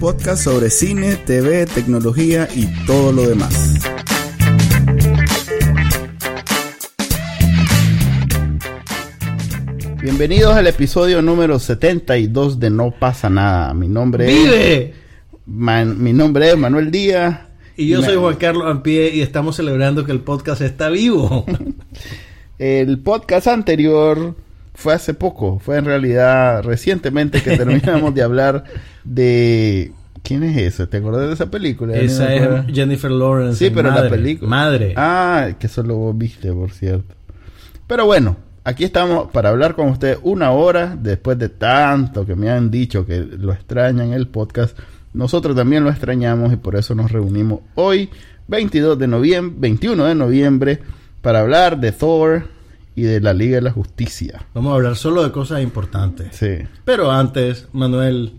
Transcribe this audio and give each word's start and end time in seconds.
Podcast 0.00 0.44
sobre 0.44 0.68
cine, 0.68 1.16
TV, 1.16 1.64
tecnología 1.64 2.48
y 2.54 2.66
todo 2.84 3.12
lo 3.12 3.26
demás. 3.26 3.80
Bienvenidos 10.02 10.54
al 10.54 10.66
episodio 10.66 11.22
número 11.22 11.58
72 11.58 12.60
de 12.60 12.70
No 12.70 12.90
pasa 12.90 13.30
nada. 13.30 13.72
Mi 13.72 13.88
nombre 13.88 14.26
¡Vive! 14.26 14.94
es 15.46 15.86
mi 15.86 16.12
nombre 16.12 16.50
es 16.50 16.58
Manuel 16.58 16.90
Díaz. 16.90 17.40
Y 17.76 17.88
yo 17.88 18.02
soy 18.02 18.16
Juan 18.16 18.36
Carlos 18.36 18.66
Ampie 18.66 19.14
y 19.14 19.22
estamos 19.22 19.56
celebrando 19.56 20.04
que 20.04 20.12
el 20.12 20.20
podcast 20.20 20.60
está 20.60 20.90
vivo. 20.90 21.46
el 22.58 22.98
podcast 22.98 23.46
anterior 23.46 24.34
fue 24.74 24.92
hace 24.92 25.14
poco, 25.14 25.58
fue 25.58 25.78
en 25.78 25.86
realidad 25.86 26.62
recientemente 26.62 27.42
que 27.42 27.56
terminamos 27.56 28.14
de 28.14 28.22
hablar 28.22 28.64
de... 29.06 29.92
¿Quién 30.22 30.42
es 30.42 30.56
ese? 30.56 30.88
¿Te 30.88 30.96
acuerdas 30.96 31.28
de 31.28 31.34
esa 31.34 31.50
película? 31.50 31.94
Esa 31.96 32.34
es 32.34 32.66
Jennifer 32.74 33.10
Lawrence. 33.10 33.64
Sí, 33.64 33.72
pero 33.72 33.90
la 33.92 34.08
película. 34.08 34.50
Madre. 34.50 34.92
Ah, 34.96 35.50
que 35.56 35.68
solo 35.68 35.94
vos 35.96 36.18
viste, 36.18 36.52
por 36.52 36.72
cierto. 36.72 37.14
Pero 37.86 38.06
bueno, 38.06 38.36
aquí 38.64 38.82
estamos 38.82 39.30
para 39.30 39.50
hablar 39.50 39.76
con 39.76 39.88
ustedes 39.88 40.18
una 40.24 40.50
hora 40.50 40.98
después 41.00 41.38
de 41.38 41.48
tanto 41.48 42.26
que 42.26 42.34
me 42.34 42.50
han 42.50 42.72
dicho 42.72 43.06
que 43.06 43.20
lo 43.20 43.52
extrañan 43.52 44.12
el 44.12 44.26
podcast. 44.26 44.76
Nosotros 45.14 45.54
también 45.54 45.84
lo 45.84 45.90
extrañamos 45.90 46.52
y 46.52 46.56
por 46.56 46.74
eso 46.74 46.96
nos 46.96 47.12
reunimos 47.12 47.60
hoy, 47.76 48.10
22 48.48 48.98
de 48.98 49.06
noviembre, 49.06 49.56
21 49.60 50.06
de 50.06 50.14
noviembre, 50.16 50.80
para 51.22 51.40
hablar 51.40 51.78
de 51.78 51.92
Thor, 51.92 52.48
y 52.96 53.02
de 53.02 53.20
la 53.20 53.34
Liga 53.34 53.56
de 53.56 53.62
la 53.62 53.70
Justicia. 53.70 54.46
Vamos 54.54 54.72
a 54.72 54.76
hablar 54.76 54.96
solo 54.96 55.22
de 55.22 55.30
cosas 55.30 55.62
importantes. 55.62 56.28
Sí. 56.32 56.66
Pero 56.84 57.12
antes, 57.12 57.68
Manuel, 57.72 58.32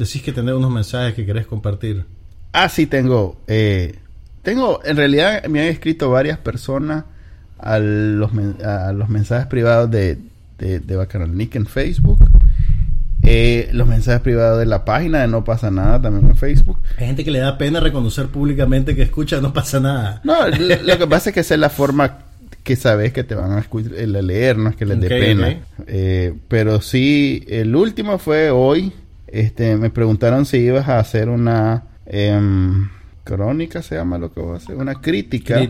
decís 0.00 0.22
que 0.22 0.32
tenés 0.32 0.54
unos 0.54 0.70
mensajes 0.70 1.14
que 1.14 1.24
querés 1.24 1.46
compartir. 1.46 2.04
Ah, 2.52 2.68
sí, 2.68 2.86
tengo. 2.86 3.36
Eh, 3.46 3.98
tengo, 4.42 4.80
en 4.84 4.96
realidad 4.96 5.44
me 5.46 5.60
han 5.60 5.68
escrito 5.68 6.10
varias 6.10 6.38
personas 6.38 7.04
a 7.58 7.78
los, 7.78 8.30
a 8.64 8.92
los 8.92 9.08
mensajes 9.08 9.46
privados 9.46 9.90
de, 9.90 10.18
de, 10.58 10.80
de 10.80 11.28
Nick 11.28 11.54
en 11.56 11.66
Facebook. 11.66 12.18
Eh, 13.22 13.68
los 13.72 13.86
mensajes 13.86 14.22
privados 14.22 14.58
de 14.58 14.66
la 14.66 14.84
página 14.86 15.20
de 15.20 15.28
No 15.28 15.44
pasa 15.44 15.70
nada 15.70 16.00
también 16.00 16.30
en 16.30 16.36
Facebook. 16.36 16.78
Hay 16.96 17.06
gente 17.06 17.22
que 17.22 17.30
le 17.30 17.40
da 17.40 17.58
pena 17.58 17.78
reconocer 17.78 18.28
públicamente 18.28 18.96
que 18.96 19.02
escucha 19.02 19.40
No 19.40 19.52
pasa 19.52 19.78
nada. 19.78 20.20
No, 20.24 20.48
lo, 20.48 20.98
que 20.98 21.06
pasa 21.06 21.30
es 21.30 21.34
que 21.34 21.40
esa 21.40 21.54
es 21.54 21.60
la 21.60 21.70
forma 21.70 22.18
que 22.64 22.76
sabes 22.76 23.12
que 23.12 23.24
te 23.24 23.34
van 23.34 23.52
a, 23.52 23.60
eh, 23.60 24.06
leer, 24.06 24.56
no 24.56 24.70
es 24.70 24.76
que 24.76 24.86
les 24.86 25.00
dé 25.00 25.08
pena. 25.08 25.56
Eh, 25.86 26.34
pero 26.48 26.80
sí, 26.80 27.44
el 27.48 27.76
último 27.76 28.18
fue 28.18 28.50
hoy. 28.50 28.92
Este, 29.32 29.76
me 29.76 29.90
preguntaron 29.90 30.44
si 30.46 30.58
ibas 30.58 30.88
a 30.88 30.98
hacer 30.98 31.28
una 31.28 31.84
em, 32.06 32.88
crónica, 33.24 33.82
se 33.82 33.94
llama 33.94 34.18
lo 34.18 34.32
que 34.32 34.40
voy 34.40 34.54
a 34.54 34.56
hacer, 34.56 34.76
una 34.76 34.96
crítica, 34.96 35.60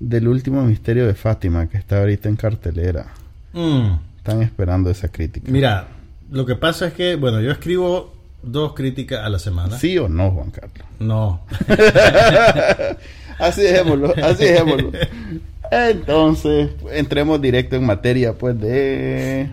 del 0.00 0.28
último 0.28 0.64
misterio 0.64 1.06
de 1.06 1.14
Fátima 1.14 1.68
que 1.68 1.78
está 1.78 2.00
ahorita 2.00 2.28
en 2.28 2.36
cartelera. 2.36 3.06
Mm. 3.52 3.92
Están 4.16 4.42
esperando 4.42 4.90
esa 4.90 5.08
crítica. 5.08 5.50
Mira, 5.50 5.86
lo 6.30 6.44
que 6.44 6.56
pasa 6.56 6.88
es 6.88 6.94
que, 6.94 7.14
bueno, 7.14 7.40
yo 7.40 7.52
escribo 7.52 8.12
dos 8.42 8.74
críticas 8.74 9.24
a 9.24 9.28
la 9.28 9.38
semana. 9.38 9.78
¿Sí 9.78 9.96
o 9.98 10.08
no, 10.08 10.30
Juan 10.32 10.50
Carlos? 10.50 10.86
No. 10.98 11.42
así 13.38 13.62
dejémoslo, 13.62 14.12
así 14.22 14.44
dejémoslo. 14.44 14.90
Entonces, 15.70 16.70
entremos 16.92 17.40
directo 17.40 17.76
en 17.76 17.86
materia, 17.86 18.32
pues, 18.32 18.58
de... 18.60 19.48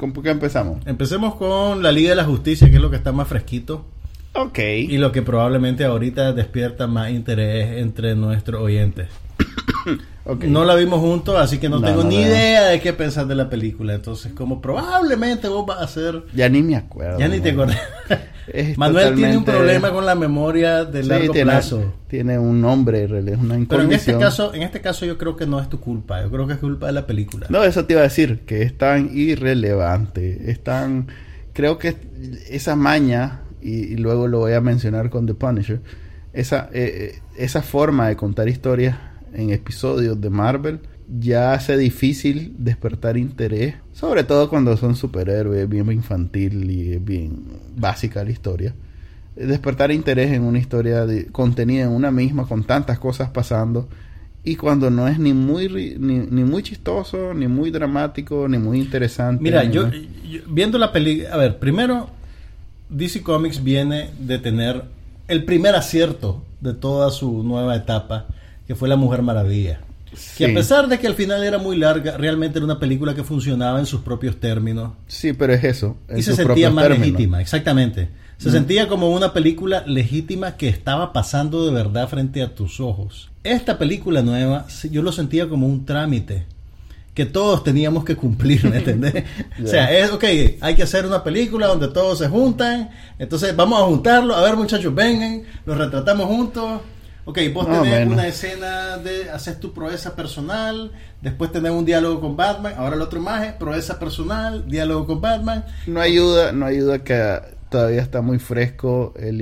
¿Con 0.00 0.14
qué 0.14 0.30
empezamos? 0.30 0.78
Empecemos 0.86 1.34
con 1.34 1.82
la 1.82 1.92
Liga 1.92 2.08
de 2.08 2.16
la 2.16 2.24
Justicia, 2.24 2.70
que 2.70 2.76
es 2.76 2.80
lo 2.80 2.88
que 2.88 2.96
está 2.96 3.12
más 3.12 3.28
fresquito. 3.28 3.84
Ok. 4.32 4.58
Y 4.58 4.96
lo 4.96 5.12
que 5.12 5.20
probablemente 5.20 5.84
ahorita 5.84 6.32
despierta 6.32 6.86
más 6.86 7.10
interés 7.10 7.76
entre 7.76 8.14
nuestros 8.14 8.62
oyentes. 8.62 9.08
No 10.46 10.64
la 10.64 10.74
vimos 10.74 11.00
juntos, 11.00 11.36
así 11.38 11.58
que 11.58 11.68
no, 11.68 11.80
tengo 11.80 12.04
ni 12.04 12.20
idea 12.20 12.68
de 12.68 12.80
qué 12.80 12.92
pensar 12.92 13.26
de 13.26 13.34
la 13.34 13.48
película. 13.48 13.94
Entonces, 13.94 14.32
como 14.32 14.60
probablemente 14.60 15.48
vos 15.48 15.66
vas 15.66 15.80
a 15.80 15.84
hacer... 15.84 16.22
Ya 16.34 16.48
ni 16.48 16.62
me 16.62 16.76
acuerdo. 16.76 17.18
Ya 17.18 17.28
ni 17.28 17.40
te 17.40 17.50
acuerdas. 17.50 17.78
Manuel 18.76 19.14
tiene 19.14 19.36
un 19.36 19.44
problema 19.44 19.90
con 19.90 20.04
la 20.04 20.14
memoria 20.14 20.84
de 20.84 21.04
largo 21.04 21.32
tiene, 21.32 21.50
plazo. 21.50 21.94
Tiene 22.06 22.38
un 22.38 22.60
nombre, 22.60 23.04
es 23.04 23.38
una 23.38 23.58
Pero 23.68 23.82
en 23.82 23.92
este 23.92 24.16
caso, 24.18 24.52
en 24.54 24.62
este 24.62 24.80
caso 24.80 25.06
yo 25.06 25.16
creo 25.16 25.36
que 25.36 25.46
no 25.46 25.60
es 25.60 25.68
tu 25.68 25.80
culpa. 25.80 26.22
Yo 26.22 26.30
creo 26.30 26.46
que 26.46 26.54
es 26.54 26.58
culpa 26.58 26.86
de 26.86 26.92
la 26.92 27.06
película. 27.06 27.46
No, 27.48 27.64
eso 27.64 27.86
te 27.86 27.94
iba 27.94 28.00
a 28.00 28.04
decir, 28.04 28.40
que 28.40 28.62
es 28.62 28.76
tan 28.76 29.10
irrelevante. 29.16 30.50
Es 30.50 30.62
tan... 30.62 31.08
Creo 31.52 31.78
que 31.78 31.96
esa 32.48 32.76
maña, 32.76 33.40
y, 33.62 33.96
luego 33.96 34.28
lo 34.28 34.40
voy 34.40 34.52
a 34.52 34.60
mencionar 34.60 35.10
con 35.10 35.26
The 35.26 35.34
Punisher, 35.34 35.80
esa, 36.32 36.68
eh, 36.72 37.14
eh, 37.16 37.22
esa 37.36 37.62
forma 37.62 38.08
de 38.08 38.16
contar 38.16 38.48
historias 38.48 39.09
en 39.32 39.50
episodios 39.50 40.20
de 40.20 40.30
Marvel 40.30 40.80
ya 41.18 41.54
hace 41.54 41.76
difícil 41.76 42.54
despertar 42.58 43.16
interés, 43.16 43.74
sobre 43.92 44.22
todo 44.22 44.48
cuando 44.48 44.76
son 44.76 44.94
superhéroes, 44.94 45.68
bien 45.68 45.90
infantil 45.90 46.70
y 46.70 46.96
bien 46.98 47.42
básica 47.76 48.22
la 48.22 48.30
historia. 48.30 48.74
Despertar 49.34 49.90
interés 49.90 50.32
en 50.32 50.42
una 50.42 50.58
historia 50.58 51.06
de, 51.06 51.26
contenida 51.26 51.84
en 51.84 51.90
una 51.90 52.10
misma, 52.10 52.46
con 52.46 52.62
tantas 52.64 52.98
cosas 52.98 53.30
pasando, 53.30 53.88
y 54.44 54.56
cuando 54.56 54.90
no 54.90 55.08
es 55.08 55.18
ni 55.18 55.34
muy 55.34 55.68
ni, 55.98 56.44
muy 56.44 56.62
chistoso, 56.62 57.34
ni 57.34 57.46
muy 57.46 57.70
dramático, 57.70 58.48
ni 58.48 58.58
muy 58.58 58.80
interesante. 58.80 59.42
Mira, 59.42 59.64
yo, 59.64 59.90
viendo 60.48 60.78
la 60.78 60.92
película, 60.92 61.34
a 61.34 61.36
ver, 61.36 61.58
primero 61.58 62.08
DC 62.88 63.22
Comics 63.22 63.62
viene 63.62 64.10
de 64.18 64.38
tener 64.38 64.84
el 65.28 65.44
primer 65.44 65.74
acierto 65.74 66.42
de 66.60 66.72
toda 66.72 67.10
su 67.10 67.42
nueva 67.42 67.76
etapa, 67.76 68.26
que 68.70 68.76
fue 68.76 68.88
La 68.88 68.94
Mujer 68.94 69.22
Maravilla. 69.22 69.80
Que 70.38 70.44
a 70.44 70.54
pesar 70.54 70.86
de 70.86 71.00
que 71.00 71.08
al 71.08 71.16
final 71.16 71.42
era 71.42 71.58
muy 71.58 71.76
larga, 71.76 72.16
realmente 72.16 72.60
era 72.60 72.64
una 72.64 72.78
película 72.78 73.16
que 73.16 73.24
funcionaba 73.24 73.80
en 73.80 73.86
sus 73.86 74.02
propios 74.02 74.38
términos. 74.38 74.92
Sí, 75.08 75.32
pero 75.32 75.54
es 75.54 75.64
eso. 75.64 75.96
Y 76.16 76.22
se 76.22 76.36
sentía 76.36 76.70
más 76.70 76.88
legítima, 76.88 77.40
exactamente. 77.40 78.10
Se 78.38 78.48
mm. 78.48 78.52
sentía 78.52 78.86
como 78.86 79.10
una 79.10 79.32
película 79.32 79.82
legítima 79.88 80.56
que 80.56 80.68
estaba 80.68 81.12
pasando 81.12 81.66
de 81.66 81.72
verdad 81.72 82.08
frente 82.08 82.42
a 82.42 82.54
tus 82.54 82.78
ojos. 82.78 83.32
Esta 83.42 83.76
película 83.76 84.22
nueva, 84.22 84.68
yo 84.88 85.02
lo 85.02 85.10
sentía 85.10 85.48
como 85.48 85.66
un 85.66 85.84
trámite 85.84 86.46
que 87.12 87.26
todos 87.26 87.64
teníamos 87.64 88.04
que 88.04 88.14
cumplir, 88.14 88.70
¿me 88.70 88.76
entendés? 88.76 89.24
O 89.64 89.66
sea, 89.66 89.90
es, 89.92 90.12
ok, 90.12 90.24
hay 90.60 90.76
que 90.76 90.84
hacer 90.84 91.06
una 91.06 91.24
película 91.24 91.66
donde 91.66 91.88
todos 91.88 92.18
se 92.20 92.28
juntan, 92.28 92.90
entonces 93.18 93.56
vamos 93.56 93.82
a 93.82 93.86
juntarlo, 93.86 94.32
a 94.32 94.42
ver 94.42 94.54
muchachos, 94.54 94.94
vengan, 94.94 95.42
los 95.66 95.76
retratamos 95.76 96.26
juntos, 96.26 96.82
Ok, 97.24 97.38
vos 97.52 97.66
tenés 97.66 98.06
una 98.08 98.26
escena 98.26 98.98
de 98.98 99.30
haces 99.30 99.60
tu 99.60 99.72
proeza 99.72 100.16
personal, 100.16 100.92
después 101.20 101.52
tenés 101.52 101.72
un 101.72 101.84
diálogo 101.84 102.20
con 102.20 102.36
Batman, 102.36 102.74
ahora 102.76 102.96
el 102.96 103.02
otro 103.02 103.20
imagen, 103.20 103.54
proeza 103.58 103.98
personal, 103.98 104.66
diálogo 104.68 105.06
con 105.06 105.20
Batman. 105.20 105.64
No 105.86 106.00
ayuda, 106.00 106.52
no 106.52 106.66
ayuda 106.66 107.04
que 107.04 107.40
todavía 107.68 108.02
está 108.02 108.20
muy 108.20 108.38
fresco 108.38 109.14
el, 109.16 109.40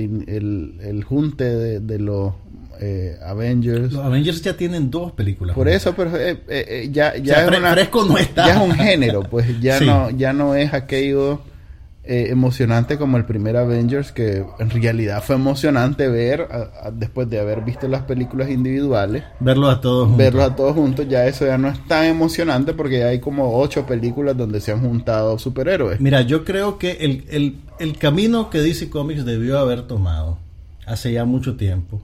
el, 0.81 1.03
junte 1.03 1.79
de, 1.79 1.99
los 1.99 2.33
eh, 2.79 3.17
Avengers. 3.25 3.91
Los 3.93 4.05
Avengers 4.05 4.41
ya 4.41 4.55
tienen 4.55 4.91
dos 4.91 5.11
películas. 5.13 5.55
Por 5.55 5.67
eso, 5.67 5.93
pero 5.95 6.15
eh, 6.15 6.41
eh, 6.47 6.89
ya, 6.91 7.17
ya, 7.17 7.45
es 7.45 7.73
fresco 7.73 8.05
no 8.05 8.17
está. 8.17 8.45
ya 8.45 8.55
es 8.55 8.61
un 8.61 8.75
género, 8.75 9.23
pues 9.23 9.59
ya 9.59 9.79
no 9.81 10.09
ya 10.11 10.31
no 10.31 10.55
es 10.55 10.73
aquello 10.73 11.41
eh, 12.11 12.31
emocionante 12.31 12.97
como 12.97 13.17
el 13.17 13.25
primer 13.25 13.55
Avengers, 13.55 14.11
que 14.11 14.43
en 14.57 14.69
realidad 14.71 15.21
fue 15.21 15.35
emocionante 15.35 16.07
ver 16.07 16.47
después 16.93 17.29
de 17.29 17.39
haber 17.39 17.61
visto 17.61 17.87
las 17.87 18.01
películas 18.01 18.49
individuales. 18.49 19.25
Verlo 19.39 19.69
a 19.69 19.79
todos 19.79 20.07
juntos. 20.07 20.17
Verlo 20.17 20.41
a 20.41 20.55
todos 20.55 20.73
juntos, 20.73 21.05
ya 21.07 21.27
eso 21.27 21.45
ya 21.45 21.59
no 21.59 21.67
es 21.67 21.85
tan 21.85 22.05
emocionante 22.05 22.73
porque 22.73 23.03
hay 23.03 23.19
como 23.19 23.59
ocho 23.59 23.85
películas 23.85 24.35
donde 24.35 24.59
se 24.59 24.71
han 24.71 24.81
juntado 24.81 25.37
superhéroes. 25.37 26.01
Mira, 26.01 26.23
yo 26.23 26.43
creo 26.43 26.79
que 26.79 26.93
el, 26.93 27.25
el, 27.29 27.57
el 27.77 27.95
camino 27.99 28.49
que 28.49 28.57
DC 28.57 28.89
Comics 28.89 29.23
debió 29.23 29.59
haber 29.59 29.83
tomado 29.83 30.39
hace 30.87 31.13
ya 31.13 31.25
mucho 31.25 31.57
tiempo 31.57 32.01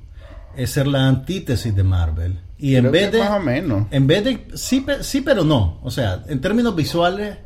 es 0.56 0.70
ser 0.70 0.86
la 0.86 1.08
antítesis 1.08 1.76
de 1.76 1.84
Marvel. 1.84 2.38
Y 2.60 2.76
en 2.76 2.92
vez 2.92 3.12
de. 3.12 3.18
Más 3.18 3.32
o 3.32 3.40
menos. 3.40 3.88
En 3.90 4.06
vez 4.06 4.24
de. 4.24 4.46
Sí, 4.54 4.86
sí, 5.02 5.22
pero 5.22 5.44
no. 5.44 5.80
O 5.82 5.90
sea, 5.90 6.24
en 6.28 6.40
términos 6.42 6.76
visuales, 6.76 7.38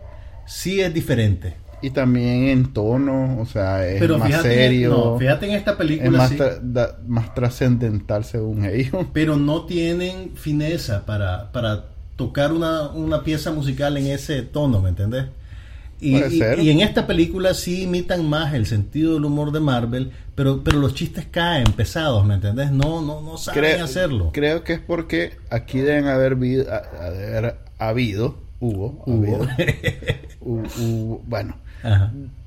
sí 0.45 0.81
es 0.81 0.93
diferente 0.93 1.68
Y 1.81 1.91
también 1.91 2.49
en 2.49 2.73
tono, 2.73 3.39
o 3.39 3.45
sea, 3.45 3.87
es 3.87 4.07
más 4.09 4.41
serio. 4.41 4.89
no, 4.89 5.17
fíjate 5.17 5.47
en 5.47 5.53
esta 5.53 5.77
película. 5.77 6.25
Es 6.25 6.37
más, 6.37 6.99
más 7.07 7.33
trascendental 7.33 8.25
según 8.25 8.65
ellos. 8.71 9.07
Pero 9.13 9.37
no 9.37 9.65
tienen 9.65 10.31
fineza 10.35 11.05
para, 11.05 11.51
para 11.51 11.85
tocar 12.15 12.51
una, 12.51 12.89
una 12.89 13.23
pieza 13.23 13.51
musical 13.51 13.95
en 13.97 14.07
ese 14.07 14.41
tono, 14.41 14.81
¿me 14.81 14.89
entendés? 14.89 15.25
Y, 16.01 16.15
y, 16.15 16.69
en 16.69 16.79
esta 16.79 17.05
película 17.07 17.53
sí 17.53 17.83
imitan 17.83 18.25
más 18.27 18.53
el 18.53 18.65
sentido 18.65 19.15
del 19.15 19.25
humor 19.25 19.51
de 19.51 19.59
Marvel, 19.59 20.11
pero, 20.33 20.63
pero 20.63 20.79
los 20.79 20.93
chistes 20.93 21.27
caen 21.29 21.73
pesados, 21.73 22.25
¿me 22.25 22.35
entendés? 22.35 22.71
No, 22.71 23.01
no, 23.01 23.21
no 23.21 23.37
saben 23.37 23.81
hacerlo. 23.81 24.31
Creo 24.33 24.63
que 24.63 24.73
es 24.73 24.79
porque 24.79 25.33
aquí 25.49 25.79
deben 25.79 26.07
haber, 26.07 26.37
haber 27.01 27.57
habido, 27.77 28.37
hubo, 28.61 29.03
hubo, 29.05 29.45
bueno, 31.25 31.57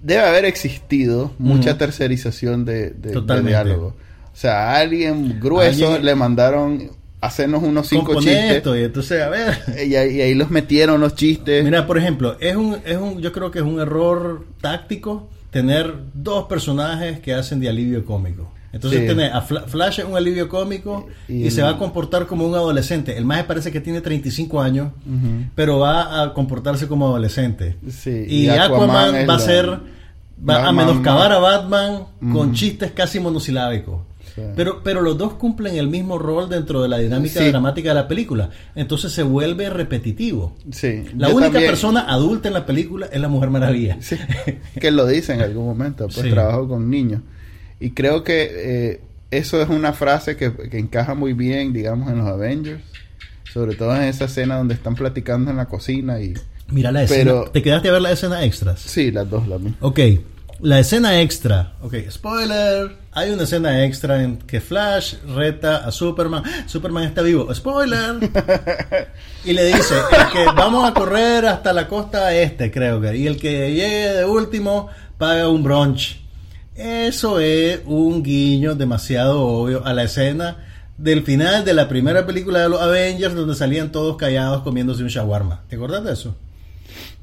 debe 0.00 0.20
haber 0.20 0.44
existido 0.44 1.32
mucha 1.38 1.78
tercerización 1.78 2.64
de, 2.64 2.90
de, 2.90 3.42
diálogo. 3.42 3.94
O 4.32 4.36
sea, 4.36 4.70
a 4.70 4.76
alguien 4.78 5.38
grueso 5.40 5.98
le 5.98 6.14
mandaron 6.14 6.90
hacernos 7.20 7.62
unos 7.62 7.88
cinco 7.88 8.14
chistes. 8.20 8.62
y 8.66 8.82
entonces, 8.82 9.22
a 9.22 9.28
ver. 9.28 9.58
Y 9.86 9.94
ahí, 9.94 10.34
los 10.34 10.50
metieron 10.50 11.00
los 11.00 11.14
chistes. 11.14 11.64
Mira, 11.64 11.86
por 11.86 11.96
ejemplo, 11.96 12.36
es 12.40 12.56
un, 12.56 12.78
es 12.84 12.96
un, 12.96 13.20
yo 13.20 13.32
creo 13.32 13.50
que 13.50 13.60
es 13.60 13.64
un 13.64 13.80
error 13.80 14.44
táctico 14.60 15.28
tener 15.50 15.94
dos 16.14 16.46
personajes 16.46 17.20
que 17.20 17.34
hacen 17.34 17.60
de 17.60 17.68
alivio 17.68 18.04
cómico. 18.04 18.50
Entonces 18.72 19.04
tiene 19.04 19.26
a 19.26 19.42
Flash 19.42 20.00
es 20.00 20.04
un 20.06 20.16
alivio 20.16 20.48
cómico 20.48 21.06
y, 21.28 21.50
se 21.50 21.62
va 21.62 21.70
a 21.70 21.78
comportar 21.78 22.26
como 22.26 22.46
un 22.46 22.54
adolescente. 22.54 23.16
El 23.16 23.24
más 23.24 23.44
parece 23.44 23.70
que 23.70 23.80
tiene 23.80 24.00
35 24.00 24.60
años, 24.60 24.92
pero 25.54 25.78
va 25.78 26.22
a 26.22 26.32
comportarse 26.32 26.88
como 26.88 27.06
adolescente. 27.06 27.76
y, 28.28 28.48
Aquaman, 28.48 29.28
va 29.28 29.34
a 29.34 29.38
ser 29.38 29.80
va 30.48 30.68
a 30.68 30.72
menoscabar 30.72 31.32
a 31.32 31.38
Batman 31.38 32.04
con 32.32 32.52
chistes 32.52 32.92
casi 32.92 33.20
monosilábicos. 33.20 34.00
Pero, 34.56 34.82
pero 34.82 35.02
los 35.02 35.18
dos 35.18 35.34
cumplen 35.34 35.76
el 35.76 35.88
mismo 35.88 36.18
rol 36.18 36.48
dentro 36.48 36.80
de 36.80 36.88
la 36.88 36.98
dinámica 36.98 37.46
dramática 37.46 37.90
de 37.90 37.94
la 37.94 38.08
película. 38.08 38.48
Entonces 38.74 39.12
se 39.12 39.22
vuelve 39.22 39.68
repetitivo. 39.68 40.56
Sí. 40.70 41.04
La 41.16 41.28
única 41.28 41.58
persona 41.58 42.06
adulta 42.08 42.48
en 42.48 42.54
la 42.54 42.64
película 42.64 43.08
es 43.12 43.20
la 43.20 43.28
Mujer 43.28 43.50
Maravilla. 43.50 43.98
que 44.80 44.90
lo 44.90 45.06
dice 45.06 45.34
en 45.34 45.42
algún 45.42 45.66
momento, 45.66 46.08
pues 46.08 46.30
trabajo 46.30 46.66
con 46.68 46.88
niños. 46.88 47.20
Y 47.82 47.90
creo 47.90 48.22
que 48.22 48.50
eh, 48.54 49.00
eso 49.32 49.60
es 49.60 49.68
una 49.68 49.92
frase 49.92 50.36
que, 50.36 50.52
encaja 50.72 51.14
muy 51.14 51.32
bien, 51.32 51.72
digamos, 51.72 52.12
en 52.12 52.18
los 52.18 52.28
Avengers. 52.28 52.80
Sobre 53.52 53.74
todo 53.74 53.94
en 53.96 54.04
esa 54.04 54.26
escena 54.26 54.56
donde 54.56 54.74
están 54.74 54.94
platicando 54.94 55.50
en 55.50 55.56
la 55.56 55.66
cocina 55.66 56.20
y... 56.20 56.34
Mira 56.68 56.92
la 56.92 57.02
escena. 57.02 57.42
¿Te 57.52 57.60
quedaste 57.60 57.88
a 57.88 57.92
ver 57.92 58.02
la 58.02 58.12
escena 58.12 58.44
extras? 58.44 58.80
Sí, 58.80 59.10
las 59.10 59.28
dos, 59.28 59.48
las 59.48 59.60
mismas. 59.60 59.82
Ok, 59.82 59.98
la 60.60 60.78
escena 60.78 61.20
extra. 61.20 61.74
Ok, 61.82 61.96
spoiler. 62.08 62.96
Hay 63.10 63.30
una 63.30 63.42
escena 63.42 63.84
extra 63.84 64.22
en 64.22 64.38
que 64.38 64.60
Flash 64.60 65.16
reta 65.34 65.78
a 65.78 65.90
Superman. 65.90 66.44
Superman 66.66 67.02
está 67.02 67.20
vivo. 67.20 67.52
Spoiler. 67.52 68.14
y 69.44 69.52
le 69.52 69.64
dice 69.64 69.96
que 70.32 70.44
vamos 70.56 70.88
a 70.88 70.94
correr 70.94 71.46
hasta 71.46 71.72
la 71.72 71.88
costa 71.88 72.32
este, 72.32 72.70
creo 72.70 73.00
que. 73.00 73.16
Y 73.16 73.26
el 73.26 73.38
que 73.38 73.72
llegue 73.72 74.12
de 74.12 74.24
último 74.24 74.88
paga 75.18 75.48
un 75.48 75.64
brunch. 75.64 76.21
Eso 76.74 77.38
es 77.38 77.80
un 77.84 78.22
guiño 78.22 78.74
demasiado 78.74 79.42
obvio 79.42 79.84
a 79.84 79.92
la 79.92 80.04
escena 80.04 80.56
del 80.96 81.22
final 81.22 81.64
de 81.64 81.74
la 81.74 81.88
primera 81.88 82.26
película 82.26 82.60
de 82.60 82.68
los 82.68 82.80
Avengers 82.80 83.34
donde 83.34 83.54
salían 83.54 83.92
todos 83.92 84.16
callados 84.16 84.62
comiéndose 84.62 85.02
un 85.02 85.08
shawarma. 85.08 85.64
¿Te 85.68 85.76
acuerdas 85.76 86.04
de 86.04 86.12
eso? 86.12 86.36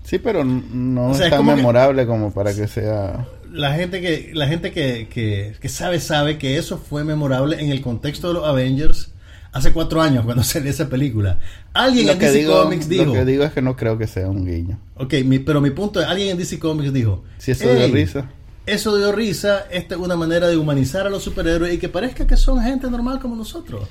Sí, 0.03 0.19
pero 0.19 0.43
no 0.43 1.11
es 1.11 1.29
tan 1.29 1.45
memorable 1.45 2.05
como 2.05 2.33
para 2.33 2.53
que 2.53 2.67
sea... 2.67 3.27
La 3.51 3.73
gente 3.73 4.01
que 4.01 4.31
la 4.33 4.47
gente 4.47 4.71
que, 4.71 5.07
que, 5.09 5.69
sabe 5.69 5.99
sabe 5.99 6.37
que 6.37 6.57
eso 6.57 6.77
fue 6.77 7.03
memorable 7.03 7.59
en 7.59 7.71
el 7.71 7.81
contexto 7.81 8.27
de 8.27 8.35
los 8.35 8.45
Avengers 8.45 9.11
hace 9.51 9.71
cuatro 9.71 10.01
años 10.01 10.25
cuando 10.25 10.43
salió 10.43 10.69
esa 10.69 10.89
película. 10.89 11.39
Alguien 11.73 12.09
en 12.09 12.19
DC 12.19 12.45
Comics 12.45 12.87
dijo... 12.87 13.05
Lo 13.05 13.13
que 13.13 13.25
digo 13.25 13.43
es 13.43 13.51
que 13.51 13.61
no 13.61 13.75
creo 13.75 13.97
que 13.97 14.05
sea 14.05 14.29
un 14.29 14.45
guiño. 14.45 14.79
Ok, 14.95 15.15
pero 15.45 15.61
mi 15.61 15.71
punto 15.71 15.99
es, 15.99 16.07
alguien 16.07 16.29
en 16.29 16.37
DC 16.37 16.59
Comics 16.59 16.93
dijo... 16.93 17.23
Si 17.37 17.51
eso 17.51 17.73
dio 17.73 17.87
risa. 17.87 18.29
Eso 18.69 18.95
dio 18.97 19.11
risa, 19.11 19.65
esta 19.71 19.95
es 19.95 20.01
una 20.01 20.15
manera 20.15 20.47
de 20.47 20.55
humanizar 20.55 21.07
a 21.07 21.09
los 21.09 21.23
superhéroes 21.23 21.73
y 21.73 21.79
que 21.79 21.89
parezca 21.89 22.27
que 22.27 22.37
son 22.37 22.61
gente 22.61 22.87
normal 22.89 23.19
como 23.19 23.35
nosotros. 23.35 23.87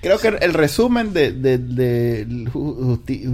Creo 0.00 0.18
que 0.18 0.28
el 0.28 0.52
resumen 0.52 1.12
de, 1.12 1.30
de, 1.30 1.58
de, 1.58 2.26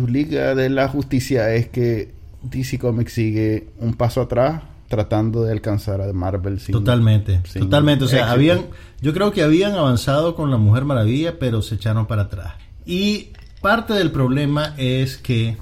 Liga 0.06 0.54
de 0.54 0.68
la 0.68 0.88
Justicia 0.88 1.54
es 1.54 1.68
que 1.68 2.12
DC 2.42 2.78
Comics 2.78 3.14
sigue 3.14 3.68
un 3.78 3.94
paso 3.94 4.20
atrás 4.20 4.62
tratando 4.88 5.44
de 5.44 5.52
alcanzar 5.52 6.02
a 6.02 6.12
Marvel 6.12 6.60
totalmente 6.60 7.40
totalmente. 7.54 8.04
O 8.04 8.08
sea 8.08 8.30
habían 8.30 8.66
yo 9.00 9.12
creo 9.14 9.32
que 9.32 9.42
habían 9.42 9.74
avanzado 9.74 10.34
con 10.34 10.50
la 10.50 10.56
Mujer 10.58 10.84
Maravilla 10.84 11.38
pero 11.38 11.62
se 11.62 11.76
echaron 11.76 12.06
para 12.06 12.22
atrás. 12.22 12.54
Y 12.84 13.30
parte 13.62 13.94
del 13.94 14.10
problema 14.10 14.74
es 14.76 15.16
que 15.16 15.56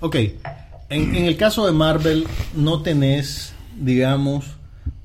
ok 0.00 0.16
en, 0.16 1.14
en 1.16 1.24
el 1.24 1.36
caso 1.36 1.66
de 1.66 1.72
Marvel 1.72 2.26
no 2.54 2.82
tenés 2.82 3.54
digamos 3.80 4.44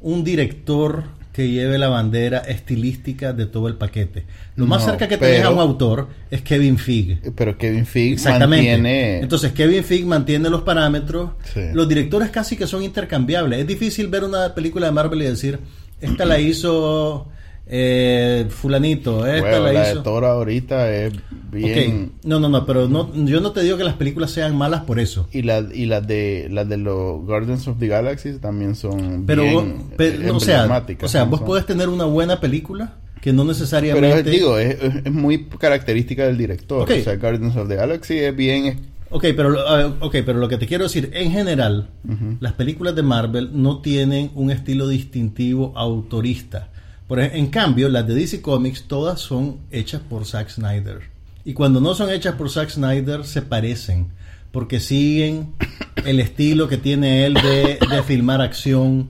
un 0.02 0.24
director 0.24 1.04
que 1.34 1.50
lleve 1.50 1.78
la 1.78 1.90
bandera 1.90 2.40
estilística 2.40 3.34
de 3.34 3.46
todo 3.46 3.68
el 3.68 3.76
paquete. 3.76 4.26
Lo 4.56 4.66
más 4.68 4.86
cerca 4.86 5.08
que 5.08 5.18
tenés 5.18 5.44
a 5.44 5.50
un 5.50 5.60
autor 5.60 6.08
es 6.32 6.42
Kevin 6.42 6.78
Feige. 6.78 7.20
Pero 7.36 7.58
Kevin 7.58 7.86
Feige 7.86 8.30
mantiene... 8.40 9.20
Entonces 9.20 9.52
Kevin 9.52 9.84
Feige 9.84 10.06
mantiene 10.06 10.50
los 10.50 10.62
parámetros. 10.62 11.32
Los 11.74 11.90
directores 11.90 12.30
casi 12.30 12.56
que 12.56 12.68
son 12.68 12.84
intercambiables. 12.84 13.60
Es 13.60 13.68
difícil 13.68 14.08
ver 14.08 14.24
una 14.24 14.56
película 14.56 14.86
de 14.86 14.94
Marvel 14.94 15.24
y 15.24 15.26
decir, 15.26 15.60
esta 16.00 16.24
la 16.24 16.40
hizo 16.40 17.28
eh, 17.68 18.46
fulanito, 18.50 19.26
esta 19.26 19.60
la, 19.60 19.74
la 19.74 19.94
de 19.94 20.02
Thor 20.02 20.24
ahorita 20.24 20.94
es 20.94 21.14
bien. 21.52 22.12
No, 22.24 22.40
no, 22.40 22.48
no, 22.48 22.66
pero 22.66 22.88
no, 22.88 23.12
yo 23.26 23.42
no 23.42 23.52
te 23.54 23.62
digo 23.64 23.76
que 23.78 23.84
las 23.84 23.96
películas 23.96 24.32
sean 24.32 24.56
malas 24.56 24.82
por 24.82 25.00
eso. 25.00 25.28
Y 25.32 25.42
las 25.42 25.74
y 25.74 25.88
las 25.88 26.06
de 26.06 26.48
las 26.52 26.70
de 26.70 26.78
los 26.78 27.26
Guardians 27.26 27.68
of 27.68 27.80
the 27.80 27.88
Galaxy 27.88 28.34
también 28.34 28.76
son 28.76 29.26
pero, 29.26 29.44
bien 29.44 30.30
o 30.32 30.40
sea, 30.40 30.86
o 31.02 31.08
sea, 31.08 31.24
vos 31.24 31.42
puedes 31.42 31.66
tener 31.66 31.90
una 31.90 32.06
buena 32.06 32.40
película 32.40 32.98
que 33.20 33.34
no 33.34 33.44
necesariamente. 33.44 34.24
Pero 34.24 34.30
digo, 34.30 34.60
es, 34.60 34.78
es, 35.04 35.12
muy 35.12 35.46
característica 35.46 36.26
del 36.28 36.38
director. 36.38 36.84
O 36.84 37.04
sea, 37.04 37.16
Guardians 37.16 37.56
of 37.56 37.68
the 37.68 37.76
Galaxy 37.76 38.20
es 38.20 38.36
bien. 38.36 38.94
Ok, 39.10 39.26
pero, 39.36 39.56
okay, 40.02 40.22
pero 40.22 40.40
lo 40.40 40.50
que 40.50 40.58
te 40.58 40.68
quiero 40.68 40.84
decir, 40.84 41.10
en 41.14 41.32
general, 41.32 41.90
las 42.40 42.54
películas 42.54 42.96
de 42.96 43.02
Marvel 43.02 43.50
no 43.54 43.80
tienen 43.82 44.30
un 44.36 44.52
estilo 44.52 44.88
distintivo 44.88 45.74
autorista 45.76 46.70
por, 47.08 47.20
en 47.20 47.48
cambio, 47.48 47.88
las 47.90 48.08
de 48.08 48.16
DC 48.16 48.42
Comics 48.42 48.84
todas 48.88 49.20
son 49.20 49.60
hechas 49.72 50.02
por 50.02 50.26
Zack 50.26 50.50
Snyder. 50.50 51.02
Y 51.44 51.54
cuando 51.54 51.80
no 51.80 51.94
son 51.94 52.10
hechas 52.10 52.34
por 52.36 52.50
Zack 52.50 52.70
Snyder, 52.70 53.24
se 53.26 53.44
parecen. 53.44 54.08
Porque 54.52 54.80
siguen 54.80 55.54
el 56.06 56.20
estilo 56.20 56.68
que 56.68 56.78
tiene 56.78 57.28
él 57.28 57.36
de, 57.36 57.78
filmar 58.04 58.42
acción. 58.42 59.10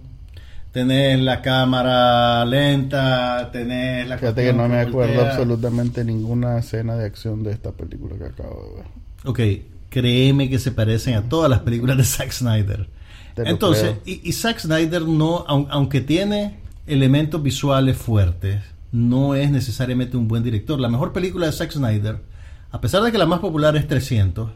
Tenés 0.73 1.21
la 1.21 1.41
cámara 1.41 2.43
lenta, 2.43 3.49
tenés 3.53 4.09
la... 4.09 4.17
Fíjate 4.17 4.43
que 4.43 4.53
no 4.53 4.67
me 4.67 4.81
acuerdo 4.81 5.21
absolutamente 5.21 6.03
ninguna 6.03 6.59
escena 6.59 6.97
de 6.97 7.05
acción 7.05 7.43
de 7.43 7.51
esta 7.51 7.71
película 7.71 8.17
que 8.17 8.25
acabo 8.25 8.69
de 8.69 8.81
ver. 8.81 8.85
Ok, 9.23 9.63
créeme 9.89 10.49
que 10.49 10.59
se 10.59 10.73
parecen 10.73 11.13
a 11.13 11.21
todas 11.29 11.49
las 11.49 11.59
películas 11.61 11.95
de 11.95 12.03
Zack 12.03 12.31
Snyder. 12.31 12.89
Entonces, 13.37 13.95
y, 14.05 14.19
y, 14.27 14.33
Zack 14.33 14.59
Snyder 14.59 15.03
no, 15.03 15.45
aunque 15.47 16.01
tiene 16.01 16.57
elementos 16.87 17.41
visuales 17.41 17.97
fuertes, 17.97 18.61
no 18.91 19.35
es 19.35 19.51
necesariamente 19.51 20.17
un 20.17 20.27
buen 20.27 20.43
director. 20.43 20.79
La 20.79 20.89
mejor 20.89 21.11
película 21.11 21.47
de 21.47 21.51
Zack 21.51 21.71
Snyder, 21.71 22.19
a 22.71 22.81
pesar 22.81 23.03
de 23.03 23.11
que 23.11 23.17
la 23.17 23.25
más 23.25 23.39
popular 23.39 23.75
es 23.75 23.87
300, 23.87 24.51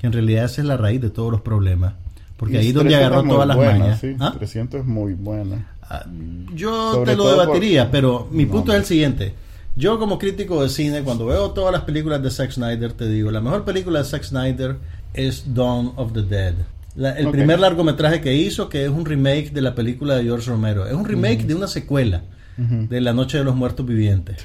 que 0.00 0.06
en 0.06 0.12
realidad 0.12 0.44
esa 0.44 0.60
es 0.60 0.66
la 0.66 0.76
raíz 0.76 1.00
de 1.00 1.10
todos 1.10 1.32
los 1.32 1.40
problemas, 1.40 1.94
porque 2.36 2.58
ahí 2.58 2.68
es 2.68 2.74
donde 2.74 2.94
agarró 2.94 3.22
todas 3.24 3.46
las 3.46 3.56
mañas. 3.56 4.00
300 4.00 4.78
¿Ah? 4.78 4.82
es 4.82 4.86
muy 4.86 5.14
buena. 5.14 5.68
Ah, 5.82 6.06
yo 6.54 7.02
te 7.04 7.16
lo 7.16 7.30
debatiría, 7.30 7.90
pero 7.90 8.28
mi 8.30 8.46
punto 8.46 8.72
es 8.72 8.78
el 8.78 8.84
siguiente. 8.84 9.34
Yo 9.74 9.98
como 9.98 10.18
crítico 10.18 10.62
de 10.62 10.68
cine, 10.68 11.02
cuando 11.02 11.26
veo 11.26 11.52
todas 11.52 11.72
las 11.72 11.82
películas 11.82 12.22
de 12.22 12.30
Zack 12.30 12.52
Snyder, 12.52 12.92
te 12.92 13.08
digo, 13.08 13.30
la 13.30 13.40
mejor 13.40 13.64
película 13.64 14.00
de 14.00 14.04
Zack 14.04 14.22
Snyder 14.22 14.76
es 15.14 15.54
Dawn 15.54 15.92
of 15.96 16.12
the 16.12 16.22
Dead 16.22 16.54
el 16.96 17.30
primer 17.30 17.58
largometraje 17.58 18.20
que 18.20 18.34
hizo, 18.34 18.68
que 18.68 18.84
es 18.84 18.90
un 18.90 19.04
remake 19.04 19.50
de 19.50 19.62
la 19.62 19.74
película 19.74 20.16
de 20.16 20.24
George 20.24 20.50
Romero. 20.50 20.86
Es 20.86 20.94
un 20.94 21.04
remake 21.04 21.44
de 21.44 21.54
una 21.54 21.68
secuela 21.68 22.22
de 22.56 23.00
La 23.00 23.12
Noche 23.12 23.38
de 23.38 23.44
los 23.44 23.56
Muertos 23.56 23.86
Vivientes. 23.86 24.36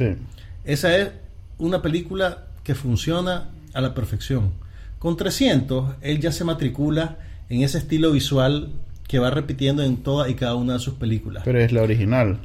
Esa 0.64 0.98
es 0.98 1.10
una 1.58 1.82
película 1.82 2.46
que 2.64 2.76
funciona 2.76 3.50
a 3.74 3.82
la 3.82 3.94
perfección. 3.94 4.52
Con 5.00 5.16
300, 5.16 5.96
él 6.02 6.20
ya 6.20 6.32
se 6.32 6.44
matricula 6.44 7.18
en 7.50 7.62
ese 7.62 7.78
estilo 7.78 8.12
visual 8.12 8.70
que 9.08 9.20
va 9.20 9.30
repitiendo 9.30 9.84
en 9.84 9.98
todas 9.98 10.30
y 10.30 10.34
cada 10.34 10.56
una 10.56 10.74
de 10.74 10.80
sus 10.80 10.96
películas. 10.96 11.44
Pero 11.46 11.60
es 11.60 11.72
la 11.72 11.84
original. 11.84 12.40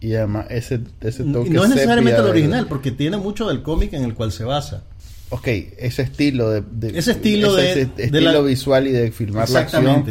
Y 0.00 0.14
además 0.14 0.46
ese, 0.48 0.80
ese 1.02 1.24
toque 1.24 1.50
No 1.50 1.62
es 1.62 1.70
necesariamente 1.70 2.22
la 2.22 2.30
original, 2.30 2.66
porque 2.66 2.90
tiene 2.90 3.18
mucho 3.18 3.46
del 3.48 3.62
cómic 3.62 3.92
en 3.92 4.04
el 4.04 4.14
cual 4.14 4.32
se 4.32 4.44
basa 4.44 4.82
ok, 5.30 5.46
ese 5.78 6.02
estilo 6.02 6.50
de, 6.50 6.62
ese 6.98 7.12
estilo 7.12 7.54
de, 7.54 7.88
estilo 7.96 8.44
visual 8.44 8.86
y 8.86 8.92
de 8.92 9.10
filmar 9.12 9.48
la 9.50 9.60
acción 9.60 10.04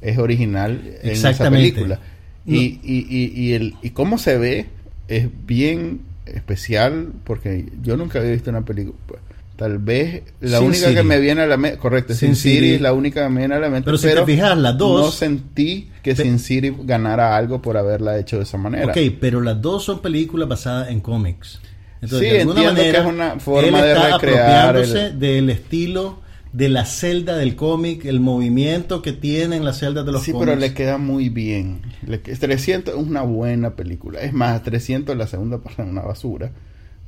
es 0.00 0.18
original 0.18 0.80
en 1.02 1.10
esa 1.10 1.50
película. 1.50 2.00
Y, 2.46 2.78
y, 2.84 3.06
y, 3.08 3.32
y, 3.34 3.52
el, 3.54 3.74
y 3.82 3.90
cómo 3.90 4.18
se 4.18 4.38
ve 4.38 4.66
es 5.08 5.28
bien 5.46 6.02
especial 6.26 7.12
porque 7.24 7.66
yo 7.82 7.96
nunca 7.96 8.20
había 8.20 8.32
visto 8.32 8.50
una 8.50 8.64
película. 8.64 9.18
Tal 9.56 9.78
vez 9.78 10.22
la 10.40 10.60
única 10.60 10.92
que 10.92 11.02
me 11.02 11.18
viene 11.18 11.40
a 11.40 11.46
la 11.46 11.56
mente, 11.56 11.78
correcto, 11.78 12.14
Sin, 12.14 12.36
City, 12.36 12.74
es 12.74 12.80
la 12.80 12.92
única 12.92 13.24
que 13.24 13.30
me 13.30 13.40
viene 13.40 13.54
a 13.54 13.58
la 13.58 13.70
mente. 13.70 13.86
Pero, 13.86 13.96
si 13.96 14.06
te 14.06 14.24
fijas, 14.26 14.56
las 14.58 14.76
dos. 14.76 15.00
No 15.00 15.10
sentí 15.10 15.88
que 16.02 16.14
Sin 16.14 16.38
City 16.38 16.74
ganara 16.82 17.36
algo 17.36 17.62
por 17.62 17.78
haberla 17.78 18.18
hecho 18.18 18.36
de 18.36 18.42
esa 18.42 18.58
manera. 18.58 18.92
Ok, 18.92 18.98
pero 19.18 19.40
las 19.40 19.60
dos 19.62 19.82
son 19.82 20.02
películas 20.02 20.46
basadas 20.46 20.90
en 20.90 21.00
cómics. 21.00 21.60
Entonces, 22.06 22.32
de 22.32 22.40
alguna 22.40 22.62
manera, 22.62 22.92
que 22.92 22.98
es 22.98 23.14
una 23.14 23.40
forma 23.40 23.82
de 23.82 23.94
recrear. 23.94 24.76
El... 24.76 25.18
del 25.18 25.50
estilo 25.50 26.20
de 26.52 26.68
la 26.70 26.86
celda 26.86 27.36
del 27.36 27.54
cómic, 27.54 28.06
el 28.06 28.20
movimiento 28.20 29.02
que 29.02 29.12
tienen 29.12 29.64
las 29.64 29.78
celdas 29.78 30.06
de 30.06 30.12
los 30.12 30.22
cómics. 30.22 30.38
Sí, 30.38 30.44
pero 30.44 30.58
le 30.58 30.72
queda 30.72 30.96
muy 30.96 31.28
bien. 31.28 31.82
Le, 32.06 32.18
300 32.18 32.94
es 32.94 33.00
una 33.00 33.22
buena 33.22 33.76
película. 33.76 34.20
Es 34.20 34.32
más, 34.32 34.62
300 34.62 35.16
la 35.16 35.26
segunda 35.26 35.58
parte 35.58 35.82
es 35.82 35.88
una 35.88 36.02
basura, 36.02 36.50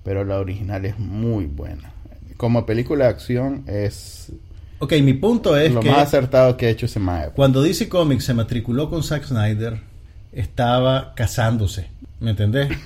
pero 0.04 0.24
la 0.24 0.38
original 0.38 0.84
es 0.84 0.98
muy 0.98 1.46
buena 1.46 1.92
como 2.38 2.64
película 2.64 3.04
de 3.04 3.10
acción 3.10 3.64
es 3.66 4.32
Ok, 4.78 4.92
mi 5.02 5.12
punto 5.12 5.56
es 5.56 5.72
lo 5.72 5.82
más 5.82 5.98
acertado 5.98 6.56
que 6.56 6.66
ha 6.66 6.70
hecho 6.70 6.86
ese 6.86 7.00
mae. 7.00 7.30
Cuando 7.30 7.62
DC 7.62 7.88
Comics 7.88 8.24
se 8.24 8.32
matriculó 8.32 8.88
con 8.88 9.02
Zack 9.02 9.24
Snyder, 9.24 9.80
estaba 10.30 11.14
casándose, 11.16 11.88
¿me 12.20 12.30
entendés? 12.30 12.68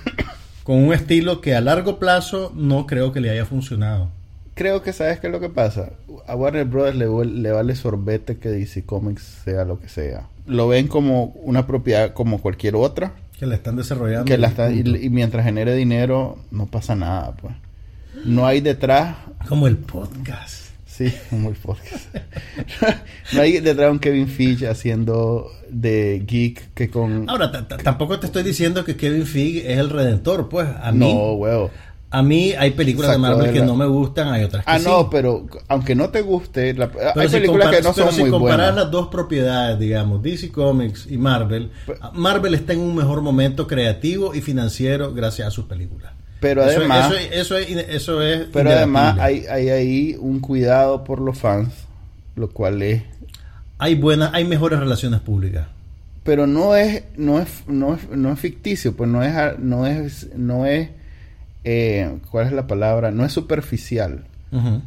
con 0.64 0.76
un 0.76 0.92
estilo 0.92 1.40
que 1.40 1.54
a 1.54 1.60
largo 1.60 1.98
plazo 1.98 2.52
no 2.54 2.86
creo 2.86 3.12
que 3.12 3.20
le 3.20 3.30
haya 3.30 3.44
funcionado. 3.44 4.10
Creo 4.54 4.82
que 4.82 4.92
sabes 4.92 5.18
qué 5.18 5.28
es 5.28 5.32
lo 5.32 5.40
que 5.40 5.48
pasa. 5.48 5.90
A 6.26 6.36
Warner 6.36 6.66
Brothers 6.66 6.96
le, 6.96 7.06
le 7.24 7.50
vale 7.50 7.74
sorbete 7.74 8.36
que 8.36 8.50
DC 8.50 8.84
Comics 8.84 9.22
sea 9.44 9.64
lo 9.64 9.80
que 9.80 9.88
sea. 9.88 10.28
Lo 10.46 10.68
ven 10.68 10.88
como 10.88 11.26
una 11.42 11.66
propiedad 11.66 12.12
como 12.12 12.40
cualquier 12.40 12.76
otra. 12.76 13.12
Que 13.38 13.46
la 13.46 13.54
están 13.54 13.76
desarrollando. 13.76 14.26
Que 14.26 14.38
la 14.38 14.48
está, 14.48 14.70
y 14.70 14.82
mientras 15.10 15.44
genere 15.44 15.74
dinero, 15.74 16.38
no 16.50 16.66
pasa 16.66 16.94
nada, 16.94 17.32
pues 17.32 17.54
no 18.24 18.46
hay 18.46 18.60
detrás. 18.60 19.16
Como 19.48 19.66
el 19.66 19.78
podcast. 19.78 20.61
Sí, 21.02 21.14
el 21.32 21.54
podcast. 21.54 22.14
no 23.32 23.40
hay 23.40 23.60
detrás 23.60 23.90
un 23.90 23.98
Kevin 23.98 24.28
Feige 24.28 24.68
haciendo 24.68 25.50
de 25.68 26.22
geek 26.26 26.74
que 26.74 26.90
con. 26.90 27.28
Ahora, 27.28 27.66
tampoco 27.66 28.18
te 28.20 28.26
estoy 28.26 28.42
diciendo 28.42 28.84
que 28.84 28.96
Kevin 28.96 29.26
Feige 29.26 29.72
es 29.72 29.78
el 29.78 29.90
redentor, 29.90 30.48
pues. 30.48 30.68
A 30.80 30.92
mí, 30.92 30.98
no, 30.98 31.32
huevo. 31.32 31.70
A 32.10 32.22
mí 32.22 32.52
hay 32.52 32.72
películas 32.72 33.10
de 33.10 33.18
Marvel 33.18 33.52
que 33.54 33.62
no 33.62 33.74
me 33.74 33.86
gustan, 33.86 34.28
hay 34.28 34.44
otras 34.44 34.66
que 34.66 34.70
Ah, 34.70 34.78
no, 34.78 35.08
pero 35.08 35.46
aunque 35.68 35.94
no 35.94 36.10
te 36.10 36.20
guste, 36.20 36.76
hay 37.16 37.28
películas 37.28 37.74
que 37.74 37.80
no 37.80 37.94
son 37.94 38.04
muy 38.04 38.14
buenas. 38.14 38.14
si 38.14 38.30
comparas 38.30 38.74
las 38.76 38.90
dos 38.90 39.08
propiedades, 39.08 39.78
digamos, 39.78 40.22
DC 40.22 40.52
Comics 40.52 41.06
y 41.10 41.16
Marvel, 41.16 41.70
Marvel 42.12 42.52
está 42.52 42.74
en 42.74 42.80
un 42.80 42.94
mejor 42.94 43.22
momento 43.22 43.66
creativo 43.66 44.34
y 44.34 44.42
financiero 44.42 45.14
gracias 45.14 45.48
a 45.48 45.50
sus 45.50 45.64
películas. 45.64 46.12
Pero 46.42 46.64
además, 46.64 47.14
eso, 47.30 47.56
es, 47.56 47.70
eso 47.70 48.20
es 48.20 48.48
pero 48.52 48.70
además 48.70 49.16
hay, 49.20 49.46
hay 49.46 49.68
ahí 49.70 50.16
un 50.18 50.40
cuidado 50.40 51.04
por 51.04 51.20
los 51.20 51.38
fans, 51.38 51.72
lo 52.36 52.50
cual 52.50 52.82
es 52.82 53.02
hay 53.78 53.96
buenas, 53.96 54.30
hay 54.32 54.44
mejores 54.44 54.78
relaciones 54.78 55.20
públicas. 55.20 55.66
Pero 56.22 56.46
no 56.46 56.76
es, 56.76 57.02
no 57.16 57.40
es, 57.40 57.48
no 57.66 57.94
es, 57.94 58.08
no 58.10 58.32
es 58.32 58.38
ficticio, 58.38 58.96
pues 58.96 59.10
no 59.10 59.24
es, 59.24 59.58
no 59.58 59.86
es, 59.88 60.28
no 60.36 60.66
es, 60.66 60.88
eh, 61.64 62.18
¿cuál 62.30 62.46
es 62.46 62.52
la 62.52 62.68
palabra? 62.68 63.10
No 63.10 63.24
es 63.24 63.32
superficial. 63.32 64.24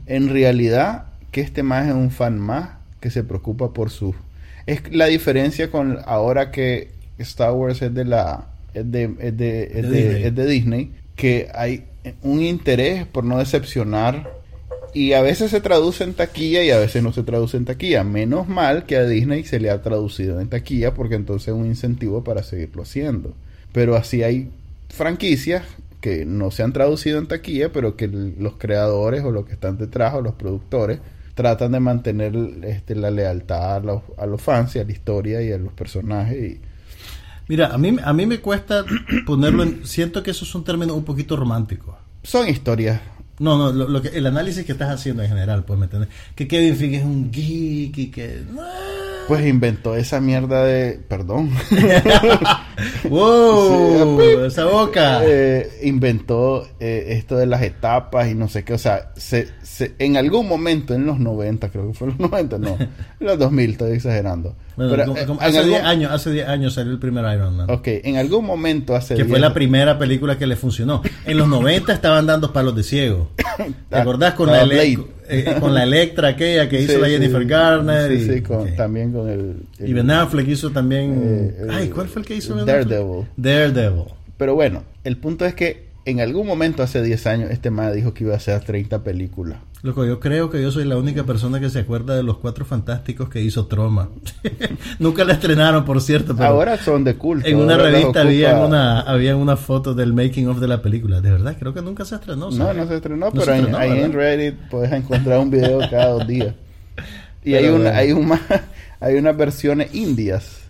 En 0.06 0.30
realidad, 0.30 1.06
que 1.32 1.42
este 1.42 1.64
más 1.64 1.88
es 1.88 1.94
un 1.94 2.12
fan 2.12 2.38
más 2.38 2.70
que 3.00 3.10
se 3.10 3.24
preocupa 3.24 3.74
por 3.74 3.90
su, 3.90 4.14
es 4.66 4.94
la 4.94 5.08
diferencia 5.08 5.72
con 5.72 6.00
ahora 6.06 6.52
que 6.52 6.92
Star 7.18 7.52
Wars 7.52 7.82
es 7.82 7.94
de 7.94 8.06
la, 8.06 8.46
es 8.76 8.92
de, 8.92 9.04
es 9.20 9.38
de, 9.38 10.28
es 10.28 10.36
de 10.36 10.46
Disney 10.46 10.92
que 11.16 11.50
hay 11.54 11.86
un 12.22 12.42
interés 12.42 13.06
por 13.08 13.24
no 13.24 13.40
decepcionar 13.40 14.30
y 14.94 15.14
a 15.14 15.22
veces 15.22 15.52
se 15.52 15.60
traduce 15.60 16.04
en 16.04 16.14
taquilla 16.14 16.64
y 16.64 16.72
a 16.72 16.80
veces 16.80 17.04
no 17.04 17.12
se 17.12 17.24
traduce 17.24 17.58
en 17.58 17.66
taquilla. 17.66 18.04
Menos 18.04 18.48
mal 18.48 18.86
que 18.86 18.96
a 18.96 19.06
Disney 19.06 19.44
se 19.44 19.60
le 19.60 19.70
ha 19.70 19.82
traducido 19.82 20.40
en 20.40 20.48
taquilla 20.48 20.94
porque 20.94 21.16
entonces 21.16 21.50
es 21.50 21.54
un 21.54 21.66
incentivo 21.66 22.24
para 22.24 22.44
seguirlo 22.44 22.84
haciendo. 22.84 23.34
Pero 23.74 23.96
así 23.96 24.24
hay 24.24 24.50
franquicias 24.90 25.64
que 26.00 26.26
no 26.26 26.52
se 26.52 26.64
han 26.64 26.72
traducido 26.72 27.20
en 27.20 27.28
taquilla, 27.28 27.74
pero 27.74 27.98
que 27.98 28.08
los 28.08 28.56
creadores 28.58 29.24
o 29.24 29.32
los 29.32 29.46
que 29.46 29.54
están 29.54 29.78
detrás 29.78 30.14
o 30.14 30.22
los 30.22 30.36
productores 30.36 31.00
tratan 31.34 31.74
de 31.74 31.80
mantener 31.82 32.34
este, 32.64 32.96
la 32.96 33.12
lealtad 33.12 33.76
a 33.76 33.80
los, 33.82 34.02
a 34.18 34.26
los 34.26 34.42
fans 34.42 34.76
y 34.76 34.80
a 34.80 34.86
la 34.86 34.92
historia 34.94 35.42
y 35.42 35.52
a 35.52 35.58
los 35.58 35.74
personajes 35.74 36.38
y 36.38 36.62
Mira, 37.48 37.68
a 37.68 37.78
mí, 37.78 37.96
a 38.04 38.14
mí 38.14 38.26
me 38.26 38.40
cuesta 38.40 38.84
ponerlo 39.26 39.64
en... 39.64 39.86
Siento 39.86 40.24
que 40.24 40.32
eso 40.32 40.46
es 40.46 40.56
un 40.56 40.64
término 40.64 40.96
un 40.96 41.04
poquito 41.04 41.36
romántico. 41.36 41.98
Son 42.24 42.50
historias. 42.50 43.02
No, 43.38 43.58
no, 43.58 43.72
lo, 43.72 44.02
que, 44.02 44.10
el 44.10 44.26
análisis 44.26 44.66
que 44.66 44.72
estás 44.72 44.90
haciendo 44.90 45.22
en 45.22 45.30
general, 45.30 45.66
pues, 45.66 45.78
¿me 45.78 45.86
entiendes? 45.86 46.10
Que 46.36 46.48
Kevin 46.48 46.76
Feige 46.76 46.98
es 46.98 47.04
un 47.04 47.32
geek 47.32 47.98
y 47.98 48.08
que... 48.08 48.44
Pues 49.28 49.46
inventó 49.46 49.96
esa 49.96 50.22
mierda 50.22 50.64
de... 50.64 51.00
Perdón. 51.08 51.52
¡Wow! 53.10 54.22
esa 54.46 54.66
boca. 54.66 55.22
Eh, 55.26 55.80
inventó 55.84 56.66
eh, 56.80 57.06
esto 57.10 57.36
de 57.36 57.46
las 57.46 57.62
etapas 57.62 58.30
y 58.30 58.36
no 58.36 58.48
sé 58.48 58.64
qué. 58.64 58.74
O 58.74 58.78
sea, 58.78 59.12
se, 59.16 59.50
en 60.00 60.16
algún 60.16 60.48
momento 60.48 60.94
en 60.94 61.06
los 61.06 61.20
90, 61.20 61.70
creo 61.70 61.88
que 61.88 61.94
fue 61.94 62.08
en 62.08 62.18
los 62.18 62.32
90, 62.32 62.58
no. 62.60 62.78
En 62.80 62.90
los 63.20 63.38
2000, 63.38 63.72
estoy 63.72 63.92
exagerando. 63.94 64.56
Pero, 64.78 65.16
eh, 65.16 65.26
hace 65.40 65.64
10 65.64 65.84
años, 65.84 66.12
hace 66.12 66.32
10 66.32 66.48
años 66.48 66.74
salió 66.74 66.92
el 66.92 67.00
primer 67.00 67.24
Iron 67.34 67.56
Man. 67.56 67.70
Ok, 67.70 67.88
en 67.88 68.18
algún 68.18 68.46
momento 68.46 68.96
hace 68.96 69.16
Que 69.16 69.26
fue 69.26 69.40
la 69.40 69.54
primera 69.54 69.98
película 69.98 70.38
que 70.38 70.48
le 70.48 70.56
funcionó. 70.56 71.02
En 71.26 71.38
los 71.38 71.48
90 71.48 71.94
estaban 71.94 72.26
dando 72.26 72.52
palos 72.52 72.76
de 72.76 72.84
ciego. 72.84 73.32
¿Te 73.90 73.96
acordás 73.96 74.34
con 74.34 74.52
la, 74.52 74.64
eh, 74.64 75.56
con 75.60 75.74
la 75.74 75.84
Electra 75.84 76.30
aquella 76.30 76.68
que 76.68 76.82
hizo 76.82 76.98
la 77.00 77.08
Jennifer 77.08 77.46
Garner? 77.46 78.18
Sí, 78.18 78.30
sí, 78.30 78.44
también 78.76 79.14
con 79.14 79.30
el, 79.30 79.56
Y 79.80 79.94
Ben 79.94 80.12
Affleck 80.12 80.48
hizo 80.48 80.72
también... 80.72 81.54
Eh, 81.58 81.68
ay, 81.70 81.90
¿cuál 81.90 82.08
fue 82.08 82.22
el 82.22 82.28
que 82.28 82.36
hizo 82.36 82.56
Ben 82.56 82.66
Daredevil. 82.66 83.26
Daredevil. 83.38 84.06
Pero 84.38 84.56
bueno, 84.56 84.84
el 85.04 85.18
punto 85.18 85.46
es 85.46 85.54
que 85.54 85.86
en 86.06 86.20
algún 86.20 86.46
momento 86.46 86.84
hace 86.84 87.02
10 87.02 87.28
años 87.28 87.52
este 87.52 87.72
man 87.72 87.94
dijo 87.94 88.14
que 88.14 88.26
iba 88.26 88.34
a 88.34 88.38
hacer 88.38 88.62
30 88.62 89.04
películas. 89.04 89.60
Loco, 89.82 90.04
yo 90.04 90.20
creo 90.20 90.50
que 90.50 90.62
yo 90.62 90.72
soy 90.72 90.86
la 90.86 90.98
única 90.98 91.26
persona 91.26 91.60
que 91.60 91.70
se 91.70 91.80
acuerda 91.80 92.16
de 92.16 92.24
los 92.24 92.38
cuatro 92.38 92.66
fantásticos 92.66 93.30
que 93.30 93.42
hizo 93.42 93.68
Troma. 93.68 94.10
Nunca 95.00 95.24
la 95.24 95.34
estrenaron, 95.34 95.86
por 95.86 96.02
cierto. 96.02 96.36
Pero 96.36 96.48
Ahora 96.48 96.78
son 96.78 97.04
de 97.04 97.16
culto. 97.16 97.48
En 97.48 97.58
una 97.58 97.78
revista 97.78 98.22
había 98.22 98.66
una, 98.66 99.02
había 99.02 99.36
una 99.36 99.58
foto 99.58 99.94
del 99.94 100.14
making 100.14 100.48
of 100.48 100.60
de 100.60 100.68
la 100.68 100.82
película. 100.82 101.22
De 101.22 101.32
verdad, 101.32 101.56
creo 101.60 101.74
que 101.74 101.82
nunca 101.82 102.04
se 102.04 102.16
estrenó. 102.16 102.50
No, 102.50 102.74
no 102.74 102.88
se 102.88 102.96
estrenó, 102.96 103.32
pero 103.32 103.54
ahí 103.78 104.00
en 104.00 104.14
Reddit 104.14 104.56
puedes 104.70 104.92
encontrar 104.92 105.40
un 105.40 105.52
video 105.52 105.80
cada 105.90 106.10
dos 106.10 106.28
días. 106.28 106.56
Y 107.44 107.54
hay, 107.54 107.68
una, 107.68 107.92
hay, 107.92 108.12
una, 108.12 108.42
hay 109.00 109.16
unas 109.16 109.38
versiones 109.38 109.94
indias 109.94 110.65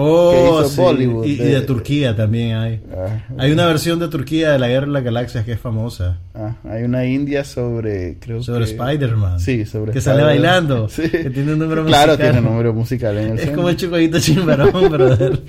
Oh, 0.00 1.24
Y, 1.24 1.34
de, 1.34 1.60
Turquía 1.62 2.14
también 2.14 2.56
hay. 2.56 2.80
Ah, 2.96 3.24
hay 3.36 3.50
una 3.50 3.66
versión 3.66 3.98
de 3.98 4.06
Turquía 4.06 4.52
de 4.52 4.58
la 4.60 4.68
Guerra 4.68 4.86
de 4.86 4.92
las 4.92 5.02
Galaxias 5.02 5.44
que 5.44 5.52
es 5.52 5.60
famosa. 5.60 6.18
Ah, 6.36 6.54
hay 6.70 6.84
una 6.84 7.04
india 7.04 7.42
sobre, 7.42 8.16
creo 8.20 8.40
sobre 8.40 8.66
Spider-Man. 8.66 9.40
Sí, 9.40 9.66
sobre 9.66 9.90
Que 9.92 10.00
sale 10.00 10.22
bailando. 10.22 10.88
Sí. 10.98 11.02
Que 11.10 11.30
tiene 11.30 11.52
un 11.52 11.58
número 11.58 11.82
musical. 11.82 12.04
Claro, 12.04 12.16
tiene 12.16 12.38
un 12.38 12.44
número 12.44 12.72
musical 12.72 13.18
en 13.18 13.32
el 13.32 13.38
Es 13.40 13.50
como 13.50 13.68
el 13.68 13.76
chicollito 13.76 14.20
chimbarón, 14.20 14.88
brother. 14.90 15.42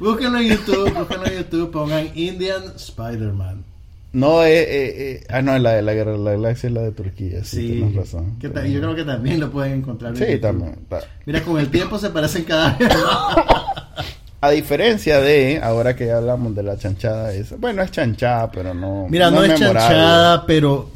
búsquenlo 0.00 0.38
en 0.38 0.48
YouTube, 0.48 0.94
búsquenlo 0.94 1.26
en 1.26 1.36
YouTube, 1.38 1.70
pongan 1.70 2.08
Indian 2.14 2.62
Spider-Man. 2.76 3.67
No, 4.12 4.42
eh, 4.42 4.60
eh, 4.60 4.94
eh, 4.96 5.24
ah, 5.28 5.42
no, 5.42 5.58
la 5.58 5.74
de 5.74 5.82
la 5.82 5.92
guerra 5.92 6.12
de 6.12 6.18
la 6.18 6.30
galaxia 6.32 6.68
es 6.68 6.72
la 6.72 6.80
de 6.80 6.92
Turquía, 6.92 7.44
sí, 7.44 7.56
sí 7.56 7.66
tienes 7.74 7.94
razón. 7.94 8.38
yo 8.40 8.50
creo 8.50 8.94
que 8.94 9.04
también 9.04 9.38
lo 9.38 9.50
pueden 9.50 9.74
encontrar. 9.74 10.16
Sí, 10.16 10.38
también. 10.38 10.78
Mira, 11.26 11.42
con 11.42 11.58
el 11.58 11.70
tiempo 11.70 11.98
se 11.98 12.10
parecen 12.10 12.44
cada 12.44 12.76
vez 12.76 12.88
A 14.40 14.50
diferencia 14.50 15.20
de, 15.20 15.60
ahora 15.60 15.96
que 15.96 16.12
hablamos 16.12 16.54
de 16.54 16.62
la 16.62 16.78
chanchada 16.78 17.34
esa, 17.34 17.56
bueno, 17.56 17.82
es 17.82 17.90
chanchada, 17.90 18.50
pero 18.50 18.72
no. 18.72 19.06
Mira, 19.10 19.30
no, 19.30 19.42
es 19.42 19.58
chanchada, 19.58 20.46
pero 20.46 20.88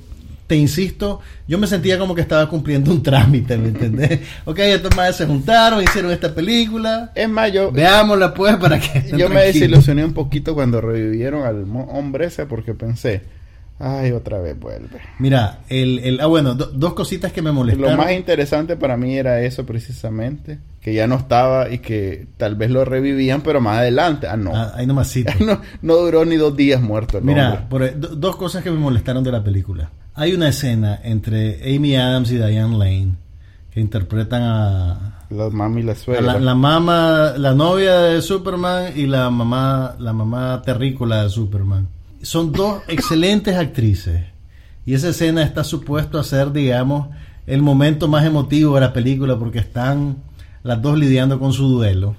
te 0.52 0.56
insisto, 0.56 1.20
yo 1.48 1.56
me 1.56 1.66
sentía 1.66 1.98
como 1.98 2.14
que 2.14 2.20
estaba 2.20 2.46
cumpliendo 2.46 2.90
un 2.90 3.02
trámite, 3.02 3.56
¿me 3.56 3.68
entendés? 3.68 4.20
ok, 4.44 4.58
estos 4.58 4.94
madres 4.94 5.16
se 5.16 5.24
juntaron, 5.24 5.82
hicieron 5.82 6.10
esta 6.10 6.34
película. 6.34 7.10
Es 7.14 7.26
más, 7.26 7.50
yo... 7.50 7.72
Veámosla 7.72 8.34
pues 8.34 8.56
para 8.56 8.78
que... 8.78 9.16
Yo 9.16 9.30
me 9.30 9.44
desilusioné 9.44 10.04
un 10.04 10.12
poquito 10.12 10.52
cuando 10.52 10.82
revivieron 10.82 11.46
al 11.46 11.64
hombre 11.88 12.26
ese 12.26 12.44
porque 12.44 12.74
pensé, 12.74 13.22
ay, 13.78 14.12
otra 14.12 14.40
vez 14.40 14.60
vuelve. 14.60 15.00
Mira, 15.18 15.60
el... 15.70 16.00
el 16.00 16.20
ah, 16.20 16.26
bueno, 16.26 16.54
dos 16.54 16.92
cositas 16.92 17.32
que 17.32 17.40
me 17.40 17.50
molestaron. 17.50 17.92
Lo 17.92 17.96
más 17.96 18.12
interesante 18.12 18.76
para 18.76 18.98
mí 18.98 19.16
era 19.16 19.40
eso 19.40 19.64
precisamente, 19.64 20.58
que 20.82 20.92
ya 20.92 21.06
no 21.06 21.14
estaba 21.14 21.70
y 21.70 21.78
que 21.78 22.26
tal 22.36 22.56
vez 22.56 22.70
lo 22.70 22.84
revivían, 22.84 23.40
pero 23.40 23.62
más 23.62 23.78
adelante. 23.78 24.26
Ah, 24.26 24.36
no. 24.36 24.54
Ah, 24.54 24.72
ahí 24.74 24.86
nomás 24.86 25.16
no, 25.40 25.62
no 25.80 25.96
duró 25.96 26.26
ni 26.26 26.36
dos 26.36 26.54
días 26.54 26.82
muerto 26.82 27.16
el 27.16 27.24
Mira, 27.24 27.70
por, 27.70 27.98
dos 27.98 28.36
cosas 28.36 28.62
que 28.62 28.70
me 28.70 28.76
molestaron 28.76 29.24
de 29.24 29.32
la 29.32 29.42
película. 29.42 29.90
Hay 30.14 30.34
una 30.34 30.48
escena 30.48 31.00
entre 31.02 31.74
Amy 31.74 31.96
Adams 31.96 32.30
y 32.30 32.36
Diane 32.36 32.76
Lane 32.76 33.14
que 33.72 33.80
interpretan 33.80 34.42
a 34.42 35.24
la 35.30 35.48
mamá 35.48 35.80
y 35.80 35.82
la 35.82 35.94
suegra. 35.94 36.20
la, 36.20 36.38
la 36.38 36.54
mamá, 36.54 37.32
la 37.38 37.54
novia 37.54 37.96
de 38.00 38.20
Superman 38.20 38.92
y 38.94 39.06
la 39.06 39.30
mamá, 39.30 39.96
la 39.98 40.12
mamá 40.12 40.60
terrícola 40.62 41.22
de 41.22 41.30
Superman. 41.30 41.88
Son 42.20 42.52
dos 42.52 42.82
excelentes 42.88 43.56
actrices. 43.56 44.24
Y 44.84 44.94
esa 44.94 45.08
escena 45.08 45.42
está 45.42 45.64
supuesto 45.64 46.18
a 46.18 46.24
ser, 46.24 46.52
digamos, 46.52 47.08
el 47.46 47.62
momento 47.62 48.08
más 48.08 48.26
emotivo 48.26 48.74
de 48.74 48.82
la 48.82 48.92
película 48.92 49.38
porque 49.38 49.60
están 49.60 50.16
las 50.62 50.82
dos 50.82 50.98
lidiando 50.98 51.38
con 51.38 51.52
su 51.52 51.68
duelo. 51.68 52.16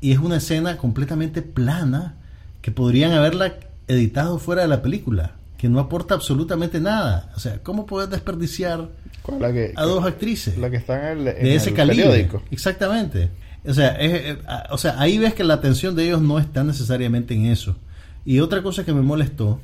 Y 0.00 0.12
es 0.12 0.18
una 0.18 0.36
escena 0.36 0.76
completamente 0.76 1.42
plana 1.42 2.14
que 2.60 2.70
podrían 2.70 3.12
haberla 3.12 3.54
editado 3.88 4.38
fuera 4.38 4.62
de 4.62 4.68
la 4.68 4.82
película, 4.82 5.32
que 5.62 5.68
no 5.68 5.78
aporta 5.78 6.14
absolutamente 6.14 6.80
nada. 6.80 7.30
O 7.36 7.38
sea, 7.38 7.60
¿cómo 7.62 7.86
puedes 7.86 8.10
desperdiciar 8.10 8.88
¿Cuál? 9.22 9.40
La 9.40 9.52
que, 9.52 9.72
a 9.76 9.84
dos 9.84 10.04
actrices? 10.04 10.58
la 10.58 10.68
que 10.70 10.76
está 10.76 11.12
en 11.12 11.18
el, 11.20 11.28
en 11.28 11.44
de 11.44 11.54
ese 11.54 11.70
el 11.70 11.76
calibre. 11.76 12.02
periódico. 12.04 12.42
Exactamente. 12.50 13.30
O 13.64 13.72
sea, 13.72 13.90
es- 13.90 14.12
eh, 14.12 14.38
o 14.70 14.76
sea, 14.76 15.00
ahí 15.00 15.18
ves 15.18 15.34
que 15.34 15.44
la 15.44 15.54
atención 15.54 15.94
de 15.94 16.04
ellos 16.06 16.20
no 16.20 16.40
está 16.40 16.64
necesariamente 16.64 17.34
en 17.34 17.46
eso. 17.46 17.76
Y 18.24 18.40
otra 18.40 18.60
cosa 18.60 18.84
que 18.84 18.92
me 18.92 19.02
molestó, 19.02 19.60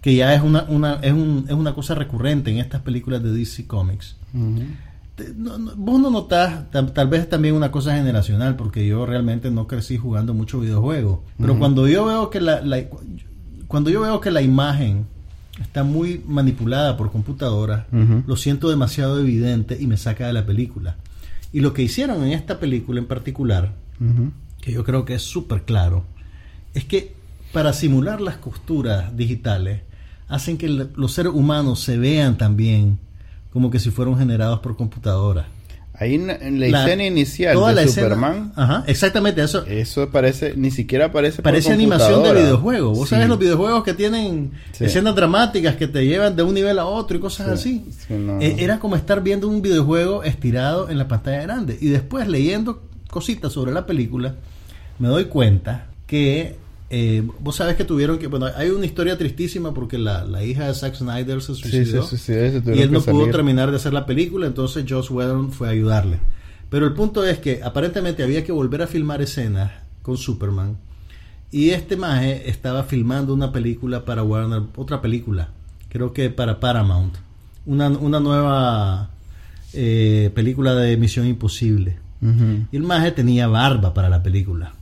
que 0.00 0.16
ya 0.16 0.34
es 0.34 0.42
una, 0.42 0.64
una, 0.64 0.94
es, 1.00 1.12
un- 1.12 1.44
es 1.46 1.54
una 1.54 1.74
cosa 1.74 1.94
recurrente 1.94 2.50
en 2.50 2.58
estas 2.58 2.80
películas 2.82 3.22
de 3.22 3.30
DC 3.32 3.68
Comics. 3.68 4.16
No- 5.36 5.58
no- 5.58 5.72
vos 5.76 6.00
no 6.00 6.10
notás, 6.10 6.68
tal, 6.72 6.92
tal 6.92 7.06
vez 7.06 7.28
también 7.28 7.54
una 7.54 7.70
cosa 7.70 7.94
generacional, 7.94 8.56
porque 8.56 8.84
yo 8.84 9.06
realmente 9.06 9.48
no 9.52 9.68
crecí 9.68 9.96
jugando 9.96 10.34
mucho 10.34 10.58
videojuegos. 10.58 11.20
Pero 11.38 11.56
cuando 11.56 11.86
yo 11.86 12.06
veo 12.06 12.30
que 12.30 12.40
la, 12.40 12.62
la- 12.62 12.82
cuando 13.68 13.90
yo 13.90 14.00
veo 14.00 14.20
que 14.20 14.32
la 14.32 14.42
imagen 14.42 15.06
está 15.60 15.84
muy 15.84 16.22
manipulada 16.26 16.96
por 16.96 17.12
computadora, 17.12 17.86
lo 18.26 18.36
siento 18.36 18.70
demasiado 18.70 19.20
evidente 19.20 19.76
y 19.80 19.86
me 19.86 19.96
saca 19.96 20.26
de 20.26 20.32
la 20.32 20.46
película. 20.46 20.96
Y 21.52 21.60
lo 21.60 21.72
que 21.72 21.82
hicieron 21.82 22.24
en 22.24 22.32
esta 22.32 22.58
película 22.58 23.00
en 23.00 23.06
particular, 23.06 23.72
que 24.60 24.72
yo 24.72 24.84
creo 24.84 25.04
que 25.04 25.14
es 25.14 25.22
súper 25.22 25.62
claro, 25.64 26.04
es 26.74 26.84
que 26.84 27.14
para 27.52 27.72
simular 27.72 28.20
las 28.20 28.36
costuras 28.36 29.16
digitales, 29.16 29.82
hacen 30.28 30.56
que 30.56 30.68
los 30.68 31.12
seres 31.12 31.32
humanos 31.32 31.80
se 31.80 31.98
vean 31.98 32.38
también 32.38 32.98
como 33.52 33.70
que 33.70 33.80
si 33.80 33.90
fueron 33.90 34.16
generados 34.16 34.60
por 34.60 34.76
computadora. 34.76 35.48
Ahí 36.00 36.14
en, 36.14 36.26
la, 36.58 36.66
escena 36.82 37.04
inicial 37.04 37.52
toda 37.54 37.68
de 37.68 37.74
la 37.74 37.82
escena- 37.82 38.06
Superman, 38.16 38.52
ajá, 38.56 38.84
exactamente 38.86 39.42
eso. 39.42 39.66
eso 39.66 40.08
parece, 40.10 40.54
ni 40.56 40.70
siquiera 40.70 41.12
parece 41.12 41.42
Parece 41.42 41.72
animación 41.72 42.22
de 42.22 42.32
videojuego. 42.32 42.94
Vos 42.94 43.08
Sí. 43.08 43.14
sabés 43.16 43.28
los 43.28 43.38
videojuegos 43.38 43.84
que 43.84 43.92
tienen 43.92 44.52
Sí. 44.72 44.86
escenas 44.86 45.14
dramáticas 45.14 45.76
que 45.76 45.86
te 45.88 46.06
llevan 46.06 46.34
de 46.36 46.42
un 46.42 46.54
nivel 46.54 46.78
a 46.78 46.86
otro 46.86 47.18
y 47.18 47.20
cosas 47.20 47.60
Sí. 47.60 47.84
así. 47.92 48.04
Sí, 48.08 48.14
no. 48.14 48.40
Eh, 48.40 48.56
Era 48.60 48.78
como 48.78 48.96
estar 48.96 49.22
viendo 49.22 49.46
un 49.46 49.60
videojuego 49.60 50.22
estirado 50.24 50.88
en 50.88 50.96
la 50.96 51.06
pantalla 51.06 51.42
grande. 51.42 51.76
Y 51.80 51.88
después 51.88 52.26
leyendo 52.28 52.82
cositas 53.10 53.52
sobre 53.52 53.70
la 53.72 53.84
película, 53.84 54.36
me 54.98 55.08
doy 55.08 55.26
cuenta 55.26 55.88
que 56.06 56.56
eh, 56.92 57.22
vos 57.38 57.54
sabés 57.54 57.76
que 57.76 57.84
tuvieron 57.84 58.18
que. 58.18 58.26
Bueno, 58.26 58.46
hay 58.56 58.70
una 58.70 58.84
historia 58.84 59.16
tristísima 59.16 59.72
porque 59.72 59.96
la, 59.96 60.24
la 60.24 60.42
hija 60.42 60.66
de 60.66 60.74
Zack 60.74 60.96
Snyder 60.96 61.40
se 61.40 61.54
suicidó. 61.54 62.02
sí, 62.02 62.16
sí, 62.16 62.22
sí, 62.24 62.32
ese 62.32 62.62
y 62.74 62.82
él 62.82 62.90
no 62.90 63.00
pudo 63.00 63.20
salir. 63.20 63.32
terminar 63.32 63.70
de 63.70 63.76
hacer 63.76 63.92
la 63.92 64.06
película, 64.06 64.48
entonces 64.48 64.84
Joss 64.88 65.08
Whedon 65.08 65.52
fue 65.52 65.68
a 65.68 65.70
ayudarle. 65.70 66.18
Pero 66.68 66.86
el 66.86 66.92
punto 66.94 67.24
es 67.24 67.38
que 67.38 67.62
aparentemente 67.62 68.24
había 68.24 68.44
que 68.44 68.50
volver 68.50 68.82
a 68.82 68.88
filmar 68.88 69.22
escenas 69.22 69.70
con 70.02 70.16
Superman. 70.16 70.78
Y 71.52 71.70
este 71.70 71.96
maje 71.96 72.48
estaba 72.50 72.82
filmando 72.82 73.34
una 73.34 73.52
película 73.52 74.04
para 74.04 74.22
Warner, 74.24 74.62
otra 74.76 75.00
película, 75.00 75.50
creo 75.88 76.12
que 76.12 76.28
para 76.30 76.58
Paramount. 76.58 77.14
Una, 77.66 77.88
una 77.88 78.18
nueva 78.18 79.10
eh, 79.72 80.30
película 80.34 80.74
de 80.74 80.96
Misión 80.96 81.26
Imposible. 81.26 81.98
Y 82.70 82.76
el 82.76 82.82
maje 82.82 83.12
tenía 83.12 83.46
barba 83.46 83.94
para 83.94 84.10
la 84.10 84.22
película. 84.22 84.74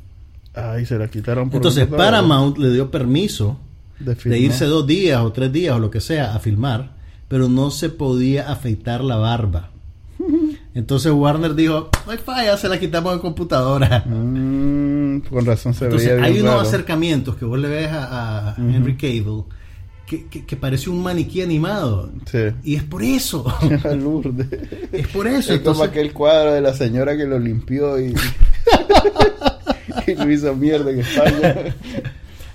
Ay, 0.58 0.86
se 0.86 0.98
la 0.98 1.08
quitaron 1.08 1.48
por 1.50 1.56
Entonces. 1.56 1.86
Paramount 1.86 2.58
le 2.58 2.70
dio 2.72 2.90
permiso 2.90 3.58
De 3.98 4.14
de 4.14 4.38
irse 4.38 4.64
dos 4.66 4.86
días 4.86 5.20
o 5.22 5.32
tres 5.32 5.52
días 5.52 5.76
o 5.76 5.78
lo 5.78 5.90
que 5.90 6.00
sea 6.00 6.34
a 6.34 6.38
filmar, 6.38 6.92
pero 7.28 7.48
no 7.48 7.70
se 7.70 7.88
podía 7.88 8.50
afeitar 8.50 9.02
la 9.02 9.16
barba. 9.16 9.70
Entonces 10.74 11.10
Warner 11.12 11.54
dijo, 11.54 11.90
no 12.06 12.12
hay 12.12 12.18
falla, 12.18 12.56
se 12.56 12.68
la 12.68 12.78
quitamos 12.78 13.12
en 13.14 13.18
computadora. 13.20 14.04
Mm, 14.06 15.20
con 15.28 15.44
razón 15.44 15.74
se 15.74 15.84
Entonces 15.86 16.10
veía 16.10 16.24
hay 16.24 16.32
bien 16.32 16.44
unos 16.44 16.56
raro. 16.56 16.68
acercamientos 16.68 17.36
que 17.36 17.44
vos 17.44 17.58
le 17.58 17.68
ves 17.68 17.88
a, 17.90 18.50
a 18.50 18.56
Henry 18.56 18.96
Cable 18.96 19.44
que, 20.06 20.26
que, 20.26 20.46
que 20.46 20.56
parece 20.56 20.88
un 20.88 21.02
maniquí 21.02 21.42
animado. 21.42 22.10
Sí. 22.30 22.38
Y 22.64 22.76
es 22.76 22.82
por 22.82 23.02
eso. 23.02 23.44
Es 24.92 25.06
por 25.08 25.26
eso. 25.26 25.52
Es 25.52 25.60
como 25.60 25.82
Entonces, 25.82 25.88
aquel 25.88 26.12
cuadro 26.14 26.52
de 26.54 26.60
la 26.62 26.72
señora 26.74 27.16
que 27.16 27.26
lo 27.26 27.38
limpió 27.38 28.00
y, 28.00 28.14
y 30.06 30.14
lo 30.14 30.30
hizo 30.30 30.54
mierda 30.54 30.90
en 30.90 31.00
España. 31.00 31.74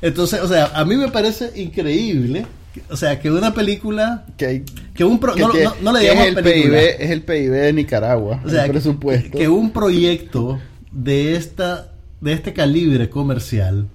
entonces, 0.01 0.41
o 0.41 0.47
sea, 0.47 0.71
a 0.73 0.85
mí 0.85 0.95
me 0.95 1.09
parece 1.09 1.51
increíble. 1.59 2.45
que- 2.73 2.81
O 2.89 2.97
sea, 2.97 3.19
que 3.19 3.29
una 3.31 3.53
película, 3.53 4.25
Que, 4.37 4.45
hay, 4.45 4.63
que 4.95 5.03
un 5.03 5.19
pro- 5.19 5.35
que 5.35 5.41
no, 5.41 5.49
no- 5.53 5.75
no 5.81 5.93
le 5.93 5.99
que 5.99 6.05
digamos 6.05 6.27
es 6.27 6.37
el 6.37 6.43
película. 6.43 6.79
PIB, 6.79 6.95
es 6.99 7.09
el 7.11 7.21
PIB 7.21 7.51
de 7.51 7.73
Nicaragua, 7.73 8.41
O 8.45 8.49
sea, 8.49 8.65
el 8.65 8.71
presupuesto. 8.71 9.31
Que, 9.31 9.37
que 9.39 9.47
un 9.49 9.71
proyecto 9.71 10.59
de 10.91 11.35
esta 11.35 11.89
de 12.21 12.31
este 12.33 12.53
calibre 12.53 13.09
comercial 13.09 13.87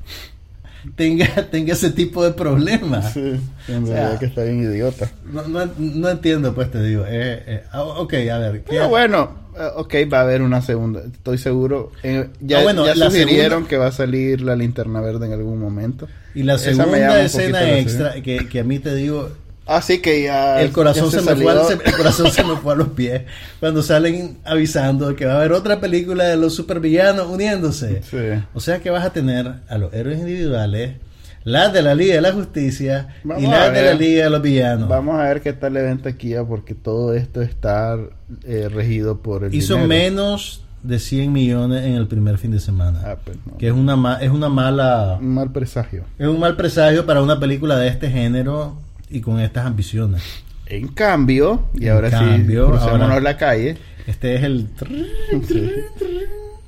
tenga, 0.96 1.27
tenga 1.51 1.72
ese 1.72 1.90
tipo 1.90 2.24
de 2.24 2.33
problemas. 2.33 3.12
Sí, 3.14 3.20
en 3.68 3.85
O 3.85 3.87
sea, 3.87 3.94
verdad 3.96 4.18
que 4.18 4.27
está 4.27 4.42
bien 4.44 4.62
idiota. 4.62 5.11
No, 5.33 5.46
no, 5.48 5.68
no 5.79 6.09
entiendo, 6.09 6.55
pues 6.55 6.70
te 6.70 6.83
digo. 6.83 7.05
Eh, 7.07 7.42
eh, 7.46 7.62
ah, 7.72 7.83
ok, 7.83 8.14
a 8.33 8.38
ver. 8.38 8.53
¿qué- 8.62 8.70
Pero 8.70 8.88
bueno, 8.88 9.31
eh, 9.59 9.68
ok, 9.77 9.94
va 10.12 10.18
a 10.18 10.22
haber 10.22 10.42
una 10.42 10.62
segunda, 10.62 11.03
estoy 11.05 11.38
seguro. 11.38 11.92
Eh, 12.03 12.29
ya 12.40 12.61
Ah, 12.61 12.62
bueno, 12.62 12.87
ya 12.87 12.94
la 12.94 13.07
sugirieron 13.11 13.51
segunda- 13.51 13.68
que 13.68 13.77
va 13.79 13.87
a 13.88 13.92
salir 13.92 14.40
la 14.40 14.57
linterna 14.57 15.01
verde 15.01 15.27
en 15.27 15.33
algún 15.33 15.59
momento. 15.61 16.09
Y 16.35 16.42
la 16.44 16.59
segunda 16.59 16.87
un 17.18 17.24
escena 17.27 17.79
extra 17.79 18.14
que, 18.22 18.48
que 18.48 18.61
a 18.61 18.64
mí 18.64 18.79
te 18.79 18.94
digo, 18.94 19.31
Ah, 19.68 19.83
sí, 19.83 19.98
que 20.00 20.22
ya. 20.24 20.61
el 20.62 20.72
corazón 20.72 21.11
ya 21.11 21.20
se, 21.20 21.35
me 21.35 21.42
fue 21.42 21.52
al- 21.52 21.66
se- 21.66 21.74
el 21.74 21.96
corazón 21.96 22.31
se 22.33 22.42
me 22.42 22.57
fue 22.62 22.72
a 22.72 22.76
los 22.76 22.88
pies 22.88 23.22
cuando 23.61 23.83
salen 23.83 24.38
avisando 24.44 25.14
que 25.14 25.26
va 25.26 25.35
a 25.35 25.37
haber 25.37 25.52
otra 25.52 25.78
película 25.78 26.24
de 26.24 26.37
los 26.38 26.54
supervillanos 26.54 27.26
uniéndose. 27.28 28.02
Sí. 28.02 28.16
O 28.54 28.61
sea 28.61 28.81
que 28.81 28.88
vas 28.90 29.04
a 29.04 29.11
tener 29.12 29.52
a 29.68 29.78
los 29.78 29.92
héroes 29.92 30.18
individuales, 30.20 30.96
las 31.44 31.72
de 31.72 31.83
la 31.83 31.94
Liga 31.94 32.14
de 32.14 32.20
la 32.22 32.33
Justicia 32.33 33.09
Vamos 33.24 33.42
y 33.42 33.46
las 33.46 33.72
de 33.72 33.83
la. 33.83 33.94
Liga 33.94 34.24
de 34.24 34.31
los 34.31 34.42
Villanos. 34.42 34.88
Vamos 34.88 35.20
a 35.20 35.24
ver 35.24 35.40
qué 35.42 35.52
tal 35.52 35.74
le 35.74 35.83
ven 35.83 35.98
taquilla 36.02 36.44
porque 36.44 36.74
todo 36.74 37.14
esto 37.14 37.42
está 37.42 37.96
eh, 38.44 38.68
regido 38.72 39.18
por 39.22 39.44
el 39.44 39.54
Hizo 39.54 39.74
dinero. 39.74 39.88
menos 39.88 40.62
de 40.83 40.98
100 40.98 41.33
millones 41.33 41.85
en 41.85 41.94
el 41.94 42.07
primer 42.07 42.38
fin 42.38 42.52
de 42.52 42.61
semana. 42.61 43.00
Ah, 43.04 43.16
pues 43.24 43.37
no. 43.46 43.57
Que 43.59 43.66
es 43.66 43.72
una, 43.72 43.96
ma- 43.96 44.18
es 44.22 44.31
una 44.31 44.48
mala... 44.48 45.18
Un 45.20 45.35
mal 45.35 45.50
presagio. 45.52 46.04
Es 46.18 46.26
un 46.28 46.38
mal 46.38 46.54
presagio 46.57 47.04
para 47.04 47.20
una 47.20 47.40
película 47.40 47.76
de 47.78 47.88
este 47.88 48.09
género 48.11 48.76
y 49.10 49.20
con 49.20 49.40
estas 49.40 49.66
ambiciones. 49.66 50.22
En 50.66 50.88
cambio, 50.88 51.64
y 51.74 51.86
En 51.86 51.92
ahora 51.92 52.10
cambio, 52.10 52.78
sí, 52.78 52.88
ahora- 52.88 53.20
la 53.20 53.36
calle. 53.36 53.78
Este 54.06 54.34
es 54.36 54.42
el... 54.44 54.68
Sí. 55.48 55.70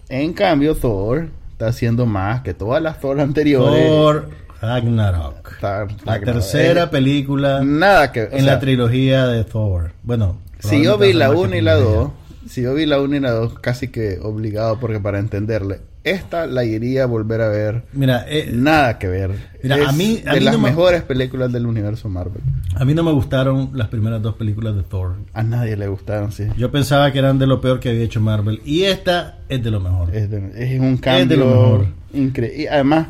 En 0.09 0.33
cambio, 0.33 0.75
Thor 0.75 1.29
está 1.53 1.69
haciendo 1.69 2.05
más 2.07 2.41
que 2.43 2.53
todas 2.55 2.83
las 2.83 3.01
Thor 3.01 3.21
anteriores. 3.21 3.87
Thor 3.87 4.31
Ragnarok. 4.61 5.53
Está- 5.53 5.87
La 6.05 6.21
tercera 6.21 6.85
eh, 6.85 6.89
película 6.89 7.61
Nada 7.65 8.13
que. 8.13 8.23
en 8.25 8.31
sea, 8.31 8.43
la 8.43 8.61
trilogía 8.61 9.27
de 9.27 9.45
Thor. 9.45 9.93
Bueno, 10.03 10.37
Si 10.59 10.83
yo 10.83 10.99
vi 10.99 11.13
la 11.13 11.29
va 11.29 11.35
a 11.35 11.37
ser 11.39 11.47
1 11.47 11.57
y 11.57 11.61
la 11.61 11.75
que 11.77 11.81
2, 11.83 11.93
trilogía. 11.93 12.49
si 12.49 12.63
yo 12.63 12.75
vi 12.75 12.87
la 12.87 13.01
1 13.01 13.17
y 13.17 13.21
la 13.21 13.31
2, 13.33 13.59
casi 13.61 13.89
que 13.89 14.19
obligado, 14.21 14.79
porque 14.81 14.99
para 15.01 15.19
entenderle, 15.19 15.81
esta 16.05 16.47
la 16.47 16.65
iría 16.65 17.03
a 17.03 17.07
volver 17.07 17.41
a 17.43 17.49
ver. 17.49 17.83
Mira, 17.93 18.25
eh, 18.29 18.51
Nada 18.53 18.99
que 18.99 19.07
ver. 19.09 19.33
Mira, 19.63 19.77
Es 19.79 19.89
a 19.89 19.93
mí- 19.93 20.23
a 20.27 20.33
de 20.35 20.39
mí 20.41 20.45
las 20.45 20.55
no 20.55 20.61
me- 20.61 20.71
mejores 20.71 21.03
películas 21.03 21.53
del 21.53 21.67
universo 21.67 22.09
Marvel. 22.09 22.43
a 22.75 22.85
mí 22.85 22.95
no 22.95 23.03
me 23.03 23.13
gustaron 23.13 23.71
las 23.75 23.89
primeras 23.89 24.23
dos 24.23 24.35
películas 24.37 24.75
de 24.77 24.83
Thor. 24.83 25.17
A 25.35 25.43
nadie 25.43 25.77
le 25.77 25.87
gustaron, 25.89 26.33
sí. 26.33 26.45
Yo 26.57 26.71
pensaba 26.71 27.13
que 27.13 27.19
eran 27.19 27.39
de 27.39 27.47
lo 27.47 27.61
peor 27.61 27.81
que 27.81 27.91
había 27.91 28.03
hecho 28.05 28.21
Marvel. 28.21 28.61
Y 28.65 28.83
esta 28.85 29.39
es 29.49 29.63
de 29.63 29.71
lo 29.71 29.81
mejor. 29.81 30.15
Es, 30.17 30.31
de- 30.31 30.53
es 30.57 30.81
un 30.81 30.97
de 30.97 31.01
cambio 31.01 31.37
lo 31.37 31.47
mejor. 31.47 31.87
increíble. 32.15 32.63
Y 32.63 32.67
además, 32.67 33.09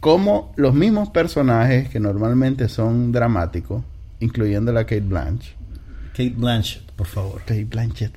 como 0.00 0.52
los 0.56 0.74
mismos 0.74 1.10
personajes 1.10 1.88
que 1.88 2.00
normalmente 2.00 2.68
son 2.68 3.12
dramáticos, 3.12 3.82
incluyendo 4.20 4.72
la 4.72 4.82
Kate 4.84 5.00
Blanche. 5.00 5.52
Kate 6.12 6.34
Blanchett, 6.36 6.82
por 6.92 7.06
favor. 7.06 7.40
Kate 7.40 7.64
Blanchett. 7.64 8.14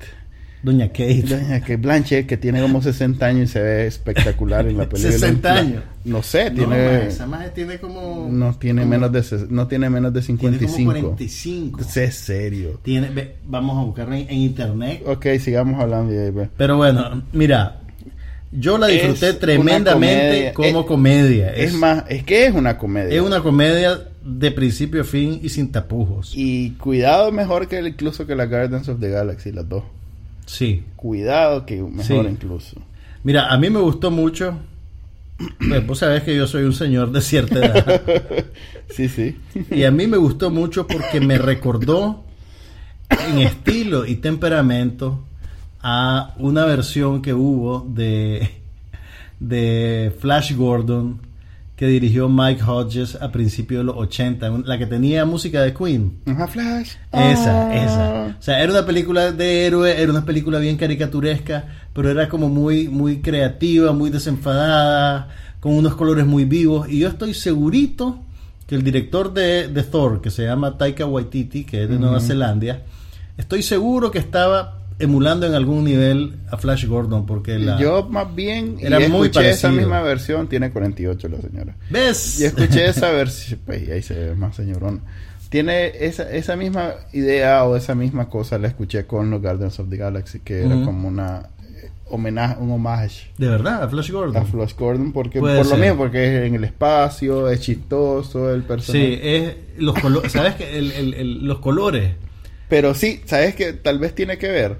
Doña 0.62 0.88
Kate. 0.88 1.22
Doña 1.26 1.60
Kate 1.60 1.76
Blanchett, 1.76 2.26
que 2.26 2.36
tiene 2.36 2.60
como 2.60 2.82
60 2.82 3.24
años 3.24 3.44
y 3.50 3.52
se 3.52 3.62
ve 3.62 3.86
espectacular 3.86 4.66
en 4.66 4.76
la 4.76 4.86
película. 4.88 5.12
60 5.12 5.52
años. 5.54 5.82
No 6.04 6.22
sé, 6.22 6.50
No, 6.50 6.56
tiene... 6.56 6.76
ma, 6.76 6.98
esa 7.06 7.26
maje 7.26 7.48
tiene 7.50 7.78
como... 7.78 8.28
No 8.30 8.54
tiene 8.58 8.82
como- 8.82 8.90
menos 8.90 9.12
de 9.12 9.20
ses- 9.20 9.48
no 9.48 9.66
tiene 9.68 9.88
menos 9.90 10.12
de 10.12 10.20
Tiene 10.20 10.38
55. 10.38 10.92
como 10.92 11.00
45. 11.08 11.80
Es 11.96 12.14
serio. 12.14 12.78
Tiene, 12.82 13.08
ve, 13.10 13.36
vamos 13.46 13.78
a 13.78 13.82
buscarla 13.84 14.18
en, 14.18 14.28
en 14.30 14.36
internet. 14.38 15.02
Ok, 15.06 15.26
sigamos 15.40 15.80
hablando 15.80 16.12
pues. 16.32 16.48
Pero 16.56 16.76
bueno, 16.76 17.22
mira, 17.32 17.80
yo 18.52 18.76
la 18.78 18.88
disfruté 18.88 19.30
Es 19.30 19.38
tremendamente 19.38 19.92
comedia. 19.92 20.54
como 20.54 20.80
Es- 20.80 20.86
comedia. 20.86 21.50
Es, 21.54 21.74
más, 21.74 22.04
es 22.08 22.22
que 22.24 22.46
es 22.46 22.54
una 22.54 22.76
comedia. 22.76 23.14
es 23.14 23.20
una 23.22 23.40
comedia 23.42 23.98
de 24.24 24.50
principio 24.50 25.00
a 25.02 25.04
fin 25.04 25.40
y 25.42 25.48
sin 25.48 25.70
tapujos. 25.72 26.32
Y 26.34 26.70
cuidado 26.72 27.30
mejor 27.32 27.68
que 27.68 27.78
el- 27.78 27.88
incluso 27.88 28.26
que 28.26 28.34
la 28.34 28.46
Guardians 28.46 28.88
of 28.88 29.00
the 29.00 29.08
Galaxy, 29.10 29.52
las 29.52 29.68
dos. 29.68 29.84
Sí. 30.46 30.84
Cuidado 30.96 31.66
que 31.66 31.82
mejor 31.82 32.26
incluso. 32.26 32.80
Mira, 33.22 33.52
a 33.52 33.58
mí 33.58 33.70
me 33.70 33.80
gustó 33.80 34.10
mucho. 34.10 34.56
Pues 35.58 35.86
vos 35.86 35.98
sabés 35.98 36.22
que 36.22 36.36
yo 36.36 36.46
soy 36.46 36.64
un 36.64 36.72
señor 36.72 37.12
de 37.12 37.20
cierta 37.20 37.58
edad. 37.58 38.02
sí, 38.90 39.08
sí. 39.08 39.36
Y 39.70 39.84
a 39.84 39.90
mí 39.90 40.06
me 40.06 40.18
gustó 40.18 40.50
mucho 40.50 40.86
porque 40.86 41.20
me 41.20 41.38
recordó 41.38 42.24
en 43.08 43.38
estilo 43.38 44.06
y 44.06 44.16
temperamento 44.16 45.24
a 45.82 46.34
una 46.38 46.64
versión 46.66 47.22
que 47.22 47.32
hubo 47.32 47.80
de, 47.88 48.50
de 49.38 50.14
Flash 50.20 50.54
Gordon 50.54 51.20
que 51.80 51.86
dirigió 51.86 52.28
Mike 52.28 52.62
Hodges 52.62 53.14
a 53.22 53.32
principios 53.32 53.80
de 53.80 53.84
los 53.84 53.96
80, 53.96 54.50
la 54.66 54.76
que 54.76 54.84
tenía 54.84 55.24
música 55.24 55.62
de 55.62 55.72
Queen. 55.72 56.12
Flash. 56.26 56.96
Esa, 57.10 57.68
ah. 57.68 57.74
esa. 57.74 58.36
O 58.38 58.42
sea, 58.42 58.62
era 58.62 58.70
una 58.70 58.84
película 58.84 59.32
de 59.32 59.64
héroe, 59.64 59.98
era 59.98 60.12
una 60.12 60.26
película 60.26 60.58
bien 60.58 60.76
caricaturesca, 60.76 61.68
pero 61.94 62.10
era 62.10 62.28
como 62.28 62.50
muy, 62.50 62.88
muy 62.88 63.22
creativa, 63.22 63.94
muy 63.94 64.10
desenfadada, 64.10 65.28
con 65.60 65.72
unos 65.72 65.94
colores 65.94 66.26
muy 66.26 66.44
vivos. 66.44 66.86
Y 66.86 66.98
yo 66.98 67.08
estoy 67.08 67.32
segurito 67.32 68.18
que 68.66 68.74
el 68.74 68.82
director 68.82 69.32
de, 69.32 69.68
de 69.68 69.82
Thor, 69.82 70.20
que 70.20 70.30
se 70.30 70.44
llama 70.44 70.76
Taika 70.76 71.06
Waititi, 71.06 71.64
que 71.64 71.84
es 71.84 71.88
de 71.88 71.98
Nueva 71.98 72.20
Zelanda, 72.20 72.82
estoy 73.38 73.62
seguro 73.62 74.10
que 74.10 74.18
estaba 74.18 74.79
emulando 75.00 75.46
en 75.46 75.54
algún 75.54 75.84
nivel 75.84 76.36
a 76.50 76.58
Flash 76.58 76.86
Gordon 76.86 77.26
porque 77.26 77.58
la 77.58 77.78
yo 77.78 78.06
más 78.08 78.32
bien 78.34 78.76
era 78.80 78.98
muy 79.08 79.28
escuché 79.28 79.50
esa 79.50 79.70
misma 79.70 80.02
versión 80.02 80.46
tiene 80.48 80.70
48 80.70 81.28
la 81.28 81.40
señora. 81.40 81.76
Ves 81.88 82.40
y 82.40 82.44
escuché 82.44 82.86
esa 82.86 83.10
versión 83.10 83.60
pues 83.66 83.88
ahí 83.88 84.02
se 84.02 84.14
ve 84.14 84.34
más 84.34 84.54
señorón. 84.54 85.00
Tiene 85.48 85.92
esa, 86.06 86.30
esa 86.30 86.54
misma 86.54 86.92
idea 87.12 87.64
o 87.64 87.74
esa 87.76 87.94
misma 87.94 88.28
cosa 88.28 88.58
la 88.58 88.68
escuché 88.68 89.06
con 89.06 89.30
los 89.30 89.40
Guardians 89.40 89.80
of 89.80 89.88
the 89.88 89.96
Galaxy 89.96 90.40
que 90.40 90.64
era 90.64 90.76
como 90.84 91.08
una 91.08 91.48
eh, 91.64 91.90
homenaje 92.06 92.56
un 92.60 92.70
homage 92.70 93.32
de 93.36 93.48
verdad 93.48 93.82
a 93.82 93.88
Flash 93.88 94.12
Gordon 94.12 94.42
a 94.42 94.44
Flash 94.44 94.74
Gordon 94.76 95.12
porque 95.12 95.40
por 95.40 95.66
lo 95.66 95.76
mismo 95.76 95.96
porque 95.96 96.24
es 96.24 96.46
en 96.46 96.54
el 96.54 96.64
espacio 96.64 97.48
es 97.48 97.60
chistoso 97.60 98.54
el 98.54 98.62
personaje. 98.62 99.16
Sí 99.16 99.20
es 99.22 99.54
los 99.78 99.98
colores 99.98 100.30
sabes 100.30 100.54
que 100.56 100.78
el, 100.78 100.92
el, 100.92 101.44
los 101.44 101.58
colores 101.58 102.12
pero 102.70 102.94
sí, 102.94 103.20
¿sabes 103.26 103.54
que 103.54 103.74
Tal 103.74 103.98
vez 103.98 104.14
tiene 104.14 104.38
que 104.38 104.48
ver. 104.48 104.78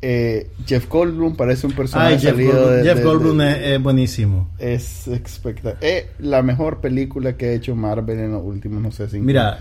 Eh, 0.00 0.50
Jeff 0.64 0.88
Goldblum 0.88 1.34
parece 1.34 1.66
un 1.66 1.72
personaje 1.72 2.20
Jeff 2.20 2.30
salido 2.30 2.52
Goldblum, 2.52 2.76
de, 2.76 2.84
Jeff 2.84 3.04
Goldblum 3.04 3.40
es, 3.40 3.82
buenísimo. 3.82 4.48
Es 4.58 5.08
espectacular. 5.08 5.78
Es 5.80 6.04
la 6.20 6.42
mejor 6.42 6.80
película 6.80 7.36
que 7.36 7.46
ha 7.46 7.52
hecho 7.52 7.74
Marvel 7.74 8.20
en 8.20 8.32
los 8.32 8.44
últimos, 8.44 8.80
no 8.80 8.92
sé, 8.92 9.08
cinco 9.08 9.24
Mira, 9.24 9.58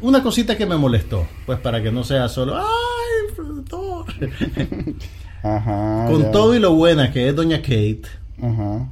una 0.00 0.22
cosita 0.22 0.56
que 0.56 0.64
me 0.64 0.76
molestó, 0.76 1.26
pues 1.44 1.58
para 1.58 1.82
que 1.82 1.90
no 1.90 2.04
sea 2.04 2.28
solo, 2.28 2.56
¡ay, 2.56 3.64
Thor! 3.68 4.06
Ajá. 5.42 6.06
Con 6.08 6.32
todo 6.32 6.54
y 6.54 6.60
lo 6.60 6.74
buena 6.74 7.12
que 7.12 7.28
es 7.28 7.36
Doña 7.36 7.58
Kate. 7.58 8.04
Ajá. 8.40 8.88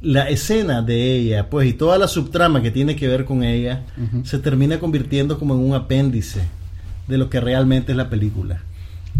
La 0.00 0.28
escena 0.28 0.82
de 0.82 1.16
ella, 1.16 1.48
pues, 1.48 1.68
y 1.68 1.72
toda 1.72 1.98
la 1.98 2.08
subtrama 2.08 2.62
que 2.62 2.70
tiene 2.70 2.96
que 2.96 3.06
ver 3.06 3.24
con 3.24 3.44
ella, 3.44 3.84
se 4.24 4.38
termina 4.38 4.80
convirtiendo 4.80 5.38
como 5.38 5.54
en 5.54 5.60
un 5.60 5.74
apéndice 5.74 6.40
de 7.08 7.18
lo 7.18 7.30
que 7.30 7.40
realmente 7.40 7.92
es 7.92 7.96
la 7.96 8.10
película. 8.10 8.62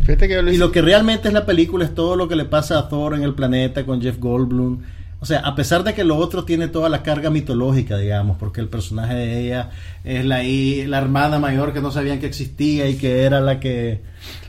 y 0.07 0.57
lo 0.57 0.73
que 0.73 0.83
realmente 0.83 1.29
es 1.29 1.35
la 1.35 1.47
película 1.47 1.85
es 1.85 1.95
todo 1.95 2.17
lo 2.17 2.29
que 2.29 2.37
le 2.37 2.45
pasa 2.45 2.79
a 2.79 2.89
Thor 2.89 3.15
en 3.15 3.23
el 3.23 3.35
planeta 3.35 3.85
con 3.85 4.01
Jeff 4.01 4.19
Goldblum. 4.19 4.81
O 5.19 5.25
sea, 5.25 5.41
a 5.41 5.55
pesar 5.55 5.83
de 5.83 5.95
que 5.95 6.05
lo 6.05 6.17
otro 6.17 6.45
tiene 6.45 6.69
toda 6.69 6.91
la 6.91 7.03
carga 7.03 7.31
mitológica, 7.31 7.97
digamos, 7.97 8.37
porque 8.37 8.61
el 8.61 8.69
personaje 8.69 9.15
de 9.15 9.41
ella 9.41 9.71
es 10.05 10.25
la, 10.27 10.43
la 10.43 10.99
hermana 10.99 11.39
mayor 11.39 11.73
que 11.73 11.81
no 11.81 11.91
sabían 11.91 12.21
que 12.21 12.27
existía 12.27 12.87
y 12.89 12.97
que 12.97 13.23
era 13.23 13.41
la 13.41 13.59
que, 13.59 14.03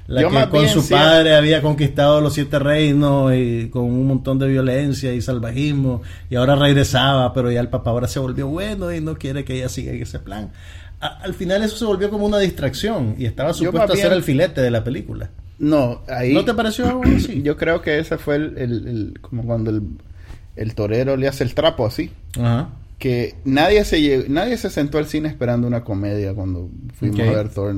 la 0.08 0.28
que 0.28 0.50
con 0.50 0.67
su 0.67 0.88
padre 0.89 1.36
había 1.36 1.62
conquistado 1.62 2.19
los 2.19 2.34
siete 2.34 2.60
reinos 2.60 3.34
y 3.34 3.69
con 3.69 3.86
un 3.86 4.08
montón 4.08 4.39
de 4.39 4.50
violencia 4.50 5.13
y 5.13 5.21
salvajismo 5.21 6.02
y 6.30 6.36
ahora 6.36 6.56
regresaba, 6.58 7.34
pero 7.34 7.50
ya 7.50 7.62
el 7.62 7.69
papá 7.69 7.91
ahora 7.91 8.10
se 8.10 8.19
volvió 8.19 8.47
bueno 8.47 8.93
y 8.93 9.00
no 9.00 9.17
quiere 9.17 9.45
que 9.45 9.56
ella 9.56 9.69
siga 9.69 9.93
en 9.93 10.02
ese 10.02 10.19
plan 10.19 10.52
al 10.99 11.33
final 11.33 11.63
eso 11.63 11.77
se 11.77 11.86
volvió 11.86 12.10
como 12.10 12.25
una 12.25 12.39
distracción 12.39 13.15
y 13.17 13.25
estaba 13.25 13.53
supuesto 13.53 13.93
a 13.93 13.95
ser 13.95 14.13
el 14.13 14.23
filete 14.23 14.62
de 14.62 14.71
la 14.71 14.83
película. 14.83 15.29
No, 15.60 16.01
ahí. 16.07 16.33
¿No 16.33 16.45
te 16.45 16.53
pareció 16.53 16.88
algo 16.88 17.03
así? 17.03 17.41
Yo 17.43 17.57
creo 17.57 17.81
que 17.81 17.99
ese 17.99 18.17
fue 18.17 18.36
el, 18.36 19.17
como 19.21 19.43
cuando 19.43 19.71
el, 20.55 20.75
torero 20.75 21.17
le 21.17 21.27
hace 21.27 21.43
el 21.43 21.53
trapo 21.53 21.86
así. 21.86 22.12
Ajá. 22.39 22.69
Que 22.99 23.36
nadie 23.45 23.86
se 23.86 24.25
nadie 24.27 24.57
se 24.57 24.71
sentó 24.71 24.97
al 24.97 25.05
cine 25.05 25.29
esperando 25.29 25.67
una 25.67 25.83
comedia 25.83 26.33
cuando 26.33 26.69
fuimos 26.95 27.19
a 27.19 27.31
ver 27.31 27.49
Thor 27.49 27.75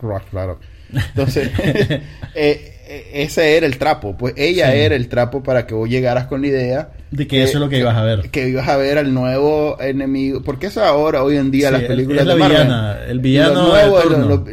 Rock, 0.00 0.22
claro. 0.30 0.58
Entonces, 0.92 1.50
eh, 2.34 2.74
e, 2.88 3.22
ese 3.22 3.56
era 3.56 3.66
el 3.66 3.78
trapo, 3.78 4.16
pues 4.16 4.34
ella 4.36 4.74
era 4.74 4.94
el 4.94 5.08
trapo 5.08 5.42
para 5.42 5.66
que 5.66 5.74
vos 5.74 5.88
llegaras 5.88 6.26
con 6.26 6.40
la 6.40 6.46
idea 6.48 6.88
de 7.10 7.26
que, 7.26 7.42
eso 7.42 7.54
es 7.54 7.60
lo 7.60 7.68
que, 7.70 7.78
ibas 7.78 7.96
a 7.96 8.02
ver. 8.02 8.30
Que 8.30 8.48
ibas 8.48 8.68
a 8.68 8.76
ver 8.76 8.98
al 8.98 9.14
nuevo 9.14 9.80
enemigo, 9.80 10.42
porque 10.42 10.66
eso 10.66 10.84
ahora, 10.84 11.22
hoy 11.22 11.38
en 11.38 11.50
día, 11.50 11.70
las 11.70 11.82
películas 11.82 12.26
de 12.26 12.34
Marvel, 12.34 12.70
el 13.08 13.20
villano 13.20 13.72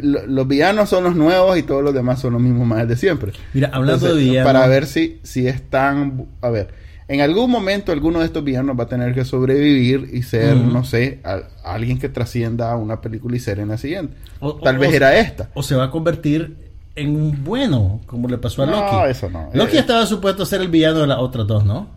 los, 0.02 0.48
villanos 0.48 0.88
son 0.88 1.04
los 1.04 1.14
nuevos 1.14 1.58
y 1.58 1.62
todos 1.62 1.82
los 1.82 1.92
demás 1.92 2.20
son 2.20 2.32
los 2.32 2.40
mismos 2.40 2.66
más 2.66 2.88
de 2.88 2.96
siempre. 2.96 3.32
Mira, 3.52 3.70
hablando 3.72 4.14
de 4.14 4.20
villanos... 4.22 4.52
Para 4.52 4.66
ver 4.68 4.86
si, 4.86 5.20
si 5.22 5.46
están, 5.46 6.26
a 6.40 6.48
ver, 6.48 6.68
en 7.08 7.20
algún 7.20 7.50
momento 7.50 7.92
alguno 7.92 8.18
de 8.18 8.26
estos 8.26 8.42
villanos 8.42 8.78
va 8.78 8.84
a 8.84 8.88
tener 8.88 9.14
que 9.14 9.24
sobrevivir 9.24 10.10
y 10.12 10.22
ser, 10.22 10.56
no 10.56 10.84
sé, 10.84 11.20
alguien 11.62 11.98
que 11.98 12.08
trascienda 12.08 12.72
a 12.72 12.76
una 12.76 13.00
película 13.00 13.36
y 13.36 13.40
ser 13.40 13.60
en 13.60 13.68
la 13.68 13.78
siguiente. 13.78 14.14
Tal 14.62 14.78
vez 14.78 14.92
era 14.92 15.16
esta. 15.16 15.50
O 15.54 15.62
se 15.62 15.76
va 15.76 15.84
a 15.84 15.90
convertir 15.90 16.56
en 16.96 17.14
un 17.14 17.44
bueno, 17.44 18.00
como 18.06 18.26
le 18.28 18.38
pasó 18.38 18.64
a 18.64 18.66
Loki. 18.66 18.96
No, 18.96 19.06
eso 19.06 19.30
no. 19.30 19.50
Loki 19.52 19.76
eh, 19.76 19.80
estaba 19.80 20.04
supuesto 20.06 20.42
a 20.42 20.46
ser 20.46 20.62
el 20.62 20.68
villano 20.68 21.00
de 21.00 21.06
las 21.06 21.18
otras 21.18 21.46
dos, 21.46 21.64
¿no? 21.64 21.90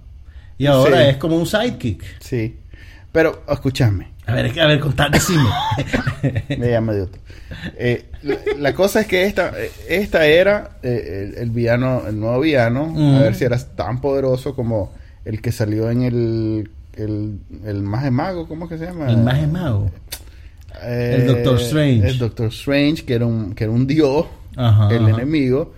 Y 0.57 0.67
ahora 0.67 1.07
es 1.07 1.17
como 1.17 1.37
un 1.37 1.47
sidekick. 1.47 2.03
Sí. 2.19 2.57
Pero, 3.11 3.43
escúchame. 3.49 4.11
A 4.27 4.33
ver, 4.33 4.59
a 4.59 4.67
ver, 4.67 4.79
contad, 4.79 5.09
decime. 5.09 5.49
Me 6.57 6.69
llama 6.69 6.93
de 6.93 7.01
otro. 7.01 7.21
Eh, 7.77 8.11
la, 8.57 8.73
cosa 8.75 9.01
es 9.01 9.07
que 9.07 9.25
esta, 9.25 9.53
esta 9.87 10.27
era 10.27 10.77
eh, 10.83 11.33
el, 11.37 11.49
villano, 11.49 12.03
el 12.07 12.19
nuevo 12.19 12.41
villano. 12.41 12.93
A 13.17 13.21
ver 13.21 13.33
si 13.33 13.45
era 13.45 13.57
tan 13.57 14.01
poderoso 14.01 14.53
como 14.53 14.98
el 15.25 15.41
que 15.41 15.51
salió 15.51 15.89
en 15.89 16.03
el, 16.03 16.69
el, 16.93 17.39
el 17.65 17.82
Mago 17.82 18.12
Mago, 18.12 18.47
¿cómo 18.47 18.65
es 18.65 18.71
que 18.71 18.77
se 18.77 18.86
llama? 18.86 19.10
El 19.10 19.17
Mago 19.17 19.47
Mago. 19.47 19.91
el 20.84 21.27
Doctor 21.27 21.60
Strange. 21.60 22.08
El 22.08 22.17
Doctor 22.17 22.47
Strange, 22.47 23.05
que 23.05 23.13
era 23.13 23.25
un, 23.25 23.53
que 23.53 23.65
era 23.65 23.73
un 23.73 23.88
dios 23.88 24.25
el 24.91 25.08
enemigo 25.08 25.73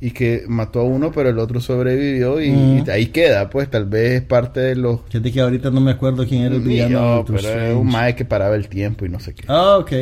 y 0.00 0.10
que 0.10 0.44
mató 0.46 0.80
a 0.80 0.82
uno 0.82 1.10
pero 1.10 1.30
el 1.30 1.38
otro 1.38 1.60
sobrevivió 1.60 2.40
y, 2.40 2.50
mm. 2.50 2.84
ahí 2.90 3.06
queda 3.06 3.48
pues 3.48 3.70
tal 3.70 3.86
vez 3.86 4.20
es 4.20 4.22
parte 4.22 4.60
de 4.60 4.76
los 4.76 5.00
Fíjate 5.08 5.32
que 5.32 5.40
ahorita 5.40 5.70
no 5.70 5.80
me 5.80 5.92
acuerdo 5.92 6.26
quién 6.26 6.42
era 6.42 6.54
el 6.54 6.60
villano 6.60 7.24
pero 7.26 7.48
era 7.48 7.76
un 7.76 7.86
mae 7.86 8.14
que 8.14 8.26
paraba 8.26 8.56
el 8.56 8.68
tiempo 8.68 9.06
y 9.06 9.08
no 9.08 9.20
sé 9.20 9.34
qué 9.34 9.44
ah 9.48 9.78
ok 9.78 9.92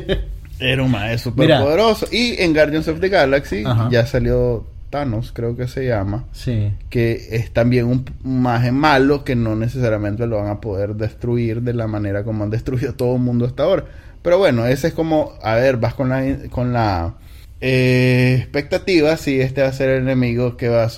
era 0.58 0.82
un 0.82 0.90
mae 0.90 1.18
súper 1.18 1.50
poderoso 1.58 2.06
y 2.10 2.40
en 2.40 2.54
Guardians 2.54 2.88
of 2.88 3.00
the 3.00 3.10
Galaxy 3.10 3.62
ya 3.90 4.06
salió 4.06 4.66
Thanos 4.90 5.32
creo 5.32 5.56
que 5.56 5.68
se 5.68 5.86
llama 5.86 6.24
sí. 6.32 6.72
que 6.90 7.28
es 7.32 7.52
también 7.52 7.86
un 7.86 8.04
mae 8.22 8.72
malo 8.72 9.24
que 9.24 9.36
no 9.36 9.56
necesariamente 9.56 10.26
lo 10.26 10.38
van 10.38 10.48
a 10.48 10.60
poder 10.60 10.94
destruir 10.94 11.62
de 11.62 11.74
la 11.74 11.86
manera 11.86 12.24
como 12.24 12.44
han 12.44 12.50
destruido 12.50 12.94
todo 12.96 13.16
el 13.16 13.22
mundo 13.22 13.46
hasta 13.46 13.64
ahora. 13.64 13.84
Pero 14.22 14.38
bueno 14.38 14.66
ese 14.66 14.88
es 14.88 14.94
como 14.94 15.32
a 15.42 15.54
ver 15.54 15.76
vas 15.76 15.94
con 15.94 16.08
la 16.08 16.24
con 16.50 16.72
la 16.72 17.14
eh, 17.60 18.36
expectativas 18.38 19.20
si 19.20 19.40
este 19.40 19.62
va 19.62 19.68
a 19.68 19.72
ser 19.72 19.88
el 19.90 20.02
enemigo 20.02 20.56
que 20.56 20.68
va 20.68 20.84
a 20.84 20.90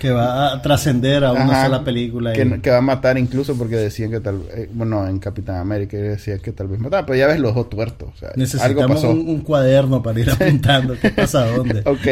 que 0.00 0.10
va 0.10 0.52
a 0.52 0.62
trascender 0.62 1.24
a 1.24 1.32
una 1.32 1.64
sola 1.64 1.82
película 1.82 2.32
que, 2.32 2.70
va 2.70 2.78
a 2.78 2.80
matar 2.80 3.18
incluso 3.18 3.56
porque 3.56 3.76
decían 3.76 4.10
que 4.10 4.20
tal 4.20 4.40
eh, 4.54 4.68
bueno 4.72 5.06
en 5.08 5.18
Capitán 5.18 5.56
América 5.56 5.96
decían 5.96 6.38
que 6.38 6.52
tal 6.52 6.68
vez 6.68 6.78
mataba 6.78 7.04
pero 7.06 7.18
ya 7.18 7.26
ves 7.26 7.40
los 7.40 7.50
ojos 7.50 7.70
tuertos 7.70 8.10
necesitamos 8.36 9.02
Un, 9.02 9.40
cuaderno 9.40 10.02
para 10.02 10.20
ir 10.20 10.30
apuntando 10.30 10.94
qué 11.00 11.10
pasa 11.10 11.46
dónde. 11.56 11.82
Ok. 11.84 12.06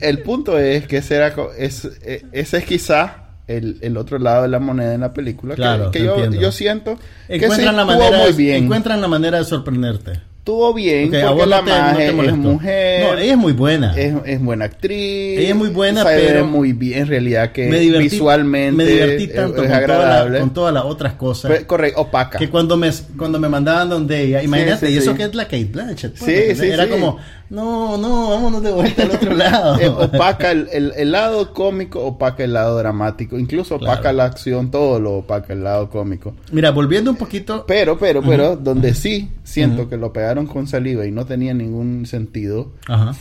El 0.00 0.22
punto 0.22 0.58
es 0.58 0.86
que 0.86 0.98
ese, 0.98 1.16
era, 1.16 1.34
es, 1.58 1.84
eh, 2.02 2.24
ese 2.32 2.58
es 2.58 2.64
quizá 2.64 3.26
el, 3.46 3.78
el, 3.82 3.96
otro 3.96 4.18
lado 4.18 4.42
de 4.42 4.48
la 4.48 4.58
moneda 4.58 4.94
en 4.94 5.00
la 5.00 5.12
película 5.12 5.54
claro, 5.54 5.90
que, 5.90 6.02
yo, 6.02 6.30
yo, 6.32 6.50
siento 6.50 6.98
encuentran 7.28 7.76
la 7.76 7.84
manera 7.84 8.18
muy 8.18 8.32
bien. 8.32 8.64
encuentran 8.64 9.00
la 9.00 9.08
manera 9.08 9.38
de 9.38 9.44
sorprenderte 9.44 10.20
estuvo 10.46 10.72
bien 10.72 11.10
porque 11.10 11.46
la 11.46 11.60
no 11.60 12.22
es 12.22 12.36
mujer. 12.36 13.02
No, 13.02 13.18
ella 13.18 13.32
es 13.32 13.36
muy 13.36 13.52
buena. 13.52 13.96
Es, 13.96 14.14
es 14.24 14.40
buena 14.40 14.66
actriz. 14.66 15.40
Ella 15.40 15.48
es 15.48 15.56
muy 15.56 15.70
buena, 15.70 16.04
pero 16.04 16.46
muy 16.46 16.72
bien 16.72 17.00
en 17.00 17.06
realidad 17.08 17.50
que 17.50 17.68
visualmente 17.98 18.70
me 18.70 18.84
divertí 18.84 19.26
tanto 19.26 19.64
es, 19.64 19.68
con 19.68 19.76
agradable. 19.76 20.38
con 20.38 20.54
todas 20.54 20.72
las 20.72 20.84
otras 20.84 21.14
cosas. 21.14 21.50
Pues, 21.50 21.64
correcto, 21.64 22.00
opaca. 22.00 22.38
Que 22.38 22.48
cuando 22.48 22.76
me 22.76 22.92
cuando 23.16 23.40
me 23.40 23.48
mandaban 23.48 23.88
donde 23.88 24.22
ella, 24.22 24.40
imagínate, 24.40 24.88
y 24.88 24.96
eso 24.96 25.16
que 25.16 25.24
es 25.24 25.34
la 25.34 25.46
Kate 25.46 25.64
Blanchett. 25.64 26.16
Pues, 26.16 26.56
sí, 26.56 26.62
sí, 26.62 26.70
era 26.70 26.88
como 26.88 27.18
no, 27.50 27.96
no, 27.96 28.30
vámonos 28.30 28.62
de 28.62 28.72
vuelta 28.72 29.02
al 29.04 29.10
otro 29.12 29.34
lado. 29.34 29.78
Eh, 29.80 29.88
opaca 29.88 30.50
el, 30.50 30.68
el, 30.96 31.12
lado 31.12 31.52
cómico, 31.54 32.00
opaca 32.04 32.42
el 32.44 32.52
lado 32.54 32.76
dramático. 32.78 33.38
Incluso 33.38 33.76
opaca 33.76 34.12
la 34.12 34.24
acción, 34.24 34.70
todo 34.70 34.98
lo 34.98 35.12
opaca 35.18 35.52
el 35.52 35.62
lado 35.64 35.88
cómico. 35.90 36.34
Mira, 36.52 36.70
volviendo 36.72 37.10
un 37.10 37.16
poquito. 37.16 37.64
Pero, 37.66 37.98
pero, 37.98 38.22
pero, 38.22 38.56
donde 38.56 38.94
sí 38.94 39.30
siento 39.44 39.88
que 39.88 39.96
lo 39.96 40.12
pegaron 40.12 40.46
con 40.46 40.66
saliva 40.66 41.06
y 41.06 41.10
no 41.12 41.24
tenía 41.26 41.54
ningún 41.54 42.06
sentido 42.06 42.72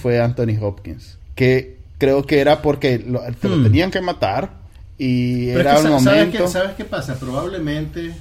fue 0.01 0.19
Anthony 0.19 0.57
Hopkins. 0.61 1.17
que 1.35 1.77
creo 1.97 2.23
que 2.25 2.39
era 2.39 2.61
porque 2.61 2.99
lo, 2.99 3.21
te 3.39 3.47
lo 3.47 3.55
Hmm. 3.57 3.63
tenían 3.63 3.89
que 3.91 4.01
matar 4.01 4.51
y 4.97 5.47
Pero 5.47 5.59
es 5.59 5.65
era 5.65 5.71
que 5.75 5.77
un 5.77 5.83
sa- 5.83 5.99
¿sabes 5.99 6.19
momento. 6.25 6.43
qué, 6.45 6.47
¿Sabes 6.49 6.71
qué 6.75 6.85
pasa? 6.85 7.15
Probablemente 7.19 8.13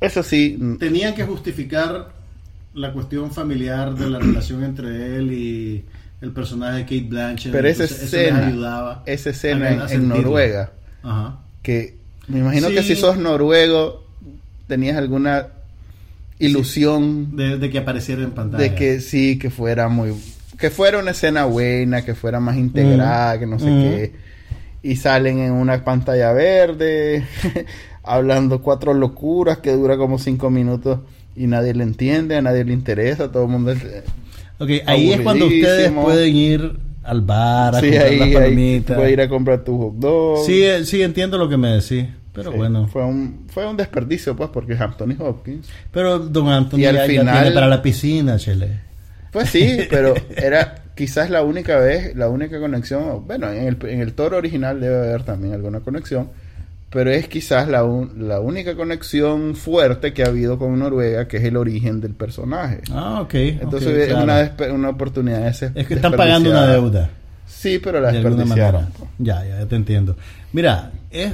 Eso 0.00 0.22
sí, 0.22 0.58
tenían 0.80 1.14
que 1.14 1.24
justificar 1.24 2.08
la 2.74 2.92
cuestión 2.92 3.30
familiar 3.30 3.94
de 3.94 4.08
la 4.10 4.18
relación 4.20 4.64
entre 4.64 5.16
él 5.16 5.32
y 5.32 5.84
el 6.20 6.30
personaje 6.32 6.78
de 6.78 6.82
Kate 6.84 7.06
Blanchett. 7.08 7.52
pero 7.52 7.68
esa 7.68 7.82
Entonces, 7.84 8.06
eso 8.06 8.16
les 8.16 8.24
escena, 8.26 8.46
ayudaba 8.46 9.02
esa 9.06 9.30
escena 9.30 9.86
en. 9.90 10.08
Noruega, 10.08 10.72
Ajá. 11.02 11.38
que 11.62 11.96
me 12.28 12.38
imagino 12.38 12.68
que 12.68 12.82
si 12.82 12.94
sos 12.96 13.16
noruego 13.18 14.04
tenías 14.68 14.96
alguna 14.96 15.48
ilusión 16.38 17.36
De, 17.36 17.58
de 17.58 17.70
que 17.70 17.78
apareciera 17.78 18.22
en 18.22 18.30
pantalla. 18.32 18.62
de 18.62 18.74
que 18.74 19.00
sí, 19.00 19.38
que 19.38 19.50
fuera 19.50 19.88
muy, 19.88 20.12
que 20.58 20.70
fuera 20.70 20.98
una 20.98 21.10
escena 21.12 21.44
buena, 21.44 22.04
que 22.04 22.14
fuera 22.14 22.40
más 22.40 22.56
integrada, 22.56 23.32
Ujú. 23.32 23.40
que 23.40 23.46
no 23.46 23.58
sé 23.58 23.64
Ujú. 23.70 23.80
qué, 23.82 24.12
y 24.82 24.96
salen 24.96 25.38
en 25.40 25.52
una 25.52 25.84
pantalla 25.84 26.32
verde, 26.32 27.24
hablando 28.02 28.62
cuatro 28.62 28.94
locuras 28.94 29.58
que 29.58 29.72
dura 29.72 29.96
como 29.96 30.18
cinco 30.18 30.50
minutos 30.50 31.00
y 31.36 31.46
nadie 31.46 31.74
le 31.74 31.82
entiende, 31.84 32.36
a 32.36 32.42
nadie 32.42 32.64
le 32.64 32.72
interesa, 32.72 33.30
todo 33.32 33.44
el 33.44 33.48
mundo... 33.50 33.72
es- 33.72 33.82
Ok, 34.58 34.70
ahí 34.86 35.12
es 35.12 35.20
cuando 35.22 35.46
ustedes 35.46 35.90
pueden 35.90 36.36
ir 36.36 36.72
al 37.02 37.20
bar 37.22 37.74
a 37.74 37.80
Sí, 37.80 37.86
comprar 37.88 38.06
ahí, 38.06 38.18
las 38.18 38.28
palomitas. 38.42 38.96
puedes 38.96 39.12
ir 39.12 39.20
a 39.20 39.28
comprar 39.28 39.64
tu 39.64 39.76
hot 39.78 39.94
dog. 39.96 40.46
Sí, 40.46 40.62
eh, 40.62 40.84
sí, 40.84 41.02
entiendo 41.02 41.36
lo 41.36 41.48
que 41.48 41.56
me 41.56 41.68
decís. 41.68 42.04
Pero 42.32 42.52
Sí, 42.52 42.56
bueno. 42.56 42.86
Fue 42.86 43.04
un, 43.04 43.44
fue 43.48 43.66
un 43.68 43.76
desperdicio, 43.76 44.36
pues, 44.36 44.50
porque 44.52 44.74
Anthony 44.74 45.16
Hopkins. 45.18 45.68
Pero 45.90 46.18
Don 46.20 46.48
Anthony 46.48 46.78
Y 46.78 46.84
al 46.86 46.94
ya, 46.94 47.00
ya 47.06 47.20
final- 47.20 47.40
tiene 47.42 47.54
para 47.54 47.66
la 47.66 47.82
piscina, 47.82 48.38
chele. 48.38 48.80
Pues 49.32 49.48
sí, 49.50 49.78
pero 49.90 50.14
era 50.36 50.84
quizás 50.94 51.28
la 51.28 51.42
única 51.42 51.78
vez, 51.78 52.14
la 52.14 52.28
única 52.28 52.60
conexión. 52.60 53.26
Bueno, 53.26 53.50
en 53.50 53.66
el, 53.66 53.76
en 53.88 54.00
el 54.00 54.12
toro 54.14 54.36
original 54.36 54.80
debe 54.80 54.96
haber 55.08 55.24
también 55.24 55.54
alguna 55.54 55.80
conexión, 55.80 56.28
pero 56.92 57.10
es 57.10 57.26
quizás 57.28 57.68
la, 57.68 57.84
un- 57.84 58.28
la 58.28 58.40
única 58.40 58.76
conexión 58.76 59.54
fuerte 59.56 60.12
que 60.12 60.22
ha 60.22 60.26
habido 60.26 60.58
con 60.58 60.78
Noruega, 60.78 61.26
que 61.26 61.38
es 61.38 61.44
el 61.44 61.56
origen 61.56 62.00
del 62.00 62.12
personaje. 62.14 62.82
Ah, 62.90 63.20
ok. 63.22 63.34
Entonces 63.34 63.88
es 63.96 64.08
claro. 64.08 64.24
una, 64.24 64.72
una 64.74 64.88
oportunidad 64.90 65.40
de 65.42 65.48
ese- 65.48 65.72
Es 65.74 65.86
que 65.86 65.94
están 65.94 66.12
pagando 66.12 66.50
una 66.50 66.66
deuda. 66.66 67.10
Sí, 67.46 67.78
pero 67.78 68.00
la 68.00 68.10
de 68.12 68.22
desperdiciaron. 68.22 68.88
Ya, 69.18 69.44
ya, 69.46 69.58
ya 69.60 69.66
te 69.66 69.76
entiendo. 69.76 70.16
Mira, 70.52 70.92
es 71.10 71.32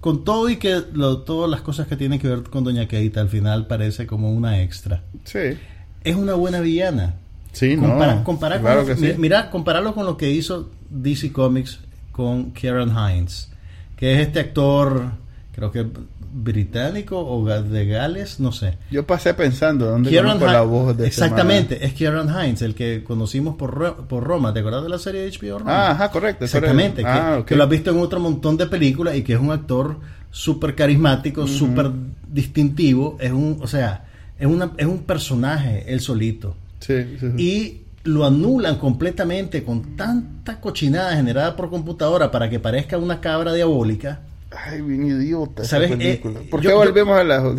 con 0.00 0.24
todo 0.24 0.48
y 0.48 0.56
que 0.56 0.82
lo- 0.92 1.18
todas 1.18 1.50
las 1.50 1.60
cosas 1.62 1.86
que 1.86 1.96
tienen 1.96 2.18
que 2.18 2.28
ver 2.28 2.42
con 2.44 2.64
Doña 2.64 2.86
Keita 2.86 3.20
al 3.20 3.28
final 3.28 3.66
parece 3.66 4.06
como 4.06 4.32
una 4.32 4.62
extra. 4.62 5.02
Sí, 5.24 5.56
Es 6.04 6.16
una 6.16 6.34
buena 6.34 6.60
villana. 6.60 7.14
sí, 7.52 7.76
Compara- 7.76 8.14
no. 8.16 8.24
comparar 8.24 8.60
claro 8.60 8.84
con, 8.84 8.94
que 8.96 9.12
sí. 9.12 9.14
Mira, 9.18 9.50
compararlo 9.50 9.94
con 9.94 10.06
lo 10.06 10.16
que 10.16 10.30
hizo 10.30 10.70
DC 10.90 11.32
Comics 11.32 11.80
con 12.12 12.50
Kieran 12.52 12.90
Hines, 12.90 13.50
que 13.98 14.14
es 14.14 14.20
este 14.26 14.40
actor, 14.40 15.10
creo 15.52 15.72
que 15.72 15.86
británico 16.30 17.18
o 17.18 17.44
de 17.46 17.86
Gales, 17.86 18.38
no 18.38 18.52
sé. 18.52 18.78
Yo 18.90 19.06
pasé 19.06 19.34
pensando 19.34 19.86
dónde 19.86 20.14
conozco 20.14 20.46
la 20.46 20.62
voz 20.62 20.96
de 20.96 21.08
ese 21.08 21.24
Exactamente, 21.24 21.84
es 21.84 21.92
Kieran 21.94 22.28
Hines, 22.28 22.62
el 22.62 22.74
que 22.74 23.02
conocimos 23.02 23.56
por, 23.56 24.06
por 24.06 24.24
Roma. 24.24 24.52
¿Te 24.52 24.60
acuerdas 24.60 24.84
de 24.84 24.88
la 24.88 24.98
serie 24.98 25.22
de 25.22 25.30
HBO. 25.30 25.58
Roma? 25.58 25.88
Ah, 25.88 25.90
ajá, 25.92 26.10
correcto. 26.10 26.44
Exactamente, 26.44 27.02
correcto. 27.02 27.22
que, 27.26 27.40
Ah, 27.40 27.44
que 27.46 27.56
lo 27.56 27.64
has 27.64 27.70
visto 27.70 27.90
en 27.90 27.98
otro 27.98 28.20
montón 28.20 28.56
de 28.56 28.66
películas 28.66 29.16
y 29.16 29.22
que 29.22 29.34
es 29.34 29.40
un 29.40 29.50
actor 29.50 29.98
súper 30.30 30.74
carismático, 30.74 31.46
súper 31.46 31.90
distintivo. 32.28 33.16
Es 33.20 33.32
un, 33.32 33.58
o 33.60 33.66
sea, 33.66 34.04
es, 34.38 34.46
una, 34.46 34.72
es 34.76 34.86
un 34.86 34.98
personaje 34.98 35.84
él 35.88 36.00
solito. 36.00 36.54
Sí, 36.80 37.16
sí, 37.18 37.32
sí. 37.36 37.42
Y 37.42 37.82
lo 38.08 38.24
anulan 38.24 38.76
completamente 38.76 39.62
con 39.64 39.96
tanta 39.96 40.60
cochinada 40.60 41.14
generada 41.14 41.54
por 41.56 41.68
computadora 41.70 42.30
para 42.30 42.48
que 42.48 42.58
parezca 42.58 42.96
una 42.98 43.20
cabra 43.20 43.52
diabólica. 43.52 44.20
Ay, 44.50 44.80
bien 44.80 45.06
idiota 45.06 45.62
esa 45.62 45.76
¿Sabes? 45.76 45.90
película. 45.90 46.40
Eh, 46.40 46.48
¿Por 46.50 46.60
yo- 46.62 46.70
qué 46.70 46.74
yo- 46.74 46.78
volvemos 46.78 47.18
a 47.18 47.24
la... 47.24 47.54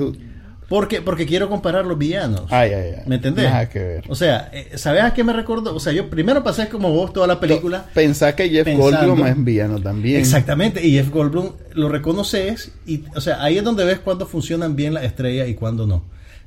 Porque, 0.68 1.02
porque 1.02 1.26
quiero 1.26 1.50
comparar 1.50 1.84
los 1.86 1.98
villanos. 1.98 2.44
Ay, 2.50 2.72
ay, 2.74 2.92
ay. 2.98 3.04
¿Me 3.08 3.16
entendés? 3.16 3.46
Nada 3.50 3.68
que 3.70 3.80
ver. 3.80 4.04
O 4.08 4.14
sea, 4.14 4.50
eh, 4.54 4.70
¿sabes 4.76 5.02
a 5.02 5.16
qué 5.16 5.24
me 5.24 5.34
recordó? 5.34 5.74
O 5.76 5.80
sea, 5.80 5.94
yo 5.94 6.12
primero 6.12 6.44
pasé 6.44 6.70
como 6.70 6.92
vos 6.92 7.12
toda 7.12 7.26
la 7.26 7.40
película. 7.40 7.86
Pensá 7.96 8.36
que 8.36 8.50
Jeff 8.50 8.66
pensando- 8.66 9.08
Goldblum 9.08 9.26
es 9.28 9.44
villano 9.44 9.80
también. 9.82 10.20
Exactamente, 10.20 10.86
y 10.86 10.92
Jeff 10.92 11.10
Goldblum 11.10 11.54
lo 11.74 11.90
reconoces 11.90 12.72
y, 12.86 13.04
o 13.16 13.22
sea, 13.22 13.44
ahí 13.44 13.58
es 13.58 13.64
donde 13.64 13.84
ves 13.84 13.98
cuándo 14.00 14.28
funcionan 14.28 14.76
bien 14.76 14.94
las 14.94 15.06
estrellas 15.06 15.48
y 15.50 15.56
cuándo 15.56 15.88
no. 15.88 16.04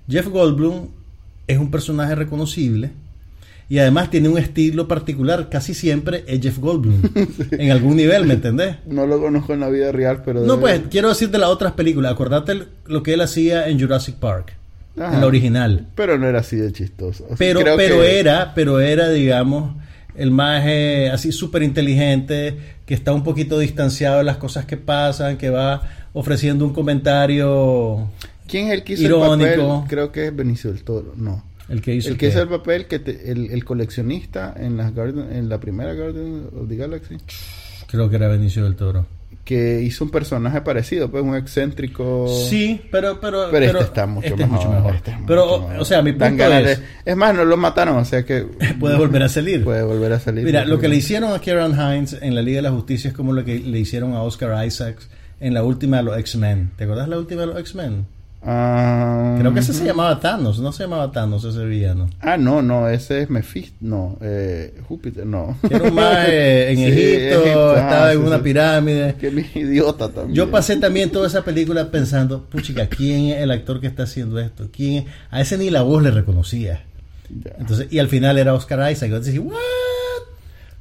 Jeff 0.08 0.28
Goldblum 0.28 0.86
es 1.48 1.58
un 1.58 1.72
personaje 1.72 2.14
reconocible 2.14 2.92
y 3.72 3.78
además 3.78 4.10
tiene 4.10 4.28
un 4.28 4.36
estilo 4.36 4.86
particular, 4.86 5.48
casi 5.48 5.72
siempre 5.72 6.24
es 6.26 6.40
Jeff 6.42 6.58
Goldblum, 6.58 7.00
en 7.52 7.70
algún 7.70 7.96
nivel, 7.96 8.26
¿me 8.26 8.34
entendés? 8.34 8.76
No 8.86 9.06
lo 9.06 9.18
conozco 9.18 9.54
en 9.54 9.60
la 9.60 9.70
vida 9.70 9.90
real, 9.92 10.20
pero... 10.24 10.40
No, 10.42 10.60
pues, 10.60 10.82
quiero 10.90 11.08
decir 11.08 11.30
de 11.30 11.38
las 11.38 11.48
otras 11.48 11.72
películas, 11.72 12.12
acordate 12.12 12.52
el- 12.52 12.68
lo 12.84 13.02
que 13.02 13.14
él 13.14 13.22
hacía 13.22 13.68
en 13.68 13.80
Jurassic 13.80 14.16
Park, 14.16 14.52
Ajá. 14.98 15.14
en 15.14 15.20
la 15.22 15.26
original. 15.26 15.86
Pero 15.94 16.18
no 16.18 16.26
era 16.28 16.40
así 16.40 16.56
de 16.56 16.70
chistoso. 16.70 17.24
O 17.24 17.28
sea, 17.28 17.36
Pero, 17.38 17.60
pero 17.76 18.00
que- 18.02 18.20
era, 18.20 18.52
pero 18.54 18.78
era, 18.78 19.08
digamos, 19.08 19.74
el 20.16 20.30
más 20.30 20.64
eh, 20.66 21.08
así 21.10 21.32
súper 21.32 21.62
inteligente, 21.62 22.58
que 22.84 22.92
está 22.92 23.14
un 23.14 23.24
poquito 23.24 23.58
distanciado 23.58 24.18
de 24.18 24.24
las 24.24 24.36
cosas 24.36 24.66
que 24.66 24.76
pasan, 24.76 25.38
que 25.38 25.48
va 25.48 25.80
ofreciendo 26.12 26.66
un 26.66 26.74
comentario, 26.74 28.10
¿Quién 28.46 28.66
es 28.66 28.72
el 28.74 28.84
que 28.84 28.92
hizo 28.92 29.04
irónico. 29.04 29.48
el 29.50 29.56
papel? 29.60 29.88
Creo 29.88 30.12
que 30.12 30.26
es 30.26 30.36
Benicio 30.36 30.70
del 30.70 30.82
Toro. 30.84 31.14
No. 31.16 31.42
El 31.72 31.82
que 31.82 31.94
hizo 31.94 32.08
el 32.10 32.16
que 32.18 32.28
hizo 32.28 32.40
el 32.42 32.48
papel, 32.48 32.86
que 32.86 32.98
te- 33.00 33.30
el, 33.32 33.50
el 33.50 33.64
coleccionista 33.64 34.54
en, 34.56 34.76
las 34.76 34.94
Guardian- 34.94 35.32
en 35.32 35.48
la 35.48 35.58
primera 35.58 35.94
Guardian 35.94 36.48
of 36.60 36.68
the 36.68 36.76
Galaxy, 36.76 37.16
creo 37.88 38.08
que 38.08 38.16
era 38.16 38.28
Benicio 38.28 38.64
del 38.64 38.76
Toro. 38.76 39.06
que 39.44 39.82
hizo 39.82 40.04
un 40.04 40.10
personaje 40.10 40.60
parecido, 40.60 41.10
pues 41.10 41.24
un 41.24 41.34
excéntrico... 41.34 42.28
Sí, 42.48 42.80
pero 42.92 43.18
pero 43.20 43.48
Pero, 43.50 43.66
este 43.66 43.82
está 43.84 44.06
mucho 44.06 44.28
este 44.28 44.42
es 44.44 44.48
mejor. 44.48 44.66
mucho 44.68 44.76
mejor. 44.76 44.94
este 44.94 45.10
es 45.10 45.16
pero 45.26 45.42
mucho 45.46 45.54
o- 45.56 45.60
mejor. 45.68 45.82
o 45.82 45.84
sea, 45.84 46.00
mi 46.02 46.12
punto 46.12 46.44
es 46.44 46.78
de- 46.78 46.84
Es 47.04 47.16
más, 47.16 47.34
no 47.34 47.44
lo 47.44 47.56
mataron, 47.56 47.96
o 47.96 48.04
sea 48.04 48.24
que... 48.24 48.42
puede 48.80 48.96
volver 48.96 49.22
a 49.24 49.28
salir. 49.28 49.64
Puede 49.64 49.82
volver 49.82 50.12
a 50.12 50.20
salir. 50.20 50.44
Mira, 50.44 50.64
lo 50.64 50.78
que 50.78 50.86
le 50.88 50.96
hicieron 50.96 51.32
a 51.32 51.40
Kieran 51.40 51.72
Hines 51.72 52.16
en 52.20 52.34
la 52.36 52.42
Liga 52.42 52.58
de 52.58 52.62
la 52.62 52.70
Justicia 52.70 53.08
es 53.08 53.14
como 53.14 53.32
lo 53.32 53.44
que 53.44 53.58
le 53.58 53.78
hicieron 53.80 54.12
a 54.14 54.22
Oscar 54.22 54.64
Isaacs 54.64 55.08
en 55.40 55.54
la 55.54 55.64
última 55.64 55.96
de 55.96 56.02
los 56.04 56.18
X-Men. 56.18 56.70
¿Te 56.76 56.84
acuerdas 56.84 57.08
la 57.08 57.18
última 57.18 57.40
de 57.40 57.46
los 57.48 57.58
X-Men? 57.58 58.06
Creo 58.44 59.54
que 59.54 59.60
ese 59.60 59.72
se 59.72 59.84
llamaba 59.84 60.18
Thanos, 60.18 60.58
no 60.58 60.72
se 60.72 60.82
llamaba 60.82 61.12
Thanos 61.12 61.44
ese 61.44 61.64
villano. 61.64 62.10
Ah, 62.20 62.36
no, 62.36 62.60
no, 62.60 62.88
ese 62.88 63.22
es 63.22 63.30
Mephisto, 63.30 63.76
no, 63.80 64.18
eh, 64.20 64.74
Júpiter, 64.88 65.24
no. 65.24 65.56
Era 65.70 65.84
un 65.84 65.94
maje 65.94 66.70
en 66.72 66.76
Sí, 66.78 66.84
Egipto, 66.84 67.40
Egipto, 67.42 67.76
estaba 67.76 68.06
ah, 68.08 68.12
en 68.12 68.18
sí, 68.20 68.26
una 68.26 68.36
sí. 68.38 68.42
pirámide. 68.42 69.14
Qué 69.20 69.28
idiota 69.54 70.08
también. 70.08 70.34
Yo 70.34 70.50
pasé 70.50 70.76
también 70.76 71.10
toda 71.10 71.28
esa 71.28 71.44
película 71.44 71.90
pensando, 71.92 72.42
puchica, 72.44 72.88
¿quién 72.88 73.26
es 73.26 73.42
el 73.42 73.50
actor 73.52 73.80
que 73.80 73.86
está 73.86 74.02
haciendo 74.04 74.40
esto? 74.40 74.68
¿Quién? 74.72 75.04
A 75.30 75.40
ese 75.40 75.56
ni 75.56 75.70
la 75.70 75.82
voz 75.82 76.02
le 76.02 76.10
reconocía. 76.10 76.84
Ya. 77.44 77.52
Entonces, 77.58 77.86
y 77.92 78.00
al 78.00 78.08
final 78.08 78.38
era 78.38 78.54
Oscar 78.54 78.90
Isaac. 78.90 79.08
Yo 79.10 79.20
decía, 79.20 79.40
¿what? 79.40 79.54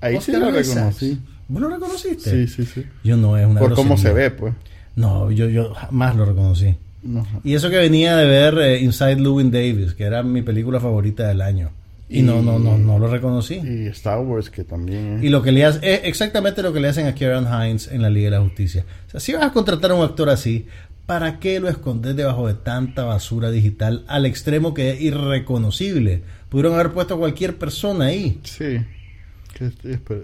Ahí 0.02 0.19
sí 0.19 0.32
lo 0.32 0.50
Isaac. 0.50 0.65
reconocí. 0.76 1.19
¿Vos 1.47 1.62
lo 1.62 1.69
reconociste? 1.69 2.32
Sí, 2.32 2.47
sí, 2.47 2.65
sí. 2.65 2.86
Yo 3.04 3.17
no, 3.17 3.38
es 3.38 3.45
una 3.45 3.60
Por 3.60 3.76
cómo 3.76 3.97
se 3.97 4.12
ve, 4.13 4.32
pues. 4.32 4.54
No, 4.95 5.30
yo, 5.32 5.47
yo 5.47 5.74
jamás 5.76 6.15
lo 6.15 6.26
reconocí. 6.26 6.76
No. 7.03 7.25
Y 7.43 7.55
eso 7.55 7.69
que 7.69 7.77
venía 7.77 8.15
de 8.15 8.25
ver 8.25 8.57
eh, 8.59 8.79
Inside 8.81 9.15
Llewyn 9.17 9.49
Davis, 9.51 9.93
que 9.93 10.03
era 10.03 10.21
mi 10.23 10.41
película 10.41 10.79
favorita 10.79 11.27
del 11.27 11.41
año. 11.41 11.71
Y, 12.09 12.23
no, 12.23 12.41
no, 12.41 12.59
no, 12.59 12.77
no 12.77 12.99
lo 12.99 13.07
reconocí. 13.07 13.55
Y 13.55 13.87
Star 13.87 14.19
Wars, 14.19 14.49
que 14.49 14.65
también 14.65 15.17
es... 15.19 15.23
Y 15.23 15.29
lo 15.29 15.41
que 15.41 15.53
le 15.53 15.63
hace 15.63 15.79
es 15.93 16.01
exactamente 16.03 16.61
lo 16.61 16.73
que 16.73 16.81
le 16.81 16.89
hacen 16.89 17.07
a 17.07 17.15
Kieran 17.15 17.45
Hines 17.45 17.87
en 17.87 18.01
la 18.01 18.09
Liga 18.09 18.29
de 18.29 18.35
la 18.37 18.41
Justicia. 18.43 18.83
O 19.07 19.11
sea, 19.11 19.19
si 19.21 19.31
vas 19.31 19.43
a 19.43 19.53
contratar 19.53 19.91
a 19.91 19.95
un 19.95 20.03
actor 20.03 20.29
así, 20.29 20.67
¿para 21.05 21.39
qué 21.39 21.61
lo 21.61 21.69
escondes 21.69 22.17
debajo 22.17 22.47
de 22.47 22.53
tanta 22.53 23.05
basura 23.05 23.49
digital 23.49 24.03
al 24.07 24.25
extremo 24.25 24.73
que 24.73 24.91
es 24.91 25.01
irreconocible? 25.01 26.21
Pudieron 26.49 26.73
haber 26.73 26.91
puesto 26.91 27.13
a 27.13 27.17
cualquier 27.17 27.57
persona 27.57 28.05
ahí. 28.07 28.41
Sí. 28.43 28.79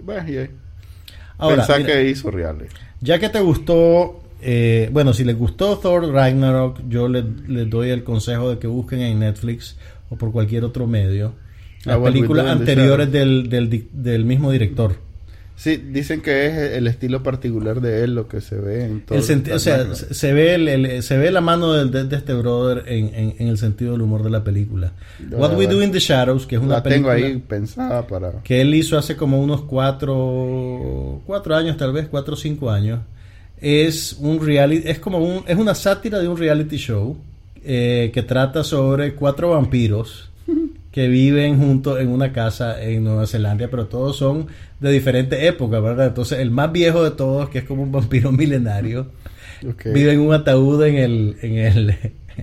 Bueno. 0.03 0.49
Ahora, 1.37 1.57
Pensá 1.65 1.77
mira, 1.77 1.93
que 1.93 2.09
hizo 2.09 2.31
reales. 2.31 2.69
ya 2.99 3.17
que 3.19 3.29
te 3.29 3.39
gustó, 3.39 4.23
eh, 4.41 4.89
bueno, 4.91 5.13
si 5.13 5.23
les 5.23 5.37
gustó 5.37 5.77
Thor 5.77 6.11
Ragnarok, 6.11 6.81
yo 6.89 7.07
les, 7.07 7.23
les 7.47 7.69
doy 7.69 7.89
el 7.89 8.03
consejo 8.03 8.49
de 8.49 8.59
que 8.59 8.67
busquen 8.67 9.01
en 9.01 9.19
Netflix 9.19 9.77
o 10.09 10.15
por 10.15 10.31
cualquier 10.31 10.63
otro 10.63 10.87
medio 10.87 11.33
Ah, 11.85 11.91
las 11.91 11.99
We 11.99 12.11
películas 12.11 12.47
anteriores 12.47 13.11
del, 13.11 13.49
del, 13.49 13.87
del 13.93 14.25
mismo 14.25 14.51
director. 14.51 14.95
Sí, 15.55 15.77
dicen 15.77 16.21
que 16.21 16.45
es 16.47 16.53
el 16.73 16.85
estilo 16.85 17.23
particular 17.23 17.81
de 17.81 18.03
él 18.03 18.13
lo 18.13 18.27
que 18.27 18.41
se 18.41 18.57
ve 18.57 18.85
en 18.85 19.01
todo. 19.01 19.17
El 19.17 19.23
senti- 19.23 19.51
o 19.51 19.57
sea, 19.57 19.95
se 19.95 20.33
ve, 20.33 20.53
el- 20.55 20.67
el- 20.67 21.01
se 21.01 21.17
ve 21.17 21.31
la 21.31 21.41
mano 21.41 21.73
del- 21.73 21.89
de, 21.89 22.03
de 22.03 22.15
este 22.15 22.33
brother 22.35 22.83
en, 22.87 23.11
en- 23.15 23.35
en 23.39 23.47
el 23.47 23.57
sentido 23.57 23.93
del 23.93 24.01
humor 24.03 24.21
de 24.23 24.29
la 24.29 24.43
película. 24.43 24.91
What 25.31 25.57
We. 25.57 25.65
Do 25.67 25.81
in 25.81 25.91
the 25.91 25.99
Shadows, 25.99 26.45
que 26.45 26.57
es 26.57 26.61
una 26.61 26.75
la 26.75 26.83
tengo 26.83 27.07
película 27.09 27.27
ahí 27.35 27.37
pensada 27.47 28.05
para... 28.05 28.33
que 28.43 28.61
él 28.61 28.75
hizo 28.75 28.97
hace 28.99 29.15
como 29.15 29.41
unos 29.41 29.61
cuatro, 29.63 31.21
cuatro 31.25 31.55
años, 31.55 31.77
tal 31.77 31.91
vez 31.93 32.07
cuatro 32.07 32.33
o 32.35 32.37
cinco 32.37 32.69
años, 32.69 32.99
es 33.61 34.17
un 34.19 34.45
reality, 34.45 34.87
es 34.87 34.99
como 34.99 35.19
un, 35.19 35.43
es 35.47 35.57
una 35.57 35.75
sátira 35.75 36.19
de 36.19 36.27
un 36.27 36.37
reality 36.37 36.77
show 36.77 37.17
eh, 37.63 38.11
que 38.13 38.23
trata 38.23 38.63
sobre 38.63 39.15
cuatro 39.15 39.51
vampiros 39.51 40.29
que 40.91 41.07
viven 41.07 41.59
juntos 41.59 41.99
en 41.99 42.09
una 42.09 42.31
casa 42.31 42.81
en 42.81 43.03
Nueva 43.03 43.27
Zelanda, 43.27 43.67
pero 43.69 43.87
todos 43.87 44.17
son 44.17 44.47
de 44.79 44.91
diferentes 44.91 45.41
épocas, 45.43 45.81
¿verdad? 45.81 46.07
Entonces, 46.07 46.39
el 46.39 46.51
más 46.51 46.71
viejo 46.71 47.03
de 47.03 47.11
todos, 47.11 47.49
que 47.49 47.59
es 47.59 47.63
como 47.65 47.83
un 47.83 47.91
vampiro 47.91 48.31
milenario, 48.33 49.07
vive 49.85 50.13
en 50.13 50.19
un 50.19 50.33
ataúd 50.33 50.83
en 50.85 50.95
el, 50.95 51.37
en 51.41 51.57
el, 51.57 51.89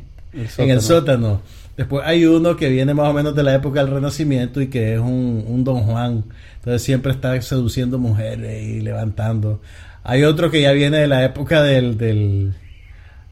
en 0.59 0.70
el 0.70 0.81
sótano. 0.81 1.42
Después 1.77 2.05
hay 2.07 2.24
uno 2.24 2.57
que 2.57 2.68
viene 2.68 2.94
más 2.94 3.09
o 3.09 3.12
menos 3.12 3.35
de 3.35 3.42
la 3.42 3.55
época 3.55 3.81
del 3.83 3.92
Renacimiento 3.92 4.61
y 4.61 4.68
que 4.68 4.94
es 4.94 5.00
un, 5.00 5.44
un 5.48 5.64
Don 5.64 5.83
Juan. 5.83 6.24
Entonces 6.57 6.83
siempre 6.83 7.12
está 7.12 7.40
seduciendo 7.42 7.98
mujeres 7.98 8.62
y 8.62 8.81
levantando. 8.81 9.61
Hay 10.05 10.23
otro 10.25 10.51
que 10.51 10.61
ya 10.61 10.73
viene 10.73 10.99
de 10.99 11.07
la 11.07 11.25
época 11.25 11.62
del, 11.62 11.97
del, 11.97 12.55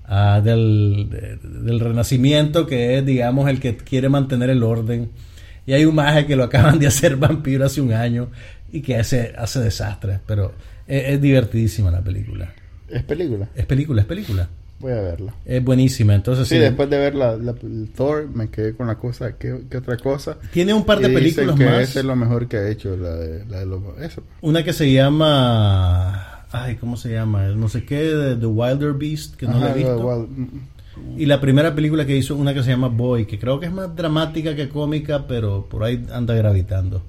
ah, 0.06 0.40
del, 0.42 1.08
del, 1.42 1.80
Renacimiento, 1.80 2.66
que 2.66 2.98
es, 2.98 3.06
digamos, 3.06 3.48
el 3.50 3.60
que 3.60 3.76
quiere 3.76 4.08
mantener 4.08 4.48
el 4.48 4.62
orden. 4.62 5.10
Y 5.66 5.74
hay 5.74 5.84
un 5.84 5.94
maje 5.94 6.26
que 6.26 6.34
lo 6.34 6.44
acaban 6.44 6.78
de 6.78 6.86
hacer 6.86 7.16
vampiro 7.18 7.66
hace 7.66 7.82
un 7.82 7.92
año 7.92 8.30
y 8.72 8.80
que 8.80 8.96
hace, 8.96 9.34
hace 9.36 9.60
desastres. 9.60 10.20
Pero 10.26 10.54
es, 10.86 11.10
es 11.10 11.20
divertidísima 11.20 11.90
la 11.90 12.00
película. 12.00 12.54
¿Es 12.88 13.02
película? 13.02 13.48
Es 13.54 13.66
película, 13.66 14.00
es 14.00 14.08
película. 14.08 14.48
Voy 14.82 14.92
a 14.92 15.00
verla. 15.00 15.32
Es 15.44 15.62
buenísima, 15.62 16.14
entonces 16.14 16.48
sí. 16.48 16.58
después 16.58 16.90
de 16.90 16.98
ver 16.98 17.14
la, 17.14 17.38
Thor, 17.94 18.28
me 18.34 18.48
quedé 18.48 18.74
con 18.74 18.88
la 18.88 18.96
cosa, 18.96 19.36
¿qué, 19.36 19.52
otra 19.52 19.96
cosa? 19.96 20.38
Tiene 20.52 20.74
un 20.74 20.84
par 20.84 20.98
de 20.98 21.08
películas 21.10 21.54
que 21.56 21.64
más. 21.64 21.94
Es 21.94 22.04
lo 22.04 22.16
mejor 22.16 22.48
que 22.48 22.56
ha 22.56 22.68
hecho, 22.68 22.96
la 22.96 23.14
de, 23.14 23.44
la 23.44 23.60
de 23.60 24.06
eso. 24.06 24.24
Una 24.40 24.64
que 24.64 24.72
se 24.72 24.90
llama... 24.92 26.31
Ay, 26.52 26.76
¿cómo 26.76 26.96
se 26.96 27.12
llama? 27.12 27.46
No 27.48 27.68
sé 27.68 27.84
qué, 27.84 28.02
de 28.02 28.36
The 28.36 28.46
Wilder 28.46 28.92
Beast, 28.92 29.36
que 29.36 29.46
no 29.46 29.58
la 29.58 29.72
he 29.72 29.74
visto. 29.74 30.28
Y 31.16 31.26
la 31.26 31.40
primera 31.40 31.74
película 31.74 32.04
que 32.04 32.16
hizo, 32.16 32.36
una 32.36 32.52
que 32.52 32.62
se 32.62 32.70
llama 32.70 32.88
Boy, 32.88 33.26
que 33.26 33.38
creo 33.38 33.58
que 33.58 33.66
es 33.66 33.72
más 33.72 33.96
dramática 33.96 34.54
que 34.54 34.68
cómica, 34.68 35.26
pero 35.26 35.66
por 35.68 35.84
ahí 35.84 36.04
anda 36.12 36.34
gravitando. 36.34 37.02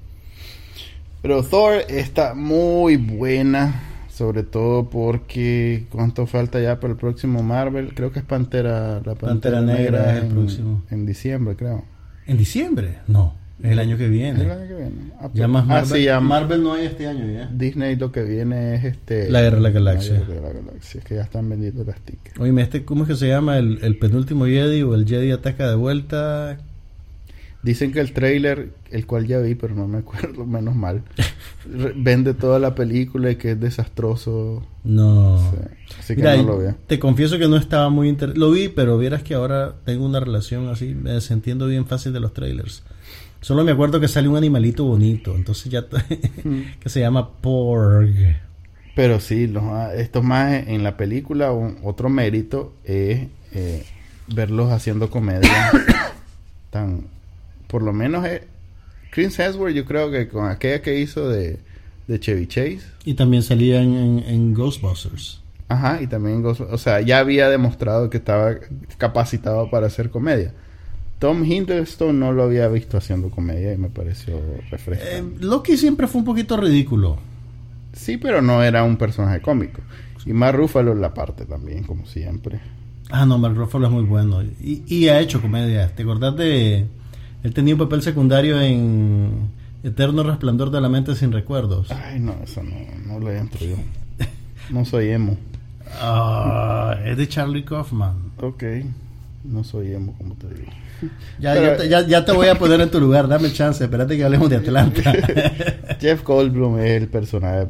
Pero 1.20 1.42
Thor 1.42 1.84
está 1.88 2.34
muy 2.34 2.96
buena 2.96 3.90
sobre 4.14 4.44
todo 4.44 4.88
porque 4.88 5.86
cuánto 5.90 6.26
falta 6.26 6.60
ya 6.60 6.78
para 6.78 6.92
el 6.92 6.98
próximo 6.98 7.42
Marvel, 7.42 7.94
creo 7.94 8.12
que 8.12 8.20
es 8.20 8.24
Pantera, 8.24 9.00
la 9.04 9.16
Pantera, 9.16 9.60
Negra, 9.60 10.16
el 10.16 10.26
en, 10.26 10.30
próximo. 10.30 10.82
En 10.88 11.04
diciembre, 11.04 11.56
creo. 11.56 11.84
¿En 12.26 12.38
diciembre? 12.38 13.00
No, 13.08 13.34
es 13.62 13.70
el 13.70 13.78
año 13.78 13.96
que 13.96 14.08
viene. 14.08 14.42
el 14.42 14.50
año 14.50 14.68
que 14.68 14.74
viene. 14.74 15.12
Ah, 15.20 15.30
ya 15.32 15.48
más 15.48 15.64
ah, 15.64 15.66
Marvel, 15.66 16.02
ya 16.02 16.20
Marvel 16.20 16.62
no 16.62 16.74
hay 16.74 16.86
este 16.86 17.06
año 17.06 17.30
ya. 17.30 17.46
Disney 17.46 17.96
lo 17.96 18.10
que 18.10 18.22
viene 18.22 18.74
es 18.74 18.84
este 18.84 19.30
La 19.30 19.42
Guerra 19.42 19.56
de 19.56 19.62
la 19.62 19.70
Galaxia. 19.70 20.14
La 20.14 20.18
Guerra 20.20 20.34
de 20.34 20.40
la 20.40 20.60
Galaxia, 20.60 20.98
es 20.98 21.04
que 21.04 21.14
ya 21.14 21.22
están 21.22 21.48
vendiendo 21.48 21.84
las 21.84 22.00
tickets. 22.00 22.38
Oye, 22.38 22.62
este 22.62 22.84
¿cómo 22.84 23.04
es 23.04 23.08
que 23.08 23.16
se 23.16 23.28
llama 23.28 23.58
el, 23.58 23.78
el 23.82 23.96
penúltimo 23.98 24.46
Jedi 24.46 24.82
o 24.82 24.94
el 24.94 25.06
Jedi 25.06 25.30
ataca 25.30 25.68
de 25.68 25.76
vuelta? 25.76 26.58
Dicen 27.64 27.92
que 27.92 28.00
el 28.00 28.12
trailer, 28.12 28.74
el 28.90 29.06
cual 29.06 29.26
ya 29.26 29.38
vi, 29.38 29.54
pero 29.54 29.74
no 29.74 29.88
me 29.88 29.98
acuerdo, 29.98 30.44
menos 30.46 30.76
mal, 30.76 31.02
vende 31.96 32.34
toda 32.34 32.58
la 32.58 32.74
película 32.74 33.30
y 33.30 33.36
que 33.36 33.52
es 33.52 33.60
desastroso. 33.60 34.62
No. 34.84 35.36
Así 35.98 36.14
que 36.14 36.22
no 36.22 36.42
lo 36.42 36.58
veo. 36.58 36.76
Te 36.86 36.98
confieso 36.98 37.38
que 37.38 37.48
no 37.48 37.56
estaba 37.56 37.88
muy 37.88 38.10
interesado. 38.10 38.38
Lo 38.38 38.52
vi, 38.52 38.68
pero 38.68 38.98
vieras 38.98 39.22
que 39.22 39.32
ahora 39.32 39.76
tengo 39.86 40.04
una 40.04 40.20
relación 40.20 40.68
así, 40.68 40.94
me 40.94 41.12
desentiendo 41.12 41.66
bien 41.66 41.86
fácil 41.86 42.12
de 42.12 42.20
los 42.20 42.34
trailers. 42.34 42.82
Solo 43.44 43.62
me 43.62 43.72
acuerdo 43.72 44.00
que 44.00 44.08
sale 44.08 44.26
un 44.26 44.38
animalito 44.38 44.86
bonito, 44.86 45.36
entonces 45.36 45.70
ya 45.70 45.84
que 46.80 46.88
se 46.88 47.00
llama 47.00 47.30
Porg. 47.42 48.40
Pero 48.96 49.20
sí, 49.20 49.46
los, 49.46 49.64
estos 49.96 50.24
más 50.24 50.66
en 50.66 50.82
la 50.82 50.96
película, 50.96 51.52
otro 51.52 52.08
mérito 52.08 52.72
es 52.84 53.28
eh, 53.52 53.84
verlos 54.28 54.72
haciendo 54.72 55.10
comedia 55.10 55.50
tan 56.70 57.02
por 57.66 57.82
lo 57.82 57.92
menos 57.92 58.24
eh, 58.24 58.44
Chris 59.10 59.38
Hemsworth 59.38 59.74
yo 59.74 59.84
creo 59.84 60.10
que 60.10 60.26
con 60.26 60.48
aquella 60.48 60.80
que 60.80 60.98
hizo 60.98 61.28
de, 61.28 61.58
de 62.06 62.18
Chevy 62.18 62.46
Chase. 62.46 62.80
Y 63.04 63.12
también 63.12 63.42
salía 63.42 63.82
en, 63.82 64.54
Ghostbusters. 64.54 65.42
Ajá, 65.68 66.00
y 66.00 66.06
también 66.06 66.36
en 66.38 66.46
O 66.46 66.78
sea, 66.78 67.02
ya 67.02 67.18
había 67.18 67.50
demostrado 67.50 68.08
que 68.08 68.16
estaba 68.16 68.54
capacitado 68.96 69.68
para 69.68 69.88
hacer 69.88 70.08
comedia. 70.08 70.54
Tom 71.24 71.42
Hiddleston 71.42 72.20
no 72.20 72.32
lo 72.32 72.42
había 72.42 72.68
visto 72.68 72.98
haciendo 72.98 73.30
comedia 73.30 73.72
y 73.72 73.78
me 73.78 73.88
pareció 73.88 74.38
refrescante. 74.70 75.16
Eh, 75.16 75.24
Loki 75.40 75.78
siempre 75.78 76.06
fue 76.06 76.18
un 76.18 76.26
poquito 76.26 76.54
ridículo. 76.58 77.16
Sí, 77.94 78.18
pero 78.18 78.42
no 78.42 78.62
era 78.62 78.84
un 78.84 78.98
personaje 78.98 79.40
cómico. 79.40 79.80
Y 80.26 80.34
Mark 80.34 80.58
Ruffalo 80.58 80.94
la 80.94 81.14
parte 81.14 81.46
también, 81.46 81.84
como 81.84 82.04
siempre. 82.04 82.60
Ah, 83.08 83.24
no, 83.24 83.38
Mark 83.38 83.54
Ruffalo 83.54 83.86
es 83.86 83.92
muy 83.94 84.02
bueno. 84.02 84.42
Y, 84.42 84.82
y 84.86 85.08
ha 85.08 85.18
hecho 85.18 85.40
comedia. 85.40 85.94
¿Te 85.94 86.02
acordás 86.02 86.36
de 86.36 86.84
él 87.42 87.54
tenía 87.54 87.72
un 87.72 87.80
papel 87.80 88.02
secundario 88.02 88.60
en 88.60 89.48
Eterno 89.82 90.24
Resplandor 90.24 90.70
de 90.70 90.82
la 90.82 90.90
Mente 90.90 91.14
sin 91.14 91.32
Recuerdos. 91.32 91.90
Ay, 91.90 92.20
no, 92.20 92.34
eso 92.44 92.62
no, 92.62 92.76
no 93.06 93.18
lo 93.18 93.32
entro 93.32 93.64
yo. 93.64 93.76
No 94.68 94.84
soy 94.84 95.08
emo. 95.08 95.38
Ah, 96.02 96.98
es 97.02 97.16
de 97.16 97.26
Charlie 97.28 97.64
Kaufman. 97.64 98.32
Ok. 98.42 98.62
No 99.44 99.62
soy 99.62 99.92
emo, 99.92 100.14
como 100.16 100.34
te 100.36 100.48
digo. 100.48 100.70
Ya, 101.38 101.76
ya, 101.84 102.06
ya, 102.06 102.24
te 102.24 102.32
voy 102.32 102.48
a 102.48 102.54
poner 102.54 102.80
en 102.80 102.90
tu 102.90 102.98
lugar, 102.98 103.28
dame 103.28 103.52
chance, 103.52 103.84
espérate 103.84 104.16
que 104.16 104.24
hablemos 104.24 104.48
de 104.48 104.56
Atlanta. 104.56 105.12
Jeff 106.00 106.22
Goldblum 106.22 106.78
es 106.78 107.02
el 107.02 107.08
personaje, 107.08 107.66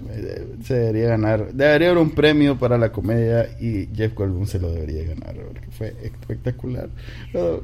se 0.63 0.75
debería 0.75 1.09
ganar, 1.09 1.53
debería 1.53 1.89
haber 1.89 2.01
un 2.01 2.11
premio 2.11 2.57
para 2.57 2.79
la 2.79 2.93
comedia 2.93 3.49
y 3.59 3.89
Jeff 3.93 4.15
Goldblum 4.15 4.47
se 4.47 4.61
lo 4.61 4.71
debería 4.71 5.03
ganar, 5.05 5.35
porque 5.35 5.69
fue 5.71 5.97
espectacular. 6.03 6.91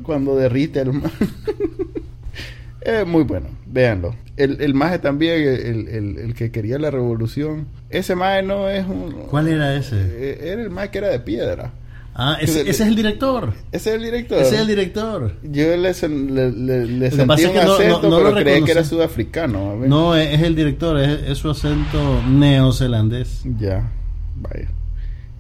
Cuando 0.03 0.35
derrite 0.35 0.81
al 0.81 0.91
es 2.81 3.07
muy 3.07 3.23
bueno, 3.23 3.47
véanlo. 3.67 4.17
El, 4.37 4.61
el 4.63 4.75
maje 4.75 4.99
también, 4.99 5.41
el, 5.41 5.89
el, 5.89 6.19
el, 6.19 6.35
que 6.35 6.51
quería 6.51 6.79
la 6.79 6.91
revolución, 6.91 7.69
ese 7.91 8.17
maje 8.17 8.43
no 8.43 8.69
es 8.69 8.87
un... 8.87 9.13
¿Cuál 9.31 9.49
era 9.49 9.77
ese? 9.77 9.97
Eh, 9.97 10.53
era 10.53 10.63
el 10.63 10.71
maje 10.71 10.91
que 10.91 10.99
era 10.99 11.09
de 11.09 11.21
piedra. 11.21 11.73
Ah, 12.15 12.37
ese, 12.41 12.69
es 12.69 12.81
el 12.81 12.97
director. 12.97 13.55
Ese 13.71 13.91
es 13.91 13.97
el 13.97 14.03
director. 14.03 14.39
Ese 14.39 14.55
es 14.57 14.61
el 14.61 14.67
director. 14.67 15.37
Yo 15.43 15.77
le, 15.77 15.77
le, 15.77 16.87
le, 16.87 17.11
sentí 17.11 17.45
un 17.45 17.59
acento, 17.59 18.11
no, 18.11 18.17
pero 18.19 18.35
creí 18.35 18.65
que 18.65 18.73
era 18.73 18.85
sudafricano. 18.85 19.77
No, 19.77 20.17
es, 20.17 20.43
el 20.43 20.55
director, 20.55 20.99
es, 20.99 21.39
su 21.39 21.51
acento 21.51 22.23
neozelandés. 22.29 23.43
Ya, 23.59 23.91
vaya. 24.37 24.69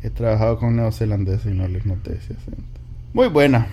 He 0.02 0.10
trabajado 0.10 0.58
con 0.58 0.76
neozelandeses 0.76 1.52
y 1.52 1.54
no 1.54 1.68
les 1.68 1.84
noté 1.84 2.12
ese 2.12 2.34
acento. 2.34 2.80
Muy 3.12 3.28
buena. 3.28 3.66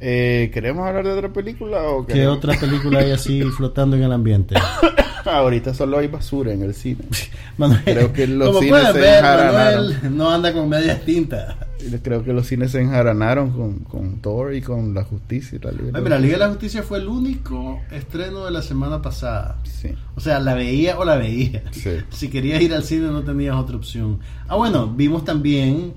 Eh, 0.00 0.50
¿Queremos 0.54 0.86
hablar 0.86 1.04
de 1.04 1.12
otra 1.12 1.32
película? 1.32 1.82
O 1.82 2.06
¿Qué 2.06 2.26
otra 2.28 2.58
película 2.58 3.00
hay 3.00 3.10
así 3.10 3.42
flotando 3.56 3.96
en 3.96 4.04
el 4.04 4.12
ambiente? 4.12 4.54
Ahorita 5.24 5.74
solo 5.74 5.98
hay 5.98 6.06
basura 6.06 6.52
en 6.52 6.62
el 6.62 6.72
cine. 6.74 7.04
Manuel, 7.58 7.82
Creo 7.84 8.12
que 8.12 8.26
los 8.26 8.58
cines 8.60 8.86
se 8.92 9.00
ver, 9.00 9.22
Manuel 9.22 10.16
no 10.16 10.30
anda 10.30 10.52
con 10.52 10.68
medias 10.68 11.00
tintas. 11.02 11.56
Creo 12.02 12.24
que 12.24 12.32
los 12.32 12.46
cines 12.46 12.72
se 12.72 12.80
enjaranaron 12.80 13.50
con, 13.50 13.78
con 13.80 14.20
Thor 14.20 14.54
y 14.54 14.62
con 14.62 14.94
La 14.94 15.04
Justicia. 15.04 15.58
La 15.62 15.70
Liga, 15.70 16.00
la 16.00 16.18
Liga 16.18 16.34
de 16.34 16.38
la 16.40 16.48
Justicia 16.48 16.82
fue 16.82 16.98
el 16.98 17.08
único 17.08 17.80
estreno 17.90 18.44
de 18.44 18.50
la 18.50 18.62
semana 18.62 19.00
pasada. 19.00 19.58
Sí. 19.64 19.94
O 20.14 20.20
sea, 20.20 20.40
la 20.40 20.54
veía 20.54 20.98
o 20.98 21.04
la 21.04 21.16
veía. 21.16 21.62
Sí. 21.70 21.90
Si 22.10 22.28
querías 22.28 22.60
ir 22.60 22.74
al 22.74 22.84
cine 22.84 23.08
no 23.08 23.22
tenías 23.22 23.56
otra 23.56 23.76
opción. 23.76 24.20
Ah, 24.48 24.56
bueno, 24.56 24.88
vimos 24.88 25.24
también 25.24 25.92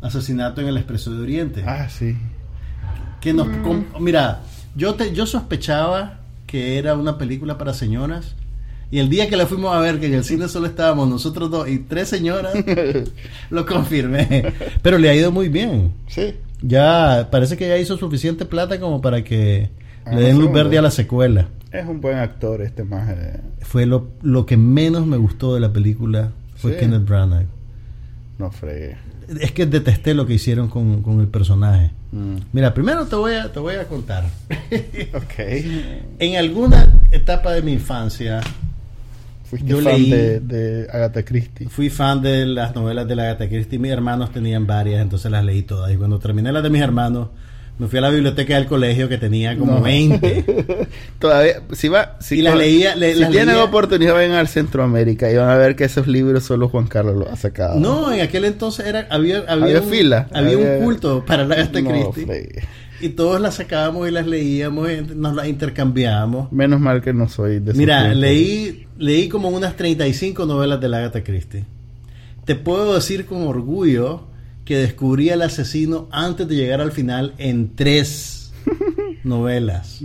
Asesinato 0.00 0.60
en 0.60 0.68
el 0.68 0.76
Expreso 0.76 1.12
de 1.12 1.22
Oriente. 1.22 1.64
Ah, 1.66 1.88
sí. 1.88 2.16
Que 3.20 3.32
nos, 3.32 3.48
mm. 3.48 4.00
mira, 4.00 4.42
yo, 4.74 4.94
te, 4.94 5.12
yo 5.12 5.26
sospechaba 5.26 6.20
que 6.46 6.78
era 6.78 6.94
una 6.94 7.18
película 7.18 7.58
para 7.58 7.74
señoras 7.74 8.36
y 8.90 8.98
el 8.98 9.08
día 9.08 9.28
que 9.28 9.36
la 9.36 9.46
fuimos 9.46 9.74
a 9.74 9.80
ver, 9.80 9.98
que 9.98 10.06
en 10.06 10.14
el 10.14 10.24
cine 10.24 10.48
solo 10.48 10.66
estábamos 10.66 11.08
nosotros 11.08 11.50
dos 11.50 11.68
y 11.68 11.78
tres 11.80 12.08
señoras, 12.08 12.54
lo 13.50 13.66
confirmé. 13.66 14.52
Pero 14.82 14.98
le 14.98 15.10
ha 15.10 15.14
ido 15.14 15.32
muy 15.32 15.48
bien. 15.48 15.92
Sí. 16.06 16.34
Ya 16.62 17.28
parece 17.30 17.56
que 17.56 17.68
ya 17.68 17.76
hizo 17.78 17.96
suficiente 17.96 18.44
plata 18.44 18.78
como 18.80 19.00
para 19.00 19.22
que 19.24 19.70
ah, 20.04 20.14
le 20.14 20.22
den 20.22 20.38
luz 20.38 20.52
verde 20.52 20.78
a 20.78 20.82
la 20.82 20.90
secuela. 20.90 21.48
Es 21.72 21.84
un 21.86 22.00
buen 22.00 22.16
actor 22.16 22.62
este 22.62 22.84
más. 22.84 23.12
Fue 23.60 23.86
lo, 23.86 24.08
lo 24.22 24.46
que 24.46 24.56
menos 24.56 25.06
me 25.06 25.16
gustó 25.16 25.54
de 25.54 25.60
la 25.60 25.72
película 25.72 26.32
fue 26.56 26.76
Kenneth 26.76 27.04
Branagh. 27.04 27.46
No 28.38 28.50
fregué. 28.50 28.96
Es 29.40 29.52
que 29.52 29.66
detesté 29.66 30.14
lo 30.14 30.26
que 30.26 30.34
hicieron 30.34 30.68
con, 30.68 31.02
con 31.02 31.20
el 31.20 31.26
personaje. 31.26 31.90
Mm. 32.12 32.36
Mira, 32.52 32.72
primero 32.72 33.06
te 33.06 33.16
voy 33.16 33.34
a, 33.34 33.52
te 33.52 33.58
voy 33.58 33.74
a 33.74 33.84
contar. 33.84 34.24
ok. 35.14 35.38
En 36.18 36.36
alguna 36.36 37.00
etapa 37.10 37.52
de 37.52 37.62
mi 37.62 37.72
infancia, 37.72 38.40
Fuiste 39.48 39.68
yo 39.68 39.80
fan 39.80 40.10
de, 40.10 40.40
de, 40.40 40.88
Agatha 40.90 41.22
Christie. 41.24 41.68
Fui 41.68 41.88
fan 41.88 42.20
de 42.20 42.46
las 42.46 42.74
novelas 42.74 43.06
de 43.06 43.14
la 43.14 43.24
Agatha 43.24 43.48
Christie. 43.48 43.78
Mis 43.78 43.92
hermanos 43.92 44.32
tenían 44.32 44.66
varias, 44.66 45.00
entonces 45.00 45.30
las 45.30 45.44
leí 45.44 45.62
todas. 45.62 45.92
Y 45.92 45.96
cuando 45.96 46.18
terminé 46.18 46.50
las 46.52 46.62
de 46.62 46.70
mis 46.70 46.82
hermanos, 46.82 47.28
me 47.78 47.88
fui 47.88 47.98
a 47.98 48.02
la 48.02 48.10
biblioteca 48.10 48.56
del 48.56 48.66
colegio 48.66 49.08
que 49.08 49.18
tenía 49.18 49.56
como 49.56 49.82
20. 49.82 50.88
Todavía, 51.18 51.62
si 51.72 51.88
va, 51.88 52.16
si, 52.20 52.38
y 52.38 52.42
las 52.42 52.56
leía. 52.56 52.94
si 52.94 53.24
tienen 53.26 53.56
oportunidad, 53.56 54.14
vayan 54.14 54.32
al 54.32 54.48
Centroamérica 54.48 55.30
y 55.30 55.36
van 55.36 55.50
a 55.50 55.56
ver 55.56 55.76
que 55.76 55.84
esos 55.84 56.06
libros 56.06 56.44
solo 56.44 56.68
Juan 56.68 56.86
Carlos 56.86 57.16
los 57.16 57.28
ha 57.28 57.36
sacado. 57.36 57.78
No, 57.78 58.10
en 58.10 58.22
aquel 58.22 58.46
entonces 58.46 58.86
era, 58.86 59.06
había, 59.10 59.44
había, 59.46 59.80
un, 59.80 59.88
fila. 59.88 60.26
Había, 60.32 60.56
un 60.56 60.84
culto 60.84 61.24
para 61.24 61.44
la 61.44 61.54
Agatha 61.54 61.80
Christie. 61.82 62.62
Y 63.00 63.10
todos 63.10 63.40
las 63.40 63.56
sacábamos 63.56 64.08
y 64.08 64.10
las 64.10 64.26
leíamos, 64.26 64.90
y 64.90 65.14
nos 65.14 65.34
las 65.34 65.48
intercambiábamos. 65.48 66.52
Menos 66.52 66.80
mal 66.80 67.02
que 67.02 67.12
no 67.12 67.28
soy 67.28 67.60
de 67.60 67.74
Mira, 67.74 68.14
leí, 68.14 68.86
leí 68.98 69.28
como 69.28 69.48
unas 69.48 69.76
35 69.76 70.46
novelas 70.46 70.80
de 70.80 70.86
Agatha 70.86 71.22
Christie. 71.22 71.64
Te 72.44 72.54
puedo 72.54 72.94
decir 72.94 73.26
con 73.26 73.42
orgullo 73.42 74.24
que 74.64 74.78
descubrí 74.78 75.30
al 75.30 75.42
asesino 75.42 76.08
antes 76.10 76.48
de 76.48 76.56
llegar 76.56 76.80
al 76.80 76.92
final 76.92 77.34
en 77.38 77.74
tres 77.74 78.52
novelas. 79.24 80.00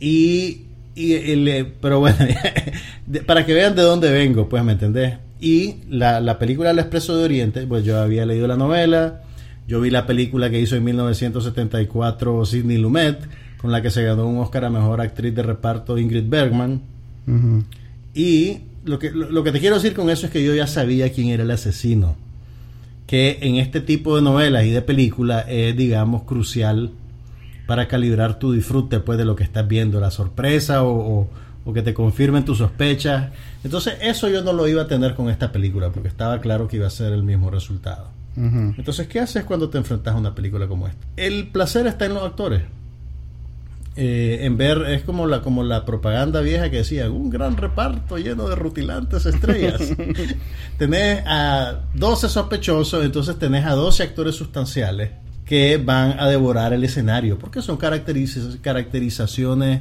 Y, 0.00 0.66
y 0.94 1.64
pero 1.80 2.00
bueno, 2.00 2.18
para 3.26 3.44
que 3.44 3.54
vean 3.54 3.74
de 3.74 3.82
dónde 3.82 4.10
vengo, 4.10 4.48
pues 4.48 4.62
me 4.64 4.72
entendés. 4.72 5.14
Y 5.40 5.76
la, 5.90 6.20
la 6.20 6.38
película 6.38 6.70
El 6.70 6.78
Expreso 6.78 7.16
de 7.16 7.24
Oriente, 7.24 7.66
pues 7.66 7.84
yo 7.84 8.00
había 8.00 8.24
leído 8.24 8.46
la 8.46 8.56
novela, 8.56 9.22
yo 9.66 9.80
vi 9.80 9.90
la 9.90 10.06
película 10.06 10.48
que 10.50 10.60
hizo 10.60 10.76
en 10.76 10.84
1974 10.84 12.46
Sidney 12.46 12.78
Lumet, 12.78 13.18
con 13.58 13.72
la 13.72 13.82
que 13.82 13.90
se 13.90 14.02
ganó 14.02 14.26
un 14.26 14.38
Oscar 14.38 14.64
a 14.64 14.70
Mejor 14.70 15.00
Actriz 15.00 15.34
de 15.34 15.42
Reparto 15.42 15.98
Ingrid 15.98 16.28
Bergman. 16.28 16.82
Y 18.14 18.58
lo 18.84 18.98
que, 18.98 19.10
lo, 19.10 19.42
que 19.42 19.50
te 19.50 19.58
quiero 19.58 19.76
decir 19.76 19.94
con 19.94 20.08
eso 20.10 20.26
es 20.26 20.32
que 20.32 20.44
yo 20.44 20.54
ya 20.54 20.68
sabía 20.68 21.12
quién 21.12 21.28
era 21.28 21.42
el 21.42 21.50
asesino. 21.50 22.16
Que 23.06 23.38
en 23.42 23.56
este 23.56 23.80
tipo 23.80 24.16
de 24.16 24.22
novelas 24.22 24.64
y 24.64 24.70
de 24.70 24.82
películas 24.82 25.46
es, 25.48 25.76
digamos, 25.76 26.22
crucial 26.22 26.92
para 27.66 27.88
calibrar 27.88 28.38
tu 28.38 28.52
disfrute 28.52 29.00
pues, 29.00 29.18
de 29.18 29.24
lo 29.24 29.34
que 29.34 29.42
estás 29.42 29.66
viendo, 29.66 29.98
la 29.98 30.12
sorpresa 30.12 30.84
o, 30.84 31.28
o 31.64 31.72
que 31.72 31.82
te 31.82 31.92
confirmen 31.92 32.44
tus 32.44 32.58
sospechas. 32.58 33.32
Entonces, 33.64 33.94
eso 34.00 34.28
yo 34.28 34.42
no 34.42 34.52
lo 34.52 34.68
iba 34.68 34.82
a 34.82 34.86
tener 34.86 35.14
con 35.14 35.28
esta 35.28 35.50
película, 35.50 35.90
porque 35.90 36.08
estaba 36.08 36.40
claro 36.40 36.68
que 36.68 36.76
iba 36.76 36.86
a 36.86 36.90
ser 36.90 37.12
el 37.12 37.24
mismo 37.24 37.50
resultado. 37.50 38.15
Entonces, 38.36 39.08
¿qué 39.08 39.20
haces 39.20 39.44
cuando 39.44 39.70
te 39.70 39.78
enfrentas 39.78 40.14
a 40.14 40.18
una 40.18 40.34
película 40.34 40.68
como 40.68 40.86
esta? 40.86 41.06
El 41.16 41.48
placer 41.48 41.86
está 41.86 42.04
en 42.04 42.14
los 42.14 42.22
actores. 42.22 42.62
Eh, 43.98 44.40
en 44.42 44.58
ver, 44.58 44.82
es 44.90 45.04
como 45.04 45.26
la, 45.26 45.40
como 45.40 45.64
la 45.64 45.86
propaganda 45.86 46.42
vieja 46.42 46.70
que 46.70 46.76
decía, 46.78 47.10
un 47.10 47.30
gran 47.30 47.56
reparto 47.56 48.18
lleno 48.18 48.46
de 48.46 48.54
rutilantes 48.54 49.24
estrellas. 49.24 49.80
tenés 50.78 51.22
a 51.26 51.80
12 51.94 52.28
sospechosos, 52.28 53.02
entonces 53.02 53.38
tenés 53.38 53.64
a 53.64 53.72
12 53.72 54.02
actores 54.02 54.34
sustanciales 54.34 55.12
que 55.46 55.78
van 55.78 56.20
a 56.20 56.28
devorar 56.28 56.74
el 56.74 56.84
escenario, 56.84 57.38
porque 57.38 57.62
son 57.62 57.78
caracterizaciones 57.78 59.80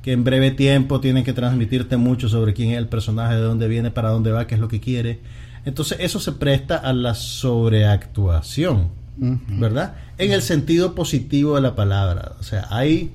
que 0.00 0.12
en 0.12 0.22
breve 0.22 0.52
tiempo 0.52 1.00
tienen 1.00 1.24
que 1.24 1.32
transmitirte 1.32 1.96
mucho 1.96 2.28
sobre 2.28 2.54
quién 2.54 2.70
es 2.70 2.78
el 2.78 2.86
personaje, 2.86 3.34
de 3.34 3.40
dónde 3.40 3.66
viene, 3.66 3.90
para 3.90 4.10
dónde 4.10 4.30
va, 4.30 4.46
qué 4.46 4.54
es 4.54 4.60
lo 4.60 4.68
que 4.68 4.78
quiere 4.78 5.18
entonces 5.66 5.98
eso 6.00 6.20
se 6.20 6.32
presta 6.32 6.76
a 6.76 6.92
la 6.92 7.14
sobreactuación, 7.14 8.88
¿verdad? 9.18 9.96
En 10.16 10.30
el 10.30 10.40
sentido 10.40 10.94
positivo 10.94 11.56
de 11.56 11.60
la 11.60 11.74
palabra. 11.74 12.32
O 12.38 12.44
sea, 12.44 12.68
ahí 12.70 13.10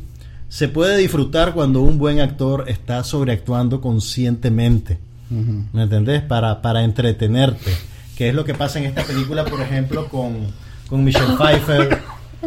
se 0.50 0.68
puede 0.68 0.98
disfrutar 0.98 1.54
cuando 1.54 1.82
un 1.82 1.98
buen 1.98 2.20
actor 2.20 2.66
está 2.68 3.04
sobreactuando 3.06 3.80
conscientemente. 3.80 5.00
¿Me 5.30 5.84
entendés? 5.84 6.22
Para, 6.24 6.62
para 6.62 6.84
entretenerte. 6.84 7.72
Que 8.18 8.28
es 8.28 8.36
lo 8.36 8.44
que 8.44 8.54
pasa 8.54 8.80
en 8.80 8.86
esta 8.86 9.04
película, 9.04 9.46
por 9.46 9.62
ejemplo, 9.62 10.10
con, 10.10 10.48
con 10.88 11.06
Michelle 11.06 11.38
Pfeiffer, 11.38 12.02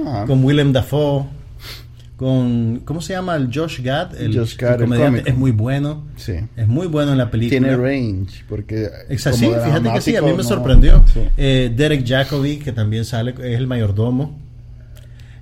ah. 0.07 0.25
con 0.27 0.45
Willem 0.45 0.73
Dafoe 0.73 1.25
con 2.17 2.83
¿cómo 2.85 3.01
se 3.01 3.13
llama? 3.13 3.37
El 3.37 3.51
Josh 3.53 3.81
Gad, 3.83 4.21
el, 4.21 4.37
Josh 4.37 4.57
Gad, 4.57 4.79
comediante, 4.79 5.29
es 5.29 5.37
muy 5.37 5.51
bueno. 5.51 6.05
Sí. 6.17 6.35
Es 6.57 6.69
muy 6.69 6.87
bueno 6.87 7.13
en 7.13 7.19
la 7.19 7.31
película. 7.31 7.59
Tiene 7.59 7.77
range 7.77 8.45
porque 8.49 8.89
fíjate 9.09 9.93
que 9.93 10.01
sí, 10.01 10.17
a 10.17 10.23
mí 10.23 10.33
me 10.33 10.45
sorprendió. 10.45 11.05
Eh, 11.37 11.73
Derek 11.75 12.07
Jacobi 12.07 12.59
que 12.59 12.73
también 12.73 13.05
sale 13.05 13.33
es 13.33 13.59
el 13.59 13.67
mayordomo. 13.67 14.39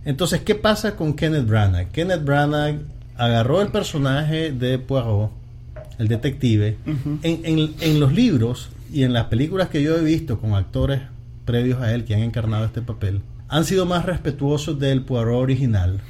Entonces, 0.05 0.41
¿qué 0.41 0.55
pasa 0.55 0.97
con 0.97 1.15
Kenneth 1.15 1.47
Branagh? 1.47 1.91
Kenneth 1.93 2.25
Branagh 2.25 2.81
agarró 3.17 3.63
el 3.63 3.69
personaje 3.69 4.51
de 4.51 4.79
Poirot, 4.79 5.31
el 5.99 6.09
detective. 6.09 6.77
en, 7.23 7.75
en 7.81 8.01
los 8.01 8.13
libros 8.13 8.71
y 8.93 9.05
en 9.05 9.13
las 9.13 9.27
películas 9.27 9.69
que 9.69 9.83
yo 9.83 9.97
he 9.97 10.03
visto 10.03 10.41
con 10.41 10.55
actores 10.55 11.03
previos 11.45 11.81
a 11.81 11.95
él 11.95 12.05
que 12.05 12.15
han 12.15 12.23
encarnado 12.23 12.65
este 12.65 12.83
papel, 12.83 13.21
han 13.49 13.65
sido 13.65 13.87
más 13.87 14.07
respetuosos 14.07 14.79
del 14.79 15.03
Poirot 15.03 15.43
original 15.43 16.01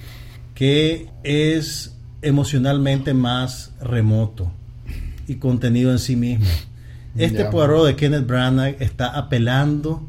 que 0.62 1.08
es 1.24 1.92
emocionalmente 2.22 3.14
más 3.14 3.72
remoto 3.80 4.52
y 5.26 5.34
contenido 5.34 5.90
en 5.90 5.98
sí 5.98 6.14
mismo. 6.14 6.46
Este 7.16 7.46
Poirot 7.46 7.84
de 7.84 7.96
Kenneth 7.96 8.28
Branagh 8.28 8.76
está 8.78 9.08
apelando 9.08 10.06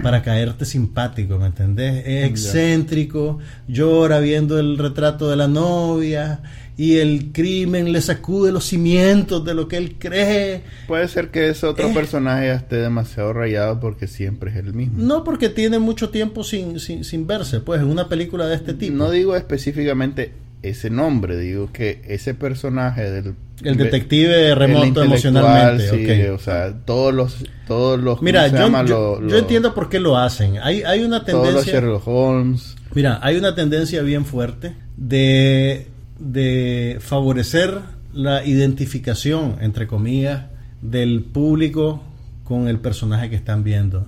para 0.00 0.22
caerte 0.22 0.64
simpático, 0.64 1.38
¿me 1.38 1.46
entendés? 1.46 2.04
Es 2.06 2.30
excéntrico, 2.30 3.40
llora 3.66 4.20
viendo 4.20 4.60
el 4.60 4.78
retrato 4.78 5.28
de 5.28 5.34
la 5.34 5.48
novia 5.48 6.40
y 6.76 6.96
el 6.96 7.30
crimen 7.32 7.92
le 7.92 8.00
sacude 8.00 8.50
los 8.50 8.64
cimientos 8.64 9.44
de 9.44 9.54
lo 9.54 9.68
que 9.68 9.76
él 9.76 9.96
cree. 9.98 10.62
Puede 10.88 11.06
ser 11.08 11.30
que 11.30 11.48
ese 11.48 11.66
otro 11.66 11.92
personaje 11.92 12.50
esté 12.50 12.76
demasiado 12.76 13.32
rayado 13.32 13.78
porque 13.78 14.06
siempre 14.08 14.50
es 14.50 14.56
el 14.56 14.74
mismo. 14.74 14.94
No, 14.98 15.22
porque 15.22 15.48
tiene 15.48 15.78
mucho 15.78 16.10
tiempo 16.10 16.42
sin, 16.42 16.80
sin, 16.80 17.26
verse, 17.26 17.60
pues, 17.60 17.80
en 17.80 17.88
una 17.88 18.08
película 18.08 18.46
de 18.46 18.56
este 18.56 18.74
tipo. 18.74 18.96
No 18.96 19.10
digo 19.10 19.36
específicamente 19.36 20.32
ese 20.62 20.90
nombre, 20.90 21.36
digo 21.38 21.70
que 21.72 22.02
ese 22.08 22.34
personaje 22.34 23.10
del... 23.10 23.34
El 23.62 23.76
detective 23.76 24.54
remoto 24.56 25.04
emocionalmente. 25.04 25.90
Sí, 25.90 26.28
o 26.28 26.38
sea, 26.38 26.74
todos 26.84 27.14
los... 27.14 27.36
Todos 27.68 28.00
los 28.00 28.20
Mira, 28.20 28.48
yo, 28.48 29.26
yo, 29.26 29.38
entiendo 29.38 29.74
por 29.74 29.88
qué 29.88 30.00
lo 30.00 30.18
hacen. 30.18 30.58
Hay, 30.58 30.82
hay 30.82 31.02
una 31.02 31.24
tendencia... 31.24 31.52
Todos 31.52 31.66
los 31.66 31.66
Sherlock 31.66 32.08
Holmes. 32.08 32.76
Mira, 32.94 33.20
hay 33.22 33.36
una 33.36 33.54
tendencia 33.54 34.02
bien 34.02 34.24
fuerte 34.24 34.74
de 34.96 35.93
de 36.24 36.98
favorecer 37.00 37.80
la 38.12 38.44
identificación, 38.44 39.56
entre 39.60 39.86
comillas, 39.86 40.44
del 40.80 41.22
público 41.22 42.02
con 42.44 42.68
el 42.68 42.78
personaje 42.78 43.30
que 43.30 43.36
están 43.36 43.62
viendo. 43.62 44.06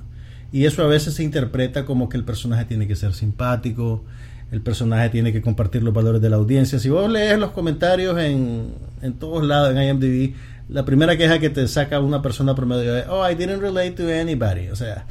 Y 0.53 0.65
eso 0.65 0.83
a 0.83 0.87
veces 0.87 1.15
se 1.15 1.23
interpreta 1.23 1.85
como 1.85 2.09
que 2.09 2.17
el 2.17 2.25
personaje 2.25 2.65
tiene 2.65 2.87
que 2.87 2.97
ser 2.97 3.13
simpático, 3.13 4.05
el 4.51 4.61
personaje 4.63 5.11
tiene 5.11 5.33
que 5.33 5.43
compartir 5.43 5.83
los 5.83 5.93
valores 5.93 6.23
de 6.23 6.31
la 6.31 6.37
audiencia. 6.37 6.79
Si 6.79 6.89
vos 6.89 7.11
lees 7.11 7.39
los 7.39 7.51
comentarios 7.51 8.17
en, 8.19 8.75
en 9.03 9.13
todos 9.15 9.45
lados, 9.45 9.75
en 9.77 9.83
IMDb, 9.83 10.35
la 10.69 10.85
primera 10.85 11.17
queja 11.17 11.39
que 11.39 11.51
te 11.51 11.67
saca 11.69 12.01
una 12.01 12.23
persona 12.23 12.55
promedio 12.55 12.97
es, 12.97 13.07
oh, 13.09 13.29
I 13.29 13.35
didn't 13.35 13.61
relate 13.61 13.93
to 13.93 14.09
anybody. 14.09 14.69
O 14.69 14.77
sea, 14.77 15.05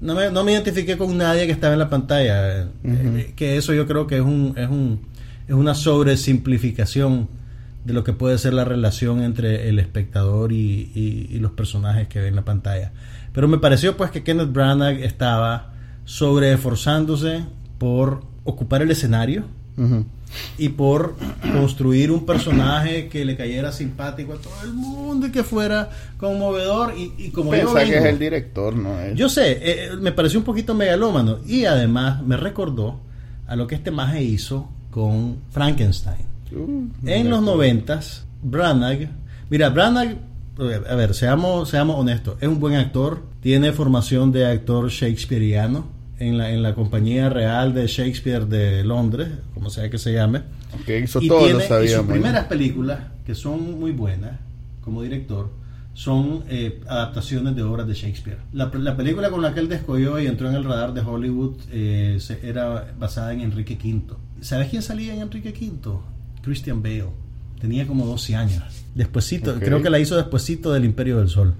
no 0.00 0.14
me, 0.14 0.30
no 0.30 0.44
me 0.44 0.52
identifiqué 0.52 0.96
con 0.96 1.16
nadie 1.18 1.46
que 1.46 1.52
estaba 1.52 1.72
en 1.72 1.80
la 1.80 1.90
pantalla. 1.90 2.68
Eh, 2.84 3.32
que 3.34 3.56
eso 3.56 3.74
yo 3.74 3.86
creo 3.86 4.06
que 4.06 4.16
es 4.16 4.22
un, 4.22 4.54
es 4.56 4.68
un 4.68 5.00
es 5.48 5.54
una 5.54 5.74
sobresimplificación 5.74 7.28
de 7.84 7.92
lo 7.92 8.02
que 8.02 8.12
puede 8.12 8.36
ser 8.36 8.52
la 8.52 8.64
relación 8.64 9.22
entre 9.22 9.68
el 9.68 9.78
espectador 9.78 10.52
y, 10.52 11.38
los 11.40 11.52
personajes 11.52 12.08
que 12.08 12.18
ven 12.18 12.30
en 12.30 12.36
la 12.36 12.44
pantalla. 12.44 12.92
Pero 13.32 13.46
me 13.46 13.58
pareció 13.58 13.96
pues 13.96 14.10
que 14.10 14.24
Kenneth 14.24 14.52
Branagh 14.52 14.98
estaba 15.02 15.72
sobreesforzándose 16.04 17.44
por 17.78 18.22
ocupar 18.44 18.82
el 18.82 18.90
escenario 18.90 19.44
y 20.58 20.70
por 20.70 21.14
construir 21.52 22.10
un 22.10 22.26
personaje 22.26 23.08
que 23.08 23.24
le 23.24 23.36
cayera 23.36 23.70
simpático 23.70 24.32
a 24.32 24.36
todo 24.36 24.54
el 24.64 24.72
mundo 24.72 25.28
y 25.28 25.30
que 25.30 25.44
fuera 25.44 25.90
conmovedor 26.16 26.94
y, 26.96 27.30
como 27.30 27.54
yo 27.54 27.72
que 27.72 27.82
es 27.82 28.04
el 28.04 28.18
director, 28.18 28.74
¿no? 28.74 29.12
Yo 29.14 29.28
sé, 29.28 29.58
eh, 29.60 29.90
me 30.00 30.10
pareció 30.10 30.40
un 30.40 30.44
poquito 30.44 30.74
megalómano 30.74 31.38
y 31.46 31.66
además 31.66 32.22
me 32.22 32.36
recordó 32.36 33.00
a 33.46 33.54
lo 33.54 33.66
que 33.66 33.76
este 33.76 33.92
maje 33.92 34.22
hizo 34.24 34.68
con 34.96 35.42
Frankenstein. 35.50 36.24
Uh, 36.50 36.88
en 37.04 37.28
los 37.28 37.42
noventas, 37.42 38.24
Branagh, 38.42 39.10
mira, 39.50 39.68
Branagh, 39.68 40.16
a 40.88 40.94
ver, 40.94 41.12
seamos, 41.12 41.68
seamos 41.68 41.96
honestos, 41.96 42.38
es 42.40 42.48
un 42.48 42.58
buen 42.58 42.76
actor, 42.76 43.20
tiene 43.42 43.72
formación 43.72 44.32
de 44.32 44.46
actor 44.46 44.88
shakespeariano 44.88 45.84
en 46.18 46.38
la, 46.38 46.50
en 46.50 46.62
la 46.62 46.74
compañía 46.74 47.28
real 47.28 47.74
de 47.74 47.86
Shakespeare 47.86 48.46
de 48.46 48.84
Londres, 48.84 49.28
como 49.52 49.68
sea 49.68 49.90
que 49.90 49.98
se 49.98 50.14
llame. 50.14 50.44
y 50.86 51.28
tiene, 51.28 51.88
sus 51.88 52.06
primeras 52.06 52.46
películas, 52.46 53.00
que 53.26 53.34
son 53.34 53.78
muy 53.78 53.92
buenas 53.92 54.40
como 54.80 55.02
director, 55.02 55.50
son 55.92 56.44
eh, 56.48 56.80
adaptaciones 56.88 57.54
de 57.54 57.62
obras 57.62 57.86
de 57.86 57.92
Shakespeare. 57.92 58.38
La, 58.54 58.70
película 58.70 59.28
con 59.28 59.42
la 59.42 59.52
que 59.52 59.60
él 59.60 59.68
descolló 59.68 60.18
y 60.18 60.26
entró 60.26 60.48
en 60.48 60.54
el 60.54 60.64
radar 60.64 60.94
de 60.94 61.02
Hollywood 61.02 61.56
eh, 61.70 62.18
era 62.42 62.94
basada 62.98 63.34
en 63.34 63.42
Enrique 63.42 63.74
V. 63.74 64.16
¿Sabes 64.40 64.68
quién 64.68 64.82
salía 64.82 65.14
en 65.14 65.22
Enrique 65.22 65.50
V? 65.50 65.98
Christian 66.42 66.82
Bale. 66.82 67.10
Tenía 67.60 67.86
como 67.86 68.06
12 68.06 68.36
años. 68.36 68.62
Despuésito, 68.94 69.58
creo 69.58 69.82
que 69.82 69.90
la 69.90 69.98
hizo 69.98 70.16
despuésito 70.16 70.72
del 70.72 70.84
Imperio 70.84 71.18
del 71.18 71.28
Sol. 71.28 71.54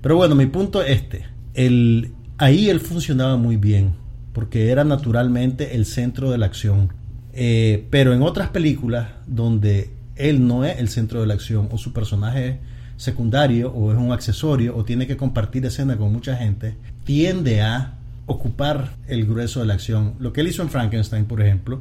Pero 0.00 0.16
bueno, 0.16 0.34
mi 0.34 0.46
punto 0.46 0.82
es 0.82 1.02
este. 1.02 1.26
El, 1.54 2.12
ahí 2.36 2.68
él 2.68 2.80
funcionaba 2.80 3.36
muy 3.36 3.56
bien, 3.56 3.94
porque 4.32 4.70
era 4.70 4.84
naturalmente 4.84 5.74
el 5.74 5.86
centro 5.86 6.30
de 6.30 6.38
la 6.38 6.46
acción. 6.46 6.92
Eh, 7.32 7.86
pero 7.90 8.12
en 8.12 8.22
otras 8.22 8.50
películas 8.50 9.08
donde 9.26 9.90
él 10.16 10.46
no 10.46 10.64
es 10.64 10.78
el 10.78 10.88
centro 10.88 11.20
de 11.20 11.26
la 11.26 11.34
acción 11.34 11.68
o 11.70 11.78
su 11.78 11.92
personaje 11.92 12.58
secundario 12.96 13.70
o 13.72 13.92
es 13.92 13.98
un 13.98 14.12
accesorio 14.12 14.76
o 14.76 14.84
tiene 14.84 15.06
que 15.06 15.16
compartir 15.16 15.64
escena 15.64 15.96
con 15.96 16.12
mucha 16.12 16.36
gente, 16.36 16.76
tiende 17.04 17.62
a 17.62 17.94
ocupar 18.26 18.96
el 19.06 19.24
grueso 19.24 19.60
de 19.60 19.66
la 19.66 19.74
acción. 19.74 20.14
Lo 20.18 20.32
que 20.32 20.42
él 20.42 20.48
hizo 20.48 20.62
en 20.62 20.68
Frankenstein, 20.68 21.24
por 21.24 21.40
ejemplo, 21.40 21.80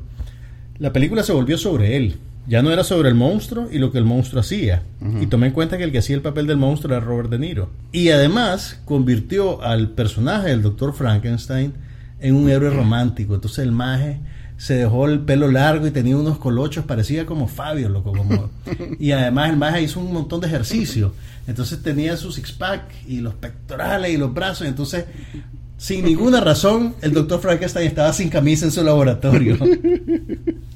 la 0.79 0.93
película 0.93 1.23
se 1.23 1.33
volvió 1.33 1.57
sobre 1.57 1.97
él. 1.97 2.17
Ya 2.47 2.61
no 2.61 2.71
era 2.71 2.85
sobre 2.85 3.09
el 3.09 3.15
monstruo 3.15 3.67
y 3.69 3.77
lo 3.77 3.91
que 3.91 3.97
el 3.97 4.05
monstruo 4.05 4.39
hacía. 4.39 4.83
Y 5.19 5.27
tomé 5.27 5.47
en 5.47 5.53
cuenta 5.53 5.77
que 5.77 5.83
el 5.83 5.91
que 5.91 5.97
hacía 5.97 6.15
el 6.15 6.21
papel 6.21 6.47
del 6.47 6.55
monstruo 6.55 6.95
era 6.95 7.05
Robert 7.05 7.29
De 7.29 7.39
Niro. 7.39 7.69
Y 7.91 8.09
además 8.09 8.79
convirtió 8.85 9.61
al 9.61 9.89
personaje 9.89 10.49
del 10.49 10.61
Dr. 10.61 10.93
Frankenstein 10.93 11.73
en 12.21 12.35
un 12.35 12.49
héroe 12.49 12.69
romántico. 12.69 13.35
Entonces 13.35 13.59
el 13.59 13.73
maje 13.73 14.19
se 14.55 14.75
dejó 14.75 15.07
el 15.07 15.19
pelo 15.19 15.51
largo 15.51 15.87
y 15.87 15.91
tenía 15.91 16.15
unos 16.15 16.37
colochos, 16.37 16.85
parecía 16.85 17.25
como 17.25 17.49
Fabio, 17.49 17.89
loco. 17.89 18.13
Como... 18.13 18.49
y 18.99 19.11
además 19.11 19.49
el 19.49 19.57
maje 19.57 19.83
hizo 19.83 19.99
un 19.99 20.13
montón 20.13 20.39
de 20.39 20.47
ejercicio. 20.47 21.13
Entonces 21.47 21.81
tenía 21.83 22.15
su 22.15 22.31
six-pack 22.31 23.07
y 23.07 23.19
los 23.19 23.33
pectorales 23.35 24.11
y 24.11 24.17
los 24.17 24.33
brazos. 24.33 24.67
Entonces, 24.67 25.03
sin 25.77 26.05
ninguna 26.05 26.41
razón, 26.41 26.95
el 27.01 27.13
Dr. 27.13 27.39
Frankenstein 27.39 27.87
estaba 27.87 28.11
sin 28.13 28.29
camisa 28.29 28.65
en 28.65 28.71
su 28.71 28.83
laboratorio. 28.83 29.57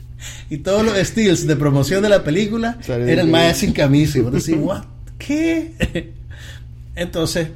y 0.49 0.57
todos 0.57 0.85
los 0.85 0.97
steals 0.97 1.47
de 1.47 1.55
promoción 1.55 2.03
de 2.03 2.09
la 2.09 2.23
película 2.23 2.77
eran 2.87 3.31
más 3.31 3.57
sin 3.57 3.73
camisa. 3.73 4.19
Y 4.19 4.21
vos 4.21 4.33
decís, 4.33 4.55
¿what? 4.59 4.83
¿Qué? 5.17 6.13
Entonces, 6.95 7.49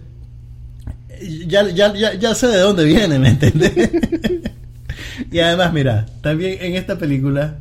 ya, 1.47 1.69
ya, 1.69 1.93
ya, 1.93 2.13
ya 2.13 2.35
sé 2.35 2.47
de 2.47 2.59
dónde 2.59 2.85
viene, 2.85 3.19
¿me 3.19 3.29
entiendes? 3.29 3.73
y 5.31 5.39
además, 5.39 5.73
mira, 5.73 6.05
también 6.21 6.57
en 6.61 6.75
esta 6.75 6.97
película, 6.97 7.59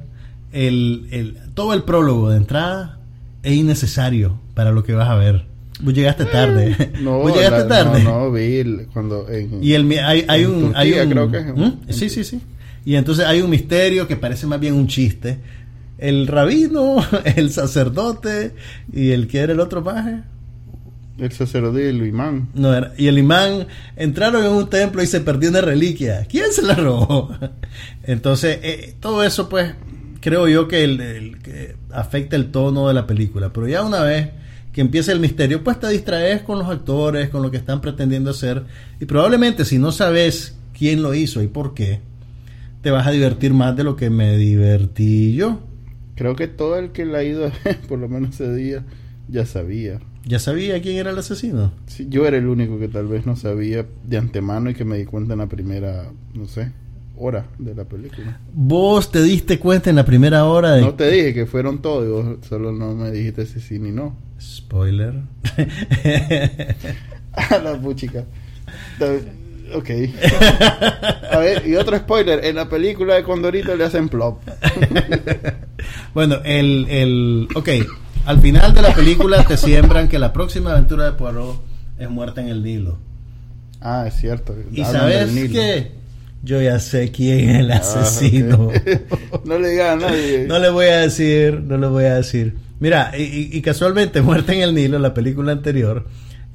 el, 0.53 1.09
el, 1.11 1.39
todo 1.55 1.75
el 1.75 1.83
prólogo 1.83 2.31
de 2.31 2.37
entrada 2.37 2.99
es 3.43 3.55
innecesario 3.55 4.39
para 4.55 4.73
lo 4.73 4.85
que 4.85 4.95
vas 4.95 5.09
a 5.09 5.15
ver. 5.15 5.47
Vos 5.81 5.93
llegaste 5.93 6.25
tarde. 6.25 6.77
Eh, 6.79 6.93
no, 7.01 7.19
Vos 7.19 7.35
llegaste 7.35 7.69
tarde. 7.69 8.03
No, 8.03 8.21
no, 8.21 8.33
vi 8.33 8.57
el, 8.59 8.87
cuando. 8.93 9.29
En, 9.29 9.63
y 9.63 9.75
el, 9.75 9.91
hay, 9.99 10.25
hay 10.29 10.45
un. 10.45 10.73
Turquía, 10.73 10.81
hay 10.81 10.93
un 11.01 11.11
creo 11.11 11.31
que 11.31 11.39
es. 11.39 11.47
¿Mm? 11.47 11.73
Sí, 11.91 12.09
sí, 12.09 12.25
sí. 12.25 12.41
Y 12.85 12.97
entonces 12.97 13.25
hay 13.25 13.41
un 13.41 13.51
misterio 13.51 14.07
que 14.07 14.17
parece 14.17 14.47
más 14.47 14.61
bien 14.61 14.75
un 14.75 14.87
chiste. 14.87 15.39
El 15.99 16.27
rabino, 16.27 16.97
el 17.37 17.51
sacerdote 17.51 18.55
y 18.93 19.11
el 19.11 19.27
que 19.27 19.39
era 19.39 19.53
el 19.53 19.61
otro 19.61 19.83
paje. 19.83 20.23
El 21.17 21.31
sacerdote 21.31 21.85
y 21.85 21.89
el 21.89 22.07
imán. 22.07 22.49
No, 22.55 22.75
era, 22.75 22.93
y 22.99 23.07
el 23.07 23.19
imán 23.19 23.69
entraron 23.97 24.45
en 24.45 24.51
un 24.51 24.69
templo 24.69 25.03
y 25.03 25.07
se 25.07 25.21
perdió 25.21 25.51
una 25.51 25.61
reliquia. 25.61 26.27
¿Quién 26.29 26.53
se 26.53 26.63
la 26.63 26.75
robó? 26.75 27.33
Entonces, 28.03 28.59
eh, 28.63 28.95
todo 28.99 29.23
eso, 29.23 29.49
pues, 29.49 29.75
creo 30.21 30.49
yo 30.49 30.67
que, 30.67 30.83
el, 30.83 31.01
el, 31.01 31.39
que 31.39 31.77
afecta 31.93 32.35
el 32.35 32.51
tono 32.51 32.89
de 32.89 32.95
la 32.95 33.07
película. 33.07 33.53
Pero 33.53 33.69
ya 33.69 33.83
una 33.83 34.03
vez 34.03 34.31
que 34.73 34.81
empiece 34.81 35.13
el 35.13 35.21
misterio, 35.21 35.63
pues 35.63 35.79
te 35.79 35.89
distraes 35.89 36.43
con 36.43 36.59
los 36.59 36.69
actores, 36.69 37.29
con 37.29 37.43
lo 37.43 37.51
que 37.51 37.59
están 37.59 37.81
pretendiendo 37.81 38.31
hacer. 38.31 38.65
Y 39.01 39.05
probablemente 39.05 39.65
si 39.65 39.79
no 39.79 39.93
sabes 39.93 40.57
quién 40.77 41.01
lo 41.01 41.15
hizo 41.15 41.41
y 41.43 41.47
por 41.47 41.75
qué, 41.75 42.01
te 42.85 42.91
vas 42.91 43.07
a 43.07 43.11
divertir 43.11 43.55
más 43.55 43.75
de 43.75 43.83
lo 43.83 43.97
que 43.97 44.11
me 44.11 44.37
divertí 44.37 45.35
yo. 45.35 45.61
Creo 46.17 46.37
que 46.37 46.49
todo 46.49 46.77
el 46.77 46.93
que 46.93 47.07
la 47.07 47.19
ha 47.19 47.25
ido 47.25 47.47
a 47.47 47.53
ver, 47.65 47.81
por 47.89 47.99
lo 47.99 48.11
menos 48.11 48.35
ese 48.35 48.55
día, 48.55 48.85
ya 49.27 49.47
sabía. 49.47 50.01
¿Ya 50.27 50.39
sabía 50.39 50.81
quién 50.83 50.99
era 50.99 51.11
el 51.11 51.19
asesino? 51.19 51.73
Sí, 51.87 52.07
yo 52.11 52.27
era 52.27 52.37
el 52.37 52.47
único 52.47 52.79
que 52.79 52.89
tal 52.89 53.07
vez 53.07 53.25
no 53.25 53.37
sabía 53.37 53.87
de 54.05 54.17
antemano 54.19 54.69
y 54.69 54.75
que 54.75 54.85
me 54.85 54.99
di 54.99 55.07
cuenta 55.07 55.33
en 55.33 55.39
la 55.39 55.47
primera, 55.47 56.13
no 56.35 56.47
sé, 56.47 56.73
hora 57.17 57.47
de 57.59 57.75
la 57.75 57.85
película. 57.85 58.39
¿Vos 58.53 59.11
te 59.11 59.23
diste 59.23 59.59
cuenta 59.59 59.89
en 59.89 59.97
la 59.97 60.05
primera 60.05 60.45
hora 60.45 60.73
de... 60.73 60.83
No 60.83 60.93
te 60.93 61.11
dije 61.11 61.33
que 61.33 61.47
fueron 61.47 61.81
todos, 61.81 62.05
y 62.05 62.11
vos 62.11 62.39
solo 62.47 62.71
no 62.71 62.95
me 62.95 63.11
dijiste 63.11 63.47
si 63.47 63.61
sí 63.61 63.79
ni 63.79 63.93
no. 63.93 64.15
Spoiler. 64.39 65.23
A 67.33 67.59
la 67.59 67.81
puchica. 67.81 68.27
Ok. 69.73 69.91
A 71.31 71.39
ver, 71.39 71.67
y 71.67 71.77
otro 71.77 71.97
spoiler. 71.97 72.45
En 72.45 72.57
la 72.57 72.69
película 72.69 73.15
de 73.15 73.23
Condorito 73.23 73.75
le 73.75 73.85
hacen 73.85 74.09
plop. 74.09 74.41
bueno, 76.15 76.37
el, 76.45 76.87
el... 76.89 77.49
Ok. 77.55 77.69
Al 78.27 78.41
final 78.41 78.75
de 78.75 78.83
la 78.83 78.95
película 78.95 79.45
te 79.45 79.57
siembran 79.57 80.09
que 80.09 80.19
la 80.19 80.33
próxima 80.33 80.73
aventura 80.73 81.05
de 81.05 81.13
Poirot 81.13 81.63
es 81.99 82.09
muerta 82.09 82.41
en 82.41 82.49
el 82.49 82.63
Nilo. 82.63 82.99
Ah, 83.81 84.05
es 84.07 84.15
cierto. 84.15 84.55
¿Y 84.73 84.85
sabes 84.85 85.31
qué? 85.51 85.93
Yo 86.43 86.61
ya 86.61 86.79
sé 86.79 87.11
quién 87.11 87.51
es 87.51 87.61
el 87.61 87.71
asesino. 87.71 88.71
Ah, 88.73 88.79
okay. 88.79 89.07
no 89.45 89.59
le 89.59 89.71
digas 89.71 89.93
a 89.93 89.97
nadie. 89.97 90.47
No 90.47 90.59
le 90.59 90.71
voy 90.71 90.87
a 90.87 90.99
decir, 91.01 91.61
no 91.61 91.79
le 91.79 91.87
voy 91.87 92.05
a 92.05 92.17
decir. 92.17 92.55
Mira, 92.81 93.13
y, 93.17 93.51
y, 93.57 93.63
casualmente 93.63 94.21
Muerte 94.21 94.55
en 94.55 94.63
el 94.63 94.75
Nilo, 94.75 94.99
la 94.99 95.15
película 95.15 95.53
anterior, 95.53 96.07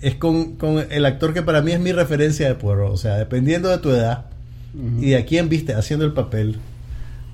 es 0.02 0.16
con, 0.16 0.56
con, 0.56 0.86
el 0.92 1.06
actor 1.06 1.34
que 1.34 1.42
para 1.42 1.62
mí 1.62 1.72
es 1.72 1.80
mi 1.80 1.92
referencia 1.92 2.48
de 2.48 2.56
Poirot. 2.56 2.92
O 2.92 2.98
sea, 2.98 3.18
dependiendo 3.18 3.70
de 3.70 3.78
tu 3.80 3.90
edad 3.90 4.26
uh 4.74 4.78
-huh. 4.78 5.04
y 5.04 5.14
a 5.14 5.26
quién 5.26 5.50
viste 5.50 5.74
haciendo 5.74 6.06
el 6.06 6.14
papel, 6.14 6.58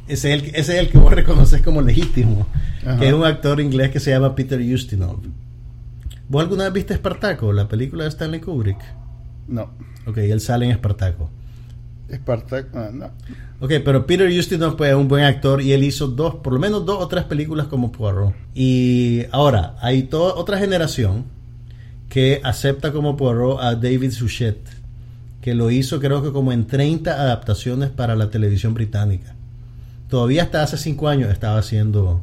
ese 0.07 0.33
es 0.33 0.43
el, 0.43 0.49
ese 0.49 0.73
es 0.73 0.79
el 0.79 0.89
que 0.89 0.97
vos 0.97 1.13
reconoces 1.13 1.61
como 1.61 1.81
legítimo. 1.81 2.45
Que 2.99 3.07
es 3.07 3.13
un 3.13 3.25
actor 3.25 3.59
inglés 3.59 3.89
que 3.89 3.99
se 3.99 4.11
llama 4.11 4.35
Peter 4.35 4.59
Ustinov. 4.59 5.19
¿Vos 6.29 6.43
alguna 6.43 6.65
vez 6.65 6.73
viste 6.73 6.93
Espartaco, 6.93 7.51
la 7.53 7.67
película 7.67 8.03
de 8.03 8.09
Stanley 8.09 8.39
Kubrick? 8.39 8.77
No. 9.47 9.71
Ok, 10.05 10.17
él 10.17 10.39
sale 10.41 10.65
en 10.65 10.71
Espartaco. 10.71 11.29
Espartaco, 12.09 12.77
ah, 12.77 12.89
no. 12.93 13.05
Ok, 13.59 13.73
pero 13.83 14.05
Peter 14.05 14.27
Ustinov 14.27 14.75
pues, 14.75 14.91
es 14.91 14.95
un 14.95 15.07
buen 15.07 15.23
actor 15.23 15.61
y 15.61 15.73
él 15.73 15.83
hizo 15.83 16.07
dos, 16.07 16.35
por 16.35 16.53
lo 16.53 16.59
menos 16.59 16.85
dos 16.85 16.97
o 16.99 17.07
tres 17.07 17.23
películas 17.23 17.67
como 17.67 17.91
Poirot. 17.91 18.33
Y 18.53 19.23
ahora, 19.31 19.75
hay 19.81 20.03
toda 20.03 20.35
otra 20.35 20.59
generación 20.59 21.25
que 22.09 22.41
acepta 22.43 22.91
como 22.91 23.17
Poirot 23.17 23.59
a 23.61 23.75
David 23.75 24.11
Suchet, 24.11 24.57
que 25.41 25.53
lo 25.53 25.71
hizo 25.71 25.99
creo 25.99 26.23
que 26.23 26.31
como 26.31 26.51
en 26.51 26.65
30 26.65 27.11
adaptaciones 27.11 27.89
para 27.89 28.15
la 28.15 28.29
televisión 28.29 28.73
británica. 28.73 29.35
Todavía 30.09 30.43
hasta 30.43 30.63
hace 30.63 30.77
5 30.77 31.07
años 31.07 31.31
estaba 31.31 31.57
haciendo 31.57 32.21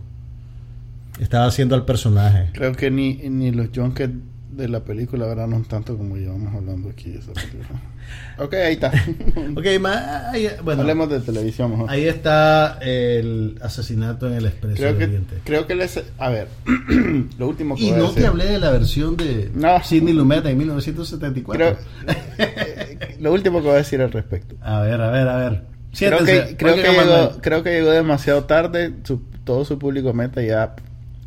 estaba 1.20 1.46
haciendo 1.46 1.74
al 1.74 1.84
personaje. 1.84 2.50
Creo 2.52 2.72
que 2.72 2.90
ni, 2.90 3.14
ni 3.14 3.50
los 3.50 3.68
junkets 3.74 4.14
de 4.52 4.68
la 4.68 4.80
película 4.80 5.24
agarraron 5.24 5.64
tanto 5.64 5.96
como 5.96 6.16
llevamos 6.16 6.54
hablando 6.54 6.90
aquí 6.90 7.10
de 7.10 7.18
esa 7.20 7.32
película. 7.32 7.80
ok, 8.38 8.54
ahí 8.54 8.74
está. 8.74 8.88
ok, 9.56 9.66
ma, 9.80 10.30
ahí, 10.30 10.46
bueno, 10.62 10.82
hablemos 10.82 11.08
de 11.10 11.20
televisión 11.20 11.70
mejor. 11.70 11.90
Ahí 11.90 12.04
está 12.06 12.78
el 12.82 13.58
asesinato 13.62 14.26
en 14.28 14.34
el 14.34 14.46
Expreso 14.46 14.76
creo 14.76 14.98
que, 14.98 15.04
Oriente. 15.04 15.36
Creo 15.44 15.66
que 15.66 15.74
les, 15.74 16.02
a 16.18 16.28
ver, 16.28 16.48
lo 17.38 17.48
último 17.48 17.76
que 17.76 17.82
Y 17.82 17.90
voy 17.90 17.98
no 17.98 18.04
a 18.04 18.08
decir. 18.08 18.22
te 18.22 18.28
hablé 18.28 18.44
de 18.44 18.58
la 18.58 18.70
versión 18.70 19.16
de 19.16 19.50
No. 19.54 19.82
Sidney 19.82 20.12
Lumet 20.14 20.44
en 20.46 20.58
1974. 20.58 21.76
Creo- 22.06 22.14
eh, 22.38 23.16
lo 23.20 23.32
último 23.32 23.58
que 23.60 23.66
voy 23.66 23.74
a 23.74 23.78
decir 23.78 24.00
al 24.02 24.12
respecto. 24.12 24.54
A 24.60 24.80
ver, 24.80 25.00
a 25.00 25.10
ver, 25.10 25.28
a 25.28 25.36
ver. 25.36 25.62
Creo 25.96 26.24
que, 26.24 26.56
creo, 26.56 26.74
que 26.74 26.82
llegó, 26.82 27.38
creo 27.40 27.62
que 27.62 27.70
llegó 27.70 27.90
demasiado 27.90 28.44
tarde. 28.44 28.94
su- 29.04 29.22
todo 29.44 29.64
su 29.64 29.78
público 29.78 30.12
meta 30.12 30.42
ya. 30.42 30.74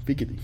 Piquiti. 0.05 0.35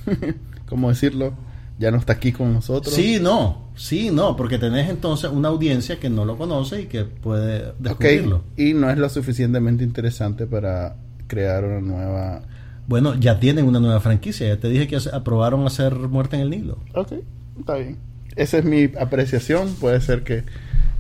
¿Cómo 0.67 0.89
decirlo? 0.89 1.33
Ya 1.79 1.89
no 1.91 1.97
está 1.97 2.13
aquí 2.13 2.31
con 2.31 2.53
nosotros. 2.53 2.93
Sí, 2.93 3.17
no, 3.21 3.69
sí, 3.75 4.11
no, 4.11 4.35
porque 4.37 4.59
tenés 4.59 4.89
entonces 4.89 5.31
una 5.31 5.47
audiencia 5.49 5.99
que 5.99 6.09
no 6.09 6.25
lo 6.25 6.37
conoce 6.37 6.81
y 6.81 6.85
que 6.85 7.05
puede 7.05 7.73
descubrirlo. 7.79 8.43
Y 8.55 8.73
no 8.73 8.89
es 8.89 8.97
lo 8.97 9.09
suficientemente 9.09 9.83
interesante 9.83 10.45
para 10.45 10.95
crear 11.27 11.63
una 11.65 11.79
nueva. 11.81 12.41
Bueno, 12.87 13.15
ya 13.15 13.39
tienen 13.39 13.65
una 13.65 13.79
nueva 13.79 13.99
franquicia. 13.99 14.47
Ya 14.47 14.57
te 14.59 14.69
dije 14.69 14.87
que 14.87 14.97
aprobaron 15.11 15.65
hacer 15.65 15.95
Muerte 15.95 16.35
en 16.35 16.41
el 16.43 16.49
Nilo. 16.51 16.77
Ok, 16.93 17.13
está 17.59 17.75
bien. 17.75 17.97
Esa 18.35 18.59
es 18.59 18.65
mi 18.65 18.89
apreciación. 18.99 19.69
Puede 19.79 20.01
ser 20.01 20.23
que 20.23 20.43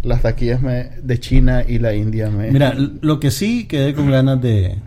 las 0.03 0.21
taquillas 0.23 0.61
me- 0.61 0.89
de 1.03 1.19
China 1.19 1.63
y 1.67 1.77
la 1.79 1.93
India 1.93 2.29
me. 2.31 2.49
Mira, 2.51 2.73
lo 2.73 3.19
que 3.19 3.29
sí 3.29 3.65
quedé 3.67 3.93
con 3.93 4.09
ganas 4.09 4.41
de 4.41 4.77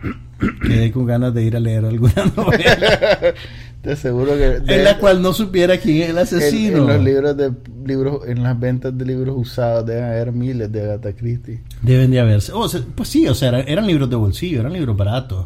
quedé 0.61 0.91
con 0.91 1.05
ganas 1.05 1.33
de 1.33 1.43
ir 1.43 1.55
a 1.55 1.59
leer 1.59 1.85
alguna 1.85 2.25
novela 2.35 3.33
Te 3.81 3.91
aseguro 3.93 4.31
que. 4.33 4.59
de- 4.61 4.75
en 4.75 4.83
la 4.83 4.97
cual 4.97 5.21
no 5.21 5.31
supiera 5.33 5.77
quién 5.77 6.01
es 6.03 6.09
el 6.09 6.17
asesino. 6.17 6.77
en 6.79 6.87
los 6.87 7.03
libros 7.03 7.37
de 7.37 7.51
libros, 7.85 8.27
en 8.27 8.41
las 8.41 8.59
ventas 8.59 8.97
de 8.97 9.05
libros 9.05 9.35
usados 9.37 9.85
deben 9.85 10.05
haber 10.05 10.31
miles 10.31 10.71
de 10.71 10.81
Agatha 10.81 11.13
Christie. 11.13 11.61
Deben 11.83 12.09
de 12.09 12.19
haberse. 12.19 12.51
Oh, 12.51 12.67
se- 12.67 12.79
pues 12.79 13.09
sí, 13.09 13.27
o 13.27 13.35
sea, 13.35 13.49
eran, 13.49 13.63
eran 13.67 13.85
libros 13.85 14.09
de 14.09 14.15
bolsillo, 14.15 14.59
eran 14.61 14.73
libros 14.73 14.97
baratos. 14.97 15.45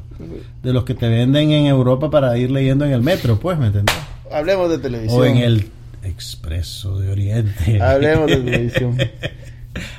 De 0.64 0.72
los 0.72 0.86
que 0.86 0.94
te 0.96 1.10
venden 1.10 1.52
en 1.52 1.66
Europa 1.66 2.10
para 2.10 2.38
ir 2.38 2.50
leyendo 2.50 2.86
en 2.86 2.92
el 2.94 3.02
metro, 3.02 3.38
pues, 3.40 3.60
¿me 3.60 3.66
entiendes? 3.68 3.94
Hablemos 4.32 4.70
de 4.70 4.78
televisión. 4.78 5.20
O 5.22 5.26
en 5.26 5.38
el 5.38 5.66
Expreso 6.02 6.98
de 6.98 7.12
Oriente. 7.12 7.82
Hablemos 7.82 8.28
de 8.28 8.38
televisión. 8.42 8.94
a 8.94 8.98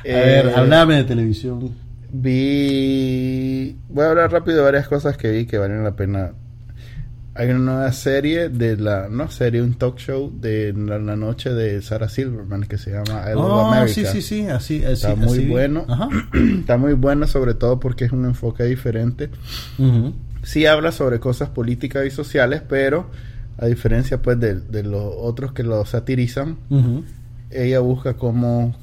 ver, 0.05 0.47
Eh, 0.47 0.53
hablame 0.57 0.95
de 0.97 1.05
televisión. 1.05 1.75
Vi. 2.13 3.77
Voy 3.89 4.05
a 4.05 4.11
hablar 4.11 4.33
rápido 4.33 4.59
de 4.59 4.63
varias 4.65 4.89
cosas 4.89 5.17
que 5.17 5.31
vi 5.31 5.47
que 5.47 5.59
valen 5.59 5.85
la 5.85 5.97
pena. 5.97 6.33
Hay 7.35 7.49
una 7.51 7.59
nueva 7.61 7.93
serie 7.93 8.49
de 8.49 8.77
la. 8.77 9.09
No 9.09 9.31
serie, 9.31 9.63
un 9.63 9.75
talk 9.75 9.99
show 9.99 10.33
de 10.41 10.73
la, 10.73 10.99
la 10.99 11.17
noche 11.17 11.51
de 11.51 11.81
Sarah 11.81 12.09
Silverman 12.09 12.65
que 12.65 12.77
se 12.77 12.91
llama 12.91 13.25
I 13.31 13.35
Love 13.35 13.45
Oh, 13.45 13.61
America. 13.67 13.93
sí, 13.95 14.05
sí, 14.05 14.21
sí, 14.23 14.47
así, 14.49 14.85
así 14.85 14.93
Está 14.93 15.15
muy 15.15 15.39
así 15.39 15.47
bueno. 15.49 15.85
Ajá. 15.89 16.09
Está 16.61 16.77
muy 16.77 16.95
bueno, 16.95 17.27
sobre 17.27 17.55
todo 17.55 17.79
porque 17.81 18.05
es 18.05 18.13
un 18.13 18.25
enfoque 18.25 18.65
diferente. 18.65 19.31
Sí 20.43 20.67
habla 20.67 20.91
sobre 20.93 21.21
cosas 21.21 21.51
políticas 21.51 22.05
y 22.07 22.11
sociales, 22.11 22.63
pero 22.69 23.11
a 23.59 23.67
diferencia 23.67 24.21
pues 24.23 24.41
de, 24.41 24.55
de 24.57 24.83
los 24.83 25.13
otros 25.19 25.53
que 25.53 25.63
lo 25.63 25.85
satirizan, 25.85 26.57
ella 27.51 27.81
busca 27.81 28.15
cómo 28.15 28.75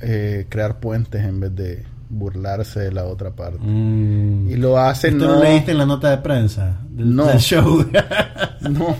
eh, 0.00 0.46
crear 0.48 0.80
puentes 0.80 1.22
en 1.24 1.40
vez 1.40 1.54
de 1.54 1.84
burlarse 2.08 2.80
de 2.80 2.92
la 2.92 3.04
otra 3.04 3.34
parte. 3.34 3.58
Mm. 3.60 4.50
Y 4.50 4.56
lo 4.56 4.78
hacen 4.78 5.14
¿Esto 5.14 5.26
no... 5.26 5.34
lo 5.34 5.42
leíste 5.42 5.72
en 5.72 5.78
la 5.78 5.86
nota 5.86 6.10
de 6.10 6.18
prensa 6.18 6.80
del, 6.88 7.14
no. 7.14 7.38
show? 7.38 7.84
no. 8.60 8.96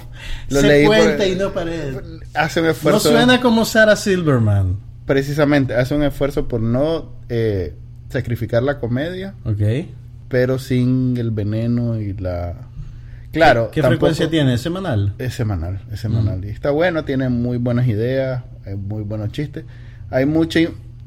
Lo 0.49 0.61
Se 0.61 0.67
leí 0.67 0.87
cuenta 0.87 1.27
y 1.27 1.37
no 1.37 1.53
parece. 1.53 2.01
Hace 2.35 2.61
un 2.61 2.67
esfuerzo. 2.67 3.11
No 3.11 3.17
suena 3.17 3.41
como 3.41 3.65
Sarah 3.65 3.97
Silverman. 3.97 4.79
Precisamente, 5.07 5.75
hace 5.75 5.95
un 5.95 6.03
esfuerzo 6.03 6.49
por 6.49 6.61
no 6.61 7.13
eh, 7.29 7.75
sacrificar 8.09 8.63
la 8.63 8.79
comedia. 8.79 9.35
Ok. 9.45 9.87
Pero 10.29 10.59
sin 10.59 11.17
el 11.17 11.31
veneno 11.31 12.01
y 12.01 12.13
la... 12.15 12.55
Claro. 13.31 13.71
¿Qué, 13.71 13.83
frecuencia 13.83 14.29
tiene? 14.29 14.55
¿Es 14.55 14.63
semanal? 14.63 15.15
Es 15.19 15.35
semanal, 15.35 15.81
es 15.93 16.01
semanal. 16.01 16.41
Mm. 16.41 16.45
Y 16.45 16.49
está 16.49 16.71
bueno, 16.71 17.05
tiene 17.05 17.29
muy 17.29 17.59
buenas 17.59 17.87
ideas, 17.87 18.43
muy 18.77 19.03
buenos 19.03 19.31
chistes. 19.31 19.65
Hay 20.11 20.27
mucho... 20.27 20.59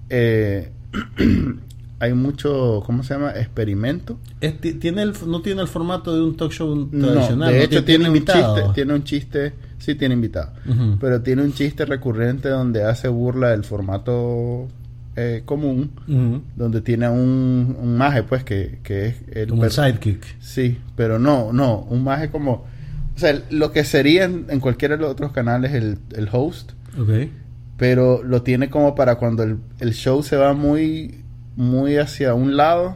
Eh, 0.09 0.71
hay 1.99 2.13
mucho, 2.13 2.81
¿cómo 2.85 3.03
se 3.03 3.13
llama? 3.13 3.31
Experimento. 3.31 4.17
tiene 4.79 5.01
el, 5.01 5.13
no 5.27 5.41
tiene 5.41 5.61
el 5.61 5.67
formato 5.67 6.15
de 6.15 6.21
un 6.21 6.35
talk 6.37 6.51
show 6.51 6.89
tradicional. 6.89 7.51
de 7.51 7.63
hecho, 7.63 7.83
tiene, 7.83 8.09
un 8.09 8.15
chiste, 8.15 8.63
tiene 8.73 8.93
un 8.93 9.03
chiste, 9.03 9.53
sí 9.77 9.95
tiene 9.95 10.15
invitado, 10.15 10.53
pero 10.99 11.21
tiene 11.21 11.43
un 11.43 11.53
chiste 11.53 11.85
recurrente 11.85 12.49
donde 12.49 12.83
hace 12.83 13.09
burla 13.09 13.49
del 13.49 13.65
formato 13.65 14.67
eh, 15.17 15.41
común, 15.43 15.91
donde 16.55 16.81
tiene 16.81 17.09
un, 17.09 17.75
un 17.77 17.97
maje, 17.97 18.23
pues, 18.23 18.45
que, 18.45 18.79
que 18.83 19.07
es 19.07 19.15
el... 19.31 19.49
Como 19.49 19.69
sidekick. 19.69 20.39
Sí, 20.39 20.77
pero 20.95 21.19
no, 21.19 21.51
no, 21.51 21.79
un 21.89 22.03
maje 22.03 22.29
como... 22.29 22.65
O 23.15 23.19
sea, 23.19 23.37
lo 23.49 23.73
que 23.73 23.83
sería 23.83 24.23
en, 24.23 24.61
cualquiera 24.61 24.95
de 24.95 25.01
los 25.01 25.11
otros 25.11 25.33
canales 25.33 25.73
el, 25.73 25.97
el 26.15 26.29
host. 26.31 26.71
Ok. 26.97 27.27
Pero 27.75 28.23
lo 28.23 28.43
tiene 28.43 28.69
como 28.69 28.95
para 28.95 29.15
cuando 29.15 29.43
el, 29.43 29.57
el 29.79 29.93
show 29.93 30.23
se 30.23 30.37
va 30.37 30.53
muy 30.53 31.19
muy 31.59 31.97
hacia 31.97 32.33
un 32.35 32.55
lado, 32.55 32.95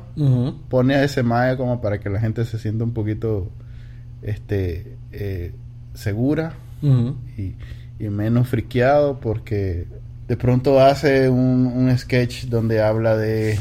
pone 0.69 0.95
a 0.95 1.03
ese 1.03 1.21
maya 1.21 1.57
como 1.57 1.81
para 1.81 1.99
que 1.99 2.09
la 2.09 2.21
gente 2.21 2.45
se 2.45 2.57
sienta 2.57 2.85
un 2.85 2.93
poquito 2.93 3.51
este 4.21 4.95
eh, 5.11 5.53
segura 5.93 6.53
y, 6.81 7.55
menos 7.99 8.47
friqueado 8.47 9.19
porque 9.19 9.85
de 10.29 10.37
pronto 10.37 10.79
hace 10.79 11.29
un, 11.29 11.67
un 11.67 11.97
sketch 11.97 12.45
donde 12.45 12.81
habla 12.81 13.17
de 13.17 13.57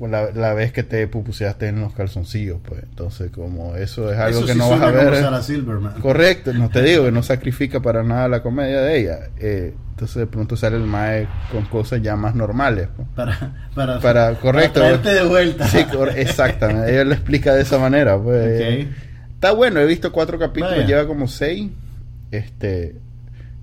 la, 0.00 0.30
la, 0.32 0.54
vez 0.54 0.72
que 0.72 0.82
te 0.82 1.06
pupuseaste 1.08 1.68
en 1.68 1.80
los 1.80 1.92
calzoncillos, 1.94 2.58
pues 2.64 2.82
entonces 2.82 3.30
como 3.30 3.76
eso 3.76 4.12
es 4.12 4.18
algo 4.18 4.44
que 4.44 4.54
no 4.54 4.70
vas 4.70 4.80
a 4.82 4.90
ver. 4.90 5.24
Correcto, 6.00 6.52
no 6.52 6.68
te 6.68 6.82
digo 6.84 7.04
que 7.04 7.12
no 7.12 7.22
sacrifica 7.22 7.80
para 7.80 8.02
nada 8.02 8.28
la 8.28 8.42
comedia 8.42 8.80
de 8.80 8.98
ella. 8.98 9.18
Eh, 9.38 9.74
entonces 9.90 10.16
de 10.16 10.26
pronto 10.26 10.56
sale 10.56 10.76
el 10.76 10.84
mae 10.84 11.26
con 11.50 11.64
cosas 11.66 12.02
ya 12.02 12.16
más 12.16 12.34
normales. 12.34 12.88
Pues. 12.94 13.08
Para, 13.14 13.68
para, 13.74 14.00
para, 14.00 14.34
correcto. 14.34 14.80
Para 14.80 14.98
de 14.98 15.22
vuelta. 15.24 15.66
Sí, 15.68 15.86
exactamente. 16.16 16.92
ella 16.92 17.04
lo 17.04 17.14
explica 17.14 17.54
de 17.54 17.62
esa 17.62 17.78
manera. 17.78 18.18
Pues. 18.18 18.86
Está 19.32 19.52
bueno, 19.52 19.80
he 19.80 19.86
visto 19.86 20.12
cuatro 20.12 20.38
capítulos, 20.38 20.86
lleva 20.86 21.06
como 21.06 21.28
seis. 21.28 21.70
Este, 22.30 22.96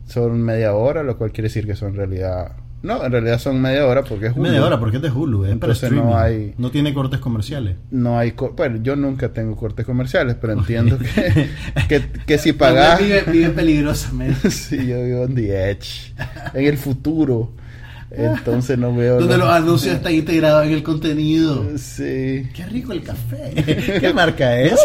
son 0.07 0.41
media 0.41 0.73
hora, 0.73 1.03
lo 1.03 1.17
cual 1.17 1.31
quiere 1.31 1.49
decir 1.49 1.67
que 1.67 1.75
son 1.75 1.89
en 1.89 1.95
realidad 1.97 2.62
no, 2.83 3.05
en 3.05 3.13
realidad 3.13 3.39
son 3.39 3.61
media 3.61 3.87
hora 3.87 4.03
porque 4.03 4.27
es 4.27 4.33
Hulu. 4.33 4.41
Media 4.41 4.65
hora 4.65 4.77
porque 4.77 4.97
es 4.97 5.03
de 5.03 5.09
Hulu, 5.09 5.45
es 5.45 5.53
Entonces 5.53 5.89
no 5.89 6.17
hay... 6.17 6.53
No 6.57 6.69
tiene 6.69 6.93
cortes 6.93 7.21
comerciales. 7.21 7.77
No 7.91 8.19
hay... 8.19 8.33
Bueno, 8.57 8.79
yo 8.83 8.97
nunca 8.97 9.31
tengo 9.31 9.55
cortes 9.55 9.85
comerciales, 9.85 10.35
pero 10.39 10.51
entiendo 10.51 10.99
que, 10.99 11.49
que, 11.87 12.03
que, 12.25 12.37
si 12.37 12.51
pagas... 12.51 12.99
Vive, 12.99 13.23
vive 13.31 13.49
peligrosamente. 13.51 14.51
sí, 14.51 14.85
yo 14.85 15.01
vivo 15.01 15.23
en 15.23 15.33
The 15.33 15.71
Edge. 15.71 16.13
En 16.53 16.65
el 16.65 16.77
futuro. 16.77 17.53
Entonces 18.11 18.77
no 18.77 18.93
veo... 18.93 19.17
Donde 19.17 19.37
los 19.37 19.49
anuncios 19.49 19.95
están 19.95 20.13
integrados 20.13 20.65
en 20.65 20.73
el 20.73 20.83
contenido. 20.83 21.65
Sí. 21.77 22.49
Qué 22.53 22.65
rico 22.69 22.91
el 22.91 23.01
café. 23.01 23.53
¿Qué 24.01 24.13
marca 24.13 24.59
es? 24.59 24.77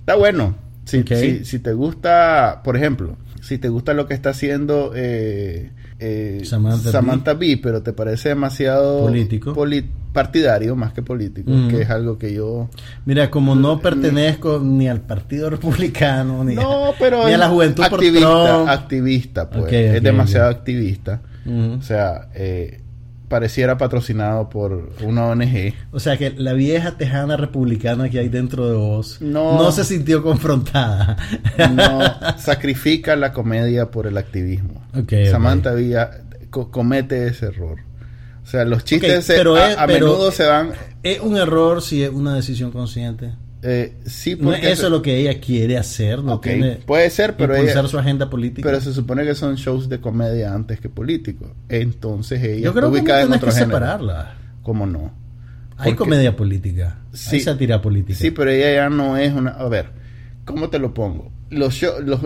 Está 0.00 0.14
bueno. 0.14 0.56
Si, 0.86 1.02
si, 1.02 1.44
si 1.44 1.58
te 1.58 1.74
gusta, 1.74 2.62
por 2.64 2.78
ejemplo, 2.78 3.18
si 3.42 3.58
te 3.58 3.68
gusta 3.68 3.92
lo 3.92 4.06
que 4.06 4.14
está 4.14 4.30
haciendo... 4.30 4.92
Eh, 4.96 5.72
eh, 6.00 6.40
Samantha, 6.44 7.34
Bee. 7.34 7.58
pero 7.58 7.82
te 7.82 7.92
parece 7.92 8.30
demasiado 8.30 9.02
político, 9.02 9.54
partidario 10.12 10.74
más 10.74 10.92
que 10.92 11.02
político, 11.02 11.50
que 11.68 11.82
es 11.82 11.90
algo 11.90 12.18
que 12.18 12.32
yo... 12.32 12.68
Mira, 13.04 13.30
como 13.30 13.54
no 13.54 13.76
mm, 13.76 13.80
pertenezco 13.80 14.58
ni 14.58 14.88
al 14.88 15.02
Partido 15.02 15.50
Republicano, 15.50 16.42
ni, 16.42 16.54
no, 16.54 16.94
pero 16.98 17.26
a, 17.26 17.30
la 17.30 17.48
juventud 17.48 17.84
activista, 17.84 18.72
activista, 18.72 19.50
pues, 19.50 19.72
es 19.72 20.02
demasiado 20.02 20.48
activista. 20.48 21.20
O 21.46 21.82
sea, 21.82 22.28
eh, 22.34 22.80
pareciera 23.30 23.78
patrocinado 23.78 24.50
por 24.50 24.90
una 25.02 25.26
ONG. 25.26 25.72
O 25.92 26.00
sea 26.00 26.18
que 26.18 26.30
la 26.36 26.52
vieja 26.52 26.98
tejana 26.98 27.36
republicana 27.36 28.10
que 28.10 28.18
hay 28.18 28.28
dentro 28.28 28.68
de 28.68 28.76
vos 28.76 29.22
no, 29.22 29.70
se 29.70 29.84
sintió 29.84 30.20
confrontada. 30.22 31.16
no, 31.72 32.02
sacrifica 32.38 33.14
la 33.14 33.32
comedia 33.32 33.92
por 33.92 34.08
el 34.08 34.18
activismo. 34.18 34.84
Samantha 35.30 35.72
Villa 35.74 36.10
comete 36.50 37.28
ese 37.28 37.46
error. 37.46 37.78
O 38.42 38.46
sea, 38.46 38.64
los 38.64 38.84
chistes 38.84 39.30
a, 39.78 39.86
menudo 39.86 40.32
se 40.32 40.44
van... 40.44 40.72
¿Es 41.04 41.20
un 41.20 41.36
error 41.36 41.82
si 41.82 42.02
es 42.02 42.10
una 42.10 42.34
decisión 42.34 42.72
consciente? 42.72 43.34
Eh, 43.62 43.94
sí, 44.06 44.36
porque 44.36 44.70
eso 44.70 44.86
es 44.86 44.92
lo 44.92 45.02
que 45.02 45.16
ella 45.18 45.38
quiere 45.38 45.76
hacer, 45.76 46.22
no 46.22 46.40
puede 46.86 47.10
ser, 47.10 47.36
pero 47.36 47.54
ella, 47.54 47.86
su 47.86 47.98
agenda 47.98 48.30
política. 48.30 48.66
Pero 48.66 48.80
se 48.80 48.92
supone 48.92 49.24
que 49.24 49.34
son 49.34 49.56
shows 49.56 49.88
de 49.88 50.00
comedia 50.00 50.54
antes 50.54 50.80
que 50.80 50.88
políticos. 50.88 51.50
Entonces 51.68 52.42
ella 52.42 52.64
Yo 52.64 52.74
creo 52.74 52.90
que 52.90 52.98
en 52.98 53.32
otro 53.32 53.48
que 53.48 53.52
separarla. 53.52 54.36
¿Cómo 54.62 54.86
no? 54.86 55.12
Hay 55.76 55.94
comedia 55.94 56.36
política, 56.36 56.98
sí, 57.12 57.36
hay 57.36 57.40
sátira 57.40 57.80
política. 57.80 58.18
Sí, 58.18 58.30
pero 58.30 58.50
ella 58.50 58.72
ya 58.72 58.90
no 58.90 59.16
es 59.16 59.32
una, 59.32 59.52
a 59.52 59.66
ver, 59.68 59.86
¿cómo 60.44 60.68
te 60.68 60.78
lo 60.78 60.92
pongo? 60.92 61.32
Los, 61.48 61.82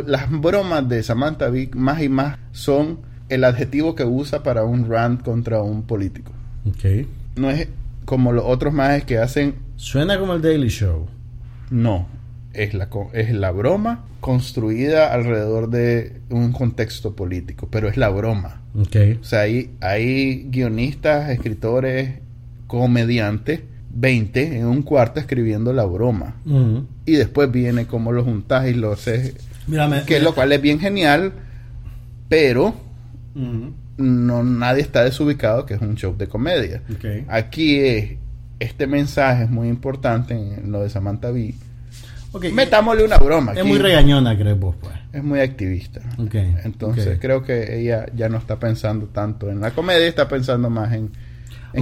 las 0.07 0.31
bromas 0.31 0.89
de 0.89 1.03
Samantha 1.05 1.49
Vick 1.51 1.77
más 1.77 2.03
y 2.03 2.09
más 2.09 2.39
son 2.51 2.99
el 3.29 3.45
adjetivo 3.45 3.95
que 3.95 4.05
usa 4.05 4.43
para 4.43 4.65
un 4.65 4.89
rant 4.89 5.23
contra 5.23 5.63
un 5.63 5.85
político. 5.85 6.33
Ok. 6.69 7.07
No 7.37 7.49
es 7.51 7.69
como 8.05 8.33
los 8.33 8.45
otros 8.45 8.75
más 8.75 9.05
que 9.05 9.19
hacen. 9.19 9.55
Suena 9.77 10.19
como 10.19 10.35
el 10.35 10.43
Daily 10.43 10.69
Show. 10.69 11.07
No, 11.71 12.07
es 12.53 12.75
la, 12.75 12.89
es 13.13 13.33
la 13.33 13.51
broma 13.51 14.05
construida 14.21 15.13
alrededor 15.13 15.69
de 15.69 16.21
un 16.31 16.53
contexto 16.53 17.15
político, 17.15 17.69
pero 17.71 17.89
es 17.89 17.97
la 17.97 18.09
broma. 18.09 18.63
Okay. 18.75 19.19
O 19.21 19.25
sea, 19.25 19.41
hay, 19.41 19.73
hay 19.81 20.45
guionistas, 20.51 21.31
escritores, 21.31 22.21
comediantes, 22.67 23.61
20 23.91 24.59
en 24.59 24.67
un 24.67 24.83
cuarto 24.83 25.21
escribiendo 25.21 25.73
la 25.73 25.85
broma. 25.85 26.37
Y 27.07 27.13
después 27.13 27.51
viene 27.51 27.87
como 27.87 28.13
lo 28.13 28.25
juntas 28.25 28.69
y 28.69 28.75
lo 28.75 28.93
haces. 28.93 29.35
que 30.07 30.21
lo 30.21 30.35
cual 30.35 30.53
es 30.53 30.61
bien 30.61 30.81
genial, 30.81 31.33
pero 32.29 32.75
no 33.97 34.43
nadie 34.43 34.83
está 34.83 35.05
desubicado 35.05 35.67
que 35.67 35.75
es 35.75 35.81
un 35.81 35.97
show 35.97 36.17
de 36.17 36.29
comedia. 36.29 36.83
Aquí 37.29 37.79
es 37.79 38.13
este 38.59 38.87
mensaje 38.87 39.45
es 39.45 39.51
muy 39.51 39.69
importante 39.69 40.35
en 40.35 40.71
lo 40.71 40.83
de 40.83 40.91
Samantha 40.91 41.31
Bee. 41.31 41.55
Metámosle 42.53 43.05
una 43.05 43.19
broma. 43.19 43.53
Es 43.53 43.65
muy 43.65 43.79
regañona, 43.79 44.37
creo 44.37 44.57
vos, 44.57 44.77
pues. 44.81 44.95
Es 45.13 45.23
muy 45.23 45.41
activista. 45.41 46.01
Entonces 46.65 47.19
creo 47.21 47.43
que 47.43 47.81
ella 47.81 48.07
ya 48.15 48.29
no 48.29 48.39
está 48.39 48.59
pensando 48.59 49.07
tanto 49.07 49.51
en 49.51 49.61
la 49.61 49.71
comedia, 49.71 50.07
está 50.07 50.29
pensando 50.29 50.69
más 50.71 50.93
en, 50.93 51.13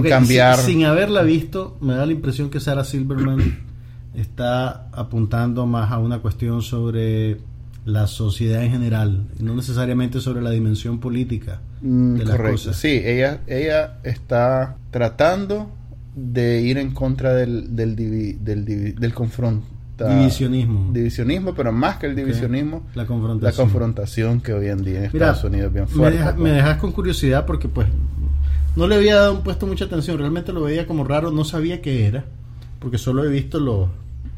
cambiar. 0.07 0.57
Sin, 0.57 0.85
haberla 0.85 1.23
visto, 1.23 1.77
me 1.81 1.95
da 1.95 2.05
la 2.05 2.11
impresión 2.11 2.49
que 2.49 2.59
Sarah 2.59 2.83
Silverman 2.83 3.65
está 4.15 4.89
apuntando 4.91 5.65
más 5.65 5.91
a 5.91 5.97
una 5.97 6.19
cuestión 6.19 6.61
sobre 6.61 7.39
la 7.85 8.07
sociedad 8.07 8.63
en 8.63 8.71
general, 8.71 9.25
no 9.39 9.55
necesariamente 9.55 10.21
sobre 10.21 10.41
la 10.41 10.51
dimensión 10.51 10.99
política 10.99 11.59
mm, 11.81 12.15
de 12.15 12.23
correcto. 12.23 12.73
Sí, 12.73 13.01
ella, 13.03 13.41
ella 13.47 13.97
está 14.03 14.77
tratando 14.91 15.69
de 16.15 16.61
ir 16.61 16.77
en 16.77 16.91
contra 16.91 17.33
del, 17.33 17.75
del, 17.75 17.95
del, 17.95 18.95
del 18.95 19.13
confronto. 19.13 19.65
Divisionismo. 19.97 20.91
Divisionismo, 20.91 21.53
pero 21.53 21.71
más 21.71 21.97
que 21.97 22.07
el 22.07 22.15
divisionismo, 22.15 22.83
la, 22.95 23.05
confrontación. 23.05 23.51
la 23.51 23.71
confrontación 23.71 24.41
que 24.41 24.53
hoy 24.53 24.67
en 24.67 24.83
día 24.83 24.99
en 24.99 25.05
Estados 25.05 25.43
Unidos 25.43 25.67
es 25.67 25.73
bien 25.73 25.87
fuerte. 25.87 26.23
Me, 26.33 26.43
me, 26.43 26.51
dejas 26.51 26.77
con 26.77 26.91
curiosidad 26.91 27.45
porque 27.45 27.69
pues 27.69 27.87
no 28.75 28.87
le 28.87 28.95
había 28.95 29.15
dado, 29.15 29.43
puesto 29.43 29.67
mucha 29.67 29.85
atención, 29.85 30.17
realmente 30.17 30.51
lo 30.51 30.63
veía 30.63 30.87
como 30.87 31.03
raro, 31.03 31.31
no 31.31 31.45
sabía 31.45 31.81
qué 31.81 32.07
era, 32.07 32.25
porque 32.79 32.97
solo 32.97 33.23
he 33.23 33.29
visto 33.29 33.59
los, 33.59 33.87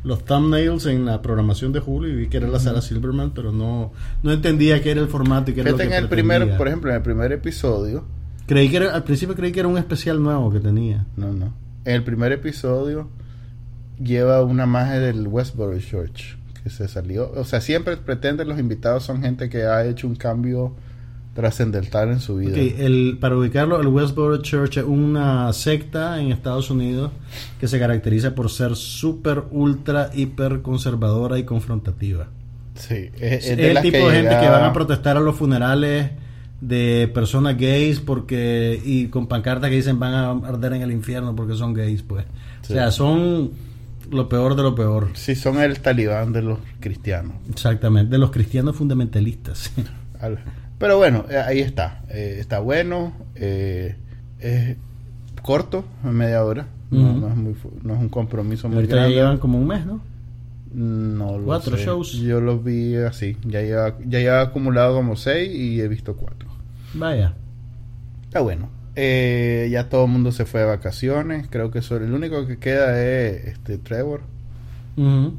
los 0.03 0.25
thumbnails 0.25 0.85
en 0.87 1.05
la 1.05 1.21
programación 1.21 1.71
de 1.71 1.79
Julio 1.79 2.13
y 2.13 2.15
vi 2.15 2.27
que 2.27 2.37
era 2.37 2.47
la 2.47 2.59
Sara 2.59 2.81
Silverman, 2.81 3.31
pero 3.33 3.51
no, 3.51 3.93
no 4.23 4.31
entendía 4.33 4.83
qué 4.83 4.91
era 4.91 5.01
el 5.01 5.07
formato 5.07 5.51
y 5.51 5.53
qué 5.53 5.61
era 5.61 5.71
lo 5.71 5.77
que 5.77 5.83
en 5.83 5.93
el 5.93 6.09
primer, 6.09 6.57
por 6.57 6.67
ejemplo, 6.67 6.91
en 6.91 6.97
el 6.97 7.01
primer 7.01 7.31
episodio 7.31 8.03
Creí 8.45 8.69
que 8.69 8.77
al 8.77 9.03
principio 9.03 9.35
creí 9.35 9.51
que 9.51 9.59
era 9.59 9.67
un 9.67 9.77
especial 9.77 10.21
nuevo 10.21 10.51
que 10.51 10.59
tenía. 10.59 11.07
No, 11.17 11.33
no 11.33 11.64
el 11.85 12.03
primer 12.03 12.31
episodio 12.31 13.09
lleva 14.03 14.43
una 14.43 14.65
magia 14.65 14.99
del 14.99 15.27
Westboro 15.27 15.79
Church 15.79 16.37
que 16.63 16.69
se 16.69 16.87
salió. 16.87 17.31
O 17.35 17.45
sea, 17.45 17.61
siempre 17.61 17.95
pretenden 17.97 18.47
los 18.47 18.59
invitados 18.59 19.03
son 19.03 19.21
gente 19.21 19.49
que 19.49 19.63
ha 19.63 19.85
hecho 19.85 20.07
un 20.07 20.15
cambio 20.15 20.75
trascendental 21.35 22.09
en 22.09 22.19
su 22.19 22.37
vida. 22.37 22.57
El, 22.57 23.17
para 23.19 23.37
ubicarlo, 23.37 23.79
el 23.79 23.87
Westboro 23.87 24.41
Church 24.41 24.77
es 24.77 24.83
una 24.83 25.51
secta 25.53 26.19
en 26.19 26.31
Estados 26.31 26.71
Unidos 26.71 27.11
que 27.59 27.67
se 27.67 27.77
caracteriza 27.77 28.33
por 28.33 28.49
ser 28.49 28.75
súper, 28.75 29.43
ultra, 29.51 30.09
hiper 30.13 30.61
conservadora 30.61 31.37
y 31.37 31.43
confrontativa. 31.43 32.27
Sí, 32.75 33.09
es, 33.19 33.47
el 33.47 33.79
tipo 33.81 34.09
de 34.09 34.21
gente 34.21 34.37
que 34.39 34.49
van 34.49 34.63
a 34.63 34.73
protestar 34.73 35.17
a 35.17 35.19
los 35.19 35.35
funerales 35.35 36.11
de 36.61 37.11
personas 37.13 37.57
gays 37.57 37.99
porque 37.99 38.81
y 38.83 39.07
con 39.07 39.27
pancartas 39.27 39.69
que 39.69 39.75
dicen 39.75 39.99
van 39.99 40.13
a 40.13 40.31
arder 40.47 40.73
en 40.73 40.81
el 40.81 40.91
infierno 40.91 41.35
porque 41.35 41.55
son 41.55 41.73
gays, 41.73 42.01
pues. 42.01 42.25
O 42.63 42.67
sea, 42.67 42.91
son 42.91 43.51
lo 44.09 44.29
peor 44.29 44.55
de 44.55 44.63
lo 44.63 44.75
peor. 44.75 45.09
Sí, 45.13 45.35
son 45.35 45.59
el 45.59 45.79
talibán 45.79 46.33
de 46.33 46.41
los 46.41 46.59
cristianos. 46.79 47.33
Exactamente, 47.49 48.11
de 48.11 48.17
los 48.17 48.31
cristianos 48.31 48.75
fundamentalistas. 48.75 49.71
Pero 50.77 50.97
bueno, 50.97 51.25
eh, 51.29 51.37
ahí 51.37 51.59
está. 51.59 52.01
Eh, 52.09 52.37
está 52.39 52.59
bueno. 52.59 53.13
Eh, 53.35 53.95
es 54.39 54.77
corto, 55.41 55.85
media 56.03 56.43
hora. 56.43 56.67
no, 56.89 57.27
es 57.27 57.35
muy, 57.35 57.55
no, 57.83 57.93
es 57.95 57.99
un 57.99 58.09
compromiso 58.09 58.67
muy 58.67 58.85
grande. 58.85 59.09
ya 59.09 59.15
llevan 59.15 59.37
como 59.37 59.57
un 59.57 59.67
mes, 59.67 59.85
¿no? 59.85 60.01
No 60.75 61.37
lo 61.37 61.45
Cuatro 61.45 61.77
shows. 61.77 62.11
Yo 62.13 62.41
los 62.41 62.63
vi 62.63 62.95
así. 62.95 63.37
Ya 63.45 63.61
lleva, 63.61 63.95
ya 64.05 64.41
acumulado 64.41 64.95
como 64.95 65.15
seis 65.15 65.53
y 65.55 65.79
he 65.79 65.87
visto 65.87 66.15
cuatro. 66.15 66.49
Vaya. 66.93 67.33
Está 68.25 68.41
bueno. 68.41 68.69
ya 68.95 69.89
todo 69.89 70.05
el 70.05 70.11
mundo 70.11 70.33
se 70.33 70.45
fue 70.45 70.59
de 70.61 70.65
vacaciones. 70.67 71.47
Creo 71.49 71.71
que 71.71 71.81
solo 71.81 72.05
el 72.05 72.13
único 72.13 72.45
que 72.45 72.57
queda 72.57 73.01
es 73.01 73.45
este 73.45 73.77
Trevor. 73.77 74.21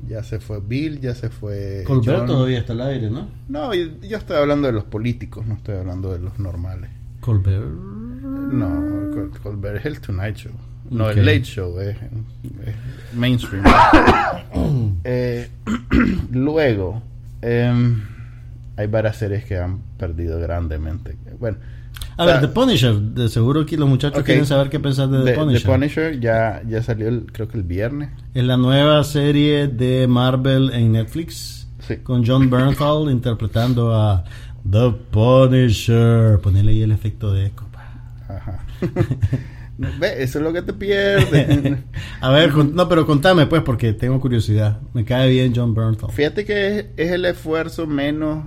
Ya 0.08 0.22
se 0.22 0.38
fue 0.38 0.60
Bill, 0.60 1.00
ya 1.00 1.14
se 1.14 1.30
fue. 1.30 1.82
Colbert 1.86 2.26
todavía 2.26 2.58
está 2.58 2.74
al 2.74 2.82
aire, 2.82 3.10
¿no? 3.10 3.28
No, 3.48 3.72
yo, 3.74 4.16
estoy 4.16 4.36
hablando 4.36 4.66
de 4.66 4.72
los 4.72 4.84
políticos, 4.84 5.46
no 5.46 5.54
estoy 5.54 5.76
hablando 5.76 6.12
de 6.12 6.18
los 6.18 6.38
normales. 6.38 6.90
Colbert. 7.20 7.64
No, 7.64 9.30
Colbert 9.42 9.78
es 9.78 9.86
el 9.86 10.00
Tonight 10.00 10.36
Show. 10.36 10.52
No, 10.90 11.10
el 11.10 11.24
Late 11.24 11.44
Show 11.44 11.78
es, 11.80 11.96
mainstream. 13.14 13.64
Eh, 15.08 15.48
luego, 16.32 17.00
em, 17.40 18.02
hay 18.76 18.86
varias 18.88 19.16
series 19.16 19.44
que 19.44 19.56
han 19.56 19.78
perdido 19.96 20.40
grandemente. 20.40 21.16
Bueno, 21.38 21.58
a 22.16 22.24
ver, 22.24 22.40
The 22.40 22.48
Punisher, 22.48 22.94
de 22.94 23.28
seguro 23.28 23.66
que 23.66 23.76
los 23.76 23.88
muchachos 23.88 24.22
quieren 24.24 24.46
saber 24.46 24.70
qué 24.70 24.80
pensar 24.80 25.08
de 25.08 25.22
The, 25.22 25.38
Punisher. 25.38 25.62
The 25.62 25.68
Punisher 25.68 26.20
ya, 26.20 26.62
ya 26.66 26.82
salió, 26.82 27.08
el, 27.08 27.26
creo 27.30 27.46
que 27.46 27.58
el 27.58 27.62
viernes. 27.62 28.10
Es 28.34 28.44
la 28.44 28.56
nueva 28.56 29.04
serie 29.04 29.68
de 29.68 30.06
Marvel 30.06 30.70
en 30.72 30.92
Netflix. 30.92 31.68
Con 32.02 32.26
John 32.26 32.50
Bernthal 32.50 33.10
interpretando 33.10 33.94
a 33.94 34.24
The 34.68 34.90
Punisher. 35.10 36.40
Ponele 36.40 36.72
ahí 36.72 36.82
el 36.82 36.90
efecto 36.90 37.32
de 37.32 37.46
eco. 37.46 37.66
Ajá. 38.28 38.64
Ve, 39.78 40.22
eso 40.22 40.38
es 40.38 40.44
lo 40.44 40.52
que 40.52 40.62
te 40.62 40.72
pierdes. 40.72 41.78
a 42.20 42.30
ver, 42.30 42.54
no, 42.54 42.88
pero 42.88 43.06
contame 43.06 43.46
pues, 43.46 43.62
porque 43.62 43.92
tengo 43.92 44.20
curiosidad. 44.20 44.80
Me 44.94 45.04
cae 45.04 45.28
bien 45.30 45.52
John 45.54 45.74
Bernthal. 45.74 46.10
Fíjate 46.10 46.44
que 46.44 46.78
es, 46.78 46.86
es 46.96 47.12
el 47.12 47.24
esfuerzo 47.24 47.86
menos. 47.86 48.44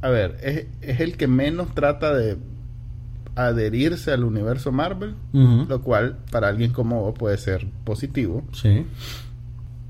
A 0.00 0.08
ver, 0.08 0.38
es, 0.42 0.66
es 0.80 1.00
el 1.00 1.16
que 1.16 1.26
menos 1.26 1.74
trata 1.74 2.14
de 2.14 2.38
adherirse 3.34 4.12
al 4.12 4.24
universo 4.24 4.72
Marvel, 4.72 5.14
lo 5.32 5.82
cual 5.82 6.18
para 6.30 6.48
alguien 6.48 6.72
como 6.72 7.00
vos 7.00 7.14
puede 7.16 7.38
ser 7.38 7.66
positivo. 7.84 8.44
Sí. 8.52 8.86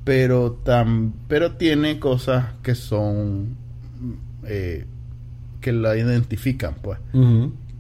Pero, 0.05 0.53
tam, 0.65 1.13
pero 1.29 1.53
tiene 1.53 1.99
cosas 1.99 2.55
que 2.63 2.75
son 2.75 3.57
eh, 4.45 4.87
que 5.61 5.73
la 5.73 5.97
identifican, 5.97 6.75
pues. 6.83 6.99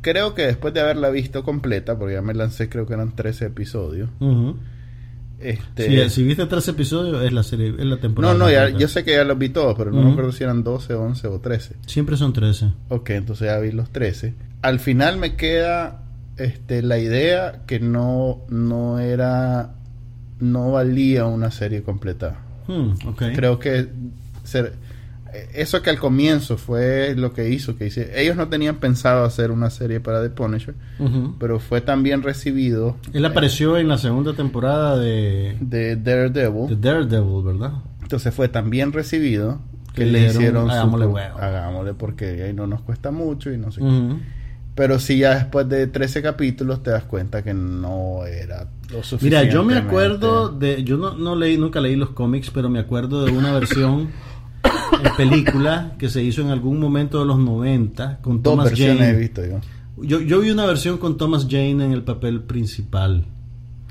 Creo 0.00 0.34
que 0.34 0.42
después 0.42 0.72
de 0.74 0.80
haberla 0.80 1.10
visto 1.10 1.42
completa, 1.44 1.98
porque 1.98 2.14
ya 2.14 2.22
me 2.22 2.34
lancé, 2.34 2.68
creo 2.68 2.86
que 2.86 2.94
eran 2.94 3.14
13 3.14 3.46
episodios. 3.46 4.08
Este, 5.38 6.10
si 6.10 6.22
viste 6.22 6.46
13 6.46 6.70
episodios, 6.72 7.24
es 7.24 7.32
la 7.32 7.42
serie, 7.42 7.74
es 7.78 7.86
la 7.86 7.98
temporada. 7.98 8.34
No, 8.34 8.50
no, 8.50 8.78
yo 8.78 8.88
sé 8.88 9.04
que 9.04 9.12
ya 9.12 9.24
los 9.24 9.38
vi 9.38 9.48
todos, 9.48 9.74
pero 9.76 9.90
no 9.90 10.02
me 10.02 10.12
acuerdo 10.12 10.32
si 10.32 10.44
eran 10.44 10.62
12, 10.62 10.94
11 10.94 11.28
o 11.28 11.40
13. 11.40 11.76
Siempre 11.86 12.16
son 12.16 12.32
13. 12.32 12.72
Ok, 12.88 13.10
entonces 13.10 13.46
ya 13.46 13.58
vi 13.58 13.72
los 13.72 13.90
13 13.90 14.34
al 14.62 14.78
final 14.80 15.16
me 15.16 15.36
queda 15.36 16.02
este, 16.36 16.82
la 16.82 16.98
idea 16.98 17.62
que 17.66 17.80
no, 17.80 18.42
no 18.48 18.98
era, 18.98 19.74
no 20.38 20.72
valía 20.72 21.26
una 21.26 21.50
serie 21.50 21.82
completa. 21.82 22.38
Hmm, 22.66 22.92
Creo 23.34 23.58
que 23.58 23.88
ser, 24.44 24.74
eso 25.54 25.82
que 25.82 25.90
al 25.90 25.98
comienzo 25.98 26.56
fue 26.56 27.14
lo 27.16 27.32
que 27.32 27.50
hizo 27.50 27.76
que 27.76 27.86
hice. 27.86 28.20
Ellos 28.20 28.36
no 28.36 28.48
tenían 28.48 28.76
pensado 28.76 29.24
hacer 29.24 29.50
una 29.50 29.70
serie 29.70 30.00
para 30.00 30.22
The 30.22 30.30
Punisher, 30.30 30.74
pero 31.38 31.60
fue 31.60 31.80
tan 31.80 32.02
bien 32.02 32.22
recibido. 32.22 32.96
Él 33.12 33.24
apareció 33.24 33.78
en 33.78 33.88
la 33.88 33.98
segunda 33.98 34.34
temporada 34.34 34.98
de, 34.98 35.56
de 35.60 35.96
Daredevil. 35.96 36.68
De 36.68 36.76
Daredevil, 36.76 37.44
¿verdad? 37.44 37.72
Entonces 38.02 38.34
fue 38.34 38.48
tan 38.48 38.70
bien 38.70 38.92
recibido 38.92 39.60
que, 39.94 40.06
le 40.06 40.26
hicieron 40.26 40.70
hagámosle, 40.70 41.06
hagámosle 41.22 41.94
porque 41.94 42.42
ahí 42.42 42.52
no 42.52 42.66
nos 42.66 42.82
cuesta 42.82 43.10
mucho 43.10 43.52
y 43.52 43.58
no 43.58 43.70
sé 43.70 43.80
qué. 43.80 44.16
Pero 44.74 44.98
si 44.98 45.18
ya 45.18 45.34
después 45.34 45.68
de 45.68 45.88
13 45.88 46.22
capítulos 46.22 46.82
te 46.82 46.90
das 46.90 47.04
cuenta 47.04 47.42
que 47.42 47.52
no 47.52 48.24
era 48.24 48.68
lo 48.90 49.02
suficiente. 49.02 49.44
Mira, 49.44 49.52
yo 49.52 49.62
me 49.62 49.76
acuerdo 49.76 50.48
de. 50.48 50.82
Yo 50.84 50.96
no, 50.96 51.14
no 51.14 51.36
leí, 51.36 51.58
nunca 51.58 51.80
leí 51.80 51.96
los 51.96 52.10
cómics, 52.10 52.50
pero 52.50 52.70
me 52.70 52.78
acuerdo 52.78 53.24
de 53.24 53.32
una 53.32 53.52
versión 53.52 54.08
película 55.16 55.92
que 55.98 56.08
se 56.08 56.22
hizo 56.22 56.42
en 56.42 56.48
algún 56.48 56.78
momento 56.80 57.20
de 57.20 57.26
los 57.26 57.38
90 57.38 58.18
con 58.20 58.42
Dos 58.42 58.52
Thomas 58.52 58.72
he 58.78 59.14
visto 59.14 59.42
yo. 59.44 59.60
yo. 60.02 60.20
Yo 60.20 60.40
vi 60.40 60.50
una 60.50 60.66
versión 60.66 60.98
con 60.98 61.16
Thomas 61.16 61.46
Jane 61.48 61.84
en 61.84 61.92
el 61.92 62.02
papel 62.02 62.42
principal. 62.42 63.26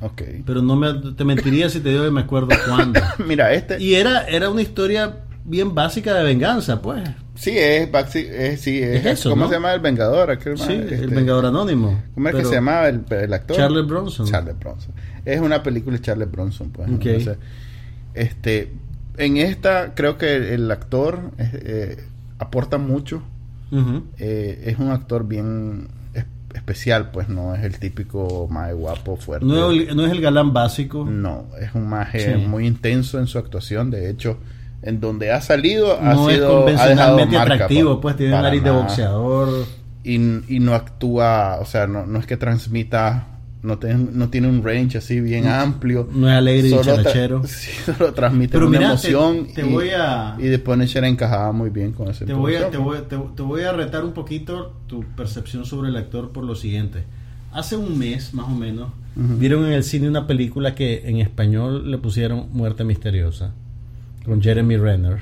Ok. 0.02 0.22
Pero 0.46 0.62
no 0.62 0.76
me, 0.76 0.94
te 1.14 1.26
mentiría 1.26 1.70
si 1.70 1.80
te 1.80 1.90
digo 1.90 2.04
que 2.06 2.12
me 2.12 2.22
acuerdo 2.22 2.50
cuándo. 2.68 3.00
Mira, 3.26 3.54
este. 3.54 3.82
Y 3.82 3.96
era, 3.96 4.24
era 4.24 4.50
una 4.50 4.62
historia 4.62 5.24
bien 5.44 5.74
básica 5.74 6.14
de 6.14 6.24
venganza, 6.24 6.82
pues. 6.82 7.10
Sí, 7.36 7.52
es, 7.58 7.90
es, 8.16 8.62
sí, 8.62 8.80
es, 8.82 9.06
eso, 9.06 9.30
¿Cómo 9.30 9.48
se 9.48 9.54
llama 9.54 9.74
el 9.74 9.80
Vengador? 9.80 10.38
sí, 10.58 10.74
el 10.74 10.94
este, 10.94 11.08
Vengador 11.08 11.46
Anónimo. 11.46 12.04
¿Cómo 12.14 12.30
es 12.30 12.36
que 12.36 12.46
se 12.46 12.56
llamaba 12.56 12.90
el, 12.90 13.04
el, 13.10 13.34
actor? 13.34 13.56
Charles 13.56 13.88
Bronson. 13.88 14.26
Charles 14.28 14.60
Bronson. 14.60 14.94
Es 15.24 15.40
una 15.40 15.64
película 15.64 15.96
de 15.98 16.04
Charles 16.04 16.30
Bronson, 16.30 16.72
pues. 16.72 16.90
este, 18.14 18.72
en 19.18 19.38
esta 19.38 19.94
creo 19.96 20.18
que 20.18 20.54
el 20.54 20.70
actor 20.72 21.32
eh, 21.38 22.06
aporta 22.38 22.78
mucho. 22.78 23.22
Eh, 24.18 24.64
es 24.66 24.80
un 24.80 24.90
actor 24.90 25.28
bien 25.28 25.90
especial, 26.56 27.12
pues 27.12 27.30
no 27.30 27.54
es 27.54 27.64
el 27.64 27.78
típico 27.78 28.48
más 28.50 28.74
guapo, 28.74 29.16
fuerte. 29.18 29.46
No, 29.46 29.72
no, 29.72 30.06
es 30.06 30.12
el 30.12 30.22
galán 30.22 30.54
básico. 30.54 31.06
No, 31.06 31.46
es 31.60 31.76
un 31.76 31.88
maje 31.88 32.38
muy 32.38 32.66
intenso 32.66 33.20
en 33.20 33.28
su 33.28 33.38
actuación. 33.38 33.92
De 33.92 34.10
hecho, 34.10 34.38
en 34.82 35.00
donde 35.00 35.32
ha 35.32 35.42
salido 35.42 36.00
ha 36.00 36.16
sido 36.16 36.28
es 36.28 36.42
convencionalmente 36.42 37.38
atractivo, 37.38 38.02
pues, 38.02 38.16
tiene 38.16 38.36
un 38.36 38.42
nariz 38.42 38.64
de 38.64 38.72
boxeador 38.72 39.66
y, 40.04 40.16
y, 40.56 40.60
no 40.60 40.74
actúa, 40.74 41.58
o 41.60 41.66
sea, 41.66 41.86
no, 41.86 42.06
no 42.06 42.20
es 42.20 42.26
que 42.26 42.38
transmita 42.38 43.28
no, 43.62 43.78
no 44.14 44.30
tiene 44.30 44.48
un 44.48 44.64
range 44.64 44.98
así 44.98 45.20
bien 45.20 45.48
amplio. 45.48 46.08
No 46.12 46.30
es 46.30 46.36
alegre 46.36 46.70
y 46.70 46.82
charachero. 46.82 47.44
solo 47.86 48.14
transmite 48.14 48.58
una 48.58 48.78
emoción. 48.78 49.48
Te, 49.54 49.62
y, 49.62 49.72
voy 49.72 49.90
a. 49.90 50.36
Y 50.40 50.44
de 50.44 50.60
Punisher 50.60 51.04
encajaba 51.04 51.52
muy 51.52 51.70
bien 51.70 51.92
con 51.92 52.08
ese 52.10 52.26
te 52.26 52.34
voy, 52.34 52.56
a, 52.56 52.70
te, 52.70 52.78
voy, 52.78 53.00
te, 53.08 53.42
voy 53.42 53.62
a 53.64 53.74
retar 53.74 54.04
un 54.06 54.14
poquito 54.14 54.74
tu 54.88 55.04
percepción 55.16 55.66
sobre 55.66 55.90
el 55.90 55.98
actor 55.98 56.32
por 56.32 56.46
lo 56.46 56.56
siguiente. 56.56 57.04
Hace 57.52 57.76
un 57.76 57.98
mes, 57.98 58.34
más 58.34 58.48
o 58.48 58.56
menos, 58.56 58.92
vieron 59.16 59.66
en 59.66 59.74
el 59.74 59.84
cine 59.84 60.08
una 60.08 60.28
película 60.28 60.76
que 60.76 61.10
en 61.10 61.18
español 61.18 61.90
le 61.90 61.98
pusieron 61.98 62.48
Muerte 62.54 62.84
Misteriosa 62.84 63.54
con 64.24 64.42
Jeremy 64.42 64.78
Renner. 64.78 65.22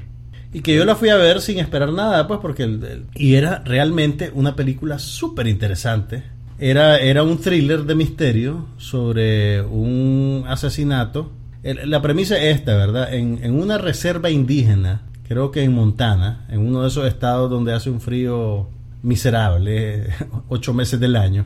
Y 0.53 0.61
que 0.61 0.75
yo 0.75 0.85
la 0.85 0.95
fui 0.95 1.09
a 1.09 1.15
ver 1.15 1.41
sin 1.41 1.59
esperar 1.59 1.91
nada, 1.91 2.27
pues 2.27 2.39
porque... 2.41 2.63
El, 2.63 3.05
y 3.15 3.35
era 3.35 3.63
realmente 3.65 4.31
una 4.33 4.55
película 4.55 4.99
súper 4.99 5.47
interesante. 5.47 6.23
Era, 6.59 6.97
era 6.97 7.23
un 7.23 7.37
thriller 7.37 7.83
de 7.83 7.95
misterio 7.95 8.65
sobre 8.77 9.61
un 9.61 10.43
asesinato. 10.47 11.31
la 11.63 12.01
premisa 12.01 12.37
es 12.37 12.57
esta, 12.57 12.75
¿verdad? 12.75 13.13
En, 13.13 13.39
en, 13.43 13.53
una 13.53 13.77
reserva 13.77 14.29
indígena, 14.29 15.03
creo 15.27 15.51
que 15.51 15.63
en 15.63 15.73
Montana, 15.73 16.45
en 16.49 16.59
uno 16.59 16.81
de 16.81 16.87
esos 16.87 17.07
estados 17.07 17.49
donde 17.49 17.73
hace 17.73 17.89
un 17.89 18.01
frío 18.01 18.69
miserable, 19.03 20.07
ocho 20.49 20.73
meses 20.73 20.99
del 20.99 21.15
año. 21.15 21.45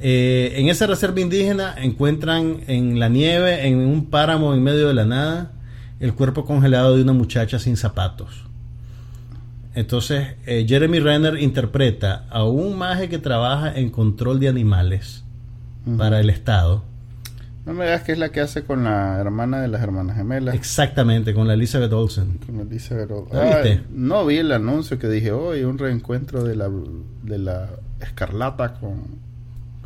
Eh, 0.00 0.54
en 0.56 0.68
esa 0.68 0.86
reserva 0.86 1.20
indígena 1.20 1.74
encuentran 1.76 2.60
en 2.66 2.98
la 3.00 3.08
nieve, 3.08 3.66
en 3.66 3.78
un 3.78 4.06
páramo 4.06 4.54
en 4.54 4.62
medio 4.62 4.88
de 4.88 4.94
la 4.94 5.04
nada, 5.04 5.52
el 6.00 6.14
cuerpo 6.14 6.44
congelado 6.44 6.96
de 6.96 7.02
una 7.02 7.12
muchacha 7.12 7.58
sin 7.58 7.76
zapatos. 7.76 8.44
Entonces, 9.74 10.34
eh, 10.46 10.64
Jeremy 10.68 11.00
Renner 11.00 11.40
interpreta 11.40 12.26
a 12.30 12.44
un 12.44 12.78
maje 12.78 13.08
que 13.08 13.18
trabaja 13.18 13.74
en 13.74 13.90
control 13.90 14.38
de 14.38 14.48
animales 14.48 15.24
para 15.98 16.20
el 16.20 16.30
Estado 16.30 16.82
No 17.66 17.74
me 17.74 17.84
digas 17.84 18.02
que 18.02 18.12
es 18.12 18.18
la 18.18 18.30
que 18.30 18.40
hace 18.40 18.62
con 18.64 18.84
la 18.84 19.18
hermana 19.18 19.60
de 19.60 19.68
las 19.68 19.82
hermanas 19.82 20.16
gemelas. 20.16 20.54
Exactamente, 20.54 21.34
con 21.34 21.48
la 21.48 21.54
Elizabeth 21.54 21.92
Olsen. 21.92 22.38
Con 22.46 22.60
Elizabeth 22.60 23.10
Olsen. 23.10 23.84
no 23.90 24.24
vi 24.24 24.38
el 24.38 24.52
anuncio 24.52 24.98
que 24.98 25.08
dije, 25.08 25.32
hoy 25.32 25.64
un 25.64 25.76
reencuentro 25.76 26.44
de 26.44 26.56
la, 26.56 26.70
de 27.22 27.38
la 27.38 27.68
escarlata 28.00 28.74
con... 28.74 29.24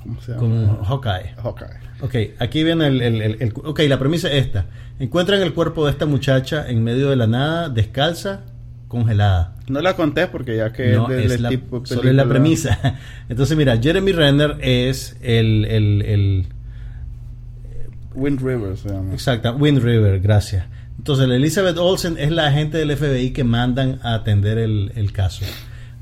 ¿Cómo 0.03 0.21
se 0.21 0.33
llama? 0.33 0.41
Con 0.41 0.85
Hawkeye. 0.85 1.35
Hawkeye. 1.43 1.89
Ok, 2.01 2.15
aquí 2.39 2.63
viene 2.63 2.87
el, 2.87 3.01
el, 3.03 3.21
el, 3.41 3.53
Ok, 3.65 3.81
la 3.89 3.99
premisa 3.99 4.29
es 4.29 4.47
esta. 4.47 4.67
Encuentran 5.01 5.41
el 5.41 5.55
cuerpo 5.55 5.85
de 5.87 5.93
esta 5.93 6.07
muchacha 6.07 6.69
en 6.69 6.85
medio 6.85 7.11
de 7.11 7.17
la 7.17 7.27
nada, 7.27 7.69
descalza, 7.69 8.43
congelada. 8.89 9.55
No 9.69 9.81
la 9.81 9.95
conté 9.95 10.27
porque 10.27 10.57
ya 10.57 10.73
que 10.73 10.93
no, 10.93 11.11
es, 11.11 11.41
la, 11.41 11.51
tipo 11.51 11.85
solo 11.85 12.09
es 12.09 12.15
la 12.15 12.27
premisa. 12.27 12.97
Entonces, 13.29 13.57
mira, 13.57 13.77
Jeremy 13.77 14.13
Renner 14.13 14.57
es 14.61 15.17
el, 15.21 15.65
el, 15.67 16.47
Wind 18.15 18.41
River 18.41 18.77
se 18.77 18.89
llama. 18.89 19.13
Exacto, 19.13 19.55
Wind 19.55 19.83
River, 19.83 20.21
gracias. 20.21 20.67
Entonces, 20.97 21.29
Elizabeth 21.29 21.77
Olsen 21.79 22.17
es 22.19 22.33
la 22.33 22.49
agente 22.49 22.79
del 22.79 22.97
FBI 22.97 23.31
que 23.31 23.45
mandan 23.45 24.01
a 24.03 24.15
atender 24.15 24.59
el, 24.59 24.91
el 24.97 25.13
caso. 25.13 25.45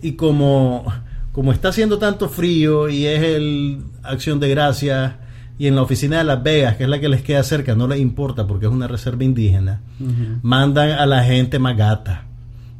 Y 0.01 0.13
como, 0.13 0.87
como 1.33 1.53
está 1.53 1.69
haciendo 1.69 1.99
tanto 1.99 2.29
frío 2.29 2.89
y 2.89 3.07
es 3.07 3.23
el 3.23 3.83
acción 4.03 4.41
de 4.41 4.49
gracia 4.49 5.19
y 5.59 5.67
en 5.67 5.75
la 5.75 5.83
oficina 5.83 6.19
de 6.19 6.25
Las 6.25 6.43
Vegas, 6.43 6.77
que 6.77 6.85
es 6.85 6.89
la 6.89 7.01
que 7.01 7.09
les 7.09 7.23
queda 7.23 7.43
cerca, 7.43 7.75
no 7.75 7.89
les 7.89 7.99
importa 7.99 8.47
porque 8.47 8.67
es 8.67 8.73
una 8.73 8.87
reserva 8.87 9.25
indígena, 9.25 9.81
mandan 10.43 10.91
a 10.91 11.07
la 11.07 11.25
gente 11.25 11.59
más 11.59 11.77
gata. 11.77 12.26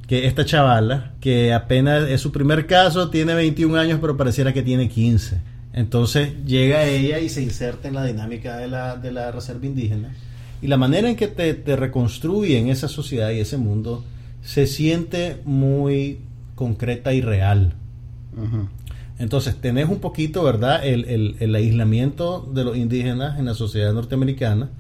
Que 0.07 0.27
esta 0.27 0.45
chavala, 0.45 1.13
que 1.21 1.53
apenas 1.53 2.09
es 2.09 2.21
su 2.21 2.31
primer 2.31 2.67
caso, 2.67 3.11
tiene 3.11 3.35
21 3.35 3.77
años, 3.77 3.99
pero 4.01 4.17
pareciera 4.17 4.53
que 4.53 4.63
tiene 4.63 4.89
15. 4.89 5.41
Entonces 5.73 6.33
llega 6.47 6.85
ella 6.85 7.19
y 7.19 7.29
se 7.29 7.43
inserta 7.43 7.89
en 7.89 7.95
la 7.95 8.05
dinámica 8.05 8.57
de 8.57 8.69
la, 8.69 8.97
de 8.97 9.13
la 9.13 9.33
reserva 9.33 9.67
indígena. 9.67 10.15
Y 10.63 10.69
la 10.69 10.77
manera 10.77 11.09
en 11.09 11.17
que 11.17 11.29
te, 11.29 11.53
te 11.55 11.77
reconstruyen 11.77 12.69
esa 12.69 12.89
sociedad 12.89 13.31
y 13.31 13.41
ese 13.41 13.59
mundo 13.59 14.05
se 14.43 14.67
siente 14.67 15.39
muy 15.45 16.21
concreta 16.55 17.13
y 17.13 17.21
real. 17.21 17.75
Entonces, 19.19 19.57
tenés 19.57 19.89
un 19.89 20.01
poquito, 20.01 20.43
¿verdad?, 20.43 20.85
el, 20.85 21.37
el, 21.39 21.55
aislamiento 21.55 22.49
de 22.53 22.65
los 22.65 22.77
indígenas 22.77 23.39
en 23.39 23.47
la 23.47 23.55
sociedad 23.55 23.93
norteamericana 23.93 24.71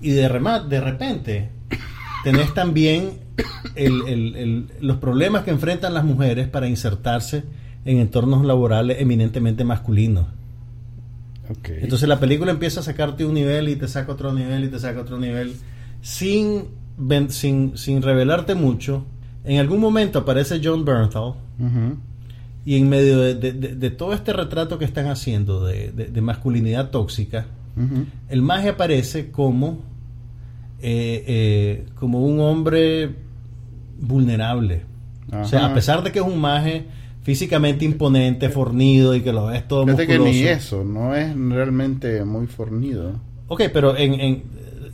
y 0.00 0.10
de, 0.10 0.28
de 0.68 0.80
repente 0.80 1.50
tenés 2.24 2.52
también 2.54 3.12
los 4.80 4.96
problemas 4.98 5.44
que 5.44 5.50
enfrentan 5.50 5.94
las 5.94 6.04
mujeres 6.04 6.48
para 6.48 6.68
insertarse 6.68 7.44
en 7.84 7.98
entornos 7.98 8.44
laborales 8.44 9.00
eminentemente 9.00 9.64
masculinos. 9.64 10.26
Entonces 11.64 12.08
la 12.08 12.20
película 12.20 12.52
empieza 12.52 12.80
a 12.80 12.82
sacarte 12.82 13.24
un 13.24 13.34
nivel 13.34 13.68
y 13.68 13.76
te 13.76 13.88
saca 13.88 14.12
otro 14.12 14.32
nivel 14.32 14.64
y 14.64 14.68
te 14.68 14.78
saca 14.78 15.00
otro 15.00 15.18
nivel 15.18 15.54
sin, 16.00 16.66
sin, 17.28 17.76
sin 17.76 18.02
revelarte 18.02 18.54
mucho. 18.54 19.04
En 19.44 19.58
algún 19.58 19.80
momento 19.80 20.20
aparece 20.20 20.60
John 20.62 20.84
Bernthal 20.84 21.34
y 22.64 22.76
en 22.76 22.88
medio 22.88 23.18
de, 23.18 23.90
todo 23.90 24.12
este 24.12 24.32
retrato 24.32 24.78
que 24.78 24.84
están 24.84 25.06
haciendo 25.08 25.64
de, 25.64 26.20
masculinidad 26.20 26.90
tóxica, 26.90 27.46
el 28.28 28.42
maje 28.42 28.70
aparece 28.70 29.30
como, 29.30 29.78
eh, 30.80 31.24
eh, 31.26 31.86
como 31.94 32.24
un 32.24 32.40
hombre 32.40 33.10
vulnerable. 34.00 34.82
O 35.32 35.44
sea, 35.44 35.66
a 35.66 35.74
pesar 35.74 36.02
de 36.02 36.10
que 36.10 36.18
es 36.18 36.24
un 36.24 36.40
maje 36.40 36.86
físicamente 37.22 37.84
imponente, 37.84 38.48
fornido 38.48 39.14
y 39.14 39.20
que 39.20 39.32
lo 39.32 39.46
ves 39.46 39.68
todo 39.68 39.84
Fíjate 39.84 40.06
que 40.06 40.18
ni 40.18 40.42
eso, 40.42 40.84
no 40.84 41.14
es 41.14 41.36
realmente 41.36 42.24
muy 42.24 42.46
fornido. 42.46 43.20
Ok, 43.46 43.62
pero 43.72 43.96
en, 43.96 44.42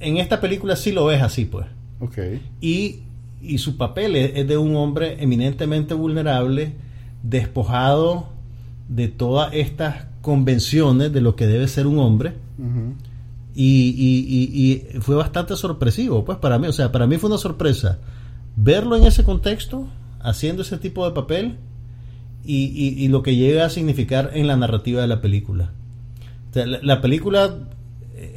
en, 0.00 0.16
esta 0.16 0.40
película 0.40 0.76
sí 0.76 0.92
lo 0.92 1.06
ves 1.06 1.22
así, 1.22 1.44
pues. 1.44 1.66
Ok. 2.00 2.18
Y, 2.60 3.00
y 3.40 3.58
su 3.58 3.76
papel 3.76 4.16
es 4.16 4.46
de 4.46 4.58
un 4.58 4.76
hombre 4.76 5.22
eminentemente 5.22 5.94
vulnerable 5.94 6.72
despojado 7.22 8.28
de 8.88 9.08
todas 9.08 9.52
estas 9.54 10.06
convenciones 10.20 11.12
de 11.12 11.20
lo 11.20 11.36
que 11.36 11.46
debe 11.46 11.68
ser 11.68 11.86
un 11.86 11.98
hombre. 11.98 12.34
y, 13.54 14.82
fue 15.00 15.14
bastante 15.14 15.56
sorpresivo, 15.56 16.24
pues 16.24 16.38
para 16.38 16.58
mí, 16.58 16.66
o 16.66 16.72
sea, 16.72 16.90
para 16.92 17.06
mí 17.06 17.16
fue 17.16 17.30
una 17.30 17.38
sorpresa 17.38 17.98
verlo 18.56 18.96
en 18.96 19.04
ese 19.04 19.22
contexto, 19.22 19.86
haciendo 20.20 20.62
ese 20.62 20.78
tipo 20.78 21.04
de 21.06 21.14
papel 21.14 21.56
y, 22.44 23.08
lo 23.08 23.22
que 23.22 23.36
llega 23.36 23.66
a 23.66 23.70
significar 23.70 24.30
en 24.34 24.46
la 24.46 24.56
narrativa 24.56 25.00
de 25.00 25.08
la 25.08 25.20
película. 25.20 25.72
la, 26.54 27.00
película 27.00 27.54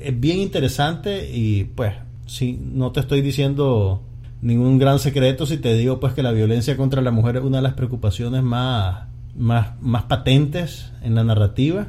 es 0.01 0.19
bien 0.19 0.39
interesante 0.39 1.29
y 1.33 1.63
pues, 1.63 1.93
si 2.25 2.53
no 2.53 2.91
te 2.91 2.99
estoy 2.99 3.21
diciendo 3.21 4.01
ningún 4.41 4.77
gran 4.77 4.99
secreto 4.99 5.45
si 5.45 5.57
te 5.57 5.73
digo 5.73 5.99
pues 5.99 6.13
que 6.13 6.23
la 6.23 6.31
violencia 6.31 6.77
contra 6.77 7.01
la 7.01 7.11
mujer 7.11 7.37
es 7.37 7.43
una 7.43 7.57
de 7.57 7.63
las 7.63 7.73
preocupaciones 7.73 8.41
más, 8.41 9.07
más, 9.37 9.81
más 9.81 10.03
patentes 10.03 10.91
en 11.01 11.15
la 11.15 11.23
narrativa. 11.23 11.87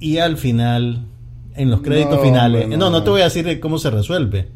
Y 0.00 0.18
al 0.18 0.36
final, 0.36 1.04
en 1.54 1.70
los 1.70 1.80
créditos 1.80 2.20
finales, 2.20 2.68
no, 2.68 2.90
no, 2.90 3.04
te 3.04 3.10
voy 3.10 3.20
a 3.20 3.24
decir 3.24 3.60
cómo 3.60 3.78
se 3.78 3.88
resuelve, 3.88 4.48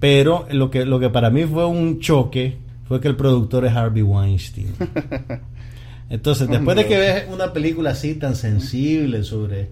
pero 0.00 0.46
lo 0.50 0.70
que, 0.70 0.84
lo 0.84 0.98
que 0.98 1.10
para 1.10 1.30
mí 1.30 1.44
fue 1.44 1.66
un 1.66 2.00
choque 2.00 2.56
fue 2.88 3.00
que 3.00 3.08
el 3.08 3.16
productor 3.16 3.66
es 3.66 3.72
Harvey 3.72 4.02
Weinstein. 4.02 4.74
Entonces, 6.10 6.48
después 6.48 6.76
de 6.76 6.86
que 6.86 6.98
ves 6.98 7.24
una 7.32 7.52
película 7.52 7.90
así 7.90 8.16
tan 8.16 8.34
sensible 8.34 9.22
sobre 9.22 9.68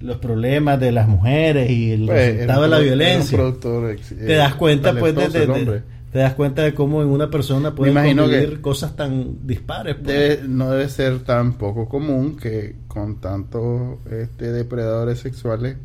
los 0.00 0.16
problemas 0.16 0.80
de 0.80 0.92
las 0.92 1.08
mujeres 1.08 1.70
y 1.70 1.92
el 1.92 2.06
pues, 2.06 2.32
resultado 2.32 2.62
de 2.62 2.68
la 2.68 2.78
violencia. 2.78 3.38
te 3.60 4.34
das 4.34 4.54
cuenta 4.54 4.94
pues 4.98 5.14
de, 5.14 5.82
te 6.10 6.18
das 6.18 6.34
cuenta 6.34 6.62
de 6.62 6.74
cómo 6.74 7.02
en 7.02 7.08
una 7.08 7.28
persona 7.28 7.74
pueden 7.74 8.16
convivir 8.16 8.60
cosas 8.60 8.96
tan 8.96 9.46
dispares. 9.46 9.96
Pues. 9.96 10.48
no 10.48 10.70
debe 10.70 10.88
ser 10.88 11.18
tan 11.20 11.54
poco 11.54 11.88
común 11.88 12.36
que 12.36 12.76
con 12.88 13.20
tantos 13.20 13.98
este, 14.10 14.52
depredadores 14.52 15.18
sexuales 15.18 15.76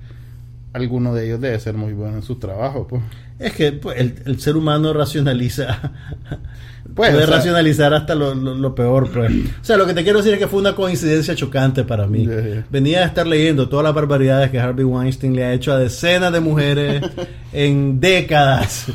alguno 0.73 1.13
de 1.13 1.25
ellos 1.25 1.41
debe 1.41 1.59
ser 1.59 1.75
muy 1.75 1.93
bueno 1.93 2.17
en 2.17 2.23
su 2.23 2.35
trabajo. 2.35 2.87
Pues. 2.87 3.01
Es 3.39 3.53
que 3.53 3.71
pues, 3.71 3.97
el, 3.99 4.39
ser 4.39 4.57
humano 4.57 4.91
racionaliza 4.91 5.93
puede 6.93 7.25
racionalizar 7.25 7.93
hasta 7.93 8.13
lo, 8.13 8.75
peor, 8.75 9.09
pues. 9.09 9.31
O 9.31 9.63
sea, 9.63 9.77
lo 9.77 9.85
que 9.87 9.93
te 9.93 10.03
quiero 10.03 10.19
decir 10.19 10.33
es 10.33 10.39
que 10.39 10.47
fue 10.47 10.59
una 10.59 10.75
coincidencia 10.75 11.35
chocante 11.35 11.85
para 11.85 12.05
mí. 12.05 12.27
Venía 12.69 12.99
a 12.99 13.05
estar 13.05 13.25
leyendo 13.25 13.69
todas 13.69 13.85
las 13.85 13.93
barbaridades 13.93 14.51
que 14.51 14.59
Harvey 14.59 14.83
Weinstein 14.83 15.35
le 15.35 15.45
ha 15.45 15.53
hecho 15.53 15.71
a 15.71 15.79
decenas 15.79 16.33
de 16.33 16.41
mujeres 16.41 17.01
en 17.53 17.99
décadas. 18.01 18.87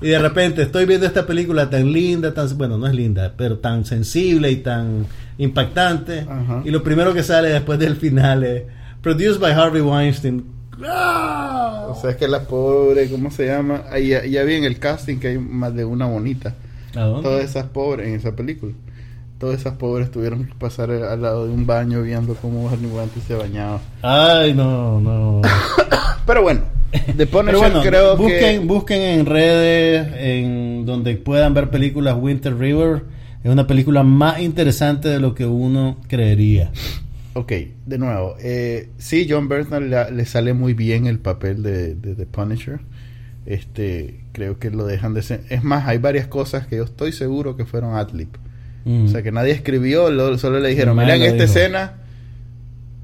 Y 0.00 0.08
de 0.08 0.18
repente 0.18 0.62
estoy 0.62 0.84
viendo 0.86 1.06
esta 1.06 1.26
película 1.26 1.68
tan 1.68 1.90
linda, 1.90 2.32
tan 2.32 2.56
bueno, 2.56 2.78
no 2.78 2.86
es 2.86 2.94
linda, 2.94 3.32
pero 3.36 3.58
tan 3.58 3.84
sensible 3.84 4.50
y 4.50 4.56
tan 4.56 5.06
impactante. 5.38 6.26
Y 6.64 6.70
lo 6.70 6.82
primero 6.82 7.12
que 7.12 7.22
sale 7.22 7.48
después 7.48 7.78
del 7.78 7.96
final 7.96 8.44
es 8.44 8.62
Produced 9.00 9.40
by 9.40 9.52
Harvey 9.52 9.80
Weinstein. 9.80 10.55
O 10.78 11.98
sea, 12.00 12.10
es 12.10 12.16
que 12.16 12.28
la 12.28 12.40
pobre, 12.40 13.08
¿cómo 13.10 13.30
se 13.30 13.46
llama? 13.46 13.84
Ahí 13.90 14.08
ya 14.08 14.42
vi 14.42 14.54
en 14.54 14.64
el 14.64 14.78
casting 14.78 15.18
que 15.18 15.28
hay 15.28 15.38
más 15.38 15.74
de 15.74 15.84
una 15.84 16.06
bonita. 16.06 16.54
Todas 16.92 17.44
esas 17.44 17.66
pobres 17.66 18.08
en 18.08 18.14
esa 18.14 18.32
película. 18.32 18.72
Todas 19.38 19.60
esas 19.60 19.74
pobres 19.74 20.10
tuvieron 20.10 20.46
que 20.46 20.54
pasar 20.54 20.90
al 20.90 21.20
lado 21.20 21.46
de 21.46 21.52
un 21.52 21.66
baño 21.66 22.02
viendo 22.02 22.34
cómo 22.34 22.64
Barney 22.64 22.90
Guante 22.90 23.20
se 23.20 23.34
bañaba. 23.34 23.80
Ay, 24.00 24.54
no, 24.54 24.98
no. 24.98 25.42
Pero 26.26 26.42
bueno, 26.42 26.62
The 27.16 27.26
Punisher 27.26 27.72
creo 27.82 28.16
busquen, 28.16 28.60
que... 28.60 28.66
Busquen 28.66 29.02
en 29.02 29.26
redes, 29.26 30.08
en 30.18 30.86
donde 30.86 31.16
puedan 31.16 31.52
ver 31.52 31.68
películas 31.68 32.16
Winter 32.18 32.56
River. 32.56 33.02
Es 33.44 33.50
una 33.50 33.66
película 33.66 34.02
más 34.02 34.40
interesante 34.40 35.08
de 35.08 35.20
lo 35.20 35.34
que 35.34 35.44
uno 35.44 35.98
creería. 36.08 36.70
Ok, 37.36 37.52
de 37.84 37.98
nuevo. 37.98 38.34
Eh, 38.40 38.88
sí, 38.96 39.26
John 39.28 39.46
Bernthal 39.46 39.90
le, 39.90 40.24
sale 40.24 40.54
muy 40.54 40.72
bien 40.72 41.06
el 41.06 41.18
papel 41.18 41.62
de, 41.62 41.94
de 41.94 42.14
The 42.14 42.24
Punisher. 42.24 42.80
Este, 43.44 44.24
creo 44.32 44.58
que 44.58 44.70
lo 44.70 44.86
dejan 44.86 45.12
de 45.12 45.22
ser. 45.22 45.42
Es 45.50 45.62
más, 45.62 45.86
hay 45.86 45.98
varias 45.98 46.28
cosas 46.28 46.66
que 46.66 46.76
yo 46.76 46.84
estoy 46.84 47.12
seguro 47.12 47.54
que 47.54 47.66
fueron 47.66 47.94
adlib. 47.94 48.30
Mm. 48.86 49.04
O 49.04 49.08
sea, 49.08 49.22
que 49.22 49.32
nadie 49.32 49.52
escribió, 49.52 50.08
solo 50.38 50.60
le 50.60 50.70
dijeron, 50.70 50.96
mira 50.96 51.14
en 51.14 51.22
esta 51.22 51.44
escena 51.44 51.94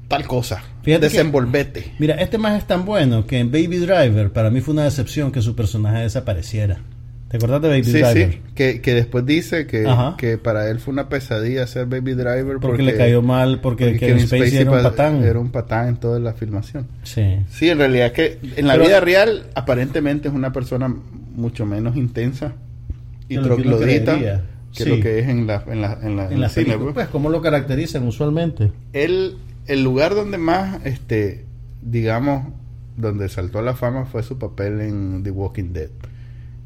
tal 0.07 0.25
cosa. 0.25 0.63
Fíjate 0.81 1.09
desenvolvete. 1.09 1.93
mira, 1.99 2.15
este 2.15 2.39
más 2.39 2.57
es 2.57 2.65
tan 2.65 2.85
bueno 2.85 3.27
que 3.27 3.37
en 3.37 3.51
Baby 3.51 3.77
Driver 3.77 4.31
para 4.31 4.49
mí 4.49 4.61
fue 4.61 4.73
una 4.73 4.83
decepción 4.83 5.31
que 5.31 5.43
su 5.43 5.55
personaje 5.55 5.99
desapareciera. 5.99 6.79
¿Te 7.33 7.37
acordás 7.37 7.63
de 7.63 7.69
Baby 7.69 7.81
Driver? 7.81 8.31
Sí, 8.31 8.39
que, 8.53 8.79
que 8.79 8.93
después 8.93 9.25
dice 9.25 9.65
que, 9.65 9.91
que, 10.19 10.37
para 10.37 10.69
él 10.69 10.79
fue 10.79 10.91
una 10.91 11.09
pesadilla 11.09 11.65
ser 11.65 11.87
Baby 11.87 12.13
Driver 12.13 12.59
porque, 12.61 12.83
le 12.83 12.95
cayó 12.95 13.23
mal, 13.23 13.59
porque, 13.59 13.97
Kevin, 13.97 14.27
Spacey, 14.27 14.57
era 14.57 14.69
un 14.69 14.83
patán. 14.83 15.23
Era 15.23 15.39
un 15.39 15.49
patán 15.49 15.87
en 15.87 15.95
toda 15.95 16.19
la 16.19 16.33
filmación. 16.33 16.85
Sí. 17.01 17.39
Sí, 17.49 17.69
en 17.69 17.79
realidad 17.79 18.11
que 18.11 18.37
en 18.55 18.67
la 18.67 18.77
vida 18.77 18.99
real 18.99 19.47
aparentemente 19.55 20.27
es 20.27 20.33
una 20.35 20.53
persona 20.53 20.95
mucho 21.33 21.65
menos 21.65 21.95
intensa 21.95 22.53
y 23.27 23.39
troglodita 23.39 24.43
que, 24.71 24.85
lo 24.85 24.99
que 24.99 25.17
es 25.17 25.27
en 25.27 25.47
la 25.47 25.63
en 25.65 25.81
la, 25.81 25.97
en 26.03 26.15
la, 26.15 26.31
en 26.31 26.39
la 26.39 26.49
cine, 26.49 26.77
pues. 26.77 26.93
pues. 26.93 27.07
¿cómo 27.07 27.31
lo 27.31 27.41
caracterizan 27.41 28.07
usualmente? 28.07 28.71
Él, 28.93 29.37
el 29.65 29.83
lugar 29.83 30.13
donde 30.13 30.37
más, 30.37 30.85
este, 30.85 31.45
digamos, 31.81 32.53
donde 32.95 33.27
saltó 33.27 33.57
a 33.57 33.63
la 33.63 33.73
fama 33.73 34.05
fue 34.05 34.21
su 34.21 34.37
papel 34.37 34.81
en 34.81 35.23
The 35.23 35.31
Walking 35.31 35.73
Dead. 35.73 35.89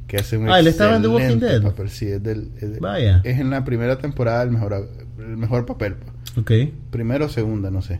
Que 0.07 0.17
hace 0.17 0.37
un 0.37 0.49
Ah, 0.49 0.59
él 0.59 0.67
estaba 0.67 0.95
en 0.95 1.01
The 1.01 1.07
Walking 1.09 1.39
Dead. 1.39 1.61
papel, 1.61 1.89
sí, 1.89 2.07
es, 2.07 2.23
del- 2.23 2.51
es 2.61 2.79
Vaya. 2.79 3.21
es 3.25 3.39
en 3.39 3.49
la 3.49 3.65
primera 3.65 3.97
temporada 3.97 4.41
el 4.43 4.51
mejor, 4.51 4.89
el 5.19 5.37
mejor 5.37 5.65
papel. 5.65 5.95
pues. 5.95 6.37
Ok. 6.37 6.51
Primero 6.91 7.25
o 7.25 7.29
segunda, 7.29 7.69
no 7.71 7.81
sé. 7.81 7.99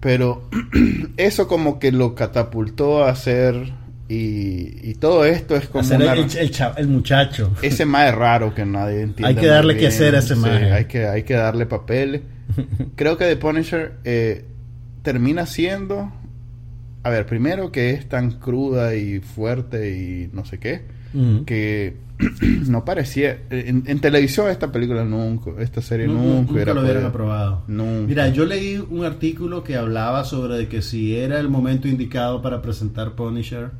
Pero 0.00 0.48
eso 1.16 1.48
como 1.48 1.78
que 1.78 1.92
lo 1.92 2.14
catapultó 2.14 3.04
a 3.04 3.14
ser... 3.16 3.72
Y, 4.08 4.90
y 4.90 4.94
todo 4.94 5.24
esto 5.24 5.54
es 5.54 5.68
como 5.68 5.88
una- 5.94 6.14
el, 6.14 6.36
el 6.36 6.50
cha- 6.50 6.74
el 6.76 6.88
muchacho. 6.88 7.52
ese 7.62 7.86
más 7.86 8.12
raro 8.12 8.52
que 8.56 8.66
nadie 8.66 9.02
entiende. 9.02 9.28
Hay 9.28 9.36
que 9.36 9.46
darle 9.46 9.74
bien. 9.74 9.84
que 9.88 9.94
hacer 9.94 10.16
a 10.16 10.18
ese 10.18 10.34
Sí, 10.34 10.42
hay 10.44 10.86
que, 10.86 11.06
hay 11.06 11.22
que 11.22 11.34
darle 11.34 11.64
papeles. 11.66 12.22
Creo 12.96 13.16
que 13.16 13.26
The 13.26 13.36
Punisher 13.36 13.92
eh, 14.02 14.44
termina 15.02 15.46
siendo. 15.46 16.12
A 17.02 17.10
ver, 17.10 17.26
primero 17.26 17.72
que 17.72 17.90
es 17.90 18.08
tan 18.08 18.32
cruda 18.32 18.94
y 18.94 19.20
fuerte 19.20 19.96
y 19.98 20.30
no 20.34 20.44
sé 20.44 20.58
qué. 20.58 20.82
Ujú. 21.14 21.44
Que 21.44 21.96
no 22.68 22.84
parecía. 22.84 23.38
En, 23.50 23.84
en 23.86 24.00
televisión, 24.00 24.50
esta 24.50 24.70
película 24.70 25.04
nunca. 25.04 25.50
Esta 25.58 25.80
serie 25.80 26.06
Nu- 26.06 26.14
nunca, 26.14 26.34
nunca 26.40 26.52
hubiera 26.52 26.74
lo 26.74 26.82
hubieran 26.82 27.06
aprobado. 27.06 27.62
Nunca. 27.68 28.06
Mira, 28.06 28.28
yo 28.28 28.44
leí 28.44 28.76
un 28.90 29.04
artículo 29.04 29.64
que 29.64 29.76
hablaba 29.76 30.24
sobre 30.24 30.56
de 30.58 30.68
que 30.68 30.82
si 30.82 31.16
era 31.16 31.40
el 31.40 31.48
momento 31.48 31.88
indicado 31.88 32.42
para 32.42 32.60
presentar 32.60 33.12
Punisher, 33.12 33.70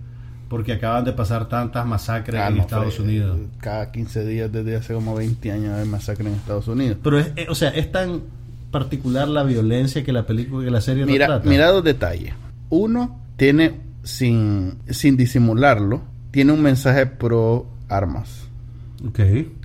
porque 0.48 0.72
acaban 0.72 1.04
de 1.04 1.12
pasar 1.12 1.48
tantas 1.48 1.86
masacres 1.86 2.40
Ah, 2.40 2.48
en 2.48 2.56
no, 2.56 2.62
Estados 2.62 2.96
fue, 2.96 3.04
Unidos. 3.04 3.38
eh, 3.38 3.46
Cada 3.60 3.92
15 3.92 4.24
días 4.24 4.50
desde 4.50 4.74
hace 4.76 4.94
como 4.94 5.14
20 5.14 5.52
años 5.52 5.74
hay 5.78 5.86
masacre 5.86 6.26
en 6.26 6.34
Estados 6.34 6.66
Unidos. 6.68 6.96
Pero, 7.04 7.18
es, 7.20 7.32
eh, 7.36 7.46
o 7.48 7.54
sea, 7.54 7.68
es 7.68 7.92
tan 7.92 8.22
particular 8.70 9.28
la 9.28 9.42
violencia 9.44 10.02
que 10.02 10.12
la 10.12 10.26
película, 10.26 10.64
que 10.64 10.70
la 10.70 10.80
serie 10.80 11.04
Mira, 11.06 11.26
retrata. 11.26 11.48
mira 11.48 11.68
dos 11.70 11.84
detalles. 11.84 12.32
Uno, 12.70 13.20
tiene, 13.36 13.80
sin, 14.02 14.78
sin 14.88 15.16
disimularlo, 15.16 16.02
tiene 16.30 16.52
un 16.52 16.62
mensaje 16.62 17.06
pro 17.06 17.66
armas. 17.88 18.48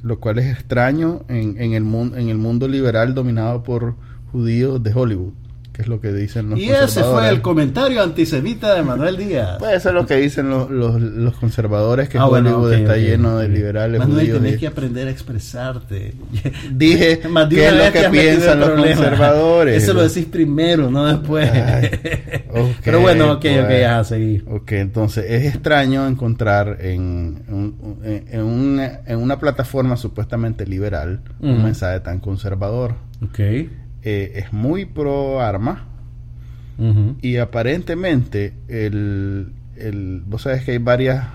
Lo 0.01 0.19
cual 0.19 0.39
es 0.39 0.51
extraño 0.51 1.23
en, 1.27 1.61
en, 1.61 1.73
el, 1.73 1.83
mundo 1.83 2.17
en 2.17 2.29
el 2.29 2.37
mundo 2.37 2.67
liberal 2.67 3.13
dominado 3.13 3.63
por 3.63 3.95
judíos 4.31 4.81
de 4.81 4.93
Hollywood. 4.93 5.33
Que 5.75 5.81
es 5.81 5.87
lo 5.89 5.99
que 5.99 6.13
dicen 6.13 6.49
los 6.51 6.57
Y 6.57 6.69
ese 6.69 6.75
fue 6.77 6.85
conservadores. 6.85 7.31
el 7.31 7.41
comentario 7.41 8.01
antisemita 8.01 8.73
de 8.75 8.81
Manuel 8.83 9.17
Díaz. 9.17 9.57
Pues 9.59 9.73
eso 9.75 9.89
es 9.89 9.95
lo 9.95 10.05
que 10.05 10.15
dicen 10.15 10.49
los, 10.49 10.69
los, 10.71 11.01
los 11.01 11.35
conservadores, 11.35 12.07
que 12.07 12.17
Ah, 12.17 12.27
bueno, 12.27 12.51
Hollywood 12.61 12.73
está 12.75 12.95
lleno 12.95 13.37
de 13.39 13.49
liberales 13.49 13.99
Manuel, 13.99 14.21
judíos. 14.21 14.37
tenés 14.39 14.55
y- 14.55 14.59
que 14.59 14.67
aprender 14.67 15.07
a 15.09 15.11
expresarte. 15.11 16.13
Dije 16.71 17.19
qué 17.49 17.67
es 17.67 17.73
lo 17.73 17.91
que 17.91 18.03
en 18.05 18.11
piensan 18.11 18.59
los 18.61 18.69
conservadores. 18.69 19.83
Eso 19.83 19.93
lo 19.93 20.03
decís 20.07 20.25
primero, 20.25 20.89
no 20.89 21.05
después. 21.07 21.51
Ay, 21.51 21.89
Pero 22.85 23.01
bueno, 23.01 23.33
ok, 23.33 23.41
pues. 23.41 23.63
ok, 23.65 23.69
ya, 23.81 24.03
seguí. 24.05 24.43
Ok, 24.49 24.71
entonces 24.71 25.25
es 25.29 25.45
extraño 25.53 26.07
encontrar 26.07 26.77
en, 26.79 27.43
un- 27.49 27.99
en, 28.31 28.41
una, 28.41 29.01
en 29.05 29.17
una 29.19 29.39
plataforma 29.39 29.97
supuestamente 29.97 30.65
liberal 30.65 31.19
un 31.41 31.63
mensaje 31.63 31.99
tan 31.99 32.19
conservador. 32.21 32.95
Ok. 33.21 33.39
Eh, 34.07 34.33
es 34.35 34.53
muy 34.53 34.85
pro 34.85 35.41
arma 35.41 35.87
y 37.21 37.37
aparentemente 37.37 38.53
el, 38.67 39.53
el, 39.77 40.21
vos 40.27 40.43
sabes 40.43 40.63
que 40.63 40.73
hay 40.73 40.77
varias 40.77 41.25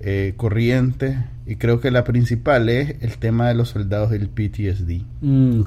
eh, 0.00 0.32
corrientes 0.38 1.18
y 1.46 1.56
creo 1.56 1.80
que 1.80 1.90
la 1.90 2.02
principal 2.02 2.70
es 2.70 2.96
el 3.02 3.18
tema 3.18 3.48
de 3.48 3.54
los 3.56 3.68
soldados 3.68 4.10
del 4.10 4.30
PTSD. 4.30 5.02
Mm. 5.20 5.64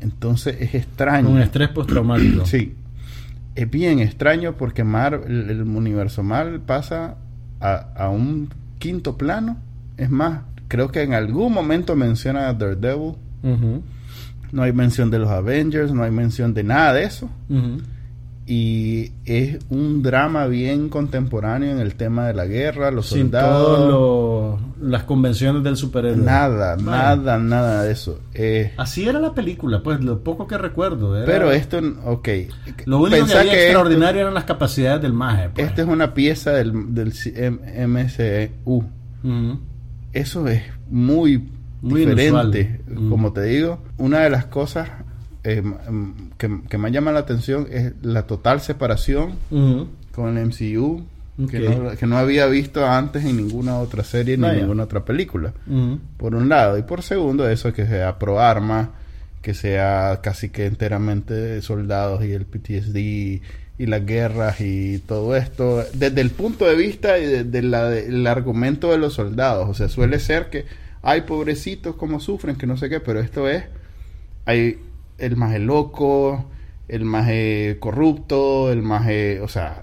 Entonces 0.00 0.56
es 0.60 0.74
extraño. 0.74 1.30
Un 1.30 1.40
estrés 1.40 1.70
postraumático. 1.70 2.44
Sí. 2.44 2.74
Es 3.54 3.70
bien 3.70 4.00
extraño 4.00 4.58
porque 4.58 4.84
Mar, 4.84 5.22
el, 5.26 5.48
el 5.48 5.62
universo 5.62 6.22
Marvel 6.22 6.60
pasa 6.60 7.16
a, 7.60 7.74
a 7.96 8.10
un 8.10 8.50
quinto 8.78 9.16
plano. 9.16 9.56
Es 9.96 10.10
más, 10.10 10.40
creo 10.68 10.90
que 10.90 11.02
en 11.02 11.14
algún 11.14 11.54
momento 11.54 11.96
menciona 11.96 12.48
a 12.48 12.52
Daredevil. 12.52 13.14
No 14.52 14.62
hay 14.62 14.72
mención 14.72 15.10
de 15.10 15.18
los 15.18 15.30
Avengers, 15.30 15.92
no 15.92 16.02
hay 16.02 16.10
mención 16.10 16.54
de 16.54 16.62
nada 16.64 16.92
de 16.94 17.04
eso. 17.04 17.28
Y 18.48 19.10
es 19.24 19.58
un 19.70 20.04
drama 20.04 20.46
bien 20.46 20.88
contemporáneo 20.88 21.72
en 21.72 21.80
el 21.80 21.96
tema 21.96 22.28
de 22.28 22.34
la 22.34 22.46
guerra, 22.46 22.92
los 22.92 23.06
Sin 23.08 23.22
soldados. 23.22 23.88
todas 23.90 24.60
las 24.80 25.02
convenciones 25.02 25.64
del 25.64 25.76
superhéroe. 25.76 26.22
Nada, 26.24 26.76
nada, 26.76 27.38
nada 27.38 27.82
de 27.82 27.90
eso. 27.90 28.20
Eh, 28.34 28.72
Así 28.76 29.08
era 29.08 29.18
la 29.18 29.34
película, 29.34 29.82
pues 29.82 30.00
lo 30.00 30.20
poco 30.22 30.46
que 30.46 30.56
recuerdo. 30.58 31.16
era- 31.16 31.26
pero 31.26 31.50
esto, 31.50 31.80
ok. 32.04 32.28
Lo 32.84 32.98
único 33.00 33.16
Pensá 33.16 33.32
que 33.32 33.38
había 33.40 33.52
esto- 33.54 33.64
extraordinario 33.64 34.20
eran 34.20 34.34
las 34.34 34.44
capacidades 34.44 35.02
del 35.02 35.12
maje. 35.12 35.48
Pues. 35.52 35.66
Esta 35.66 35.82
es 35.82 35.88
una 35.88 36.14
pieza 36.14 36.52
del, 36.52 36.94
del 36.94 37.12
MCU. 37.88 38.84
Ujú. 39.24 39.58
Eso 40.12 40.46
es 40.46 40.62
muy, 40.88 41.50
Muy 41.86 42.00
diferente. 42.16 42.80
inusual. 42.86 43.06
Mm. 43.06 43.10
Como 43.10 43.32
te 43.32 43.42
digo, 43.42 43.78
una 43.98 44.20
de 44.20 44.30
las 44.30 44.44
cosas 44.46 44.88
eh, 45.44 45.62
que, 46.38 46.60
que 46.68 46.78
me 46.78 46.90
llama 46.90 47.12
la 47.12 47.20
atención 47.20 47.66
es 47.70 47.92
la 48.02 48.22
total 48.26 48.60
separación 48.60 49.32
con 50.12 50.36
el 50.38 50.46
MCU. 50.46 51.02
Que, 51.50 51.60
no, 51.68 51.90
que 51.90 52.06
no 52.06 52.16
había 52.16 52.46
visto 52.46 52.86
antes 52.86 53.22
en 53.26 53.36
ninguna 53.36 53.78
otra 53.78 54.02
serie 54.04 54.38
ni 54.38 54.40
en 54.46 54.56
ninguna 54.62 54.84
otra 54.84 55.04
película. 55.04 55.52
Por 56.16 56.34
un 56.34 56.48
lado. 56.48 56.78
Y 56.78 56.82
por 56.82 57.02
segundo, 57.02 57.46
eso 57.48 57.72
que 57.74 57.86
sea 57.86 58.18
pro 58.18 58.40
arma, 58.40 58.92
que 59.42 59.52
sea 59.52 60.20
casi 60.22 60.48
que 60.48 60.64
enteramente 60.64 61.34
de 61.34 61.60
soldados 61.60 62.24
y 62.24 62.32
el 62.32 62.46
PTSD 62.46 62.96
y 63.78 63.86
las 63.86 64.06
guerras 64.06 64.62
y 64.62 64.98
todo 65.06 65.36
esto. 65.36 65.84
Desde 65.92 66.22
el 66.22 66.30
punto 66.30 66.64
de 66.64 66.74
vista 66.74 67.18
y 67.18 67.26
de- 67.26 67.44
de 67.44 67.60
la- 67.62 67.90
del 67.90 68.26
argumento 68.26 68.90
de 68.90 68.96
los 68.96 69.12
soldados. 69.12 69.68
O 69.68 69.74
sea, 69.74 69.90
suele 69.90 70.18
ser 70.20 70.48
que 70.48 70.64
hay 71.02 71.22
pobrecitos 71.22 71.96
como 71.96 72.20
sufren, 72.20 72.56
que 72.56 72.66
no 72.66 72.76
sé 72.76 72.88
qué, 72.88 73.00
pero 73.00 73.20
esto 73.20 73.48
es. 73.48 73.64
Hay 74.44 74.78
el 75.18 75.36
maje 75.36 75.58
loco, 75.58 76.46
el 76.88 77.04
maje 77.04 77.76
corrupto, 77.80 78.70
el 78.70 78.82
maje. 78.82 79.40
O 79.40 79.48
sea, 79.48 79.82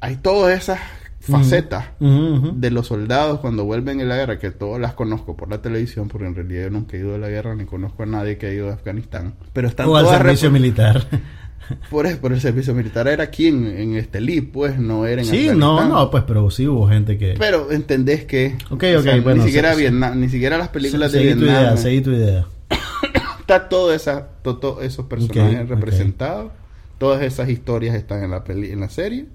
hay 0.00 0.16
todas 0.16 0.56
esas 0.56 0.80
facetas 1.20 1.86
de 1.98 2.70
los 2.70 2.88
soldados 2.88 3.40
cuando 3.40 3.64
vuelven 3.64 4.00
en 4.00 4.08
la 4.08 4.16
guerra, 4.16 4.38
que 4.38 4.50
todas 4.50 4.80
las 4.80 4.94
conozco 4.94 5.36
por 5.36 5.50
la 5.50 5.62
televisión, 5.62 6.08
porque 6.08 6.26
en 6.26 6.34
realidad 6.34 6.64
yo 6.64 6.70
nunca 6.70 6.96
he 6.96 7.00
ido 7.00 7.14
a 7.14 7.18
la 7.18 7.28
guerra 7.28 7.54
ni 7.54 7.64
conozco 7.64 8.02
a 8.02 8.06
nadie 8.06 8.36
que 8.36 8.46
ha 8.46 8.52
ido 8.52 8.70
a 8.70 8.74
Afganistán. 8.74 9.34
Pero 9.52 9.68
están 9.68 9.88
O 9.88 9.96
al 9.96 10.06
servicio 10.06 10.50
militar. 10.50 11.06
por, 11.90 12.06
eso- 12.06 12.18
por 12.20 12.32
el 12.32 12.40
servicio 12.40 12.74
militar 12.74 13.08
era 13.08 13.24
aquí 13.24 13.46
en, 13.48 13.66
en 13.66 13.96
este 13.96 14.20
LIB, 14.20 14.52
pues 14.52 14.78
no 14.78 15.06
era 15.06 15.22
en 15.22 15.26
sí, 15.28 15.48
no, 15.54 15.86
no, 15.88 16.10
pues, 16.10 16.24
pero 16.26 16.50
sí 16.50 16.66
hubo 16.68 16.88
gente 16.88 17.16
que. 17.18 17.34
Pero 17.38 17.70
entendés 17.72 18.24
que 18.24 18.56
Ok, 18.70 18.84
ok, 18.98 19.02
sea, 19.02 19.20
bueno, 19.20 19.42
ni 19.42 19.46
siquiera 19.48 19.70
se- 19.70 19.74
se- 19.76 19.80
Vietnam, 19.82 20.20
ni 20.20 20.28
siquiera 20.28 20.58
las 20.58 20.68
películas 20.68 21.12
de 21.12 21.18
seguí 21.20 21.32
tu 21.34 21.40
Vietnam 21.40 21.62
idea, 21.62 21.76
seguí 21.76 22.00
tu 22.00 22.10
idea. 22.12 22.46
está 23.40 23.68
todo 23.68 23.92
esa 23.94 24.28
to- 24.42 24.56
to- 24.58 24.80
esos 24.82 25.06
personajes 25.06 25.56
Ok, 25.60 25.64
ok. 25.64 25.68
representados, 25.70 26.52
todas 26.98 27.22
esas 27.22 27.48
historias 27.48 27.94
están 27.94 28.22
en 28.24 28.30
la 28.30 28.44
peli, 28.44 28.70
en 28.70 28.80
la 28.80 28.88
serie. 28.88 29.26